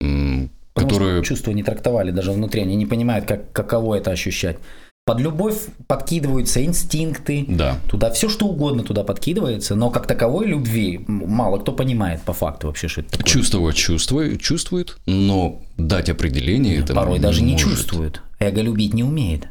м, 0.00 0.50
Потому 0.74 0.90
которые... 0.92 1.24
что 1.24 1.34
чувства 1.34 1.50
не 1.50 1.64
трактовали 1.64 2.12
даже 2.12 2.30
внутри, 2.30 2.60
они 2.62 2.76
не 2.76 2.86
понимают, 2.86 3.24
как, 3.26 3.50
каково 3.50 3.96
это 3.96 4.12
ощущать. 4.12 4.58
Под 5.06 5.20
любовь 5.20 5.66
подкидываются 5.86 6.64
инстинкты, 6.64 7.44
Да, 7.48 7.78
туда 7.88 8.10
все 8.10 8.28
что 8.28 8.46
угодно 8.48 8.82
туда 8.82 9.04
подкидывается, 9.04 9.76
но 9.76 9.88
как 9.90 10.08
таковой 10.08 10.46
любви 10.46 11.04
мало 11.06 11.58
кто 11.60 11.70
понимает 11.70 12.22
по 12.22 12.32
факту 12.32 12.66
вообще, 12.66 12.88
что 12.88 13.02
это 13.02 13.12
такое. 13.12 13.24
чувствовать 13.26 13.76
чувствует, 13.76 14.40
чувствует, 14.40 14.96
но 15.06 15.62
дать 15.76 16.08
определение 16.10 16.80
это 16.80 16.92
Порой 16.92 17.20
даже 17.20 17.42
не 17.42 17.52
может. 17.52 17.68
чувствует. 17.68 18.20
Эго 18.40 18.60
любить 18.62 18.94
не 18.94 19.04
умеет. 19.04 19.46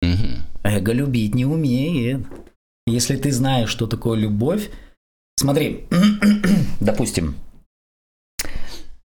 Мгм. 0.00 0.44
Эго 0.62 0.92
любить 0.92 1.34
не 1.34 1.44
умеет. 1.44 2.24
Если 2.86 3.16
ты 3.16 3.32
знаешь, 3.32 3.68
что 3.68 3.88
такое 3.88 4.16
любовь, 4.16 4.70
смотри, 5.36 5.86
допустим, 6.80 7.34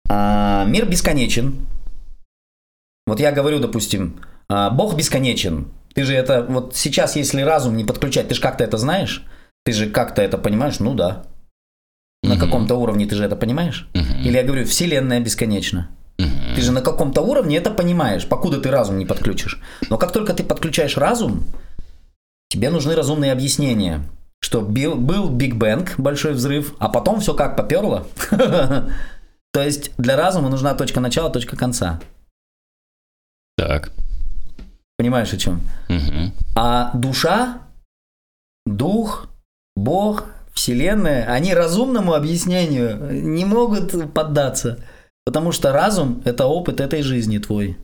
а, 0.10 0.64
мир 0.66 0.88
бесконечен. 0.88 1.68
Вот 3.06 3.20
я 3.20 3.34
говорю, 3.34 3.60
допустим, 3.60 4.16
Бог 4.72 4.96
бесконечен. 4.96 5.68
Ты 5.94 6.04
же 6.04 6.14
это, 6.14 6.44
вот 6.44 6.76
сейчас, 6.76 7.16
если 7.16 7.42
разум 7.42 7.78
не 7.78 7.84
подключать, 7.86 8.28
ты 8.28 8.36
же 8.36 8.42
как-то 8.42 8.64
это 8.64 8.78
знаешь? 8.78 9.24
Ты 9.66 9.72
же 9.74 9.90
как-то 9.90 10.22
это 10.22 10.38
понимаешь? 10.38 10.80
Ну 10.80 10.94
да. 10.96 11.24
На 12.24 12.36
Мгм. 12.36 12.40
каком-то 12.40 12.76
уровне 12.76 13.06
ты 13.06 13.16
же 13.16 13.24
это 13.26 13.36
понимаешь? 13.36 13.88
Мгм. 13.94 14.22
Или 14.24 14.38
я 14.38 14.44
говорю, 14.44 14.66
Вселенная 14.66 15.20
бесконечна. 15.20 15.90
Мгм. 16.18 16.56
Ты 16.56 16.62
же 16.62 16.72
на 16.72 16.82
каком-то 16.82 17.22
уровне 17.22 17.58
это 17.58 17.70
понимаешь, 17.72 18.26
покуда 18.28 18.60
ты 18.62 18.70
разум 18.72 18.98
не 18.98 19.06
подключишь. 19.06 19.60
Но 19.90 19.98
как 19.98 20.12
только 20.12 20.34
ты 20.34 20.44
подключаешь 20.44 20.98
разум, 20.98 21.44
тебе 22.50 22.70
нужны 22.70 22.96
разумные 22.96 23.32
объяснения. 23.32 24.02
Что 24.42 24.62
бил- 24.62 24.96
был 24.96 25.30
Биг 25.30 25.56
Бэнг, 25.56 25.96
большой 25.98 26.34
взрыв, 26.34 26.74
а 26.80 26.90
потом 26.90 27.20
все 27.20 27.34
как 27.34 27.56
поперло. 27.56 28.06
То 29.54 29.62
есть 29.62 29.92
для 29.98 30.16
разума 30.18 30.50
нужна 30.50 30.74
точка 30.76 31.00
начала, 31.00 31.30
точка 31.30 31.56
конца. 31.56 32.00
Так. 33.58 33.92
Понимаешь 35.04 35.34
о 35.34 35.38
чем? 35.38 35.60
Мгм. 35.90 36.32
А 36.56 36.92
душа, 36.94 37.58
дух, 38.66 39.28
Бог, 39.76 40.28
Вселенная, 40.54 41.26
они 41.26 41.54
разумному 41.54 42.14
объяснению 42.14 43.12
не 43.12 43.44
могут 43.44 44.14
поддаться. 44.14 44.80
Потому 45.26 45.52
что 45.52 45.74
разум– 45.74 46.22
это 46.26 46.46
опыт 46.46 46.80
этой 46.80 47.02
жизни 47.02 47.38
твой. 47.38 47.78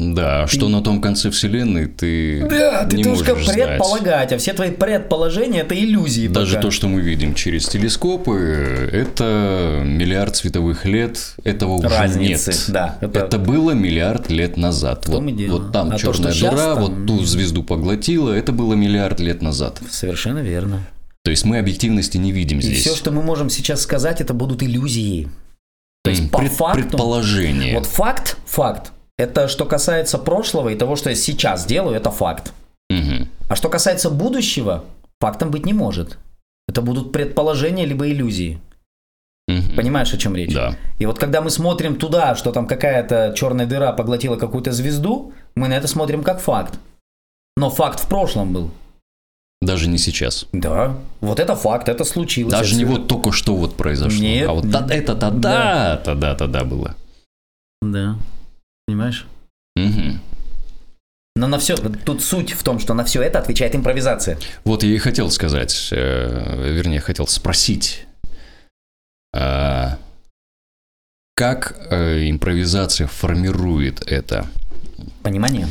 Да, 0.00 0.46
что 0.46 0.68
на 0.68 0.80
том 0.80 1.00
конце 1.00 1.28
вселенной 1.30 1.86
ты 1.86 2.46
Да, 2.48 2.84
ты 2.86 2.96
не 2.98 3.02
только 3.02 3.30
можешь 3.34 3.46
знать. 3.46 3.66
предполагать, 3.66 4.32
а 4.32 4.38
все 4.38 4.52
твои 4.52 4.70
предположения 4.70 5.62
это 5.62 5.74
иллюзии. 5.76 6.28
Даже 6.28 6.52
пока. 6.56 6.62
то, 6.62 6.70
что 6.70 6.86
мы 6.86 7.00
видим 7.00 7.34
через 7.34 7.66
телескопы, 7.66 8.88
это 8.92 9.82
миллиард 9.84 10.36
световых 10.36 10.84
лет, 10.84 11.34
этого 11.42 11.72
уже 11.74 11.88
разницы, 11.88 12.50
нет. 12.50 12.64
да. 12.68 12.96
Это, 13.00 13.18
Это 13.20 13.38
было 13.38 13.72
миллиард 13.72 14.30
лет 14.30 14.56
назад. 14.56 15.06
Вот, 15.08 15.22
вот 15.48 15.72
там 15.72 15.88
А 15.88 15.92
то, 15.92 15.98
черная 15.98 16.32
щас 16.32 16.50
дыра, 16.54 16.74
там- 16.74 16.82
вот 16.84 17.06
ту 17.06 17.24
звезду 17.24 17.64
поглотила, 17.64 18.30
это 18.32 18.52
было 18.52 18.74
миллиард 18.74 19.18
лет 19.20 19.42
назад. 19.42 19.80
совершенно 19.90 20.38
верно. 20.38 20.86
То 21.24 21.30
есть 21.32 21.44
мы 21.44 21.58
объективности 21.58 22.16
не 22.18 22.30
видим 22.30 22.60
И 22.60 22.62
здесь. 22.62 22.80
все, 22.82 22.94
что 22.94 23.10
мы 23.10 23.22
можем 23.22 23.50
сейчас 23.50 23.82
сказать, 23.82 24.20
это 24.20 24.32
будут 24.32 24.62
иллюзии. 24.62 25.28
То 26.04 26.10
есть 26.10 26.30
по 26.30 26.38
пред- 26.38 26.52
факту, 26.52 26.82
Предположение. 26.82 27.74
вот 27.74 27.86
факт, 27.86 28.36
факт. 28.46 28.92
Это 29.18 29.48
что 29.48 29.64
касается 29.64 30.16
прошлого 30.16 30.68
и 30.68 30.76
того, 30.76 30.94
что 30.96 31.10
я 31.10 31.16
сейчас 31.16 31.66
делаю, 31.66 31.96
это 31.96 32.10
факт. 32.10 32.52
Мгм. 32.88 33.28
А 33.48 33.56
что 33.56 33.68
касается 33.68 34.10
будущего, 34.10 34.84
фактом 35.20 35.50
быть 35.50 35.66
не 35.66 35.72
может. 35.72 36.18
Это 36.68 36.82
будут 36.82 37.12
предположения 37.12 37.84
либо 37.84 38.08
иллюзии. 38.08 38.60
Мгм. 39.48 39.74
Понимаешь, 39.76 40.12
о 40.14 40.18
чем 40.18 40.36
речь? 40.36 40.54
Да. 40.54 40.76
И 40.98 41.06
вот 41.06 41.18
когда 41.18 41.40
мы 41.40 41.50
смотрим 41.50 41.96
туда, 41.96 42.36
что 42.36 42.52
там 42.52 42.66
какая-то 42.66 43.32
черная 43.34 43.66
дыра 43.66 43.92
поглотила 43.92 44.36
какую-то 44.36 44.72
звезду, 44.72 45.32
мы 45.56 45.68
на 45.68 45.74
это 45.74 45.88
смотрим 45.88 46.22
как 46.22 46.40
факт. 46.40 46.78
Но 47.56 47.70
факт 47.70 48.00
в 48.00 48.08
прошлом 48.08 48.52
был. 48.52 48.70
Даже 49.60 49.88
не 49.88 49.98
сейчас. 49.98 50.46
Да, 50.52 50.96
вот 51.20 51.40
это 51.40 51.56
факт, 51.56 51.88
это 51.88 52.04
случилось. 52.04 52.52
Даже 52.52 52.76
не 52.76 52.84
вот 52.84 53.08
только 53.08 53.32
что 53.32 53.56
вот 53.56 53.74
произошло. 53.74 54.20
Нет. 54.20 54.48
А 54.48 54.52
вот 54.52 54.64
это 54.64 55.16
тогда, 55.16 55.96
тогда, 56.04 56.36
тогда 56.36 56.64
было. 56.64 56.94
Да, 57.82 58.16
понимаешь? 58.88 59.26
Мгм. 59.76 60.18
Но 61.36 61.46
на 61.46 61.58
все, 61.58 61.76
тут 61.76 62.22
суть 62.22 62.52
в 62.52 62.62
том, 62.64 62.78
что 62.78 62.94
на 62.94 63.04
все 63.04 63.22
это 63.22 63.38
отвечает 63.38 63.76
импровизация. 63.76 64.38
Вот 64.64 64.82
я 64.82 64.94
и 64.94 64.98
хотел 64.98 65.30
сказать, 65.30 65.90
э, 65.92 66.72
вернее, 66.72 67.00
хотел 67.00 67.26
спросить, 67.26 68.06
а, 69.36 69.98
как 71.34 71.76
э, 71.90 72.30
импровизация 72.30 73.06
формирует 73.06 74.10
это? 74.10 74.46
Понимание? 75.22 75.68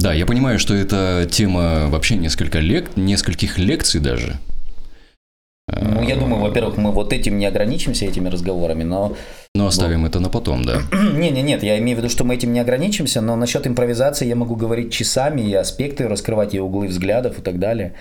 Да, 0.00 0.12
я 0.12 0.26
понимаю, 0.26 0.58
что 0.58 0.74
это 0.74 1.28
тема 1.30 1.86
вообще 1.88 2.16
несколько 2.16 2.58
лек, 2.58 2.96
нескольких 2.96 3.58
лекций 3.58 4.00
даже. 4.00 4.40
Ну, 5.68 6.02
я 6.02 6.16
думаю, 6.16 6.42
во-первых, 6.42 6.78
мы 6.78 6.90
вот 6.90 7.12
этим 7.12 7.38
не 7.38 7.46
ограничимся, 7.46 8.06
этими 8.06 8.28
разговорами, 8.28 8.82
но... 8.82 9.16
Но 9.54 9.66
оставим 9.66 10.06
это 10.06 10.20
на 10.20 10.28
потом, 10.28 10.64
да. 10.64 10.80
Не-не, 10.92 11.42
нет, 11.42 11.62
я 11.62 11.78
имею 11.78 11.96
в 11.96 12.00
виду, 12.00 12.08
что 12.08 12.24
мы 12.24 12.36
этим 12.36 12.52
не 12.52 12.60
ограничимся, 12.60 13.20
но 13.20 13.34
насчет 13.34 13.66
импровизации 13.66 14.26
я 14.26 14.36
могу 14.36 14.54
говорить 14.54 14.92
часами, 14.92 15.40
и 15.40 15.52
аспекты 15.54 16.06
раскрывать, 16.06 16.54
и 16.54 16.60
углы 16.60 16.86
взглядов 16.86 17.38
и 17.38 17.42
так 17.42 17.58
далее. 17.58 17.94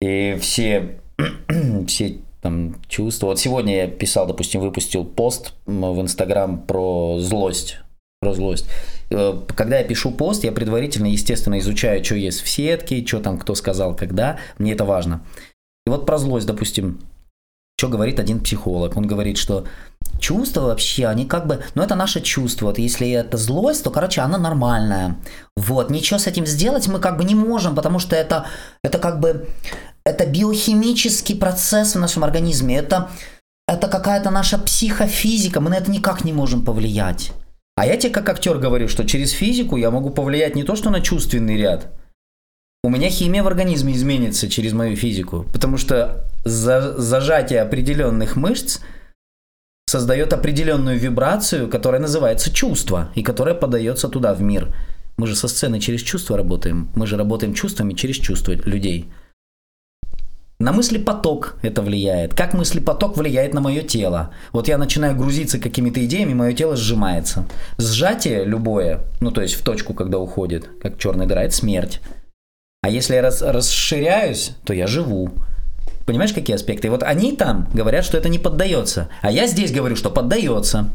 И 0.00 0.38
все, 0.40 0.98
все 1.86 2.18
там 2.40 2.76
чувства. 2.88 3.26
Вот 3.26 3.38
сегодня 3.38 3.76
я 3.76 3.86
писал, 3.88 4.26
допустим, 4.26 4.60
выпустил 4.60 5.04
пост 5.04 5.52
в 5.66 6.00
Инстаграм 6.00 6.60
про 6.62 7.18
злость. 7.20 7.78
Про 8.20 8.32
злость. 8.32 8.66
Э, 9.10 9.38
Когда 9.54 9.78
я 9.78 9.84
пишу 9.84 10.10
пост, 10.10 10.44
я 10.44 10.52
предварительно, 10.52 11.06
естественно, 11.06 11.58
изучаю, 11.58 12.02
что 12.04 12.14
есть 12.14 12.40
в 12.40 12.48
сетке, 12.48 13.04
что 13.06 13.20
там 13.20 13.38
кто 13.38 13.54
сказал, 13.54 13.94
когда. 13.94 14.38
Мне 14.58 14.72
это 14.72 14.84
важно. 14.84 15.22
И 15.86 15.90
вот 15.90 16.06
про 16.06 16.18
злость, 16.18 16.46
допустим, 16.46 17.00
что 17.80 17.88
говорит 17.88 18.20
один 18.20 18.40
психолог? 18.40 18.94
Он 18.98 19.06
говорит, 19.06 19.38
что 19.38 19.64
чувства 20.18 20.66
вообще, 20.66 21.06
они 21.06 21.24
как 21.24 21.46
бы, 21.46 21.64
ну 21.74 21.82
это 21.82 21.94
наше 21.94 22.20
чувство. 22.20 22.66
Вот 22.66 22.78
если 22.78 23.08
это 23.08 23.38
злость, 23.38 23.84
то, 23.84 23.90
короче, 23.90 24.20
она 24.20 24.36
нормальная. 24.36 25.16
Вот, 25.56 25.88
ничего 25.88 26.18
с 26.18 26.26
этим 26.26 26.44
сделать 26.44 26.88
мы 26.88 26.98
как 26.98 27.16
бы 27.16 27.24
не 27.24 27.34
можем, 27.34 27.74
потому 27.74 27.98
что 27.98 28.14
это, 28.14 28.44
это 28.84 28.98
как 28.98 29.18
бы, 29.18 29.48
это 30.04 30.26
биохимический 30.26 31.36
процесс 31.36 31.94
в 31.94 31.98
нашем 31.98 32.22
организме. 32.22 32.76
Это, 32.76 33.08
это 33.66 33.88
какая-то 33.88 34.28
наша 34.30 34.58
психофизика, 34.58 35.62
мы 35.62 35.70
на 35.70 35.76
это 35.76 35.90
никак 35.90 36.22
не 36.22 36.34
можем 36.34 36.66
повлиять. 36.66 37.32
А 37.76 37.86
я 37.86 37.96
тебе 37.96 38.12
как 38.12 38.28
актер 38.28 38.58
говорю, 38.58 38.88
что 38.88 39.06
через 39.06 39.30
физику 39.30 39.78
я 39.78 39.90
могу 39.90 40.10
повлиять 40.10 40.54
не 40.54 40.64
то, 40.64 40.76
что 40.76 40.90
на 40.90 41.00
чувственный 41.00 41.56
ряд, 41.56 41.86
у 42.82 42.88
меня 42.88 43.10
химия 43.10 43.42
в 43.42 43.46
организме 43.46 43.92
изменится 43.94 44.48
через 44.48 44.72
мою 44.72 44.96
физику, 44.96 45.46
потому 45.52 45.76
что 45.76 46.24
за, 46.44 46.98
зажатие 46.98 47.60
определенных 47.60 48.36
мышц 48.36 48.80
создает 49.86 50.32
определенную 50.32 50.98
вибрацию, 50.98 51.68
которая 51.68 52.00
называется 52.00 52.50
чувство, 52.50 53.10
и 53.14 53.22
которая 53.22 53.54
подается 53.54 54.08
туда, 54.08 54.32
в 54.32 54.40
мир. 54.40 54.74
Мы 55.18 55.26
же 55.26 55.36
со 55.36 55.48
сцены 55.48 55.78
через 55.80 56.00
чувства 56.00 56.38
работаем, 56.38 56.90
мы 56.94 57.06
же 57.06 57.18
работаем 57.18 57.52
чувствами 57.52 57.92
через 57.92 58.16
чувства 58.16 58.52
людей. 58.52 59.10
На 60.58 60.72
мысли 60.72 60.98
поток 60.98 61.56
это 61.62 61.82
влияет. 61.82 62.34
Как 62.34 62.54
мысли 62.54 62.80
поток 62.80 63.16
влияет 63.16 63.54
на 63.54 63.60
мое 63.60 63.82
тело? 63.82 64.30
Вот 64.52 64.68
я 64.68 64.78
начинаю 64.78 65.16
грузиться 65.16 65.58
какими-то 65.58 66.04
идеями, 66.04 66.34
мое 66.34 66.52
тело 66.52 66.76
сжимается. 66.76 67.46
Сжатие 67.78 68.44
любое, 68.44 69.00
ну 69.20 69.30
то 69.30 69.42
есть 69.42 69.54
в 69.54 69.64
точку, 69.64 69.92
когда 69.92 70.18
уходит, 70.18 70.68
как 70.82 70.98
черная 70.98 71.26
дыра, 71.26 71.44
это 71.44 71.54
смерть. 71.54 72.00
А 72.82 72.88
если 72.88 73.14
я 73.14 73.22
рас, 73.22 73.42
расширяюсь, 73.42 74.52
то 74.64 74.72
я 74.72 74.86
живу. 74.86 75.30
Понимаешь, 76.06 76.32
какие 76.32 76.56
аспекты? 76.56 76.86
И 76.86 76.90
вот 76.90 77.02
они 77.02 77.36
там 77.36 77.68
говорят, 77.74 78.06
что 78.06 78.16
это 78.16 78.30
не 78.30 78.38
поддается. 78.38 79.10
А 79.20 79.30
я 79.30 79.46
здесь 79.46 79.70
говорю, 79.70 79.96
что 79.96 80.08
поддается. 80.10 80.88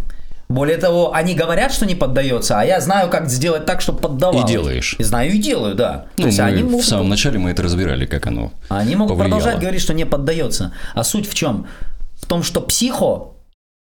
Более 0.50 0.78
того, 0.78 1.14
они 1.14 1.36
говорят, 1.36 1.72
что 1.72 1.86
не 1.86 1.96
поддается, 1.96 2.60
а 2.60 2.66
я 2.66 2.80
знаю, 2.80 3.10
как 3.10 3.30
сделать 3.30 3.66
так, 3.66 3.82
чтобы 3.82 4.00
поддавалось. 4.00 4.50
И 4.50 4.54
делаешь. 4.54 4.96
И 5.00 5.04
знаю 5.04 5.32
и 5.32 5.38
делаю, 5.38 5.76
да. 5.76 6.06
Ну, 6.18 6.24
То 6.24 6.28
есть 6.28 6.40
они 6.40 6.64
могут, 6.64 6.86
в 6.86 6.88
самом 6.88 7.10
начале 7.10 7.40
мы 7.40 7.52
это 7.52 7.64
разбирали, 7.64 8.06
как 8.06 8.28
оно 8.28 8.52
они 8.70 8.96
могут 8.96 9.18
повлияло. 9.18 9.40
продолжать 9.40 9.60
говорить, 9.60 9.82
что 9.82 9.94
не 9.94 10.06
поддается. 10.06 10.72
А 10.94 11.04
суть 11.04 11.28
в 11.28 11.34
чем? 11.34 11.68
В 12.16 12.28
том, 12.28 12.44
что 12.44 12.62
психо 12.62 13.34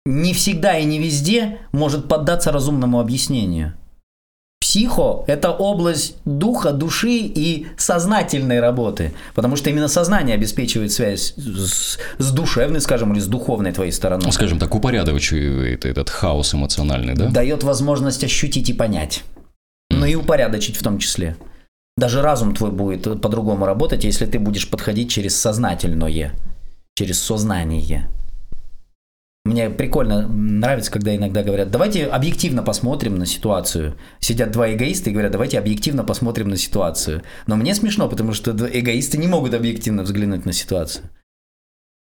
не 0.06 0.34
всегда 0.34 0.78
и 0.78 0.86
не 0.86 1.00
везде 1.00 1.60
может 1.72 2.08
поддаться 2.08 2.52
разумному 2.52 3.00
объяснению. 3.00 3.74
Психо– 4.60 5.24
это 5.28 5.52
область 5.52 6.18
духа, 6.26 6.72
души 6.72 7.18
и 7.18 7.68
сознательной 7.78 8.60
работы. 8.60 9.14
Потому 9.34 9.56
что 9.56 9.70
именно 9.70 9.88
сознание 9.88 10.36
обеспечивает 10.36 10.92
связь 10.92 11.34
с, 11.38 11.98
с 12.18 12.32
душевной, 12.32 12.82
скажем, 12.82 13.14
или 13.14 13.20
с 13.20 13.28
духовной 13.28 13.72
твоей 13.72 13.92
стороной. 13.92 14.26
Ну, 14.26 14.32
скажем 14.32 14.60
так, 14.60 14.76
упорядочивает 14.76 15.86
этот 15.86 16.10
хаос 16.10 16.54
эмоциональный, 16.54 17.16
да? 17.16 17.30
Дает 17.30 17.64
возможность 17.64 18.24
ощутить 18.24 18.70
и 18.70 18.74
понять. 18.74 19.24
Но 19.92 20.06
и 20.06 20.16
упорядочить 20.16 20.76
в 20.78 20.84
том 20.84 20.98
числе. 20.98 21.38
Даже 21.98 22.22
разум 22.22 22.54
твой 22.54 22.72
будет 22.72 23.22
по-другому 23.22 23.66
работать, 23.66 24.04
если 24.04 24.26
ты 24.26 24.40
будешь 24.40 24.70
подходить 24.70 25.10
через 25.10 25.38
сознательное, 25.38 26.34
через 26.96 27.22
сознание. 27.22 28.10
Мне 29.46 29.70
прикольно 29.70 30.28
нравится, 30.28 30.92
когда 30.92 31.16
иногда 31.16 31.44
говорят, 31.44 31.70
давайте 31.70 32.08
объективно 32.08 32.64
посмотрим 32.64 33.16
на 33.16 33.28
ситуацию. 33.28 33.96
Сидят 34.20 34.52
два 34.52 34.74
эгоиста 34.74 35.12
и 35.12 35.14
говорят, 35.14 35.32
давайте 35.32 35.60
объективно 35.60 36.04
посмотрим 36.04 36.50
на 36.50 36.58
ситуацию. 36.58 37.22
Но 37.46 37.56
мне 37.56 37.76
смешно, 37.76 38.10
потому 38.10 38.34
что 38.34 38.52
эгоисты 38.52 39.20
не 39.20 39.28
могут 39.28 39.54
объективно 39.54 40.02
взглянуть 40.02 40.46
на 40.46 40.52
ситуацию. 40.52 41.06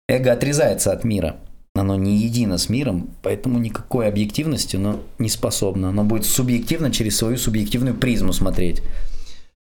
Эго 0.07 0.31
отрезается 0.31 0.93
от 0.93 1.03
мира. 1.03 1.35
Оно 1.75 1.95
не 1.97 2.17
едино 2.17 2.57
с 2.57 2.69
миром, 2.69 3.09
поэтому 3.21 3.59
никакой 3.59 4.07
объективности 4.07 4.77
оно 4.77 5.01
не 5.19 5.27
способно. 5.27 5.89
Оно 5.89 6.05
будет 6.05 6.25
субъективно 6.25 6.91
через 6.91 7.17
свою 7.17 7.35
субъективную 7.35 7.95
призму 7.95 8.31
смотреть. 8.31 8.81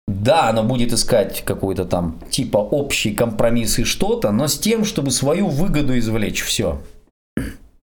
Да, 0.08 0.50
оно 0.50 0.64
будет 0.64 0.92
искать 0.92 1.44
какой-то 1.46 1.86
там 1.86 2.20
типа 2.32 2.58
общий 2.58 3.14
компромисс 3.14 3.78
и 3.78 3.84
что-то, 3.84 4.32
но 4.32 4.48
с 4.48 4.58
тем, 4.58 4.86
чтобы 4.86 5.12
свою 5.12 5.50
выгоду 5.50 5.96
извлечь. 5.96 6.42
Все. 6.42 6.82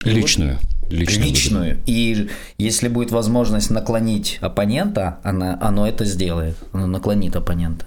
Личную. 0.04 0.58
Личную. 0.88 1.26
Личную. 1.26 1.78
И 1.86 2.28
если 2.56 2.88
будет 2.88 3.10
возможность 3.10 3.70
наклонить 3.70 4.38
оппонента, 4.40 5.18
она, 5.22 5.58
оно 5.60 5.86
это 5.86 6.04
сделает. 6.04 6.56
Оно 6.72 6.86
наклонит 6.86 7.36
оппонента. 7.36 7.84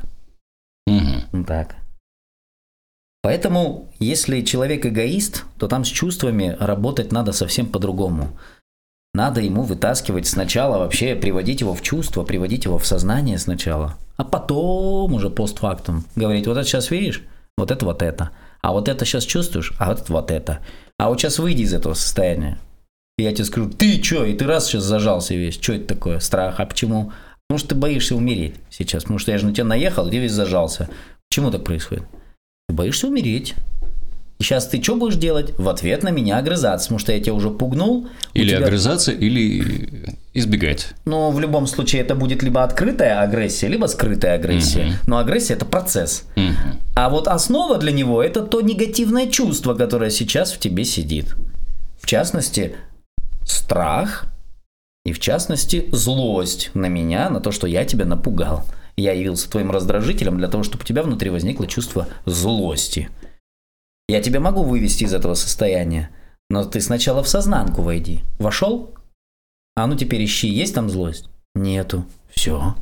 Ну 0.87 1.43
Так. 1.45 1.75
Поэтому, 3.23 3.91
если 3.99 4.41
человек 4.41 4.85
эгоист, 4.85 5.45
то 5.57 5.67
там 5.67 5.85
с 5.85 5.87
чувствами 5.87 6.57
работать 6.59 7.11
надо 7.11 7.33
совсем 7.33 7.67
по-другому. 7.67 8.37
Надо 9.13 9.41
ему 9.41 9.63
вытаскивать 9.63 10.25
сначала, 10.25 10.79
вообще 10.79 11.15
приводить 11.15 11.61
его 11.61 11.75
в 11.75 11.81
чувство, 11.81 12.23
приводить 12.23 12.65
его 12.65 12.77
в 12.77 12.85
сознание 12.85 13.37
сначала, 13.37 13.97
а 14.15 14.23
потом 14.23 15.13
уже 15.13 15.29
постфактум 15.29 16.05
говорить, 16.15 16.47
вот 16.47 16.57
это 16.57 16.65
сейчас 16.65 16.91
видишь, 16.91 17.21
вот 17.57 17.71
это 17.71 17.85
вот 17.85 18.01
это, 18.01 18.31
а 18.61 18.71
вот 18.71 18.87
это 18.87 19.03
сейчас 19.03 19.25
чувствуешь, 19.25 19.73
а 19.79 19.89
вот 19.89 20.01
это 20.01 20.13
вот 20.13 20.31
это. 20.31 20.59
А 21.01 21.09
вот 21.09 21.19
сейчас 21.19 21.39
выйди 21.39 21.63
из 21.63 21.73
этого 21.73 21.95
состояния. 21.95 22.59
И 23.17 23.23
я 23.23 23.31
тебе 23.33 23.45
скажу, 23.45 23.67
ты 23.71 23.97
чё? 23.97 24.23
И 24.23 24.35
ты 24.35 24.45
раз 24.45 24.67
сейчас 24.67 24.83
зажался 24.83 25.33
весь. 25.33 25.59
Что 25.59 25.73
это 25.73 25.87
такое? 25.95 26.19
Страх. 26.19 26.59
А 26.59 26.65
почему? 26.67 27.11
Потому 27.47 27.57
что 27.57 27.69
ты 27.69 27.73
боишься 27.75 28.15
умереть 28.15 28.53
сейчас. 28.69 29.01
Потому 29.01 29.17
что 29.17 29.31
я 29.31 29.39
же 29.39 29.47
на 29.47 29.51
тебя 29.51 29.63
наехал, 29.63 30.05
и 30.05 30.11
ты 30.11 30.19
весь 30.19 30.31
зажался. 30.31 30.89
Почему 31.27 31.49
так 31.49 31.63
происходит? 31.63 32.03
Ты 32.67 32.75
боишься 32.75 33.07
умереть. 33.07 33.55
И 34.37 34.43
сейчас 34.43 34.67
ты 34.67 34.79
что 34.79 34.95
будешь 34.95 35.15
делать? 35.15 35.57
В 35.57 35.69
ответ 35.69 36.03
на 36.03 36.09
меня 36.09 36.37
огрызаться, 36.37 36.85
потому 36.89 36.99
что 36.99 37.13
я 37.13 37.19
тебя 37.19 37.33
уже 37.33 37.49
пугнул. 37.49 38.07
Или 38.35 38.49
тебя- 38.49 38.67
огрызаться, 38.67 39.11
или 39.11 40.05
избегать. 40.33 40.93
Но 41.05 41.31
в 41.31 41.39
любом 41.39 41.67
случае 41.67 42.01
это 42.01 42.15
будет 42.15 42.41
либо 42.43 42.63
открытая 42.63 43.21
агрессия, 43.21 43.67
либо 43.67 43.87
скрытая 43.87 44.35
агрессия. 44.35 44.85
Мгм. 44.85 44.95
Но 45.07 45.17
агрессия 45.17 45.53
это 45.53 45.65
процесс. 45.65 46.23
Мгм. 46.35 46.79
А 46.95 47.09
вот 47.09 47.27
основа 47.27 47.77
для 47.77 47.91
него 47.91 48.23
это 48.23 48.41
то 48.41 48.61
негативное 48.61 49.27
чувство, 49.27 49.73
которое 49.73 50.09
сейчас 50.09 50.51
в 50.51 50.59
тебе 50.59 50.85
сидит. 50.85 51.35
В 51.99 52.05
частности, 52.05 52.75
страх 53.45 54.25
и 55.05 55.13
в 55.13 55.19
частности 55.19 55.87
злость 55.91 56.71
на 56.73 56.87
меня, 56.87 57.29
на 57.29 57.41
то, 57.41 57.51
что 57.51 57.67
я 57.67 57.85
тебя 57.85 58.05
напугал. 58.05 58.65
Я 58.97 59.13
явился 59.13 59.49
твоим 59.49 59.71
раздражителем 59.71 60.37
для 60.37 60.47
того, 60.47 60.63
чтобы 60.63 60.83
у 60.83 60.85
тебя 60.85 61.03
внутри 61.03 61.29
возникло 61.29 61.65
чувство 61.67 62.07
злости. 62.25 63.09
Я 64.07 64.21
тебя 64.21 64.39
могу 64.39 64.63
вывести 64.63 65.05
из 65.05 65.13
этого 65.13 65.33
состояния, 65.33 66.09
но 66.49 66.65
ты 66.65 66.81
сначала 66.81 67.23
в 67.23 67.29
сознанку 67.29 67.81
войди. 67.81 68.21
Вошел? 68.39 68.93
А 69.81 69.87
ну 69.87 69.95
теперь 69.95 70.23
ищи, 70.23 70.47
есть 70.47 70.75
там 70.75 70.91
злость? 70.91 71.27
Нету. 71.55 72.05
Все. 72.29 72.75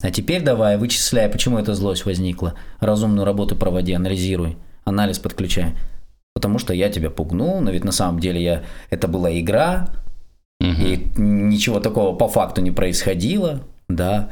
А 0.00 0.10
теперь 0.12 0.44
давай, 0.44 0.78
вычисляй, 0.78 1.28
почему 1.28 1.58
эта 1.58 1.74
злость 1.74 2.04
возникла. 2.04 2.54
Разумную 2.78 3.24
работу 3.24 3.56
проводи, 3.56 3.92
анализируй, 3.94 4.56
анализ 4.84 5.18
подключай. 5.18 5.74
Потому 6.34 6.60
что 6.60 6.72
я 6.72 6.88
тебя 6.88 7.10
пугнул, 7.10 7.60
но 7.60 7.72
ведь 7.72 7.82
на 7.82 7.90
самом 7.90 8.20
деле 8.20 8.40
я... 8.40 8.62
это 8.90 9.08
была 9.08 9.36
игра, 9.36 9.88
Мгм. 10.60 10.86
и 10.86 11.10
ничего 11.16 11.80
такого 11.80 12.16
по 12.16 12.28
факту 12.28 12.60
не 12.60 12.70
происходило, 12.70 13.62
да. 13.88 14.30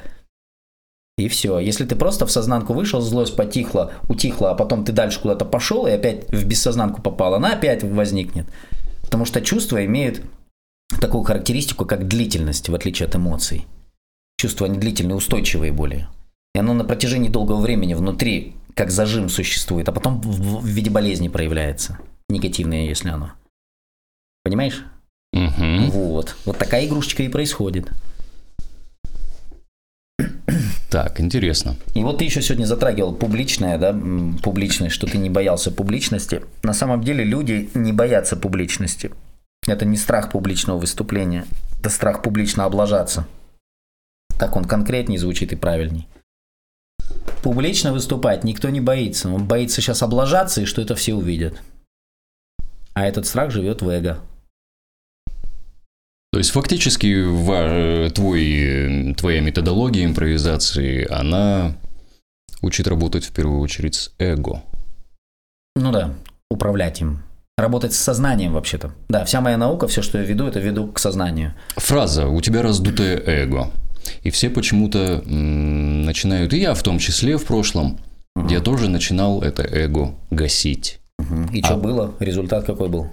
И 1.18 1.26
все. 1.26 1.58
Если 1.58 1.84
ты 1.84 1.96
просто 1.96 2.26
в 2.26 2.30
сознанку 2.30 2.74
вышел, 2.74 3.00
злость 3.00 3.34
потихла, 3.34 3.90
утихла, 4.08 4.52
а 4.52 4.54
потом 4.54 4.84
ты 4.84 4.92
дальше 4.92 5.18
куда-то 5.18 5.44
пошел 5.44 5.88
и 5.88 5.90
опять 5.90 6.28
в 6.28 6.46
бессознанку 6.46 7.02
попал, 7.02 7.34
она 7.34 7.54
опять 7.54 7.82
возникнет. 7.82 8.46
Потому 9.02 9.24
что 9.24 9.40
чувства 9.40 9.84
имеют 9.84 10.22
такую 11.00 11.24
характеристику, 11.24 11.84
как 11.86 12.08
длительность, 12.08 12.68
в 12.68 12.74
отличие 12.74 13.06
от 13.06 13.16
эмоций. 13.16 13.66
Чувства 14.38 14.66
они 14.66 14.78
длительные, 14.78 15.16
устойчивые 15.16 15.72
более. 15.72 16.08
И 16.54 16.58
оно 16.58 16.74
на 16.74 16.84
протяжении 16.84 17.28
долгого 17.28 17.60
времени 17.60 17.94
внутри, 17.94 18.54
как 18.74 18.90
зажим 18.90 19.28
существует, 19.28 19.88
а 19.88 19.92
потом 19.92 20.20
в, 20.20 20.66
виде 20.66 20.90
болезни 20.90 21.28
проявляется. 21.28 21.98
Негативное, 22.28 22.86
если 22.86 23.08
оно. 23.08 23.32
Понимаешь? 24.42 24.84
Мгм. 25.32 25.90
Вот. 25.90 26.36
Вот 26.44 26.58
такая 26.58 26.86
игрушечка 26.86 27.22
и 27.22 27.28
происходит. 27.28 27.90
Так, 30.90 31.20
интересно. 31.20 31.76
И 31.94 32.04
вот 32.04 32.18
ты 32.18 32.24
еще 32.24 32.40
сегодня 32.40 32.66
затрагивал 32.66 33.14
публичное, 33.14 33.78
да, 33.78 33.92
публичность, 34.42 34.94
что 34.94 35.08
ты 35.08 35.18
не 35.18 35.28
боялся 35.28 35.72
публичности. 35.72 36.42
На 36.62 36.72
самом 36.72 37.02
деле 37.02 37.24
люди 37.24 37.68
не 37.74 37.92
боятся 37.92 38.36
публичности. 38.36 39.10
Это 39.66 39.84
не 39.84 39.96
страх 39.96 40.30
публичного 40.30 40.78
выступления, 40.78 41.46
это 41.80 41.90
страх 41.90 42.22
публично 42.22 42.64
облажаться. 42.64 43.26
Так 44.38 44.56
он 44.56 44.64
конкретнее 44.64 45.18
звучит 45.18 45.52
и 45.52 45.56
правильней. 45.56 46.08
Публично 47.42 47.92
выступать 47.92 48.44
никто 48.44 48.68
не 48.70 48.80
боится. 48.80 49.28
Он 49.28 49.46
боится 49.46 49.80
сейчас 49.80 50.02
облажаться 50.02 50.62
и 50.62 50.64
что 50.64 50.82
это 50.82 50.94
все 50.94 51.14
увидят. 51.14 51.60
А 52.94 53.06
этот 53.06 53.26
страх 53.26 53.50
живет 53.50 53.82
в 53.82 53.88
эго. 53.88 54.18
То 56.32 56.38
есть 56.38 56.50
фактически 56.50 57.22
твой, 58.12 59.14
твоя 59.14 59.40
методология 59.40 60.04
импровизации, 60.04 61.06
она 61.10 61.76
учит 62.60 62.88
работать 62.88 63.24
в 63.24 63.32
первую 63.32 63.60
очередь 63.60 63.94
с 63.94 64.12
эго. 64.18 64.62
Ну 65.76 65.92
да, 65.92 66.14
управлять 66.50 67.00
им. 67.00 67.22
Работать 67.56 67.92
с 67.92 67.98
сознанием 67.98 68.52
вообще-то. 68.52 68.90
Да, 69.08 69.24
вся 69.24 69.40
моя 69.40 69.56
наука, 69.56 69.86
все, 69.86 70.02
что 70.02 70.18
я 70.18 70.24
веду, 70.24 70.46
это 70.46 70.58
веду 70.58 70.88
к 70.88 70.98
сознанию. 70.98 71.54
Фраза 71.76 72.26
«у 72.26 72.40
тебя 72.40 72.62
раздутое 72.62 73.16
эго». 73.16 73.70
И 74.22 74.30
все 74.30 74.50
почему-то 74.50 75.22
м, 75.24 76.04
начинают, 76.04 76.52
и 76.52 76.58
я 76.58 76.74
в 76.74 76.82
том 76.82 76.98
числе 76.98 77.38
в 77.38 77.44
прошлом, 77.44 77.98
я 78.48 78.60
тоже 78.60 78.90
начинал 78.90 79.40
это 79.40 79.62
эго 79.62 80.14
гасить. 80.30 80.98
Мгм. 81.18 81.46
И 81.54 81.62
что 81.62 81.76
было? 81.76 82.12
Результат 82.18 82.64
какой 82.64 82.88
был? 82.88 83.08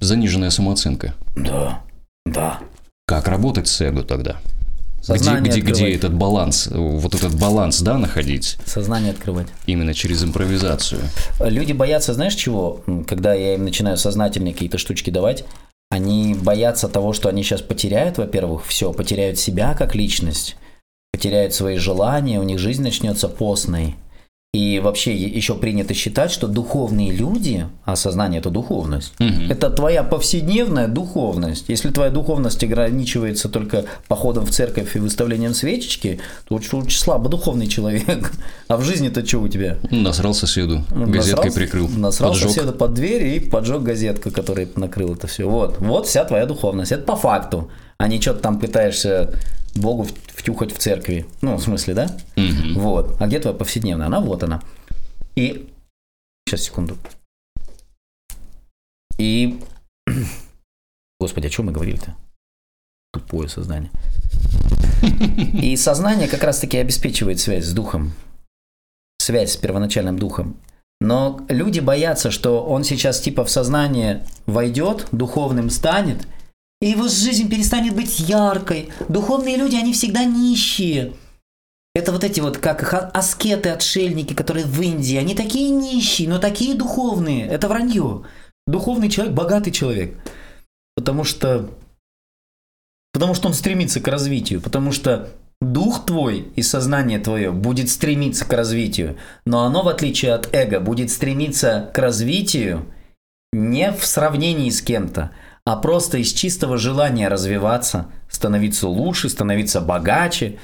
Заниженная 0.00 0.50
самооценка. 0.50 1.14
Да, 1.34 1.82
да. 2.26 2.60
Как 3.06 3.26
работать 3.26 3.68
с 3.68 3.80
эго 3.80 4.02
тогда? 4.02 4.36
Сознание 5.06 5.52
где, 5.52 5.60
где, 5.60 5.72
где 5.72 5.94
этот 5.94 6.14
баланс, 6.14 6.68
вот 6.70 7.14
этот 7.14 7.38
баланс, 7.38 7.80
да, 7.80 7.96
находить 7.96 8.56
Сознание 8.64 9.12
открывать. 9.12 9.46
именно 9.66 9.94
через 9.94 10.24
импровизацию. 10.24 11.00
Люди 11.40 11.72
боятся, 11.72 12.12
знаешь 12.12 12.34
чего? 12.34 12.80
Когда 13.06 13.32
я 13.32 13.54
им 13.54 13.64
начинаю 13.64 13.96
сознательные 13.96 14.52
какие-то 14.52 14.78
штучки 14.78 15.10
давать, 15.10 15.44
они 15.90 16.34
боятся 16.34 16.88
того, 16.88 17.12
что 17.12 17.28
они 17.28 17.44
сейчас 17.44 17.62
потеряют, 17.62 18.18
во-первых, 18.18 18.66
все, 18.66 18.92
потеряют 18.92 19.38
себя 19.38 19.74
как 19.74 19.94
личность, 19.94 20.56
потеряют 21.12 21.54
свои 21.54 21.76
желания, 21.76 22.40
у 22.40 22.42
них 22.42 22.58
жизнь 22.58 22.82
начнется 22.82 23.28
постной. 23.28 23.94
И 24.54 24.80
вообще 24.80 25.14
еще 25.14 25.54
принято 25.54 25.92
считать, 25.92 26.30
что 26.30 26.46
духовные 26.48 27.10
люди, 27.10 27.66
а 27.84 27.94
сознание 27.94 28.40
это 28.40 28.48
духовность, 28.48 29.12
Мгм. 29.18 29.50
это 29.50 29.68
твоя 29.68 30.02
повседневная 30.02 30.88
духовность. 30.88 31.66
Если 31.68 31.90
твоя 31.90 32.10
духовность 32.10 32.64
ограничивается 32.64 33.50
только 33.50 33.84
походом 34.08 34.46
в 34.46 34.50
церковь 34.52 34.96
и 34.96 34.98
выставлением 34.98 35.52
свечечки, 35.52 36.20
то 36.48 36.54
очень, 36.54 36.88
слабо 36.90 37.28
духовный 37.28 37.66
человек. 37.66 38.32
А 38.68 38.76
в 38.78 38.82
жизни-то 38.82 39.24
что 39.26 39.40
у 39.42 39.48
тебя? 39.48 39.76
Насрал 39.90 40.32
соседу, 40.34 40.82
газеткой 40.90 41.50
Насрал- 41.50 41.54
прикрыл, 41.54 41.88
Насрал 41.88 42.32
поджег. 42.32 42.48
соседа 42.48 42.72
под 42.72 42.94
дверь 42.94 43.26
и 43.36 43.40
поджег 43.40 43.82
газетку, 43.82 44.30
которая 44.30 44.66
накрыл 44.74 45.12
это 45.14 45.26
все. 45.26 45.48
Вот. 45.48 45.76
Вот 45.80 46.06
вся 46.06 46.24
твоя 46.24 46.46
духовность. 46.46 46.92
Это 46.92 47.02
по 47.02 47.14
факту. 47.16 47.70
А 47.98 48.08
не 48.08 48.20
что-то 48.20 48.40
там 48.40 48.58
пытаешься 48.58 49.30
Богу 49.76 50.06
втюхать 50.28 50.72
в 50.72 50.78
церкви. 50.78 51.26
Ну, 51.42 51.56
в 51.56 51.62
смысле, 51.62 51.94
да? 51.94 52.16
Мгм. 52.36 52.74
Вот. 52.78 53.16
А 53.20 53.26
где 53.26 53.40
твоя 53.40 53.56
повседневная? 53.56 54.06
Она 54.06 54.20
вот 54.20 54.42
она. 54.42 54.62
И... 55.34 55.68
Сейчас, 56.46 56.62
секунду. 56.62 56.96
И... 59.18 59.60
Господи, 61.20 61.46
о 61.46 61.50
чем 61.50 61.66
мы 61.66 61.72
говорили-то? 61.72 62.14
Тупое 63.12 63.48
сознание. 63.48 63.90
И 65.62 65.76
сознание 65.76 66.28
как 66.28 66.42
раз-таки 66.42 66.78
обеспечивает 66.78 67.40
связь 67.40 67.64
с 67.64 67.72
духом. 67.72 68.12
Связь 69.18 69.52
с 69.52 69.56
первоначальным 69.56 70.18
духом. 70.18 70.56
Но 71.00 71.44
люди 71.48 71.80
боятся, 71.80 72.30
что 72.30 72.64
он 72.64 72.84
сейчас 72.84 73.20
типа 73.20 73.44
в 73.44 73.50
сознание 73.50 74.24
войдет, 74.46 75.06
духовным 75.12 75.68
станет, 75.70 76.26
и 76.80 76.88
его 76.88 77.08
жизнь 77.08 77.48
перестанет 77.48 77.94
быть 77.94 78.20
яркой. 78.20 78.90
Духовные 79.08 79.56
люди, 79.56 79.76
они 79.76 79.92
всегда 79.92 80.24
нищие. 80.24 81.14
Это 81.94 82.12
вот 82.12 82.24
эти 82.24 82.40
вот, 82.40 82.58
как 82.58 82.82
их 82.82 82.92
а- 82.92 83.10
аскеты, 83.14 83.70
отшельники, 83.70 84.34
которые 84.34 84.66
в 84.66 84.80
Индии, 84.82 85.16
они 85.16 85.34
такие 85.34 85.70
нищие, 85.70 86.28
но 86.28 86.38
такие 86.38 86.74
духовные. 86.74 87.46
Это 87.46 87.68
вранье. 87.68 88.24
Духовный 88.66 89.08
человек, 89.08 89.34
богатый 89.34 89.70
человек. 89.70 90.14
Потому 90.94 91.24
что... 91.24 91.70
Потому 93.12 93.32
что 93.32 93.48
он 93.48 93.54
стремится 93.54 94.00
к 94.00 94.08
развитию. 94.08 94.60
Потому 94.60 94.92
что 94.92 95.30
дух 95.62 96.04
твой 96.04 96.52
и 96.54 96.60
сознание 96.60 97.18
твое 97.18 97.50
будет 97.50 97.88
стремиться 97.88 98.44
к 98.44 98.52
развитию. 98.52 99.16
Но 99.46 99.64
оно, 99.64 99.82
в 99.82 99.88
отличие 99.88 100.34
от 100.34 100.54
эго, 100.54 100.80
будет 100.80 101.10
стремиться 101.10 101.90
к 101.94 101.98
развитию 101.98 102.84
не 103.52 103.90
в 103.92 104.04
сравнении 104.04 104.68
с 104.68 104.82
кем-то, 104.82 105.30
а 105.66 105.74
просто 105.76 106.18
из 106.18 106.32
чистого 106.32 106.78
желания 106.78 107.26
развиваться, 107.26 108.06
становиться 108.30 108.86
лучше, 108.86 109.28
становиться 109.28 109.80
богаче, 109.80 110.58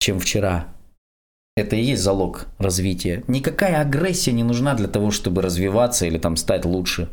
чем 0.00 0.18
вчера. 0.18 0.68
Это 1.54 1.76
и 1.76 1.82
есть 1.82 2.02
залог 2.02 2.46
развития. 2.58 3.22
Никакая 3.28 3.82
агрессия 3.82 4.32
не 4.32 4.42
нужна 4.42 4.74
для 4.74 4.88
того, 4.88 5.10
чтобы 5.10 5.42
развиваться 5.42 6.06
или 6.06 6.16
там 6.18 6.36
стать 6.36 6.64
лучше. 6.64 7.10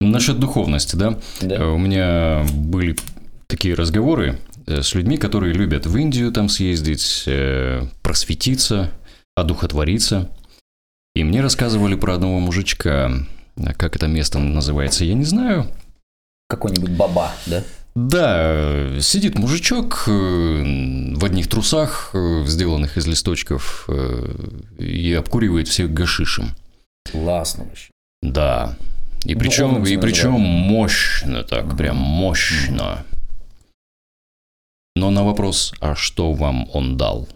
Насчет 0.00 0.38
духовности, 0.38 0.94
да? 0.94 1.18
Да. 1.40 1.56
Э, 1.56 1.64
У 1.64 1.78
меня 1.78 2.46
были 2.54 2.96
такие 3.48 3.74
разговоры 3.74 4.38
э, 4.66 4.82
с 4.82 4.94
людьми, 4.94 5.16
которые 5.16 5.54
любят 5.54 5.86
в 5.86 5.96
Индию 5.96 6.30
там 6.30 6.48
съездить, 6.48 7.24
э, 7.26 7.82
просветиться, 8.02 8.92
одухотвориться. 9.34 10.30
И 11.16 11.24
мне 11.24 11.40
рассказывали 11.40 11.96
про 11.96 12.14
одного 12.14 12.38
мужичка. 12.38 13.10
Как 13.76 13.96
это 13.96 14.06
место 14.06 14.38
называется, 14.38 15.04
я 15.04 15.14
не 15.14 15.24
знаю. 15.24 15.66
Какой-нибудь 16.48 16.90
баба, 16.90 17.32
да? 17.46 17.62
Да, 17.94 19.00
сидит 19.00 19.38
мужичок 19.38 20.04
э, 20.06 20.10
в 21.14 21.24
одних 21.24 21.48
трусах, 21.48 22.10
э, 22.12 22.44
сделанных 22.46 22.98
из 22.98 23.06
листочков, 23.06 23.86
э, 23.88 24.34
и 24.78 25.14
обкуривает 25.14 25.66
всех 25.66 25.92
гашишем. 25.92 26.54
Классно 27.10 27.64
вообще. 27.64 27.90
Да. 28.22 28.76
И 29.24 29.34
причем, 29.34 29.68
Духовным 29.68 29.86
и 29.86 29.96
причем 29.96 30.32
мощно 30.32 31.42
так, 31.42 31.76
прям 31.76 31.96
мощно. 31.96 33.04
Но 34.94 35.10
на 35.10 35.24
вопрос, 35.24 35.72
а 35.80 35.94
что 35.94 36.32
вам 36.32 36.68
он 36.72 36.96
дал? 36.96 37.28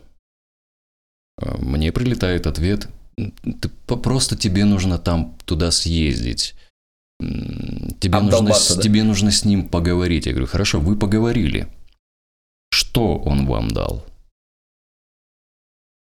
Мне 1.58 1.90
прилетает 1.90 2.46
ответ, 2.46 2.88
«Ты 3.16 3.68
по- 3.86 3.96
просто 3.96 4.36
тебе 4.36 4.64
нужно 4.64 4.98
там 4.98 5.36
туда 5.46 5.70
съездить. 5.70 6.54
Тебе 7.20 8.18
нужно, 8.20 8.48
да? 8.48 8.82
тебе 8.82 9.04
нужно 9.04 9.30
с 9.30 9.44
ним 9.44 9.68
поговорить. 9.68 10.26
Я 10.26 10.32
говорю, 10.32 10.46
хорошо, 10.46 10.80
вы 10.80 10.96
поговорили. 10.96 11.68
Что 12.72 13.18
он 13.18 13.46
вам 13.46 13.68
дал? 13.68 14.04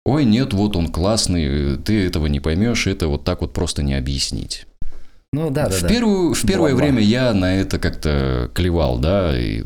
Ой, 0.06 0.24
нет, 0.24 0.54
вот 0.54 0.76
он 0.76 0.90
классный, 0.90 1.78
ты 1.78 2.06
этого 2.06 2.28
не 2.28 2.40
поймешь, 2.40 2.86
это 2.86 3.08
вот 3.08 3.24
так 3.24 3.42
вот 3.42 3.54
просто 3.54 3.82
не 3.82 3.96
объяснить. 3.96 4.68
Ну 5.34 5.50
да, 5.50 5.68
да, 5.68 5.78
в, 5.78 5.82
да. 5.82 5.88
первую, 5.90 6.34
в 6.34 6.42
первое 6.46 6.72
Бла-бла. 6.72 6.86
время 6.92 7.02
я 7.02 7.34
на 7.34 7.56
это 7.56 7.80
как-то 7.80 8.50
клевал, 8.54 9.00
да, 9.00 9.38
и 9.38 9.64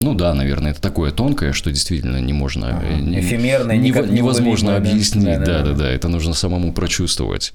ну 0.00 0.14
да, 0.14 0.34
наверное, 0.34 0.72
это 0.72 0.80
такое 0.80 1.12
тонкое, 1.12 1.52
что 1.52 1.70
действительно 1.70 2.20
не 2.20 2.32
можно, 2.32 2.76
Ага. 2.76 2.86
э, 2.86 3.00
не- 3.00 3.20
Эфемерное, 3.20 3.76
не 3.76 3.90
невозможно 3.90 4.70
уловимое, 4.72 4.80
да. 4.80 4.90
объяснить, 4.90 5.24
да, 5.24 5.38
Да-да-да. 5.38 5.70
да, 5.72 5.78
да, 5.78 5.90
это 5.90 6.08
нужно 6.08 6.34
самому 6.34 6.72
прочувствовать. 6.72 7.52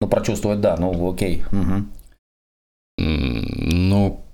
Ну, 0.00 0.08
прочувствовать, 0.08 0.60
да, 0.60 0.76
ну 0.76 1.12
окей. 1.12 1.44
Мгм. 1.52 1.90
Но 3.00 4.24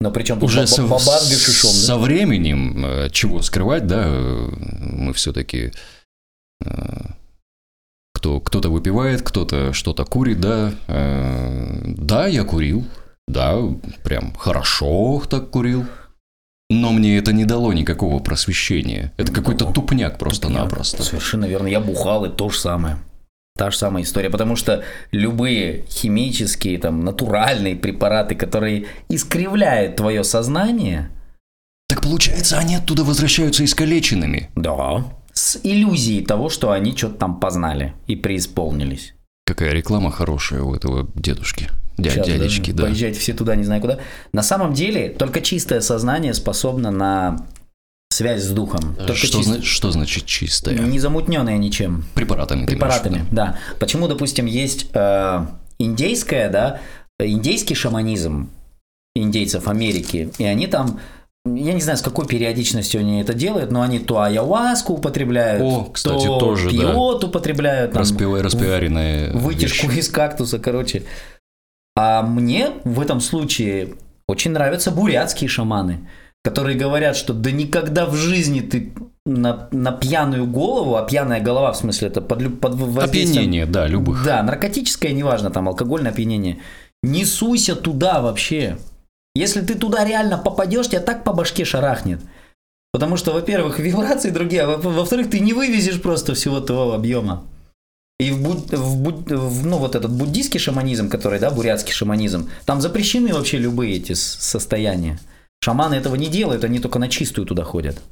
Но 0.00 0.10
причем 0.10 0.42
уже 0.42 0.66
со, 0.66 0.86
с 0.86 1.30
гашишом, 1.30 1.70
да? 1.70 1.76
со 1.76 1.98
временем, 1.98 2.84
э, 2.84 3.10
чего 3.10 3.42
скрывать, 3.42 3.86
да, 3.86 4.04
э, 4.06 4.48
мы 4.92 5.12
все-таки 5.12 5.72
кто, 8.14 8.38
кто-то 8.40 8.70
выпивает, 8.70 9.22
кто-то 9.22 9.72
что-то 9.72 10.04
курит, 10.04 10.40
да. 10.40 10.72
э, 10.86 11.82
Да, 11.96 12.26
я 12.28 12.44
курил, 12.44 12.84
да, 13.26 13.58
прям 14.04 14.32
хорошо 14.34 15.22
так 15.28 15.50
курил. 15.50 15.84
Но 16.70 16.92
мне 16.92 17.18
это 17.18 17.32
не 17.32 17.44
дало 17.44 17.72
никакого 17.72 18.18
просвещения. 18.20 19.12
Это 19.18 19.32
какой-то 19.32 19.70
тупняк 19.72 20.18
просто-напросто. 20.18 21.02
Совершенно 21.02 21.44
верно. 21.44 21.66
Я 21.66 21.80
бухал, 21.80 22.24
и 22.24 22.30
то 22.30 22.48
же 22.48 22.58
самое. 22.58 22.96
Та 23.56 23.70
же 23.70 23.76
самая 23.76 24.02
история, 24.02 24.30
потому 24.30 24.56
что 24.56 24.82
любые 25.10 25.84
химические, 25.88 26.78
там, 26.78 27.04
натуральные 27.04 27.76
препараты, 27.76 28.34
которые 28.34 28.86
искривляют 29.10 29.96
твое 29.96 30.24
сознание, 30.24 31.10
Так 31.88 32.00
получается, 32.02 32.58
они 32.58 32.76
оттуда 32.76 33.04
возвращаются 33.04 33.64
искалеченными. 33.64 34.50
да, 34.56 35.04
с 35.34 35.58
иллюзией 35.62 36.24
того, 36.24 36.48
что 36.48 36.72
они 36.72 36.96
что-то 36.96 37.14
там 37.16 37.40
познали 37.40 37.94
и 38.06 38.16
преисполнились. 38.16 39.14
Какая 39.46 39.72
реклама 39.72 40.10
хорошая 40.10 40.62
у 40.62 40.74
этого 40.74 41.10
дедушки. 41.14 41.68
Дя- 41.98 42.10
Сейчас, 42.10 42.26
дядечки, 42.26 42.70
да. 42.70 42.84
Поезжайте 42.84 43.18
все 43.20 43.34
туда, 43.34 43.54
не 43.56 43.64
знаю 43.64 43.80
куда. 43.82 43.98
На 44.32 44.42
самом 44.42 44.72
деле, 44.72 45.10
только 45.10 45.40
чистое 45.42 45.80
сознание 45.80 46.32
способно 46.32 46.90
на 46.90 47.46
связь 48.22 48.42
с 48.44 48.50
духом. 48.50 48.94
Только 48.96 49.14
Что, 49.26 49.38
чис- 49.38 49.42
зна- 49.42 49.62
что 49.62 49.90
значит 49.90 50.26
чистое? 50.26 50.78
Не 50.78 50.98
замутненное 51.00 51.56
ничем. 51.58 52.04
Препаратами. 52.14 52.60
ты 52.60 52.74
имеешь 52.74 52.80
Препаратами, 52.80 53.18
виду? 53.18 53.26
да. 53.32 53.58
Почему, 53.80 54.06
допустим, 54.08 54.46
есть 54.46 54.86
э, 54.94 55.46
индейская, 55.78 56.48
да, 56.50 56.80
индейский 57.18 57.74
шаманизм 57.74 58.48
индейцев 59.16 59.66
Америки, 59.68 60.30
и 60.38 60.44
они 60.44 60.66
там, 60.68 61.00
я 61.44 61.72
не 61.74 61.80
знаю, 61.80 61.98
с 61.98 62.02
какой 62.02 62.26
периодичностью 62.26 63.00
они 63.00 63.20
это 63.20 63.34
делают, 63.34 63.70
но 63.72 63.82
они 63.82 63.98
то 63.98 64.20
ayahuasку 64.22 64.94
употребляют, 64.94 65.62
О, 65.62 65.84
кстати, 65.92 66.26
то 66.26 66.38
тоже, 66.38 66.70
да. 66.70 66.76
пиот 66.92 67.24
употребляют, 67.24 67.92
там, 67.92 68.02
Распи- 68.02 68.40
распиаренная 68.40 69.32
вытяжку 69.34 69.88
вещь. 69.88 69.98
из 70.06 70.08
кактуса, 70.08 70.58
короче. 70.60 71.02
А 71.96 72.22
мне 72.22 72.70
в 72.84 73.00
этом 73.00 73.20
случае 73.20 73.94
очень 74.28 74.52
нравятся 74.52 74.90
бурятские 74.92 75.48
шаманы, 75.48 76.08
которые 76.44 76.76
говорят, 76.76 77.16
что 77.16 77.32
да 77.32 77.50
никогда 77.50 78.06
в 78.06 78.14
жизни 78.14 78.60
ты 78.60 78.92
на, 79.24 79.68
на 79.70 79.92
пьяную 79.92 80.46
голову, 80.46 80.96
а 80.96 81.04
пьяная 81.04 81.40
голова, 81.40 81.72
в 81.72 81.76
смысле, 81.76 82.08
это 82.08 82.20
под, 82.20 82.60
под 82.60 82.74
воздействием... 82.74 83.30
Опьянение, 83.30 83.66
да, 83.66 83.86
любых. 83.86 84.24
Да, 84.24 84.42
наркотическое, 84.42 85.12
неважно, 85.12 85.50
там, 85.50 85.68
алкогольное 85.68 86.10
опьянение. 86.10 86.58
Не 87.04 87.24
суйся 87.24 87.76
туда 87.76 88.20
вообще. 88.20 88.78
Если 89.34 89.60
ты 89.60 89.74
туда 89.74 90.04
реально 90.04 90.38
попадешь, 90.38 90.88
тебя 90.88 91.00
так 91.00 91.24
по 91.24 91.32
башке 91.32 91.64
шарахнет. 91.64 92.20
Потому 92.92 93.16
что, 93.16 93.32
во-первых, 93.32 93.78
вибрации 93.78 94.30
другие, 94.30 94.62
а 94.62 94.76
во- 94.76 94.90
во-вторых, 94.90 95.30
ты 95.30 95.40
не 95.40 95.52
вывезешь 95.54 96.02
просто 96.02 96.34
всего 96.34 96.60
твоего 96.60 96.92
объема. 96.92 97.44
И 98.20 98.30
в, 98.30 98.42
буд- 98.42 98.72
в 98.76 99.00
буд- 99.00 99.32
в, 99.32 99.66
ну, 99.66 99.78
вот 99.78 99.94
этот 99.94 100.12
буддийский 100.12 100.60
шаманизм, 100.60 101.08
который, 101.08 101.38
да, 101.40 101.50
бурятский 101.50 101.92
шаманизм, 101.92 102.50
там 102.66 102.80
запрещены 102.80 103.32
вообще 103.32 103.58
любые 103.58 103.96
эти 103.96 104.12
состояния. 104.12 105.18
Шаманы 105.64 105.94
этого 105.94 106.16
не 106.16 106.26
делают, 106.26 106.64
они 106.64 106.80
только 106.80 106.98
на 106.98 107.08
чистую 107.08 107.46
туда 107.46 107.62
ходят. 107.62 108.02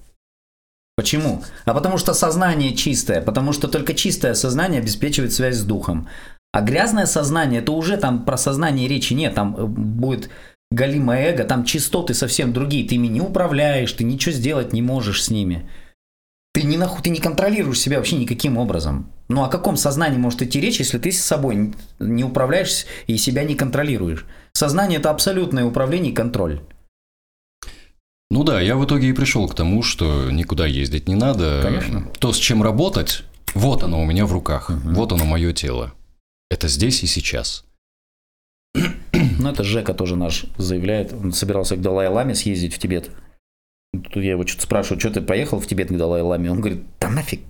Почему? 0.96 1.42
А 1.64 1.74
потому 1.74 1.98
что 1.98 2.14
сознание 2.14 2.76
чистое, 2.76 3.22
потому 3.22 3.52
что 3.52 3.66
только 3.66 3.92
чистое 3.92 4.34
сознание 4.34 4.80
обеспечивает 4.80 5.32
связь 5.32 5.56
с 5.56 5.64
духом. 5.64 6.08
А 6.52 6.60
грязное 6.60 7.06
сознание, 7.06 7.60
это 7.60 7.72
уже 7.72 7.96
там 7.96 8.24
про 8.24 8.36
сознание 8.36 8.86
речи 8.86 9.14
нет, 9.14 9.34
там 9.34 9.56
э, 9.56 9.64
будет 9.64 10.30
галимое 10.70 11.32
эго, 11.32 11.44
там 11.44 11.64
частоты 11.64 12.14
совсем 12.14 12.52
другие, 12.52 12.86
ты 12.86 12.94
ими 12.94 13.08
не 13.08 13.20
управляешь, 13.20 13.92
ты 13.92 14.04
ничего 14.04 14.32
сделать 14.32 14.72
не 14.72 14.82
можешь 14.82 15.24
с 15.24 15.30
ними. 15.30 15.68
Ты 16.52 16.62
не, 16.62 16.76
нахуй, 16.76 17.02
ты 17.02 17.10
не 17.10 17.18
контролируешь 17.18 17.80
себя 17.80 17.96
вообще 17.96 18.16
никаким 18.16 18.58
образом. 18.58 19.10
Ну 19.28 19.42
о 19.42 19.48
каком 19.48 19.76
сознании 19.76 20.18
может 20.18 20.42
идти 20.42 20.60
речь, 20.60 20.78
если 20.78 20.98
ты 20.98 21.10
с 21.10 21.20
собой 21.20 21.74
не 21.98 22.22
управляешь 22.24 22.86
и 23.08 23.16
себя 23.16 23.42
не 23.42 23.56
контролируешь? 23.56 24.24
Сознание 24.52 25.00
это 25.00 25.10
абсолютное 25.10 25.64
управление 25.64 26.12
и 26.12 26.14
контроль. 26.14 26.60
Ну 28.30 28.44
да, 28.44 28.60
я 28.60 28.76
в 28.76 28.84
итоге 28.84 29.08
и 29.08 29.12
пришел 29.12 29.48
к 29.48 29.54
тому, 29.54 29.82
что 29.82 30.30
никуда 30.30 30.66
ездить 30.66 31.08
не 31.08 31.16
надо. 31.16 31.60
Конечно. 31.62 32.08
То, 32.18 32.32
с 32.32 32.36
чем 32.36 32.62
работать, 32.62 33.24
вот 33.54 33.82
оно 33.82 34.00
у 34.00 34.04
меня 34.06 34.24
в 34.26 34.32
руках, 34.32 34.68
Мгм. 34.70 34.94
вот 34.94 35.12
оно 35.12 35.24
мое 35.24 35.52
тело. 35.52 35.92
Это 36.48 36.68
здесь 36.68 37.02
и 37.02 37.06
сейчас. 37.06 37.64
Ну, 38.74 39.48
это 39.50 39.64
Жека 39.64 39.94
тоже 39.94 40.16
наш 40.16 40.44
заявляет. 40.58 41.12
Он 41.12 41.32
собирался 41.32 41.76
к 41.76 41.80
Далай-Ламе 41.80 42.34
съездить 42.34 42.74
в 42.74 42.78
Тибет. 42.78 43.10
Тут 43.92 44.22
я 44.22 44.32
его 44.32 44.46
что-то 44.46 44.62
спрашиваю, 44.62 45.00
что 45.00 45.10
ты 45.10 45.20
поехал 45.20 45.58
в 45.58 45.66
Тибет 45.66 45.88
к 45.88 45.92
Далай-Ламе? 45.96 46.50
Он 46.50 46.60
говорит, 46.60 46.84
да 47.00 47.10
нафиг. 47.10 47.40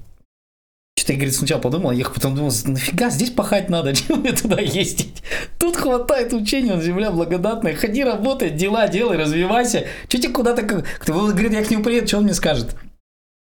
Что-то 1.01 1.15
я, 1.15 1.19
говорит, 1.19 1.35
сначала 1.35 1.61
подумал, 1.63 1.93
ехал, 1.93 2.13
потом 2.13 2.35
думал, 2.37 2.53
нафига 2.67 3.09
здесь 3.09 3.31
пахать 3.31 3.71
надо, 3.71 3.95
чего 3.97 4.17
мне 4.17 4.33
туда 4.33 4.61
ездить? 4.61 5.23
Тут 5.59 5.79
хватает 5.79 6.35
учения, 6.35 6.75
он 6.75 6.83
земля 6.83 7.11
благодатная, 7.11 7.75
ходи 7.75 8.05
работай, 8.05 8.51
дела 8.51 8.87
делай, 8.87 9.17
развивайся. 9.17 9.87
Че 10.09 10.19
тебе 10.19 10.35
куда-то... 10.35 10.63
Кто 10.63 11.13
говорит, 11.15 11.53
я 11.55 11.65
к 11.65 11.71
нему 11.71 11.83
приеду, 11.83 12.07
что 12.07 12.19
он 12.19 12.25
мне 12.25 12.35
скажет? 12.35 12.77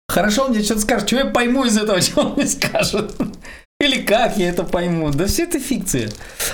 Хорошо, 0.08 0.44
он 0.44 0.52
мне 0.52 0.62
что-то 0.62 0.82
скажет, 0.82 1.08
что 1.08 1.16
я 1.16 1.24
пойму 1.24 1.64
из 1.64 1.76
этого, 1.76 2.00
что 2.00 2.20
он 2.20 2.34
мне 2.34 2.46
скажет? 2.46 3.16
Или 3.80 4.02
как 4.02 4.36
я 4.38 4.50
это 4.50 4.62
пойму? 4.62 5.10
Да 5.10 5.26
все 5.26 5.42
это 5.42 5.58
фикция. 5.58 6.10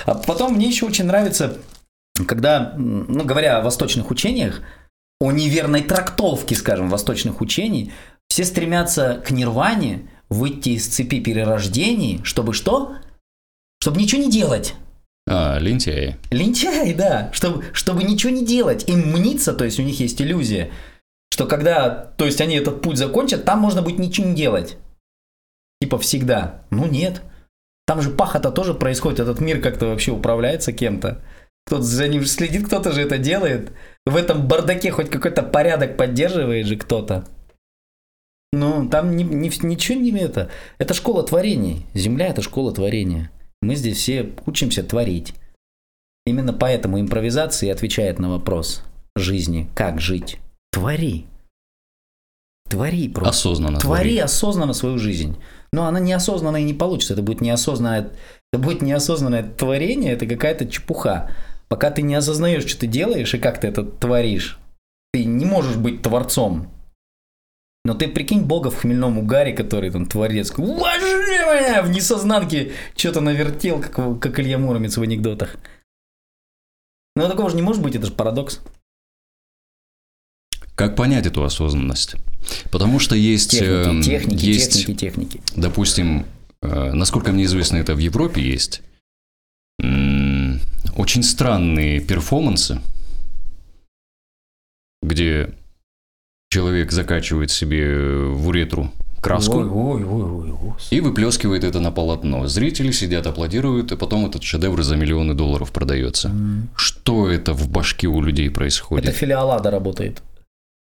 А 0.07 0.15
потом 0.15 0.55
мне 0.55 0.69
еще 0.69 0.87
очень 0.87 1.05
нравится, 1.05 1.59
когда, 2.27 2.73
ну, 2.77 3.23
говоря 3.25 3.59
о 3.59 3.61
восточных 3.61 4.09
учениях, 4.09 4.63
о 5.21 5.31
неверной 5.31 5.83
трактовке, 5.83 6.55
скажем, 6.55 6.89
восточных 6.89 7.41
учений, 7.41 7.93
все 8.27 8.43
стремятся 8.43 9.21
к 9.23 9.29
нирване, 9.29 10.09
выйти 10.35 10.69
из 10.69 10.87
цепи 10.87 11.19
перерождений, 11.19 12.21
чтобы 12.23 12.53
что? 12.53 12.97
Чтобы 13.79 14.01
ничего 14.01 14.21
не 14.21 14.31
делать. 14.31 14.75
А, 15.27 15.57
лентяи. 15.57 16.17
Лентяи, 16.29 16.93
да, 16.93 17.29
чтобы, 17.33 17.63
чтобы 17.73 18.03
ничего 18.03 18.31
не 18.31 18.45
делать, 18.45 18.87
им 18.87 19.11
мнится, 19.11 19.53
то 19.53 19.65
есть 19.65 19.79
у 19.79 19.83
них 19.83 19.99
есть 19.99 20.21
иллюзия, 20.21 20.71
что 21.31 21.47
когда, 21.47 21.89
то 21.89 22.25
есть 22.25 22.41
они 22.41 22.55
этот 22.55 22.81
путь 22.81 22.97
закончат, 22.97 23.43
там 23.43 23.59
можно 23.59 23.81
будет 23.81 23.99
ничего 23.99 24.27
не 24.27 24.35
делать. 24.35 24.77
Типа 25.81 25.97
всегда. 25.97 26.63
Ну 26.69 26.87
нет. 26.87 27.21
Там 27.87 28.01
же 28.01 28.09
пахота 28.09 28.51
тоже 28.51 28.73
происходит, 28.73 29.19
этот 29.19 29.39
мир 29.41 29.61
как-то 29.61 29.87
вообще 29.87 30.11
управляется 30.11 30.73
кем-то. 30.73 31.23
Кто-то 31.65 31.83
за 31.83 32.07
ним 32.07 32.25
следит, 32.25 32.67
кто-то 32.67 32.91
же 32.91 33.01
это 33.01 33.17
делает. 33.17 33.71
В 34.05 34.15
этом 34.15 34.47
бардаке 34.47 34.91
хоть 34.91 35.09
какой-то 35.09 35.41
порядок 35.41 35.97
поддерживает 35.97 36.67
же 36.67 36.75
кто-то. 36.75 37.25
Ну, 38.55 38.87
там 38.87 39.15
ни- 39.17 39.23
ни- 39.23 39.65
ничего 39.65 39.99
не 39.99 40.11
это. 40.11 40.49
Это 40.77 40.93
школа 40.93 41.23
творений. 41.23 41.85
Земля– 41.93 42.27
это 42.29 42.41
школа 42.41 42.71
творения. 42.71 43.29
Мы 43.61 43.75
здесь 43.75 43.97
все 43.97 44.31
учимся 44.45 44.81
творить. 44.81 45.33
Именно 46.25 46.53
поэтому 46.53 46.99
импровизация 46.99 47.73
отвечает 47.73 48.17
на 48.17 48.29
вопрос 48.29 48.83
жизни. 49.15 49.67
Как 49.75 49.99
жить? 49.99 50.39
Твори. 50.71 51.25
Твори 52.69 53.09
просто. 53.09 53.29
Осознанно. 53.29 53.79
Твори 53.79 54.17
осознанно 54.17 54.73
свою 54.73 54.97
жизнь. 54.97 55.37
Но 55.73 55.85
она 55.85 55.99
неосознанно 55.99 56.57
и 56.57 56.63
не 56.63 56.73
получится. 56.73 57.13
Это 57.13 57.21
будет 57.21 57.41
неосознанное, 57.41 58.11
это 58.53 58.61
будет 58.63 58.81
неосознанное 58.81 59.43
творение, 59.43 60.13
это 60.13 60.25
какая-то 60.25 60.65
чепуха. 60.65 61.29
Пока 61.67 61.91
ты 61.91 62.01
не 62.01 62.15
осознаешь, 62.15 62.65
что 62.65 62.79
ты 62.79 62.87
делаешь 62.87 63.33
и 63.33 63.37
как 63.37 63.59
ты 63.59 63.67
это 63.67 63.83
творишь, 63.83 64.59
ты 65.11 65.25
не 65.25 65.45
можешь 65.45 65.75
быть 65.75 66.01
творцом. 66.01 66.71
Но 67.85 67.93
ты 67.93 68.07
прикинь 68.07 68.41
Бога 68.41 68.71
в 68.71 68.77
хмельном 68.77 69.19
угаре, 69.19 69.53
который 69.53 69.91
там 69.91 70.07
творец. 70.07 70.51
В 70.51 71.89
несознанке 71.89 72.71
что-то 72.97 73.21
навертел, 73.21 73.79
как, 73.79 74.19
как 74.19 74.39
Илья 74.39 74.57
Муромец 74.57 74.97
в 74.97 75.03
анекдотах. 75.03 75.57
Но 77.15 77.29
такого 77.29 77.51
же 77.51 77.55
не 77.55 77.61
может 77.61 77.83
быть, 77.83 77.95
это 77.95 78.07
же 78.07 78.11
парадокс. 78.11 78.59
Как 80.73 80.95
понять 80.95 81.27
эту 81.27 81.43
осознанность? 81.43 82.15
Потому 82.71 82.97
что 82.99 83.15
есть, 83.15 83.51
Техники, 83.51 83.87
эм, 83.87 84.01
техники, 84.01 84.45
есть 84.45 84.73
техники, 84.73 84.99
техники. 84.99 85.41
допустим, 85.55 86.25
э, 86.63 86.91
насколько 86.91 87.31
мне 87.31 87.45
известно, 87.45 87.77
это 87.77 87.93
в 87.93 87.99
Европе 87.99 88.41
есть, 88.41 88.81
очень 90.97 91.23
странные 91.23 91.99
перформансы, 91.99 92.81
где 95.03 95.53
человек 96.55 96.93
закачивает 96.93 97.51
себе 97.51 97.97
в 98.29 98.47
уретру 98.47 98.89
краску 99.19 99.57
Ой, 99.57 99.65
ой, 99.65 100.03
ой, 100.05 100.51
ой, 100.51 100.73
и 100.89 101.01
выплескивает 101.01 101.65
это 101.65 101.81
на 101.81 101.91
полотно. 101.91 102.47
Зрители 102.47 102.91
сидят, 102.91 103.27
аплодируют, 103.27 103.91
и 103.91 103.97
потом 103.97 104.25
этот 104.25 104.43
шедевр 104.43 104.81
за 104.81 104.95
миллионы 104.95 105.33
долларов 105.33 105.71
продается. 105.71 106.31
Что 106.77 107.29
это 107.29 107.53
в 107.53 107.67
башке 107.69 108.07
у 108.07 108.21
людей 108.21 108.49
происходит? 108.49 109.09
Это 109.09 109.17
филиал 109.17 109.51
Ада 109.51 109.69
работает. 109.69 110.21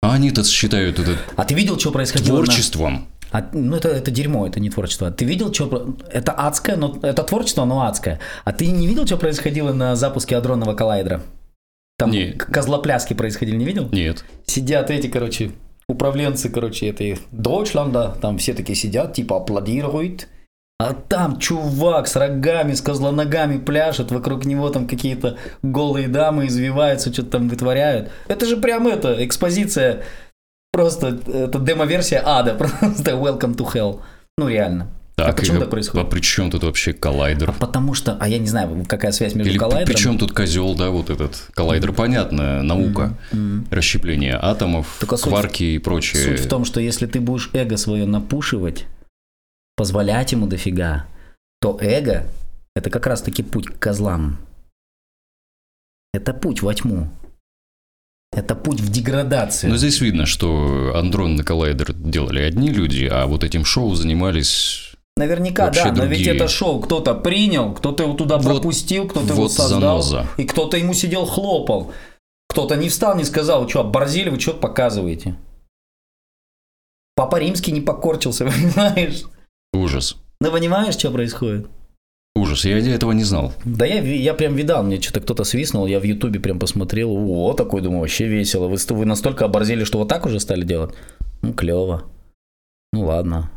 А 0.03 0.13
они-то 0.13 0.45
считают 0.45 0.99
это 0.99 1.17
А 1.37 1.45
ты 1.45 1.55
видел, 1.55 1.79
что 1.79 1.91
происходило? 1.91 2.39
на- 2.39 2.45
творчеством. 2.45 3.07
А, 3.33 3.49
ну, 3.53 3.77
это, 3.77 3.89
это 3.89 4.11
дерьмо, 4.11 4.47
это 4.47 4.61
не 4.61 4.69
творчество. 4.71 5.11
Ты 5.11 5.25
видел, 5.25 5.53
что... 5.55 5.97
Это 6.13 6.33
адское, 6.33 6.77
но... 6.77 6.99
Это 7.03 7.23
творчество, 7.23 7.65
но 7.65 7.87
адское. 7.87 8.21
А 8.45 8.53
ты 8.53 8.67
не 8.67 8.87
видел, 8.87 9.07
что 9.07 9.17
происходило 9.17 9.73
на 9.73 9.97
запуске 9.97 10.37
адронного 10.37 10.75
коллайдера? 10.75 11.23
Там 11.99 12.11
Не. 12.11 12.33
к- 12.33 12.47
козлопляски 12.53 13.15
происходили, 13.15 13.57
не 13.57 13.65
видел? 13.65 13.89
Нет. 13.93 14.25
Сидят 14.47 14.91
эти, 14.91 15.07
короче, 15.07 15.53
управленцы, 15.89 16.51
короче, 16.51 16.89
этой 16.89 17.19
Дойчланда, 17.33 18.17
там 18.21 18.39
все 18.39 18.53
такие 18.55 18.77
сидят, 18.77 19.15
типа 19.15 19.39
аплодируют. 19.39 20.29
А 20.79 20.93
там 20.93 21.39
чувак 21.39 22.07
с 22.07 22.17
рогами, 22.17 22.75
с 22.75 22.83
козлоногами 22.83 23.57
пляшет, 23.59 24.11
вокруг 24.13 24.45
него 24.45 24.69
там 24.69 24.87
какие-то 24.87 25.39
голые 25.63 26.07
дамы 26.07 26.49
извиваются, 26.49 27.11
что-то 27.11 27.31
там 27.31 27.49
вытворяют. 27.49 28.11
Это 28.29 28.45
же 28.45 28.59
прям 28.59 28.87
это, 28.87 29.25
экспозиция, 29.25 30.03
просто 30.73 31.19
это 31.33 31.59
демо-версия 31.59 32.21
ада, 32.23 32.55
просто 32.59 33.13
welcome 33.13 33.57
to 33.57 33.65
hell. 33.73 34.01
Ну 34.37 34.49
реально. 34.49 34.89
Так, 35.17 35.31
а 35.31 35.33
почему 35.33 35.57
и- 35.57 35.61
так 35.61 35.71
происходит? 35.71 36.07
А 36.07 36.11
при 36.11 36.21
чем 36.21 36.51
тут 36.51 36.63
вообще 36.63 36.93
коллайдер? 36.93 37.53
Потому 37.53 37.95
что, 37.95 38.17
а 38.21 38.29
я 38.29 38.39
не 38.39 38.47
знаю, 38.49 38.85
какая 38.87 39.13
связь 39.13 39.35
между 39.35 39.51
Или 39.51 39.59
коллайдером... 39.59 39.87
при 39.95 40.01
чем 40.01 40.19
тут 40.19 40.33
козел, 40.33 40.75
да, 40.75 40.91
вот 40.91 41.09
этот 41.09 41.49
коллайдер? 41.55 41.93
Понятно, 41.93 42.63
наука, 42.63 43.17
М. 43.33 43.67
расщепление 43.71 44.39
атомов, 44.41 44.97
Только 45.01 45.17
суть- 45.17 45.29
кварки 45.31 45.63
и 45.65 45.79
прочее. 45.79 46.23
Суть 46.23 46.41
в 46.45 46.49
том, 46.49 46.67
что 46.67 46.81
если 46.81 47.07
ты 47.07 47.21
будешь 47.21 47.49
эго 47.55 47.79
свое 47.79 48.05
напушивать, 48.05 48.85
позволять 49.75 50.33
ему 50.33 50.47
дофига, 50.47 51.07
то 51.63 51.79
эго– 51.81 52.27
это 52.75 52.91
как 52.91 53.07
раз-таки 53.07 53.43
путь 53.43 53.69
к 53.69 53.79
козлам. 53.79 54.37
Это 56.13 56.35
путь 56.35 56.61
во 56.61 56.75
тьму. 56.75 57.09
Это 58.33 58.55
путь 58.55 58.81
в 58.81 58.91
деградацию. 58.91 59.71
Но 59.71 59.79
здесь 59.79 60.01
видно, 60.03 60.27
что 60.27 60.93
андрон 60.95 61.37
на 61.37 61.45
коллайдер 61.45 61.95
делали 61.95 62.41
одни 62.41 62.69
люди, 62.71 63.09
а 63.11 63.25
вот 63.27 63.45
этим 63.45 63.65
шоу 63.65 63.95
занимались... 63.95 64.93
Наверняка, 65.17 65.67
вообще 65.67 65.85
да, 65.85 65.93
но 65.93 66.05
ведь 66.05 66.25
другие. 66.25 66.37
это 66.37 66.47
шоу 66.49 66.81
кто-то 66.81 67.15
принял, 67.15 67.73
кто-то 67.75 68.03
его 68.03 68.15
туда 68.15 68.37
Вот- 68.37 68.45
пропустил, 68.45 69.09
кто-то 69.09 69.29
его 69.29 69.43
вот 69.45 69.53
создал, 69.53 70.03
заноза. 70.03 70.27
и 70.37 70.45
кто-то 70.45 70.77
ему 70.77 70.93
сидел 70.93 71.25
хлопал. 71.25 71.93
Кто-то 72.49 72.77
не 72.77 72.89
встал, 72.91 73.17
не 73.17 73.25
сказал, 73.25 73.69
что, 73.69 73.81
оборзели, 73.81 74.29
вы 74.29 74.39
что 74.39 74.53
показываете? 74.55 75.37
Папа 77.15 77.37
Римский 77.37 77.73
не 77.73 77.81
покорчился, 77.81 78.45
понимаешь? 78.77 79.23
Ужас. 79.73 80.17
Ну, 80.41 80.51
понимаешь, 80.53 80.95
что 80.95 81.11
происходит? 81.11 81.67
Ужас, 82.35 82.67
я 82.67 82.79
этого 82.79 83.13
не 83.13 83.25
знал. 83.25 83.55
Да 83.65 83.87
я, 83.87 84.01
я 84.03 84.35
прям 84.35 84.55
видал, 84.55 84.83
мне 84.83 85.01
что-то 85.01 85.21
кто-то 85.23 85.45
свистнул, 85.45 85.87
я 85.87 85.99
в 85.99 86.03
Ютубе 86.05 86.39
прям 86.41 86.59
посмотрел, 86.59 87.11
о, 87.11 87.55
такой, 87.55 87.81
думаю, 87.81 88.01
вообще 88.01 88.27
весело. 88.27 88.69
Вы, 88.69 88.77
вы 88.91 89.07
настолько 89.07 89.47
оборзели, 89.47 89.85
что 89.85 89.99
вот 89.99 90.09
так 90.09 90.27
уже 90.27 90.39
стали 90.41 90.63
делать? 90.63 90.95
Ну, 91.41 91.55
клево. 91.55 92.05
Ну, 92.93 93.07
ладно. 93.07 93.51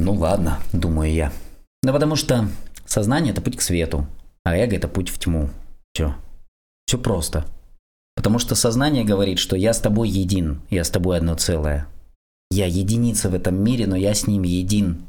Ну, 0.00 0.14
ладно, 0.14 0.58
думаю 0.72 1.12
я. 1.12 1.30
Ну, 1.82 1.92
потому 1.92 2.16
что 2.16 2.48
сознание– 2.86 3.32
это 3.32 3.42
путь 3.42 3.58
к 3.58 3.60
свету, 3.60 4.06
а 4.44 4.56
эго– 4.56 4.74
это 4.76 4.88
путь 4.88 5.10
в 5.10 5.18
тьму. 5.18 5.50
Все. 5.92 6.14
Все 6.86 6.96
просто. 6.96 7.44
Потому 8.16 8.38
что 8.38 8.54
сознание 8.54 9.04
говорит, 9.04 9.38
что 9.38 9.56
я 9.56 9.74
с 9.74 9.78
тобой 9.78 10.08
един, 10.08 10.62
я 10.70 10.84
с 10.84 10.90
тобой 10.90 11.18
одно 11.18 11.34
целое. 11.34 11.86
Я 12.50 12.64
единица 12.64 13.28
в 13.28 13.34
этом 13.34 13.62
мире, 13.62 13.86
но 13.86 13.94
я 13.94 14.14
с 14.14 14.26
ним 14.26 14.42
един. 14.42 15.02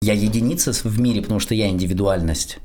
Я 0.00 0.14
единица 0.14 0.72
в 0.72 0.98
мире, 0.98 1.20
потому 1.20 1.38
что 1.38 1.54
я 1.54 1.68
индивидуальность. 1.68 2.58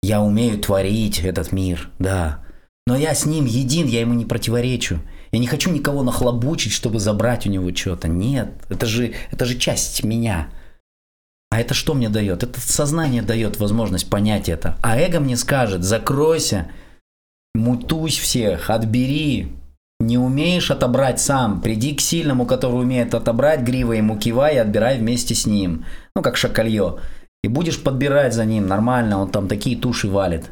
Я 0.00 0.22
умею 0.22 0.60
творить 0.60 1.18
этот 1.24 1.50
мир, 1.50 1.90
да. 1.98 2.44
Но 2.86 2.96
я 2.96 3.16
с 3.16 3.26
ним 3.26 3.46
един, 3.46 3.88
я 3.88 4.00
ему 4.00 4.14
не 4.14 4.26
противоречу. 4.26 5.00
Я 5.32 5.40
не 5.40 5.48
хочу 5.48 5.72
никого 5.72 6.04
нахлобучить, 6.04 6.72
чтобы 6.72 7.00
забрать 7.00 7.46
у 7.46 7.50
него 7.50 7.74
что-то. 7.74 8.06
Нет, 8.06 8.52
это 8.68 8.86
же, 8.86 9.14
это 9.32 9.44
же 9.44 9.58
часть 9.58 10.04
меня. 10.04 10.50
А 11.54 11.60
это 11.60 11.72
что 11.72 11.94
мне 11.94 12.08
дает? 12.08 12.42
Это 12.42 12.58
сознание 12.60 13.22
дает 13.22 13.60
возможность 13.60 14.10
понять 14.10 14.48
это. 14.48 14.76
А 14.82 14.98
эго 14.98 15.20
мне 15.20 15.36
скажет, 15.36 15.84
закройся, 15.84 16.66
мутусь 17.54 18.18
всех, 18.18 18.70
отбери. 18.70 19.52
Не 20.00 20.18
умеешь 20.18 20.72
отобрать 20.72 21.20
сам, 21.20 21.60
приди 21.60 21.94
к 21.94 22.00
сильному, 22.00 22.44
который 22.44 22.80
умеет 22.80 23.14
отобрать 23.14 23.60
грива 23.60 23.92
ему 23.92 24.18
кивай 24.18 24.56
и 24.56 24.58
отбирай 24.58 24.98
вместе 24.98 25.36
с 25.36 25.46
ним. 25.46 25.84
Ну, 26.16 26.22
как 26.22 26.36
шакалье. 26.36 26.96
И 27.44 27.46
будешь 27.46 27.80
подбирать 27.80 28.34
за 28.34 28.44
ним 28.44 28.66
нормально, 28.66 29.20
он 29.20 29.30
там 29.30 29.46
такие 29.46 29.76
туши 29.76 30.08
валит. 30.08 30.50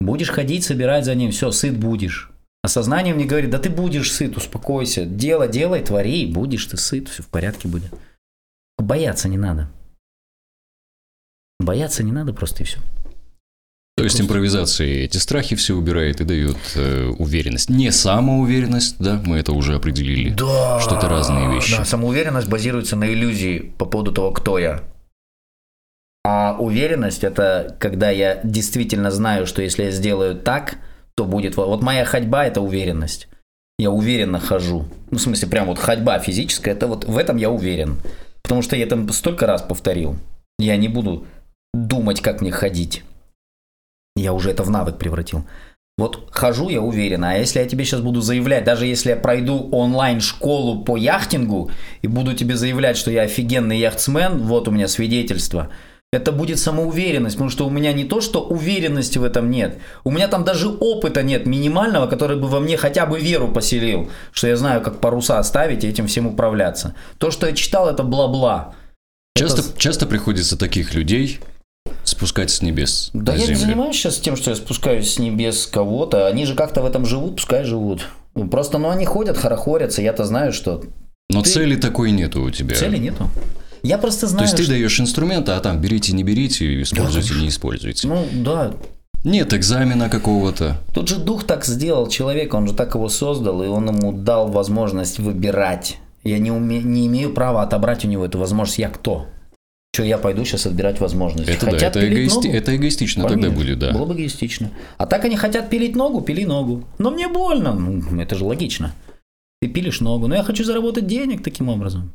Будешь 0.00 0.30
ходить, 0.30 0.64
собирать 0.64 1.04
за 1.04 1.14
ним, 1.14 1.32
все, 1.32 1.50
сыт 1.50 1.76
будешь. 1.76 2.30
А 2.62 2.68
сознание 2.68 3.12
мне 3.12 3.26
говорит, 3.26 3.50
да 3.50 3.58
ты 3.58 3.68
будешь 3.68 4.10
сыт, 4.10 4.38
успокойся. 4.38 5.04
Дело 5.04 5.48
делай, 5.48 5.82
твори, 5.82 6.24
будешь 6.24 6.64
ты 6.64 6.78
сыт, 6.78 7.10
все 7.10 7.22
в 7.22 7.26
порядке 7.26 7.68
будет. 7.68 7.92
Бояться 8.78 9.28
не 9.28 9.36
надо. 9.36 9.68
Бояться 11.60 12.02
не 12.02 12.10
надо 12.10 12.32
просто 12.32 12.62
и 12.62 12.66
все. 12.66 12.78
То 13.96 14.04
есть 14.04 14.18
импровизация 14.18 15.04
эти 15.04 15.18
страхи 15.18 15.56
все 15.56 15.74
убирает 15.74 16.22
и 16.22 16.24
дает 16.24 16.56
э, 16.74 17.08
уверенность. 17.18 17.68
Не 17.68 17.92
самоуверенность, 17.92 18.96
да, 18.98 19.20
мы 19.26 19.36
это 19.36 19.52
уже 19.52 19.74
определили. 19.74 20.30
Да. 20.30 20.80
Что 20.80 20.96
это 20.96 21.06
разные 21.06 21.52
вещи. 21.52 21.76
Да, 21.76 21.84
самоуверенность 21.84 22.48
базируется 22.48 22.96
на 22.96 23.12
иллюзии 23.12 23.74
по 23.76 23.84
поводу 23.84 24.12
того, 24.12 24.30
кто 24.30 24.58
я. 24.58 24.82
А 26.24 26.56
уверенность 26.58 27.24
это 27.24 27.76
когда 27.78 28.08
я 28.08 28.40
действительно 28.42 29.10
знаю, 29.10 29.46
что 29.46 29.60
если 29.60 29.84
я 29.84 29.90
сделаю 29.90 30.36
так, 30.36 30.78
то 31.14 31.26
будет. 31.26 31.58
Вот 31.58 31.82
моя 31.82 32.06
ходьба 32.06 32.46
это 32.46 32.62
уверенность. 32.62 33.28
Я 33.78 33.90
уверенно 33.90 34.40
хожу. 34.40 34.86
Ну, 35.10 35.18
в 35.18 35.20
смысле, 35.20 35.48
прям 35.48 35.66
вот 35.66 35.78
ходьба 35.78 36.18
физическая, 36.20 36.74
это 36.74 36.86
вот 36.86 37.04
в 37.04 37.18
этом 37.18 37.36
я 37.36 37.50
уверен. 37.50 37.98
Потому 38.42 38.62
что 38.62 38.76
я 38.76 38.84
это 38.84 39.12
столько 39.12 39.46
раз 39.46 39.60
повторил. 39.60 40.16
Я 40.58 40.78
не 40.78 40.88
буду 40.88 41.26
думать, 41.74 42.20
как 42.20 42.40
мне 42.40 42.50
ходить. 42.50 43.04
Я 44.16 44.32
уже 44.32 44.50
это 44.50 44.62
в 44.62 44.70
навык 44.70 44.98
превратил. 44.98 45.44
Вот 45.98 46.28
хожу 46.30 46.70
я 46.70 46.80
уверенно, 46.80 47.30
а 47.32 47.34
если 47.34 47.58
я 47.58 47.66
тебе 47.66 47.84
сейчас 47.84 48.00
буду 48.00 48.22
заявлять, 48.22 48.64
даже 48.64 48.86
если 48.86 49.10
я 49.10 49.16
пройду 49.16 49.68
онлайн-школу 49.70 50.82
по 50.82 50.96
яхтингу 50.96 51.70
и 52.00 52.06
буду 52.06 52.32
тебе 52.32 52.56
заявлять, 52.56 52.96
что 52.96 53.10
я 53.10 53.22
офигенный 53.22 53.78
яхтсмен, 53.78 54.38
вот 54.38 54.66
у 54.66 54.70
меня 54.70 54.88
свидетельство, 54.88 55.68
это 56.10 56.32
будет 56.32 56.58
самоуверенность, 56.58 57.36
потому 57.36 57.50
что 57.50 57.66
у 57.66 57.70
меня 57.70 57.92
не 57.92 58.04
то, 58.04 58.22
что 58.22 58.40
уверенности 58.42 59.18
в 59.18 59.24
этом 59.24 59.50
нет, 59.50 59.78
у 60.02 60.10
меня 60.10 60.26
там 60.26 60.42
даже 60.42 60.68
опыта 60.68 61.22
нет 61.22 61.44
минимального, 61.44 62.06
который 62.06 62.38
бы 62.38 62.48
во 62.48 62.60
мне 62.60 62.78
хотя 62.78 63.04
бы 63.04 63.20
веру 63.20 63.48
поселил, 63.48 64.08
что 64.32 64.48
я 64.48 64.56
знаю, 64.56 64.80
как 64.80 65.00
паруса 65.00 65.42
ставить 65.42 65.84
и 65.84 65.88
этим 65.88 66.06
всем 66.06 66.26
управляться. 66.26 66.94
То, 67.18 67.30
что 67.30 67.46
я 67.46 67.52
читал, 67.52 67.90
это 67.90 68.02
бла-бла. 68.04 68.74
Часто, 69.36 69.60
Это- 69.60 69.78
часто 69.78 70.06
приходится 70.06 70.56
таких 70.58 70.94
людей 70.94 71.40
спускать 72.20 72.50
с 72.50 72.60
небес 72.60 73.10
Да 73.14 73.32
я 73.32 73.38
не 73.40 73.44
землю. 73.46 73.60
занимаюсь 73.60 73.96
сейчас 73.96 74.18
тем, 74.18 74.36
что 74.36 74.50
я 74.50 74.56
спускаюсь 74.56 75.14
с 75.14 75.18
небес 75.18 75.66
кого-то. 75.66 76.26
Они 76.26 76.44
же 76.44 76.54
как-то 76.54 76.82
в 76.82 76.84
этом 76.84 77.06
живут, 77.06 77.36
пускай 77.36 77.64
живут. 77.64 78.06
Ну, 78.34 78.46
Просто, 78.48 78.76
ну, 78.76 78.90
они 78.90 79.06
ходят, 79.06 79.38
хорохорятся. 79.38 80.02
Я-то 80.02 80.24
знаю, 80.26 80.52
что 80.52 80.82
Но 81.30 81.40
ты- 81.42 81.48
цели 81.50 81.76
такой 81.76 82.10
нету 82.10 82.42
у 82.42 82.50
тебя. 82.50 82.76
цели 82.76 82.98
нету. 82.98 83.28
Я 83.82 83.96
просто 83.96 84.22
То 84.22 84.26
знаю, 84.28 84.44
есть 84.44 84.56
ты 84.56 84.64
что- 84.64 84.72
даешь 84.72 85.00
инструменты, 85.00 85.52
а 85.52 85.60
там 85.60 85.80
берите, 85.80 86.12
не 86.12 86.22
берите, 86.22 86.82
используйте, 86.82 87.34
не 87.36 87.48
используйте. 87.48 88.06
Ну, 88.06 88.26
да. 88.32 88.72
Нет 89.24 89.54
экзамена 89.54 90.10
какого-то. 90.10 90.76
Тут 90.94 91.08
же 91.08 91.16
дух 91.16 91.44
так 91.44 91.64
сделал 91.64 92.06
человека, 92.08 92.56
он 92.56 92.68
же 92.68 92.74
так 92.74 92.94
его 92.94 93.08
создал, 93.08 93.62
и 93.62 93.66
он 93.66 93.88
ему 93.88 94.12
дал 94.12 94.48
возможность 94.48 95.18
выбирать. 95.18 95.96
Я 96.22 96.38
не, 96.38 96.50
уме- 96.50 96.82
не 96.82 97.06
имею 97.06 97.32
права 97.32 97.62
отобрать 97.62 98.04
у 98.04 98.08
него 98.08 98.26
эту 98.26 98.38
возможность. 98.38 98.78
Я 98.78 98.90
кто? 98.90 99.26
Что 99.92 100.04
я 100.04 100.18
пойду 100.18 100.44
сейчас 100.44 100.66
отбирать 100.66 101.00
возможность? 101.00 101.48
Это 101.48 101.66
да, 101.66 101.72
Хотят 101.72 101.96
это, 101.96 102.06
пилить 102.06 102.30
эгоисти- 102.32 102.46
ногу? 102.46 102.56
это 102.56 102.76
эгоистично 102.76 103.22
тогда 103.24 103.34
Конечно, 103.48 103.56
будет, 103.56 103.78
да. 103.80 103.92
Было 103.92 104.06
бы 104.06 104.14
эгоистично. 104.14 104.70
А 104.98 105.06
так 105.06 105.24
они 105.24 105.36
хотят 105.36 105.68
пилить 105.68 105.96
ногу, 105.96 106.20
пили 106.20 106.44
ногу. 106.44 106.84
Но 106.98 107.10
мне 107.10 107.26
больно. 107.26 107.72
Ну, 107.74 108.20
это 108.20 108.36
же 108.36 108.44
логично. 108.44 108.92
Ты 109.60 109.68
пилишь 109.68 110.00
ногу. 110.00 110.28
Но 110.28 110.36
я 110.36 110.44
хочу 110.44 110.62
заработать 110.64 111.06
денег 111.08 111.42
таким 111.42 111.68
образом. 111.68 112.12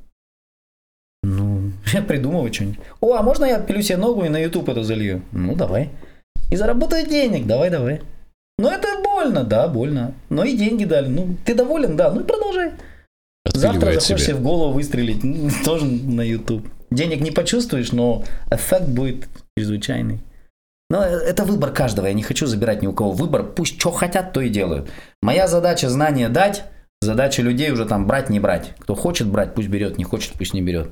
Ну, 1.23 1.71
я 1.93 2.01
придумываю 2.01 2.53
что-нибудь. 2.53 2.79
О, 3.01 3.15
а 3.15 3.21
можно 3.21 3.43
я 3.43 3.57
отпилю 3.57 3.81
себе 3.81 3.97
ногу 3.97 4.23
и 4.23 4.29
на 4.29 4.37
YouTube 4.41 4.69
это 4.69 4.83
залью? 4.83 5.21
Ну, 5.33 5.53
давай. 5.55 5.89
И 6.51 6.55
заработаю 6.55 7.05
денег. 7.05 7.45
Давай, 7.45 7.69
давай. 7.69 8.01
Ну, 8.57 8.69
это 8.69 8.87
больно, 9.03 9.43
да, 9.43 9.67
больно. 9.67 10.13
Но 10.29 10.45
и 10.45 10.55
деньги 10.55 10.85
дали. 10.85 11.09
Ну, 11.09 11.35
ты 11.43 11.53
доволен, 11.53 11.97
да. 11.97 12.09
Ну, 12.09 12.21
и 12.21 12.23
продолжай. 12.23 12.71
Завтра 13.53 13.99
захочешь 13.99 14.23
себе 14.27 14.35
в 14.35 14.41
голову 14.41 14.73
выстрелить, 14.73 15.21
тоже 15.65 15.85
на 15.85 16.21
YouTube. 16.21 16.65
Денег 16.95 17.21
не 17.21 17.31
почувствуешь, 17.31 17.91
но 17.91 18.23
эффект 18.49 18.87
будет 18.87 19.27
чрезвычайный. 19.57 20.21
Но 20.89 21.03
это 21.03 21.43
выбор 21.43 21.71
каждого, 21.71 22.07
я 22.07 22.13
не 22.13 22.23
хочу 22.23 22.47
забирать 22.47 22.81
ни 22.81 22.87
у 22.87 22.93
кого. 22.93 23.11
Выбор, 23.11 23.43
пусть 23.43 23.79
что 23.79 23.91
хотят, 23.91 24.33
то 24.33 24.41
и 24.41 24.49
делают. 24.49 24.89
Моя 25.21 25.47
задача 25.47 25.89
знания 25.89 26.29
дать, 26.29 26.63
задача 27.01 27.41
людей 27.41 27.71
уже 27.71 27.85
там 27.85 28.07
брать, 28.07 28.29
не 28.29 28.39
брать. 28.39 28.73
Кто 28.79 28.95
хочет 28.95 29.27
брать, 29.27 29.53
пусть 29.55 29.67
берет, 29.67 29.97
не 29.97 30.03
хочет, 30.03 30.33
пусть 30.33 30.53
не 30.53 30.61
берет. 30.61 30.89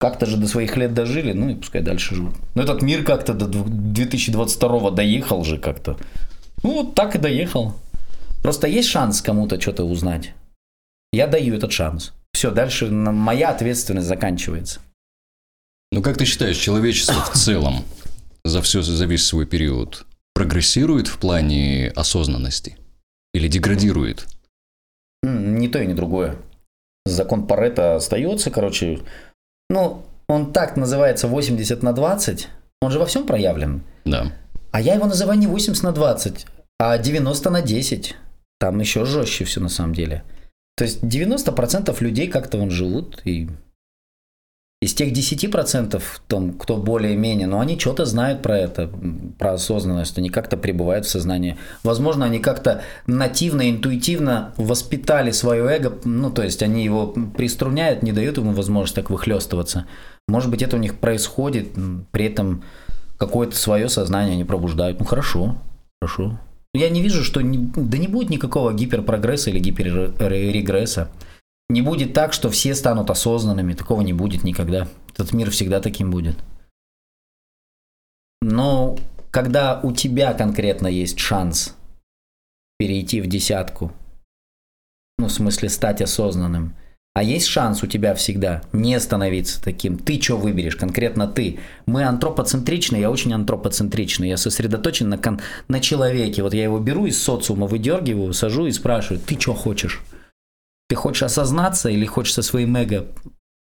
Как-то 0.00 0.26
же 0.26 0.36
до 0.36 0.48
своих 0.48 0.76
лет 0.76 0.94
дожили, 0.94 1.32
ну 1.32 1.50
и 1.50 1.54
пускай 1.54 1.82
дальше 1.82 2.14
живут. 2.14 2.34
Но 2.54 2.62
этот 2.62 2.82
мир 2.82 3.04
как-то 3.04 3.34
до 3.34 3.46
двух- 3.46 3.68
2022 3.68 4.90
доехал 4.92 5.44
же 5.44 5.58
как-то. 5.58 5.96
Ну 6.62 6.82
вот 6.82 6.94
так 6.94 7.14
и 7.14 7.18
доехал. 7.18 7.74
Просто 8.42 8.66
есть 8.66 8.88
шанс 8.88 9.20
кому-то 9.20 9.60
что-то 9.60 9.84
узнать. 9.84 10.32
Я 11.12 11.26
даю 11.26 11.54
этот 11.54 11.72
шанс. 11.72 12.12
Все, 12.32 12.50
дальше 12.50 12.86
моя 12.86 13.50
ответственность 13.50 14.06
заканчивается. 14.06 14.80
Ну 15.90 16.02
как 16.02 16.18
ты 16.18 16.24
считаешь, 16.24 16.56
человечество 16.56 17.22
в 17.22 17.32
целом 17.32 17.84
за 18.44 18.62
все, 18.62 18.82
за 18.82 19.06
весь 19.06 19.24
свой 19.24 19.46
период 19.46 20.06
прогрессирует 20.34 21.08
в 21.08 21.18
плане 21.18 21.92
осознанности? 21.96 22.76
Или 23.34 23.48
деградирует? 23.48 24.26
Ни 25.22 25.68
то 25.68 25.80
и 25.80 25.86
ни 25.86 25.94
другое. 25.94 26.36
Закон 27.04 27.46
Паретта 27.46 27.96
остается, 27.96 28.50
короче. 28.50 29.00
Ну, 29.70 30.04
он 30.28 30.52
так 30.52 30.76
называется 30.76 31.26
80 31.26 31.82
на 31.82 31.92
20. 31.92 32.48
Он 32.80 32.90
же 32.90 32.98
во 32.98 33.06
всем 33.06 33.26
проявлен. 33.26 33.82
Да. 34.04 34.32
А 34.70 34.80
я 34.80 34.94
его 34.94 35.06
называю 35.06 35.38
не 35.38 35.46
80 35.46 35.82
на 35.82 35.92
20, 35.92 36.46
а 36.78 36.98
90 36.98 37.50
на 37.50 37.62
10. 37.62 38.16
Там 38.60 38.78
еще 38.80 39.04
жестче 39.04 39.44
все 39.44 39.60
на 39.60 39.68
самом 39.68 39.94
деле. 39.94 40.22
То 40.76 40.84
есть 40.84 41.02
90% 41.02 41.96
людей 42.02 42.28
как-то 42.28 42.58
вон 42.58 42.70
живут, 42.70 43.20
и 43.24 43.48
из 44.80 44.94
тех 44.94 45.12
10%, 45.12 46.00
том, 46.28 46.52
кто 46.52 46.76
более-менее, 46.76 47.48
но 47.48 47.58
они 47.58 47.76
что-то 47.78 48.04
знают 48.04 48.42
про 48.42 48.58
это, 48.58 48.88
про 49.36 49.54
осознанность, 49.54 50.16
они 50.18 50.30
как-то 50.30 50.56
пребывают 50.56 51.04
в 51.04 51.10
сознании. 51.10 51.56
Возможно, 51.82 52.26
они 52.26 52.38
как-то 52.38 52.82
нативно, 53.06 53.68
интуитивно 53.70 54.52
воспитали 54.56 55.32
свое 55.32 55.64
эго, 55.64 55.98
ну, 56.04 56.30
то 56.30 56.44
есть 56.44 56.62
они 56.62 56.84
его 56.84 57.08
приструняют, 57.36 58.04
не 58.04 58.12
дают 58.12 58.36
ему 58.36 58.52
возможность 58.52 58.94
так 58.94 59.10
выхлестываться. 59.10 59.86
Может 60.28 60.48
быть, 60.48 60.62
это 60.62 60.76
у 60.76 60.80
них 60.80 60.98
происходит, 61.00 61.70
при 62.12 62.26
этом 62.26 62.62
какое-то 63.18 63.56
свое 63.56 63.88
сознание 63.88 64.34
они 64.34 64.44
пробуждают. 64.44 65.00
Ну, 65.00 65.06
хорошо, 65.06 65.56
хорошо. 66.00 66.38
Я 66.72 66.88
не 66.90 67.02
вижу, 67.02 67.24
что 67.24 67.40
не- 67.40 67.72
да 67.74 67.98
не 67.98 68.06
будет 68.06 68.30
никакого 68.30 68.72
гиперпрогресса 68.72 69.50
или 69.50 69.58
гиперрегресса. 69.58 71.08
Не 71.70 71.82
будет 71.82 72.14
так, 72.14 72.32
что 72.32 72.50
все 72.50 72.74
станут 72.74 73.10
осознанными. 73.10 73.74
Такого 73.74 74.00
не 74.00 74.12
будет 74.12 74.42
никогда. 74.42 74.88
Этот 75.12 75.32
мир 75.32 75.50
всегда 75.50 75.80
таким 75.80 76.10
будет. 76.10 76.36
Но 78.40 78.96
когда 79.30 79.80
у 79.82 79.92
тебя 79.92 80.32
конкретно 80.32 80.86
есть 80.86 81.18
шанс 81.18 81.74
перейти 82.78 83.20
в 83.20 83.26
десятку, 83.26 83.92
ну, 85.18 85.26
в 85.26 85.32
смысле 85.32 85.68
стать 85.68 86.00
осознанным, 86.00 86.74
а 87.14 87.22
есть 87.24 87.46
шанс 87.46 87.82
у 87.82 87.88
тебя 87.88 88.14
всегда 88.14 88.62
не 88.72 88.98
становиться 89.00 89.60
таким. 89.60 89.98
Ты 89.98 90.22
что 90.22 90.36
выберешь, 90.36 90.76
конкретно 90.76 91.26
ты. 91.26 91.58
Мы 91.84 92.04
антропоцентричны, 92.04 92.96
я 92.96 93.10
очень 93.10 93.32
антропоцентричный. 93.34 94.28
Я 94.28 94.36
сосредоточен 94.36 95.08
на, 95.08 95.18
кон- 95.18 95.40
на 95.66 95.80
человеке. 95.80 96.44
Вот 96.44 96.54
я 96.54 96.62
его 96.62 96.78
беру 96.78 97.06
из 97.06 97.20
социума, 97.20 97.66
выдергиваю, 97.66 98.32
сажу 98.32 98.66
и 98.66 98.70
спрашиваю, 98.72 99.20
ты 99.20 99.38
что 99.38 99.54
хочешь? 99.54 100.00
Ты 100.88 100.96
хочешь 100.96 101.22
осознаться 101.22 101.88
или 101.90 102.06
хочешь 102.06 102.34
со 102.34 102.42
своим 102.42 102.76
эго 102.76 103.06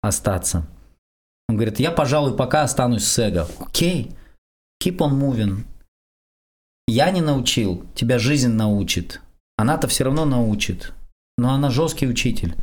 остаться? 0.03 0.67
Он 1.49 1.57
говорит, 1.57 1.79
я, 1.81 1.91
пожалуй, 1.91 2.37
пока 2.37 2.63
останусь 2.63 3.05
с 3.07 3.19
эго. 3.19 3.47
Окей, 3.61 4.13
keep 4.83 4.97
on 4.99 5.13
moving. 5.13 5.65
Я 6.89 7.11
не 7.11 7.21
научил, 7.21 7.85
тебя 7.95 8.19
жизнь 8.19 8.49
научит. 8.51 9.21
Она-то 9.57 9.89
все 9.89 10.05
равно 10.05 10.25
научит. 10.25 10.93
Но 11.39 11.53
она 11.53 11.71
жесткий 11.71 12.07
учитель. 12.07 12.55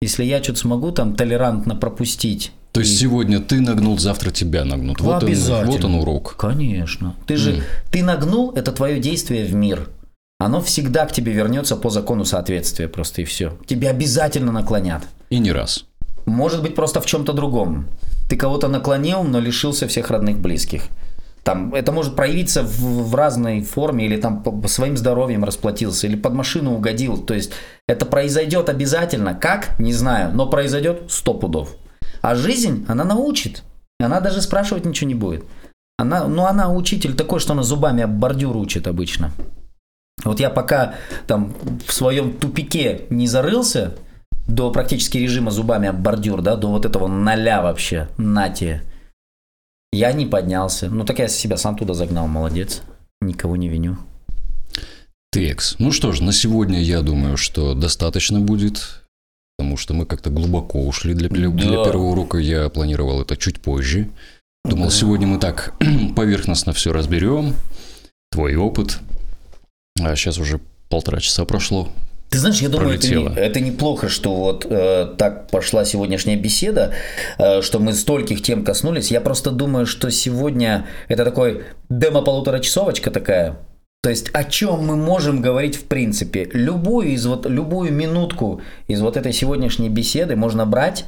Если 0.00 0.24
я 0.24 0.42
что-то 0.42 0.58
смогу 0.60 0.92
там 0.92 1.16
толерантно 1.16 1.74
пропустить. 1.74 2.52
То 2.72 2.80
есть 2.80 2.92
и- 2.92 2.96
сегодня 2.96 3.40
ты 3.40 3.60
нагнул, 3.60 3.98
завтра 3.98 4.30
тебя 4.30 4.64
нагнут. 4.64 5.00
Вот 5.00 5.22
он, 5.22 5.34
вот 5.66 5.84
он 5.84 5.94
урок. 5.94 6.36
Конечно. 6.36 7.14
Ты 7.26 7.36
же, 7.36 7.56
М. 7.58 7.62
ты 7.90 8.02
нагнул, 8.02 8.50
это 8.52 8.72
твое 8.72 9.00
действие 9.00 9.46
в 9.46 9.54
мир. 9.54 9.88
Оно 10.38 10.60
всегда 10.60 11.06
к 11.06 11.12
тебе 11.12 11.32
вернется 11.32 11.76
по 11.76 11.90
закону 11.90 12.24
соответствия 12.24 12.88
просто 12.88 13.22
и 13.22 13.24
все. 13.24 13.56
Тебе 13.66 13.88
обязательно 13.88 14.52
наклонят. 14.52 15.02
И 15.30 15.38
не 15.38 15.52
раз. 15.52 15.86
Может 16.26 16.62
быть, 16.62 16.74
просто 16.74 17.00
в 17.00 17.06
чем-то 17.06 17.32
другом. 17.32 17.86
Ты 18.28 18.36
кого-то 18.36 18.68
наклонил, 18.68 19.22
но 19.22 19.40
лишился 19.40 19.86
всех 19.86 20.10
родных 20.10 20.38
близких. 20.38 20.84
Там, 21.44 21.74
это 21.74 21.92
может 21.92 22.16
проявиться 22.16 22.62
в, 22.62 23.10
в 23.10 23.14
разной 23.14 23.60
форме, 23.60 24.06
или 24.06 24.16
там 24.16 24.42
по, 24.42 24.66
своим 24.66 24.96
здоровьем 24.96 25.44
расплатился, 25.44 26.06
или 26.06 26.16
под 26.16 26.32
машину 26.32 26.74
угодил. 26.74 27.18
То 27.18 27.34
есть 27.34 27.52
это 27.86 28.06
произойдет 28.06 28.70
обязательно. 28.70 29.34
Как? 29.34 29.78
Не 29.78 29.92
знаю, 29.92 30.34
но 30.34 30.48
произойдет 30.48 31.02
сто 31.08 31.34
пудов. 31.34 31.76
А 32.22 32.34
жизнь, 32.34 32.86
она 32.88 33.04
научит. 33.04 33.62
Она 34.00 34.20
даже 34.20 34.40
спрашивать 34.40 34.86
ничего 34.86 35.08
не 35.08 35.14
будет. 35.14 35.44
Она, 35.98 36.26
ну, 36.26 36.46
она 36.46 36.72
учитель 36.72 37.14
такой, 37.14 37.40
что 37.40 37.52
она 37.52 37.62
зубами 37.62 38.02
об 38.02 38.12
бордюр 38.12 38.56
учит 38.56 38.88
обычно. 38.88 39.30
Вот 40.22 40.40
я 40.40 40.50
пока 40.50 40.94
там 41.26 41.54
в 41.86 41.92
своем 41.92 42.32
тупике 42.32 43.02
не 43.10 43.26
зарылся 43.26 43.94
до 44.46 44.70
практически 44.70 45.18
режима 45.18 45.50
зубами 45.50 45.88
об 45.88 46.00
бордюр, 46.00 46.42
да, 46.42 46.56
до 46.56 46.68
вот 46.68 46.84
этого 46.84 47.06
ноля 47.06 47.62
вообще, 47.62 48.08
нате, 48.16 48.82
я 49.92 50.12
не 50.12 50.26
поднялся. 50.26 50.88
Ну 50.88 51.04
так 51.04 51.18
я 51.18 51.28
себя 51.28 51.56
сам 51.56 51.76
туда 51.76 51.94
загнал, 51.94 52.26
молодец. 52.26 52.82
Никого 53.20 53.56
не 53.56 53.68
виню. 53.68 53.96
Текс. 55.30 55.76
Ну 55.78 55.92
что 55.92 56.12
ж, 56.12 56.20
на 56.20 56.32
сегодня 56.32 56.82
я 56.82 57.00
думаю, 57.00 57.36
что 57.36 57.74
достаточно 57.74 58.40
будет, 58.40 59.02
потому 59.56 59.76
что 59.76 59.94
мы 59.94 60.04
как-то 60.04 60.30
глубоко 60.30 60.80
ушли 60.84 61.14
для, 61.14 61.28
для, 61.28 61.48
для 61.48 61.84
первого 61.84 62.10
урока. 62.10 62.38
Я 62.38 62.68
планировал 62.68 63.22
это 63.22 63.36
чуть 63.36 63.60
позже. 63.60 64.10
Думал, 64.64 64.86
да. 64.86 64.90
сегодня 64.90 65.26
мы 65.26 65.38
так 65.38 65.74
поверхностно 66.16 66.72
все 66.72 66.92
разберем. 66.92 67.54
Твой 68.30 68.56
опыт. 68.56 68.98
А 70.00 70.16
сейчас 70.16 70.38
уже 70.38 70.60
полтора 70.88 71.20
часа 71.20 71.44
прошло. 71.44 71.88
Ты 72.30 72.38
знаешь, 72.38 72.60
я 72.60 72.68
думаю, 72.68 72.96
это, 72.96 73.14
не, 73.14 73.36
это 73.36 73.60
неплохо, 73.60 74.08
что 74.08 74.34
вот 74.34 74.66
э, 74.68 75.14
так 75.16 75.48
пошла 75.50 75.84
сегодняшняя 75.84 76.34
беседа, 76.34 76.92
э, 77.38 77.62
что 77.62 77.78
мы 77.78 77.92
стольких 77.92 78.42
тем 78.42 78.64
коснулись. 78.64 79.12
Я 79.12 79.20
просто 79.20 79.52
думаю, 79.52 79.86
что 79.86 80.10
сегодня 80.10 80.86
это 81.06 81.24
такой 81.24 81.62
демо-полуторачасовочка 81.90 83.12
такая. 83.12 83.56
То 84.02 84.10
есть 84.10 84.30
о 84.32 84.42
чем 84.42 84.84
мы 84.84 84.96
можем 84.96 85.40
говорить 85.40 85.76
в 85.76 85.84
принципе. 85.84 86.50
Любую 86.52 87.10
из 87.10 87.24
вот 87.24 87.46
любую 87.46 87.92
минутку 87.92 88.62
из 88.88 89.00
вот 89.00 89.16
этой 89.16 89.32
сегодняшней 89.32 89.88
беседы 89.88 90.34
можно 90.34 90.66
брать 90.66 91.04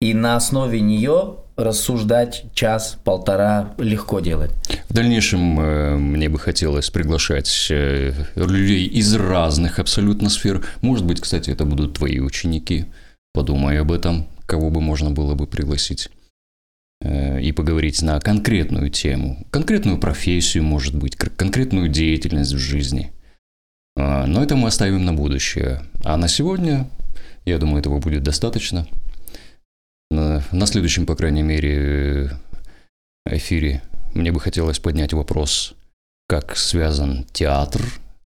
и 0.00 0.12
на 0.12 0.36
основе 0.36 0.80
нее 0.80 1.36
рассуждать 1.56 2.44
час-полтора 2.54 3.74
легко 3.78 4.20
делать. 4.20 4.50
В 4.88 4.94
дальнейшем 4.94 5.58
э, 5.58 5.96
мне 5.96 6.28
бы 6.28 6.38
хотелось 6.38 6.90
приглашать 6.90 7.68
э, 7.70 8.12
людей 8.34 8.86
из 8.86 9.14
разных 9.14 9.78
абсолютно 9.78 10.28
сфер. 10.28 10.64
Может 10.82 11.06
быть, 11.06 11.20
кстати, 11.20 11.50
это 11.50 11.64
будут 11.64 11.94
твои 11.94 12.20
ученики. 12.20 12.86
Подумай 13.32 13.80
об 13.80 13.92
этом, 13.92 14.28
кого 14.46 14.70
бы 14.70 14.80
можно 14.80 15.10
было 15.10 15.34
бы 15.34 15.46
пригласить 15.46 16.10
э, 17.00 17.40
и 17.40 17.52
поговорить 17.52 18.02
на 18.02 18.20
конкретную 18.20 18.90
тему, 18.90 19.46
конкретную 19.50 19.98
профессию, 19.98 20.62
может 20.62 20.94
быть, 20.94 21.16
конкретную 21.16 21.88
деятельность 21.88 22.52
в 22.52 22.58
жизни. 22.58 23.12
А, 23.96 24.26
но 24.26 24.42
это 24.42 24.56
мы 24.56 24.68
оставим 24.68 25.04
на 25.04 25.14
будущее. 25.14 25.82
А 26.04 26.16
на 26.16 26.28
сегодня, 26.28 26.88
я 27.46 27.58
думаю, 27.58 27.80
этого 27.80 27.98
будет 27.98 28.22
достаточно 28.22 28.86
на, 30.56 30.66
следующем, 30.66 31.06
по 31.06 31.14
крайней 31.14 31.42
мере, 31.42 32.30
эфире 33.28 33.82
мне 34.14 34.32
бы 34.32 34.40
хотелось 34.40 34.78
поднять 34.78 35.12
вопрос, 35.12 35.74
как 36.28 36.56
связан 36.56 37.24
театр 37.32 37.82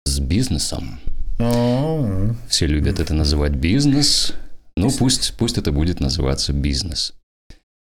с 0.05 0.21
бизнесом. 0.21 1.01
Все 2.49 2.67
любят 2.67 3.01
это 3.01 3.15
называть 3.15 3.53
бизнес. 3.53 4.35
Ну, 4.77 4.91
пусть, 4.91 5.35
пусть 5.39 5.59
это 5.59 5.73
будет 5.73 6.01
называться 6.01 6.53
бизнес. 6.53 7.15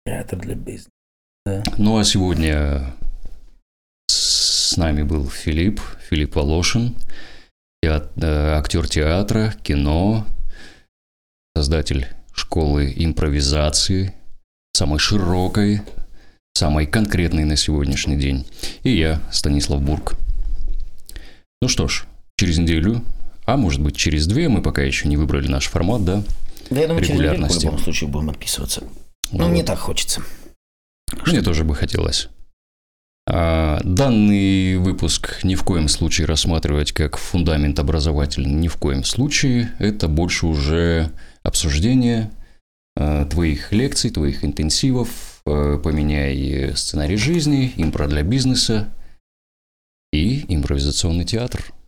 Театр 0.06 0.40
для 0.40 0.56
бизнеса. 0.56 0.90
Ну, 1.78 1.98
а 1.98 2.04
сегодня 2.04 2.94
с 4.10 4.78
нами 4.78 5.04
был 5.04 5.30
Филипп, 5.30 5.82
Филипп 6.10 6.36
Волошин, 6.36 6.96
э, 7.84 7.90
актер 7.90 8.88
театра, 8.88 9.54
кино, 9.64 10.26
создатель 11.56 12.08
школы 12.34 12.94
импровизации, 12.96 14.14
самой 14.80 14.98
широкой, 14.98 15.82
самой 16.54 16.86
конкретной 16.86 17.44
на 17.44 17.58
сегодняшний 17.58 18.16
день. 18.16 18.48
И 18.84 18.92
я, 18.92 19.22
Станислав 19.30 19.82
Бург. 19.82 20.16
Ну 21.62 21.68
что 21.68 21.90
ж, 21.90 22.06
через 22.38 22.60
неделю, 22.60 23.04
а 23.46 23.58
может 23.58 23.82
быть 23.82 23.98
через 23.98 24.26
две, 24.26 24.48
мы 24.48 24.62
пока 24.62 24.82
еще 24.82 25.10
не 25.10 25.18
выбрали 25.18 25.50
наш 25.50 25.68
формат, 25.68 26.06
да? 26.06 26.24
Да, 26.70 26.80
я 26.80 26.88
думаю, 26.88 27.04
через 27.04 27.20
неделю 27.20 27.46
в 27.46 27.62
любом 27.62 27.80
случае 27.80 28.10
будем 28.10 28.30
отписываться. 28.30 28.84
Ну, 29.34 29.44
вот. 29.44 29.50
мне 29.50 29.64
так 29.64 29.80
хочется. 29.80 30.22
Мне 31.26 31.42
тоже 31.42 31.66
бы 31.66 31.76
хотелось. 31.76 32.30
А, 33.28 33.82
данный 33.84 34.78
выпуск 34.78 35.44
ни 35.44 35.56
в 35.56 35.64
коем 35.64 35.90
случае 35.90 36.26
рассматривать 36.26 36.94
как 36.94 37.18
фундамент 37.18 37.80
образовательный, 37.80 38.54
ни 38.54 38.70
в 38.70 38.78
коем 38.78 39.04
случае. 39.04 39.74
Это 39.78 40.08
больше 40.08 40.46
уже 40.46 41.12
обсуждение 41.44 42.32
твоих 42.96 43.72
лекций, 43.72 44.10
твоих 44.10 44.44
интенсивов, 44.44 45.42
э, 45.46 45.80
поменяй 45.84 46.74
сценарий 46.76 47.18
жизни, 47.18 47.74
импро 47.78 48.08
для 48.08 48.24
бизнеса 48.24 48.90
и 50.12 50.46
импровизационный 50.54 51.26
театр– 51.26 51.64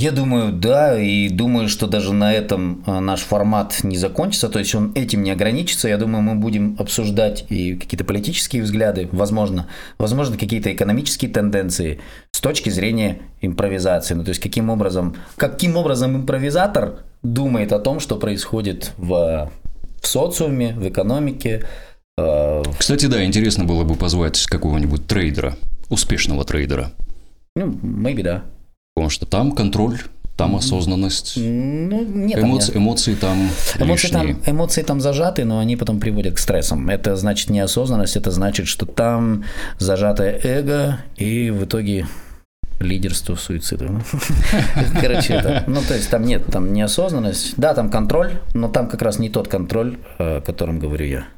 я 0.00 0.12
думаю, 0.12 0.52
да, 0.52 0.96
и 0.96 1.28
думаю, 1.28 1.68
что 1.68 1.88
даже 1.88 2.12
на 2.12 2.32
этом 2.32 2.84
а, 2.86 3.00
наш 3.00 3.22
формат 3.22 3.82
не 3.82 3.96
закончится, 3.96 4.48
то 4.48 4.60
есть 4.60 4.72
он 4.74 4.92
этим 4.94 5.24
не 5.24 5.32
ограничится. 5.32 5.88
Я 5.88 5.96
думаю, 5.96 6.22
мы 6.22 6.36
будем 6.36 6.76
обсуждать 6.78 7.46
и 7.48 7.74
какие-то 7.74 8.04
политические 8.04 8.62
взгляды, 8.62 9.08
возможно, 9.10 9.66
возможно, 9.98 10.36
какие-то 10.38 10.72
экономические 10.72 11.32
тенденции 11.32 11.98
с 12.30 12.40
точки 12.40 12.70
зрения 12.70 13.18
импровизации. 13.40 14.14
Ну, 14.14 14.22
то 14.22 14.28
есть 14.28 14.40
каким 14.40 14.70
образом, 14.70 15.16
каким 15.36 15.76
образом 15.76 16.14
импровизатор 16.14 17.00
думает 17.24 17.72
о 17.72 17.80
том, 17.80 17.98
что 17.98 18.16
происходит 18.16 18.92
в 18.98 19.50
социуме, 20.08 20.74
в 20.74 20.88
экономике. 20.88 21.64
Э... 22.18 22.62
Кстати, 22.78 23.06
да, 23.06 23.24
интересно 23.24 23.64
было 23.64 23.84
бы 23.84 23.94
позвать 23.94 24.44
какого-нибудь 24.46 25.06
трейдера, 25.06 25.56
успешного 25.88 26.44
трейдера. 26.44 26.92
Ну, 27.54 27.66
maybe, 27.66 28.22
да. 28.22 28.44
Потому 28.94 29.10
что 29.10 29.26
там 29.26 29.52
контроль, 29.52 29.98
там 30.38 30.54
осознанность. 30.54 31.34
Ну, 31.36 32.04
нет, 32.04 32.38
эмоции, 32.38 32.72
там 32.72 32.82
эмоции 32.82 33.14
там 33.14 33.50
эмоции 33.80 34.08
там, 34.08 34.40
эмоции 34.46 34.82
там 34.82 35.00
зажаты, 35.00 35.44
но 35.44 35.58
они 35.58 35.76
потом 35.76 35.98
приводят 35.98 36.34
к 36.34 36.38
стрессам. 36.38 36.88
Это 36.88 37.16
значит 37.16 37.50
неосознанность, 37.50 38.16
это 38.16 38.30
значит, 38.30 38.68
что 38.68 38.86
там 38.86 39.44
зажатое 39.78 40.40
эго, 40.44 41.00
и 41.16 41.50
в 41.50 41.64
итоге 41.64 42.06
лидерство 42.80 43.34
суицида. 43.36 44.02
Короче, 45.00 45.34
это, 45.34 45.64
ну, 45.66 45.80
то 45.86 45.94
есть 45.94 46.10
там 46.10 46.24
нет, 46.24 46.46
там 46.46 46.72
неосознанность. 46.72 47.54
Да, 47.56 47.74
там 47.74 47.90
контроль, 47.90 48.40
но 48.54 48.68
там 48.68 48.88
как 48.88 49.02
раз 49.02 49.18
не 49.18 49.28
тот 49.28 49.48
контроль, 49.48 49.98
о 50.18 50.40
котором 50.40 50.78
говорю 50.78 51.06
я. 51.06 51.28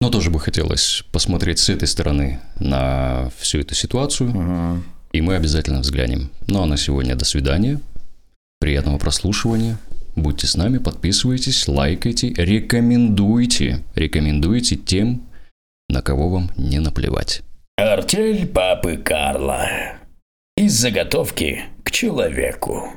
Но 0.00 0.10
тоже 0.10 0.30
бы 0.30 0.40
хотелось 0.40 1.04
посмотреть 1.12 1.58
с 1.58 1.68
этой 1.68 1.86
стороны 1.86 2.40
на 2.58 3.30
всю 3.38 3.60
эту 3.60 3.74
ситуацию. 3.74 4.30
Угу 4.30 4.82
и 5.12 5.20
мы 5.20 5.36
обязательно 5.36 5.80
взглянем. 5.80 6.30
Ну 6.46 6.62
а 6.62 6.66
на 6.66 6.76
сегодня 6.76 7.16
до 7.16 7.24
свидания. 7.24 7.80
Приятного 8.60 8.98
прослушивания. 8.98 9.78
Будьте 10.16 10.46
с 10.46 10.56
нами, 10.56 10.78
подписывайтесь, 10.78 11.66
лайкайте, 11.68 12.34
рекомендуйте. 12.34 13.82
Рекомендуйте 13.94 14.76
тем, 14.76 15.22
на 15.88 16.02
кого 16.02 16.28
вам 16.28 16.50
не 16.56 16.78
наплевать. 16.78 17.42
Артель 17.76 18.46
папы 18.46 18.96
Карла. 18.96 19.66
Из 20.60 20.74
заготовки 20.74 21.64
к 21.84 21.90
человеку. 21.90 22.92